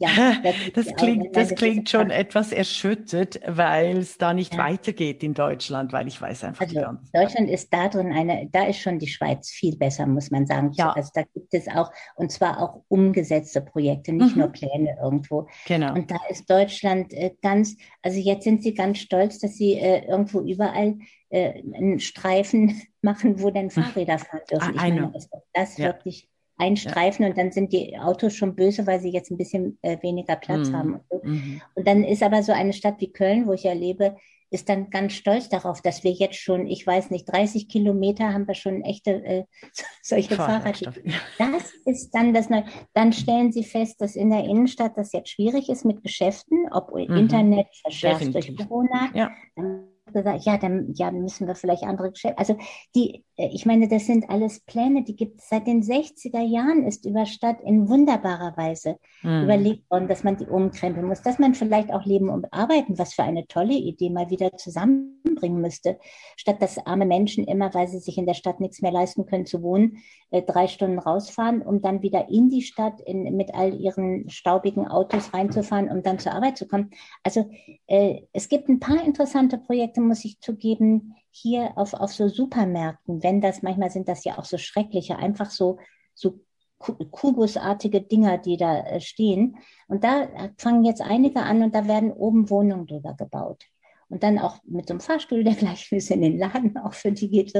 Ja, 0.00 0.36
das, 0.42 0.54
das 0.74 0.94
klingt, 0.94 1.34
das 1.34 1.54
klingt 1.56 1.90
schon 1.90 2.10
etwas 2.10 2.52
erschüttert, 2.52 3.40
weil 3.46 3.98
es 3.98 4.16
da 4.16 4.32
nicht 4.32 4.54
ja. 4.54 4.60
weitergeht 4.60 5.24
in 5.24 5.34
Deutschland, 5.34 5.92
weil 5.92 6.06
ich 6.06 6.20
weiß 6.22 6.44
einfach 6.44 6.66
also 6.66 6.78
nicht. 6.78 7.14
Deutschland 7.14 7.50
ist 7.50 7.72
da 7.72 7.88
drin 7.88 8.12
eine, 8.12 8.48
da 8.52 8.66
ist 8.66 8.78
schon 8.78 9.00
die 9.00 9.08
Schweiz 9.08 9.50
viel 9.50 9.76
besser, 9.76 10.06
muss 10.06 10.30
man 10.30 10.46
sagen. 10.46 10.70
Ja. 10.74 10.92
Also 10.92 11.10
da 11.14 11.22
gibt 11.22 11.52
es 11.52 11.66
auch, 11.66 11.90
und 12.14 12.30
zwar 12.30 12.62
auch 12.62 12.82
umgesetzte 12.86 13.60
Projekte, 13.60 14.12
nicht 14.12 14.36
mhm. 14.36 14.42
nur 14.42 14.52
Pläne 14.52 14.96
irgendwo. 15.02 15.48
Genau. 15.66 15.92
Und 15.94 16.10
da 16.10 16.18
ist 16.28 16.48
Deutschland 16.48 17.12
äh, 17.12 17.32
ganz, 17.42 17.76
also 18.02 18.20
jetzt 18.20 18.44
sind 18.44 18.62
sie 18.62 18.74
ganz 18.74 18.98
stolz, 18.98 19.40
dass 19.40 19.56
sie 19.56 19.74
äh, 19.74 20.06
irgendwo 20.06 20.40
überall 20.40 20.96
äh, 21.30 21.60
einen 21.74 21.98
Streifen 21.98 22.80
machen, 23.02 23.42
wo 23.42 23.50
dann 23.50 23.70
hm. 23.70 23.82
Fahrräder 23.82 24.18
fahren 24.18 24.42
dürfen. 24.50 24.78
Ah, 24.78 24.86
ich 24.86 24.94
meine, 24.94 25.12
ist 25.16 25.30
das 25.52 25.76
ja. 25.76 25.86
wirklich 25.86 26.28
einstreifen 26.58 27.24
ja. 27.24 27.30
und 27.30 27.38
dann 27.38 27.52
sind 27.52 27.72
die 27.72 27.96
Autos 27.98 28.34
schon 28.34 28.54
böse, 28.54 28.86
weil 28.86 29.00
sie 29.00 29.10
jetzt 29.10 29.30
ein 29.30 29.38
bisschen 29.38 29.78
äh, 29.82 29.96
weniger 30.02 30.36
Platz 30.36 30.68
mhm. 30.68 30.76
haben. 30.76 30.94
Und, 30.94 31.02
so. 31.08 31.20
mhm. 31.22 31.62
und, 31.74 31.86
dann 31.86 32.04
ist 32.04 32.22
aber 32.22 32.42
so 32.42 32.52
eine 32.52 32.72
Stadt 32.72 33.00
wie 33.00 33.12
Köln, 33.12 33.46
wo 33.46 33.52
ich 33.52 33.62
ja 33.62 33.72
lebe, 33.72 34.16
ist 34.50 34.68
dann 34.68 34.90
ganz 34.90 35.12
stolz 35.12 35.48
darauf, 35.48 35.82
dass 35.82 36.04
wir 36.04 36.10
jetzt 36.10 36.36
schon, 36.36 36.66
ich 36.66 36.86
weiß 36.86 37.10
nicht, 37.10 37.30
30 37.30 37.68
Kilometer 37.68 38.32
haben 38.32 38.48
wir 38.48 38.54
schon 38.54 38.82
echte 38.82 39.22
äh, 39.24 39.44
solche 40.02 40.34
Fahrradwege. 40.34 41.12
Das 41.38 41.72
ist 41.84 42.10
dann 42.12 42.32
das 42.32 42.48
Neue. 42.48 42.64
Dann 42.94 43.12
stellen 43.12 43.52
sie 43.52 43.64
fest, 43.64 44.00
dass 44.00 44.16
in 44.16 44.30
der 44.30 44.44
Innenstadt 44.44 44.96
das 44.96 45.12
jetzt 45.12 45.30
schwierig 45.30 45.68
ist 45.68 45.84
mit 45.84 46.02
Geschäften, 46.02 46.66
ob 46.70 46.94
mhm. 46.94 47.16
Internet 47.16 47.68
verschärft 47.82 48.34
durch 48.34 48.56
Corona. 48.56 49.10
Ja. 49.14 49.30
Dann 49.54 49.88
gesagt, 50.12 50.44
ja, 50.44 50.58
dann 50.58 50.92
ja, 50.94 51.10
müssen 51.10 51.46
wir 51.46 51.54
vielleicht 51.54 51.84
andere 51.84 52.10
Geschäfte. 52.10 52.38
Also 52.38 52.56
die, 52.94 53.24
äh, 53.36 53.48
ich 53.52 53.66
meine, 53.66 53.88
das 53.88 54.06
sind 54.06 54.28
alles 54.30 54.60
Pläne, 54.60 55.04
die 55.04 55.16
gibt 55.16 55.40
es 55.40 55.48
seit 55.48 55.66
den 55.66 55.82
60er 55.82 56.40
Jahren, 56.40 56.84
ist 56.84 57.04
über 57.06 57.26
Stadt 57.26 57.60
in 57.64 57.88
wunderbarer 57.88 58.56
Weise 58.56 58.96
mhm. 59.22 59.44
überlegt 59.44 59.90
worden, 59.90 60.08
dass 60.08 60.24
man 60.24 60.36
die 60.36 60.46
umkrempeln 60.46 61.06
muss, 61.06 61.22
dass 61.22 61.38
man 61.38 61.54
vielleicht 61.54 61.92
auch 61.92 62.04
Leben 62.04 62.28
und 62.28 62.52
Arbeiten, 62.52 62.98
was 62.98 63.14
für 63.14 63.22
eine 63.22 63.46
tolle 63.46 63.74
Idee, 63.74 64.10
mal 64.10 64.30
wieder 64.30 64.56
zusammenbringen 64.56 65.60
müsste, 65.60 65.98
statt 66.36 66.60
dass 66.60 66.84
arme 66.86 67.06
Menschen 67.06 67.44
immer, 67.44 67.72
weil 67.74 67.88
sie 67.88 67.98
sich 67.98 68.18
in 68.18 68.26
der 68.26 68.34
Stadt 68.34 68.60
nichts 68.60 68.82
mehr 68.82 68.92
leisten 68.92 69.26
können 69.26 69.46
zu 69.46 69.62
wohnen, 69.62 69.98
äh, 70.30 70.42
drei 70.42 70.66
Stunden 70.66 70.98
rausfahren, 70.98 71.62
um 71.62 71.80
dann 71.80 72.02
wieder 72.02 72.28
in 72.28 72.48
die 72.50 72.62
Stadt 72.62 73.00
in, 73.00 73.36
mit 73.36 73.54
all 73.54 73.74
ihren 73.74 74.28
staubigen 74.28 74.86
Autos 74.86 75.32
reinzufahren, 75.32 75.90
um 75.90 76.02
dann 76.02 76.18
zur 76.18 76.32
Arbeit 76.32 76.58
zu 76.58 76.68
kommen. 76.68 76.90
Also 77.22 77.48
äh, 77.86 78.22
es 78.32 78.48
gibt 78.48 78.68
ein 78.68 78.80
paar 78.80 79.04
interessante 79.04 79.58
Projekte, 79.58 79.97
muss 80.06 80.24
ich 80.24 80.40
zugeben, 80.40 81.14
hier 81.30 81.72
auf, 81.76 81.94
auf 81.94 82.12
so 82.12 82.28
Supermärkten, 82.28 83.22
wenn 83.22 83.40
das, 83.40 83.62
manchmal 83.62 83.90
sind 83.90 84.08
das 84.08 84.24
ja 84.24 84.38
auch 84.38 84.44
so 84.44 84.58
schreckliche, 84.58 85.16
einfach 85.18 85.50
so, 85.50 85.78
so 86.14 86.40
kubusartige 86.78 88.02
Dinger, 88.02 88.38
die 88.38 88.56
da 88.56 88.80
äh, 88.80 89.00
stehen. 89.00 89.58
Und 89.88 90.04
da 90.04 90.28
fangen 90.58 90.84
jetzt 90.84 91.00
einige 91.00 91.40
an 91.40 91.62
und 91.62 91.74
da 91.74 91.86
werden 91.86 92.12
oben 92.12 92.50
Wohnungen 92.50 92.86
drüber 92.86 93.14
gebaut. 93.14 93.64
Und 94.08 94.22
dann 94.22 94.38
auch 94.38 94.58
mit 94.64 94.88
so 94.88 94.94
einem 94.94 95.00
Fahrstuhl, 95.00 95.44
der 95.44 95.54
gleich 95.54 95.90
bis 95.90 96.10
in 96.10 96.22
den 96.22 96.38
Laden 96.38 96.76
auch 96.78 96.94
für 96.94 97.12
die 97.12 97.28
geht. 97.28 97.54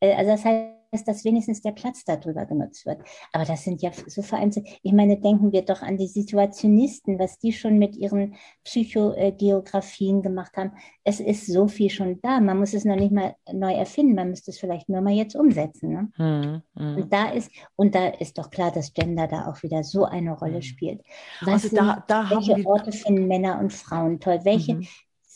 Äh, 0.00 0.14
also 0.14 0.32
das 0.32 0.44
heißt, 0.44 0.77
dass 0.90 1.24
wenigstens 1.24 1.60
der 1.62 1.72
Platz 1.72 2.04
darüber 2.04 2.46
genutzt 2.46 2.86
wird. 2.86 3.00
Aber 3.32 3.44
das 3.44 3.64
sind 3.64 3.82
ja 3.82 3.90
so 4.06 4.22
vereinzelt. 4.22 4.66
Ich 4.82 4.92
meine, 4.92 5.20
denken 5.20 5.52
wir 5.52 5.62
doch 5.62 5.82
an 5.82 5.96
die 5.96 6.06
Situationisten, 6.06 7.18
was 7.18 7.38
die 7.38 7.52
schon 7.52 7.78
mit 7.78 7.96
ihren 7.96 8.36
Psychogeografien 8.64 10.22
gemacht 10.22 10.56
haben. 10.56 10.72
Es 11.04 11.20
ist 11.20 11.46
so 11.46 11.68
viel 11.68 11.90
schon 11.90 12.20
da. 12.22 12.40
Man 12.40 12.58
muss 12.58 12.74
es 12.74 12.84
noch 12.84 12.96
nicht 12.96 13.12
mal 13.12 13.34
neu 13.52 13.72
erfinden. 13.72 14.14
Man 14.14 14.30
müsste 14.30 14.50
es 14.50 14.58
vielleicht 14.58 14.88
nur 14.88 15.00
mal 15.00 15.12
jetzt 15.12 15.36
umsetzen. 15.36 15.92
Ne? 15.92 16.12
Hm, 16.16 16.62
hm. 16.76 16.96
Und 16.96 17.12
da 17.12 17.30
ist, 17.30 17.50
und 17.76 17.94
da 17.94 18.08
ist 18.08 18.38
doch 18.38 18.50
klar, 18.50 18.72
dass 18.72 18.94
Gender 18.94 19.26
da 19.26 19.48
auch 19.48 19.62
wieder 19.62 19.84
so 19.84 20.04
eine 20.04 20.32
Rolle 20.32 20.56
hm. 20.56 20.62
spielt. 20.62 21.02
Was 21.42 21.64
also 21.64 21.76
da, 21.76 22.04
da 22.06 22.30
welche 22.30 22.66
Orte 22.66 22.92
finden 22.92 23.26
Männer 23.28 23.58
und 23.60 23.72
Frauen 23.72 24.20
toll? 24.20 24.40
Welche, 24.44 24.76
mhm 24.76 24.86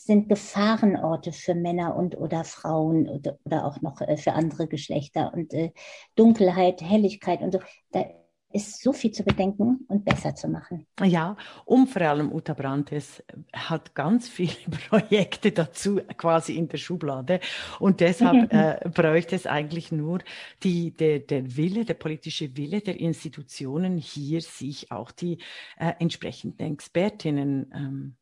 sind 0.05 0.29
Gefahrenorte 0.29 1.31
für 1.31 1.55
Männer 1.55 1.95
und 1.95 2.17
oder 2.17 2.43
Frauen 2.43 3.07
oder, 3.07 3.37
oder 3.45 3.65
auch 3.65 3.81
noch 3.81 4.01
äh, 4.01 4.17
für 4.17 4.33
andere 4.33 4.67
Geschlechter 4.67 5.33
und 5.33 5.53
äh, 5.53 5.71
Dunkelheit, 6.15 6.81
Helligkeit 6.81 7.41
und 7.41 7.51
so. 7.51 7.59
Da 7.91 8.05
ist 8.53 8.81
so 8.83 8.93
viel 8.93 9.11
zu 9.11 9.23
bedenken 9.23 9.85
und 9.87 10.05
besser 10.05 10.35
zu 10.35 10.47
machen. 10.47 10.85
Ja, 11.03 11.35
und 11.65 11.87
vor 11.87 12.03
allem 12.03 12.31
Uta 12.31 12.53
Brandes 12.53 13.23
hat 13.51 13.95
ganz 13.95 14.29
viele 14.29 14.53
Projekte 14.89 15.51
dazu 15.51 15.99
quasi 16.17 16.55
in 16.55 16.67
der 16.67 16.77
Schublade 16.77 17.39
und 17.79 17.99
deshalb 17.99 18.53
äh, 18.53 18.87
bräuchte 18.89 19.35
es 19.35 19.47
eigentlich 19.47 19.91
nur 19.91 20.19
die, 20.61 20.91
der, 20.91 21.19
der 21.19 21.57
Wille, 21.57 21.83
der 21.83 21.95
politische 21.95 22.55
Wille 22.55 22.81
der 22.81 22.99
Institutionen 22.99 23.97
hier 23.97 24.41
sich 24.41 24.91
auch 24.91 25.11
die 25.11 25.39
äh, 25.77 25.93
entsprechenden 25.99 26.73
Expertinnen 26.73 27.71
ähm, 27.73 28.15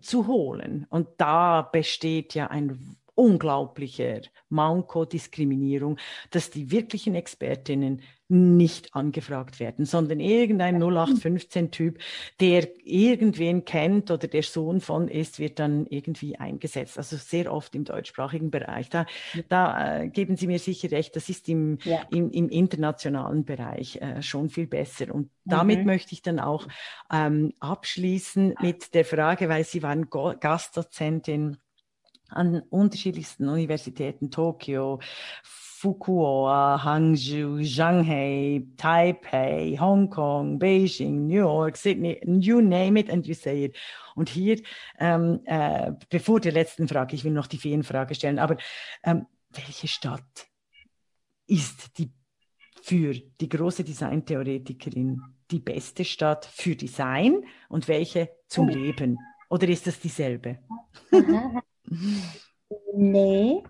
zu 0.00 0.26
holen. 0.26 0.86
Und 0.90 1.08
da 1.18 1.62
besteht 1.62 2.34
ja 2.34 2.48
ein 2.48 2.96
unglaublicher 3.14 4.20
Manko, 4.48 5.04
Diskriminierung, 5.04 5.98
dass 6.30 6.50
die 6.50 6.70
wirklichen 6.70 7.14
Expertinnen 7.14 8.02
nicht 8.32 8.94
angefragt 8.94 9.60
werden, 9.60 9.84
sondern 9.84 10.18
irgendein 10.18 10.82
0815-Typ, 10.82 11.98
der 12.40 12.66
irgendwen 12.82 13.66
kennt 13.66 14.10
oder 14.10 14.26
der 14.26 14.42
Sohn 14.42 14.80
von 14.80 15.08
ist, 15.08 15.38
wird 15.38 15.58
dann 15.58 15.86
irgendwie 15.86 16.36
eingesetzt. 16.36 16.96
Also 16.96 17.16
sehr 17.16 17.52
oft 17.52 17.74
im 17.74 17.84
deutschsprachigen 17.84 18.50
Bereich. 18.50 18.88
Da, 18.88 19.04
da 19.48 20.00
äh, 20.00 20.08
geben 20.08 20.36
Sie 20.36 20.46
mir 20.46 20.58
sicher 20.58 20.90
recht, 20.92 21.14
das 21.14 21.28
ist 21.28 21.46
im, 21.48 21.78
ja. 21.84 22.00
im, 22.10 22.30
im, 22.30 22.48
internationalen 22.48 23.44
Bereich 23.44 23.96
äh, 23.96 24.22
schon 24.22 24.48
viel 24.48 24.66
besser. 24.66 25.14
Und 25.14 25.30
damit 25.44 25.80
mhm. 25.80 25.86
möchte 25.86 26.14
ich 26.14 26.22
dann 26.22 26.40
auch 26.40 26.66
ähm, 27.12 27.52
abschließen 27.60 28.54
mit 28.62 28.94
der 28.94 29.04
Frage, 29.04 29.50
weil 29.50 29.64
Sie 29.64 29.82
waren 29.82 30.08
Gastdozentin 30.08 31.58
an 32.32 32.62
unterschiedlichsten 32.70 33.48
Universitäten, 33.48 34.30
Tokio, 34.30 35.00
Fukuoka, 35.82 36.84
Hangzhou, 36.84 37.62
Shanghai, 37.64 38.62
Taipei, 38.76 39.76
Hongkong, 39.80 40.58
Beijing, 40.58 41.26
New 41.26 41.40
York, 41.40 41.76
Sydney, 41.76 42.20
you 42.24 42.60
name 42.60 42.96
it 43.00 43.10
and 43.10 43.26
you 43.26 43.34
say 43.34 43.64
it. 43.64 43.76
Und 44.14 44.28
hier, 44.28 44.60
ähm, 45.00 45.40
äh, 45.44 45.92
bevor 46.08 46.38
der 46.38 46.52
letzten 46.52 46.86
Frage, 46.86 47.16
ich 47.16 47.24
will 47.24 47.32
noch 47.32 47.48
die 47.48 47.58
Feenfrage 47.58 48.14
stellen, 48.14 48.38
aber 48.38 48.58
ähm, 49.02 49.26
welche 49.50 49.88
Stadt 49.88 50.46
ist 51.46 51.98
die 51.98 52.12
für 52.80 53.14
die 53.14 53.48
große 53.48 53.84
Designtheoretikerin 53.84 55.20
die 55.50 55.60
beste 55.60 56.04
Stadt 56.04 56.44
für 56.44 56.74
Design 56.76 57.44
und 57.68 57.88
welche 57.88 58.30
zum 58.46 58.68
oh. 58.68 58.72
Leben? 58.72 59.18
Oder 59.50 59.68
ist 59.68 59.86
das 59.86 60.00
dieselbe? 60.00 60.58
nee, 62.94 63.62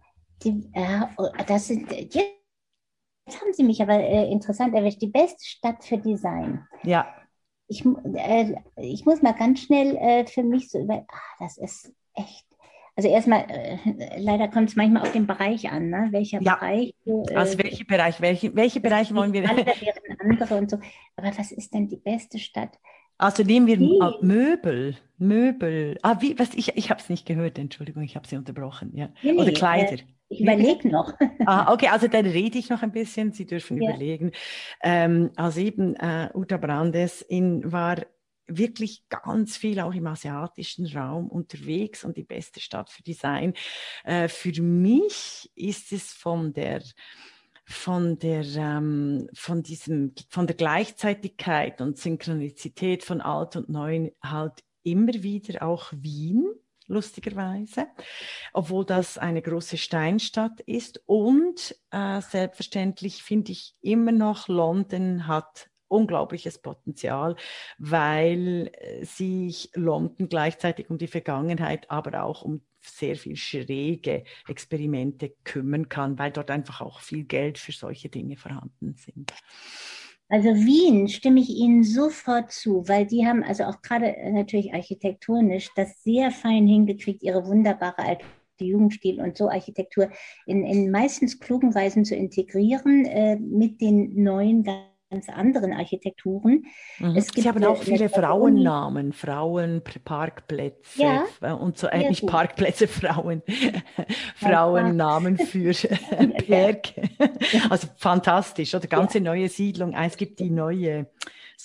die, 0.43 0.70
äh, 0.72 1.01
das 1.47 1.68
sind, 1.68 1.90
jetzt 1.93 3.40
haben 3.40 3.52
Sie 3.52 3.62
mich 3.62 3.80
aber 3.80 3.94
äh, 3.94 4.30
interessant 4.30 4.74
erwischt. 4.74 5.01
Die 5.01 5.09
beste 5.09 5.44
Stadt 5.44 5.84
für 5.84 5.98
Design. 5.98 6.66
Ja. 6.82 7.14
Ich, 7.68 7.84
äh, 7.84 8.55
ich 8.76 9.05
muss 9.06 9.22
mal 9.22 9.32
ganz 9.32 9.60
schnell 9.60 9.97
äh, 9.97 10.26
für 10.26 10.43
mich 10.43 10.70
so 10.70 10.80
über. 10.80 11.05
Ach, 11.09 11.36
das 11.39 11.59
ist 11.59 11.93
echt. 12.14 12.47
Also 12.94 13.09
erstmal, 13.09 13.47
äh, 13.48 13.78
leider 14.18 14.48
kommt 14.48 14.68
es 14.68 14.76
manchmal 14.76 15.02
auf 15.02 15.12
den 15.12 15.26
Bereich 15.26 15.70
an, 15.70 15.89
ne? 15.89 16.09
Welcher 16.10 16.43
ja. 16.43 16.56
Bereich? 16.56 16.94
Äh, 17.06 17.34
also 17.34 17.56
welche 17.59 17.84
Bereich, 17.86 18.20
welche, 18.20 18.55
welche 18.55 18.80
Bereiche 18.80 19.14
wollen 19.14 19.32
wir? 19.32 19.48
Alle 19.48 19.64
wären 19.64 20.20
andere 20.20 20.56
und 20.56 20.70
so. 20.70 20.78
Aber 21.16 21.28
was 21.39 21.52
ist 21.52 21.72
denn 21.72 21.89
die 21.89 21.97
beste 21.97 22.39
Stadt? 22.39 22.78
Also 23.18 23.43
nehmen 23.43 23.66
wir 23.66 23.78
wie? 23.78 24.01
Möbel, 24.20 24.97
Möbel. 25.18 25.98
Ah, 26.02 26.16
wie, 26.20 26.39
was, 26.39 26.55
ich, 26.55 26.76
ich 26.76 26.90
habe 26.90 27.01
es 27.01 27.09
nicht 27.09 27.26
gehört, 27.26 27.59
Entschuldigung, 27.59 28.02
ich 28.02 28.16
habe 28.16 28.26
Sie 28.26 28.36
unterbrochen. 28.36 28.90
Ja. 28.94 29.10
Nee, 29.22 29.34
Oder 29.34 29.52
Kleider. 29.52 29.94
Äh, 29.94 30.05
ich 30.28 30.40
überlege 30.40 30.89
noch. 30.90 31.12
ah, 31.47 31.72
okay, 31.72 31.89
also 31.89 32.09
dann 32.09 32.26
rede 32.26 32.59
ich 32.59 32.70
noch 32.70 32.82
ein 32.82 32.93
bisschen. 32.93 33.32
Sie 33.32 33.47
dürfen 33.47 33.80
ja. 33.80 33.90
überlegen. 33.90 34.32
Ähm, 34.82 35.30
also 35.36 35.60
eben 35.60 35.94
äh, 35.97 36.30
Uta 36.34 36.56
Brandes 36.56 37.22
in, 37.22 37.70
war 37.70 37.97
wirklich 38.47 39.05
ganz 39.09 39.56
viel 39.56 39.80
auch 39.80 39.94
im 39.94 40.06
asiatischen 40.06 40.86
Raum 40.86 41.28
unterwegs 41.28 42.05
und 42.05 42.16
die 42.16 42.24
beste 42.24 42.60
Stadt 42.60 42.90
für 42.90 43.02
Design. 43.02 43.55
Äh, 44.05 44.28
für 44.28 44.60
mich 44.62 45.51
ist 45.55 45.93
es 45.93 46.12
von 46.12 46.52
der 46.52 46.82
von 47.73 48.19
der, 48.19 48.44
ähm, 48.57 49.28
von 49.35 49.62
diesem, 49.62 50.15
von 50.28 50.47
der 50.47 50.57
Gleichzeitigkeit 50.57 51.81
und 51.81 51.99
Synchronizität 51.99 53.03
von 53.03 53.20
Alt 53.20 53.57
und 53.57 53.69
Neu 53.69 54.11
halt 54.23 54.62
immer 54.82 55.12
wieder 55.15 55.62
auch 55.62 55.93
Wien, 55.93 56.47
lustigerweise, 56.86 57.86
obwohl 58.53 58.85
das 58.85 59.19
eine 59.19 59.43
große 59.43 59.78
Steinstadt 59.78 60.61
ist. 60.61 61.03
Und 61.07 61.77
äh, 61.90 62.20
selbstverständlich 62.20 63.23
finde 63.23 63.53
ich 63.53 63.74
immer 63.81 64.12
noch, 64.12 64.49
London 64.49 65.27
hat 65.27 65.69
unglaubliches 65.89 66.59
Potenzial, 66.59 67.36
weil 67.78 68.70
äh, 68.73 69.05
sich 69.05 69.70
London 69.74 70.28
gleichzeitig 70.28 70.90
um 70.90 70.99
die 70.99 71.07
Vergangenheit, 71.07 71.90
aber 71.90 72.24
auch 72.24 72.43
um 72.43 72.62
sehr 72.84 73.16
viel 73.16 73.36
schräge 73.36 74.24
Experimente 74.48 75.34
kümmern 75.44 75.88
kann, 75.88 76.18
weil 76.18 76.30
dort 76.30 76.50
einfach 76.50 76.80
auch 76.80 77.00
viel 77.00 77.24
Geld 77.24 77.59
für 77.59 77.72
solche 77.72 78.09
Dinge 78.09 78.36
vorhanden 78.36 78.94
sind. 78.96 79.32
Also 80.28 80.48
Wien 80.48 81.09
stimme 81.09 81.40
ich 81.40 81.50
Ihnen 81.50 81.84
sofort 81.84 82.52
zu, 82.52 82.88
weil 82.88 83.06
die 83.06 83.26
haben 83.26 83.42
also 83.42 83.64
auch 83.64 83.82
gerade 83.82 84.16
äh, 84.16 84.32
natürlich 84.32 84.72
architektonisch 84.72 85.68
das 85.76 86.02
sehr 86.02 86.30
fein 86.30 86.66
hingekriegt, 86.66 87.22
ihre 87.22 87.46
wunderbare 87.46 87.98
alte 87.98 88.24
Jugendstil 88.59 89.20
und 89.20 89.36
so 89.36 89.48
Architektur 89.50 90.10
in, 90.46 90.64
in 90.64 90.90
meistens 90.90 91.38
klugen 91.38 91.74
Weisen 91.74 92.04
zu 92.04 92.14
integrieren 92.14 93.04
äh, 93.04 93.36
mit 93.36 93.80
den 93.80 94.22
neuen 94.22 94.64
ganz 95.12 95.28
anderen 95.28 95.72
Architekturen. 95.72 96.64
Mhm. 96.98 97.16
Es 97.16 97.26
gibt, 97.32 97.43
Sie 97.43 97.48
haben 97.48 97.62
auch 97.64 97.82
viele 97.82 98.09
Frauennamen, 98.09 99.12
Frauenparkplätze 99.12 101.02
ja, 101.02 101.24
äh, 101.43 101.52
und 101.52 101.76
so, 101.78 101.86
äh, 101.86 102.09
nicht 102.09 102.22
gut. 102.22 102.30
Parkplätze, 102.30 102.89
Frauen, 102.89 103.43
Frauennamen 104.36 105.39
für 105.39 105.72
Berge. 106.47 107.09
Also 107.68 107.89
fantastisch, 107.97 108.74
oder 108.74 108.86
ganze 108.86 109.20
neue 109.20 109.48
Siedlung. 109.48 109.93
Es 109.94 110.16
gibt 110.16 110.40
die 110.40 110.51
neue 110.51 111.06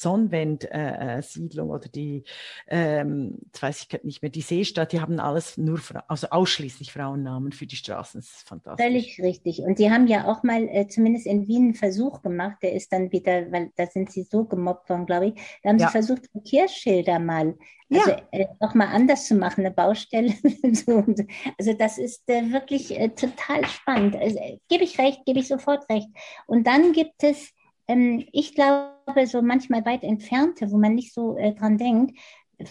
Sonnenwend-Siedlung 0.01 1.69
äh, 1.69 1.71
oder 1.71 1.89
die, 1.89 2.23
ähm, 2.67 3.39
jetzt 3.45 3.61
weiß 3.61 3.87
ich 3.89 4.03
nicht 4.03 4.21
mehr, 4.21 4.31
die 4.31 4.41
Seestadt, 4.41 4.91
die 4.91 5.01
haben 5.01 5.19
alles 5.19 5.57
nur, 5.57 5.79
also 6.07 6.27
ausschließlich 6.29 6.91
Frauennamen 6.91 7.51
für 7.51 7.65
die 7.65 7.75
Straßen. 7.75 8.19
Das 8.19 8.29
ist 8.29 8.47
fantastisch. 8.47 8.85
Völlig 8.85 9.19
richtig. 9.21 9.59
Und 9.59 9.79
die 9.79 9.91
haben 9.91 10.07
ja 10.07 10.25
auch 10.25 10.43
mal 10.43 10.67
äh, 10.67 10.87
zumindest 10.87 11.25
in 11.25 11.47
Wien 11.47 11.63
einen 11.63 11.73
Versuch 11.75 12.21
gemacht, 12.21 12.57
der 12.61 12.73
ist 12.73 12.93
dann 12.93 13.11
wieder, 13.11 13.51
weil 13.51 13.71
da 13.75 13.87
sind 13.87 14.11
sie 14.11 14.23
so 14.23 14.45
gemobbt 14.45 14.89
worden, 14.89 15.05
glaube 15.05 15.27
ich, 15.27 15.33
da 15.63 15.69
haben 15.69 15.79
ja. 15.79 15.87
sie 15.87 15.91
versucht, 15.91 16.27
Verkehrsschilder 16.31 17.19
mal 17.19 17.55
also 17.89 18.11
ja. 18.11 18.21
äh, 18.31 18.47
nochmal 18.59 18.87
anders 18.87 19.27
zu 19.27 19.35
machen, 19.35 19.65
eine 19.65 19.73
Baustelle. 19.73 20.33
also 21.57 21.73
das 21.73 21.97
ist 21.97 22.29
äh, 22.29 22.51
wirklich 22.51 22.97
äh, 22.99 23.09
total 23.09 23.65
spannend. 23.65 24.15
Also, 24.15 24.37
äh, 24.39 24.59
gebe 24.67 24.83
ich 24.83 24.99
recht, 24.99 25.25
gebe 25.25 25.39
ich 25.39 25.47
sofort 25.47 25.89
recht. 25.89 26.09
Und 26.47 26.67
dann 26.67 26.91
gibt 26.91 27.23
es, 27.23 27.53
ähm, 27.87 28.25
ich 28.31 28.53
glaube, 28.55 29.25
so 29.25 29.41
manchmal 29.41 29.85
weit 29.85 30.03
entfernte, 30.03 30.71
wo 30.71 30.77
man 30.77 30.95
nicht 30.95 31.13
so 31.13 31.37
äh, 31.37 31.53
dran 31.53 31.77
denkt, 31.77 32.17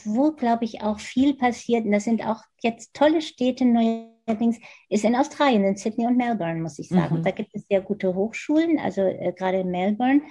wo, 0.04 0.32
glaube 0.32 0.64
ich, 0.64 0.82
auch 0.82 0.98
viel 0.98 1.34
passiert. 1.34 1.84
Und 1.84 1.92
das 1.92 2.04
sind 2.04 2.26
auch 2.26 2.42
jetzt 2.62 2.94
tolle 2.94 3.22
Städte 3.22 3.64
neuerdings, 3.64 4.58
ist 4.88 5.04
in 5.04 5.14
Australien, 5.14 5.64
in 5.64 5.76
Sydney 5.76 6.06
und 6.06 6.16
Melbourne, 6.16 6.60
muss 6.60 6.78
ich 6.78 6.88
sagen. 6.88 7.18
Mhm. 7.18 7.22
Da 7.22 7.30
gibt 7.30 7.54
es 7.54 7.66
sehr 7.68 7.80
gute 7.80 8.14
Hochschulen, 8.14 8.78
also 8.78 9.02
äh, 9.02 9.32
gerade 9.32 9.60
in 9.60 9.70
Melbourne. 9.70 10.22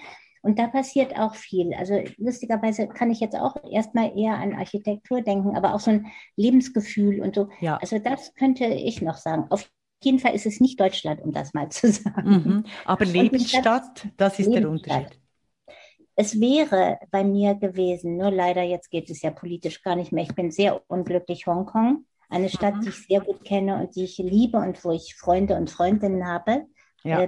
Und 0.42 0.60
da 0.60 0.68
passiert 0.68 1.18
auch 1.18 1.34
viel. 1.34 1.74
Also 1.74 2.04
lustigerweise 2.18 2.88
kann 2.88 3.10
ich 3.10 3.20
jetzt 3.20 3.36
auch 3.36 3.56
erstmal 3.72 4.16
eher 4.16 4.36
an 4.36 4.54
Architektur 4.54 5.22
denken, 5.22 5.56
aber 5.58 5.74
auch 5.74 5.80
so 5.80 5.90
ein 5.90 6.12
Lebensgefühl 6.36 7.20
und 7.22 7.34
so. 7.34 7.50
Ja. 7.62 7.78
Also 7.78 7.98
das 7.98 8.36
könnte 8.36 8.66
ich 8.66 9.02
noch 9.02 9.18
sagen. 9.18 9.46
Auf 9.50 9.68
jeden 10.06 10.20
Fall 10.20 10.34
ist 10.36 10.46
es 10.46 10.62
nicht 10.62 10.80
Deutschland, 10.80 11.22
um 11.22 11.32
das 11.32 11.54
mal 11.54 11.70
zu 11.70 11.92
sagen. 11.92 12.30
Mhm. 12.30 12.66
Aber 12.86 13.06
Lebensstadt, 13.06 14.08
das 14.18 14.40
ist 14.40 14.52
der 14.52 14.70
Unterschied. 14.70 15.20
Es 16.16 16.40
wäre 16.40 16.98
bei 17.12 17.26
mir 17.26 17.56
gewesen, 17.56 18.16
nur 18.16 18.32
leider 18.32 18.62
jetzt 18.62 18.90
geht 18.90 19.10
es 19.10 19.22
ja 19.22 19.32
politisch 19.32 19.82
gar 19.82 19.98
nicht 19.98 20.14
mehr. 20.14 20.24
Ich 20.24 20.34
bin 20.34 20.50
sehr 20.50 20.82
unglücklich 20.90 21.46
Hongkong, 21.46 22.06
eine 22.30 22.48
Stadt, 22.48 22.76
mhm. 22.76 22.82
die 22.82 22.90
ich 22.90 23.08
sehr 23.08 23.20
gut 23.20 23.44
kenne 23.44 23.82
und 23.82 23.96
die 23.98 24.06
ich 24.06 24.18
liebe 24.18 24.58
und 24.58 24.84
wo 24.86 24.92
ich 24.92 25.16
Freunde 25.16 25.56
und 25.58 25.70
Freundinnen 25.70 26.26
habe. 26.26 26.68
Ja. 27.06 27.28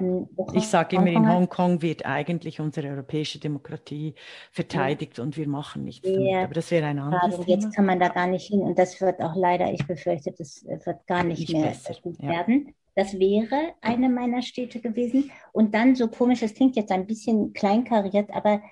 Ich 0.54 0.68
sage 0.68 0.96
immer, 0.96 1.08
in 1.08 1.32
Hongkong 1.32 1.84
wird 1.84 2.04
eigentlich 2.04 2.60
unsere 2.60 2.90
europäische 2.90 3.40
Demokratie 3.40 4.16
verteidigt 4.52 5.20
ja. 5.20 5.24
und 5.24 5.38
wir 5.38 5.48
machen 5.48 5.84
nichts 5.84 6.12
damit. 6.12 6.36
Aber 6.36 6.54
das 6.56 6.72
wäre 6.72 6.88
ein 6.88 6.98
anderes 6.98 7.36
Thema. 7.36 7.48
Jetzt 7.48 7.76
kann 7.76 7.86
man 7.86 8.00
da 8.00 8.08
gar 8.08 8.26
nicht 8.26 8.48
hin 8.48 8.62
und 8.62 8.80
das 8.80 9.00
wird 9.00 9.22
auch 9.22 9.36
leider, 9.36 9.72
ich 9.72 9.86
befürchte, 9.86 10.34
das 10.36 10.66
wird 10.66 11.06
gar 11.06 11.24
nicht, 11.24 11.40
nicht 11.42 11.54
mehr 11.54 11.68
besser. 11.68 11.94
gut 12.02 12.18
ja. 12.20 12.30
werden. 12.30 12.74
Das 12.96 13.20
wäre 13.20 13.74
eine 13.82 14.10
meiner 14.10 14.42
Städte 14.42 14.80
gewesen. 14.80 15.30
Und 15.52 15.76
dann 15.76 15.96
so 15.96 16.08
komisch, 16.08 16.40
das 16.40 16.56
klingt 16.56 16.76
jetzt 16.76 16.92
ein 16.92 17.06
bisschen 17.06 17.54
kleinkariert, 17.54 18.32
aber 18.32 18.64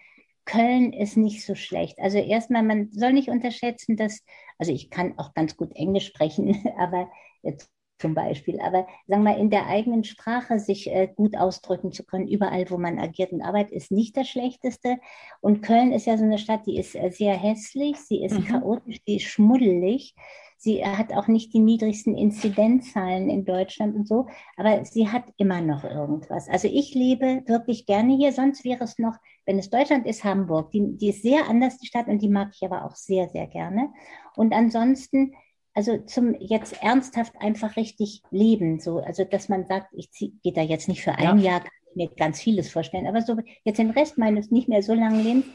Köln 0.46 0.92
ist 0.94 1.18
nicht 1.18 1.46
so 1.46 1.54
schlecht. 1.54 2.00
Also 2.00 2.18
erstmal, 2.18 2.64
man 2.64 2.90
soll 2.92 3.14
nicht 3.14 3.30
unterschätzen, 3.30 3.96
dass, 3.96 4.24
also 4.58 4.72
ich 4.72 4.90
kann 4.90 5.20
auch 5.20 5.36
ganz 5.36 5.56
gut 5.56 5.76
Englisch 5.76 6.08
sprechen, 6.08 6.64
aber 6.80 7.12
jetzt 7.44 7.70
zum 8.06 8.14
Beispiel. 8.14 8.60
Aber 8.62 8.86
sagen 9.08 9.24
wir, 9.24 9.36
in 9.38 9.50
der 9.50 9.66
eigenen 9.68 10.04
Sprache 10.04 10.60
sich 10.60 10.88
äh, 10.92 11.08
gut 11.14 11.36
ausdrücken 11.36 11.92
zu 11.92 12.06
können, 12.06 12.28
überall, 12.28 12.70
wo 12.70 12.78
man 12.78 13.00
agiert 13.00 13.32
und 13.32 13.42
arbeitet, 13.42 13.74
ist 13.74 13.92
nicht 13.92 14.16
das 14.16 14.30
Schlechteste. 14.30 14.98
Und 15.42 15.62
Köln 15.62 15.92
ist 15.92 16.06
ja 16.06 16.18
so 16.18 16.24
eine 16.24 16.38
Stadt, 16.38 16.68
die 16.68 16.78
ist 16.78 16.96
äh, 16.96 17.10
sehr 17.10 17.36
hässlich, 17.36 17.98
sie 17.98 18.24
ist 18.24 18.40
mhm. 18.40 18.46
chaotisch, 18.46 19.00
sie 19.06 19.16
ist 19.16 19.24
schmuddelig. 19.24 20.14
Sie 20.58 20.86
hat 20.86 21.12
auch 21.14 21.28
nicht 21.28 21.54
die 21.54 21.60
niedrigsten 21.60 22.16
Inzidenzzahlen 22.16 23.30
in 23.30 23.44
Deutschland 23.44 23.94
und 23.94 24.08
so, 24.08 24.28
aber 24.56 24.86
sie 24.86 25.10
hat 25.10 25.26
immer 25.38 25.62
noch 25.62 25.84
irgendwas. 25.84 26.48
Also 26.48 26.70
ich 26.70 26.96
lebe 26.96 27.44
wirklich 27.46 27.86
gerne 27.86 28.16
hier, 28.16 28.32
sonst 28.32 28.64
wäre 28.64 28.86
es 28.86 28.98
noch, 28.98 29.16
wenn 29.46 29.60
es 29.60 29.70
Deutschland 29.70 30.08
ist, 30.08 30.24
Hamburg. 30.24 30.72
Die, 30.72 30.96
die 30.98 31.10
ist 31.10 31.24
sehr 31.24 31.50
anders, 31.50 31.78
die 31.78 31.88
Stadt, 31.88 32.08
und 32.08 32.22
die 32.22 32.30
mag 32.30 32.52
ich 32.56 32.66
aber 32.66 32.86
auch 32.86 32.96
sehr, 32.96 33.28
sehr 33.30 33.48
gerne. 33.48 33.92
Und 34.36 34.54
ansonsten 34.54 35.34
also 35.76 35.98
zum 35.98 36.36
jetzt 36.40 36.82
ernsthaft 36.82 37.34
einfach 37.40 37.76
richtig 37.76 38.24
leben, 38.32 38.80
so, 38.80 39.00
also 39.00 39.26
dass 39.26 39.50
man 39.50 39.66
sagt, 39.66 39.90
ich 39.94 40.10
gehe 40.12 40.54
da 40.54 40.62
jetzt 40.62 40.88
nicht 40.88 41.04
für 41.04 41.12
ein 41.12 41.40
ja. 41.40 41.52
Jahr, 41.52 41.60
kann 41.60 41.72
ich 41.90 41.96
mir 41.96 42.10
ganz 42.16 42.40
vieles 42.42 42.72
vorstellen, 42.72 43.08
aber 43.08 43.22
so 43.22 43.38
jetzt 43.66 43.78
den 43.78 43.92
Rest 43.92 44.18
meines 44.18 44.52
nicht 44.52 44.70
mehr 44.70 44.82
so 44.82 44.94
langen 44.94 45.24
Lebens, 45.24 45.46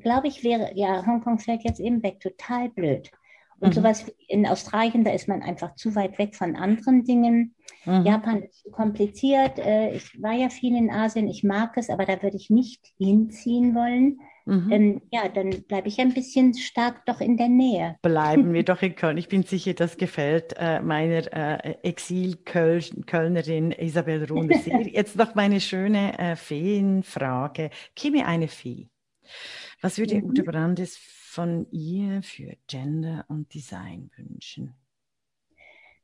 glaube 0.00 0.28
ich, 0.28 0.42
wäre, 0.42 0.72
ja, 0.74 1.06
Hongkong 1.06 1.38
fällt 1.38 1.64
jetzt 1.64 1.80
eben 1.80 2.02
weg, 2.02 2.18
total 2.20 2.70
blöd. 2.70 3.10
Und 3.60 3.70
mhm. 3.70 3.72
sowas 3.72 4.06
wie 4.06 4.12
in 4.28 4.46
Australien, 4.46 5.04
da 5.04 5.12
ist 5.12 5.28
man 5.28 5.42
einfach 5.42 5.74
zu 5.74 5.94
weit 5.94 6.18
weg 6.18 6.36
von 6.36 6.56
anderen 6.56 7.04
Dingen. 7.04 7.54
Mhm. 7.84 8.04
Japan 8.04 8.42
ist 8.42 8.62
zu 8.62 8.70
kompliziert. 8.70 9.58
Äh, 9.58 9.94
ich 9.94 10.22
war 10.22 10.32
ja 10.32 10.48
viel 10.48 10.76
in 10.76 10.90
Asien, 10.90 11.28
ich 11.28 11.42
mag 11.42 11.76
es, 11.76 11.90
aber 11.90 12.04
da 12.04 12.22
würde 12.22 12.36
ich 12.36 12.50
nicht 12.50 12.86
hinziehen 12.98 13.74
wollen. 13.74 14.20
Mhm. 14.48 14.72
Ähm, 14.72 15.02
ja, 15.10 15.28
dann 15.28 15.50
bleibe 15.68 15.88
ich 15.88 15.98
ein 15.98 16.14
bisschen 16.14 16.54
stark 16.54 17.04
doch 17.04 17.20
in 17.20 17.36
der 17.36 17.48
Nähe. 17.48 17.96
Bleiben 18.02 18.54
wir 18.54 18.64
doch 18.64 18.80
in 18.80 18.94
Köln. 18.94 19.18
Ich 19.18 19.28
bin 19.28 19.42
sicher, 19.42 19.74
das 19.74 19.98
gefällt 19.98 20.54
äh, 20.56 20.80
meiner 20.80 21.30
äh, 21.32 21.74
Exil-Kölnerin 21.82 23.72
Isabel 23.72 24.24
Runde. 24.24 24.54
Jetzt 24.90 25.16
noch 25.16 25.34
meine 25.34 25.60
schöne 25.60 26.18
äh, 26.18 26.36
Feenfrage. 26.36 27.70
Kimi 27.94 28.22
eine 28.22 28.48
Fee. 28.48 28.88
Was 29.82 29.98
würde 29.98 30.16
mhm. 30.16 30.30
Ute 30.30 30.44
Brandes 30.44 30.98
von 31.38 31.70
ihr 31.70 32.20
für 32.24 32.56
Gender 32.66 33.24
und 33.28 33.54
Design 33.54 34.10
wünschen? 34.16 34.74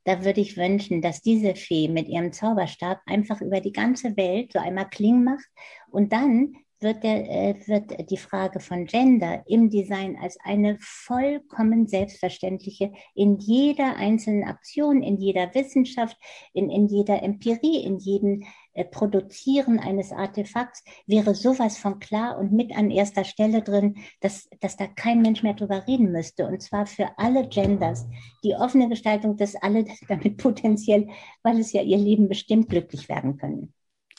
Da 0.04 0.24
würde 0.24 0.40
ich 0.40 0.56
wünschen, 0.56 1.02
dass 1.02 1.22
diese 1.22 1.56
Fee 1.56 1.88
mit 1.88 2.06
ihrem 2.06 2.32
Zauberstab 2.32 3.00
einfach 3.06 3.40
über 3.40 3.60
die 3.60 3.72
ganze 3.72 4.16
Welt 4.16 4.52
so 4.52 4.60
einmal 4.60 4.88
Kling 4.88 5.24
macht 5.24 5.48
und 5.90 6.12
dann 6.12 6.54
wird, 6.78 7.02
der, 7.02 7.28
äh, 7.28 7.66
wird 7.66 8.10
die 8.10 8.16
Frage 8.16 8.60
von 8.60 8.84
Gender 8.84 9.42
im 9.48 9.70
Design 9.70 10.16
als 10.22 10.38
eine 10.44 10.76
vollkommen 10.78 11.88
selbstverständliche 11.88 12.92
in 13.16 13.38
jeder 13.38 13.96
einzelnen 13.96 14.44
Aktion, 14.44 15.02
in 15.02 15.16
jeder 15.16 15.52
Wissenschaft, 15.52 16.16
in, 16.52 16.70
in 16.70 16.86
jeder 16.86 17.24
Empirie, 17.24 17.82
in 17.82 17.98
jedem 17.98 18.44
Produzieren 18.82 19.78
eines 19.78 20.10
Artefakts 20.10 20.82
wäre 21.06 21.34
sowas 21.34 21.78
von 21.78 22.00
klar 22.00 22.38
und 22.38 22.52
mit 22.52 22.76
an 22.76 22.90
erster 22.90 23.24
Stelle 23.24 23.62
drin, 23.62 23.98
dass, 24.20 24.48
dass 24.60 24.76
da 24.76 24.88
kein 24.88 25.22
Mensch 25.22 25.44
mehr 25.44 25.54
drüber 25.54 25.86
reden 25.86 26.10
müsste. 26.10 26.46
Und 26.46 26.60
zwar 26.60 26.86
für 26.86 27.16
alle 27.16 27.48
Genders. 27.48 28.06
Die 28.42 28.54
offene 28.54 28.88
Gestaltung, 28.88 29.36
dass 29.36 29.54
alle 29.54 29.84
damit 30.08 30.38
potenziell, 30.38 31.08
weil 31.42 31.60
es 31.60 31.72
ja 31.72 31.82
ihr 31.82 31.98
Leben 31.98 32.28
bestimmt 32.28 32.68
glücklich 32.68 33.08
werden 33.08 33.36
können. 33.36 33.72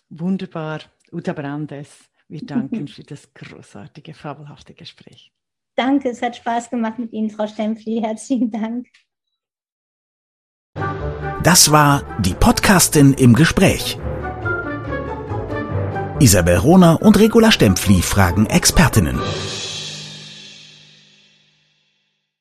Wunderbar. 0.09 0.79
Uta 1.11 1.33
Brandes. 1.33 2.09
Wir 2.27 2.45
danken 2.45 2.87
für 2.87 3.03
das 3.03 3.33
großartige, 3.33 4.13
fabelhafte 4.13 4.73
Gespräch. 4.73 5.31
Danke, 5.75 6.09
es 6.09 6.21
hat 6.21 6.37
Spaß 6.37 6.69
gemacht 6.69 6.99
mit 6.99 7.11
Ihnen, 7.11 7.29
Frau 7.29 7.47
Stempfli. 7.47 8.01
Herzlichen 8.01 8.49
Dank. 8.51 8.87
Das 11.43 11.71
war 11.71 12.03
die 12.21 12.33
Podcastin 12.33 13.13
im 13.13 13.33
Gespräch. 13.33 13.99
Isabel 16.19 16.57
Rohner 16.57 17.01
und 17.01 17.19
Regula 17.19 17.51
Stempfli 17.51 18.01
fragen 18.01 18.45
Expertinnen. 18.45 19.19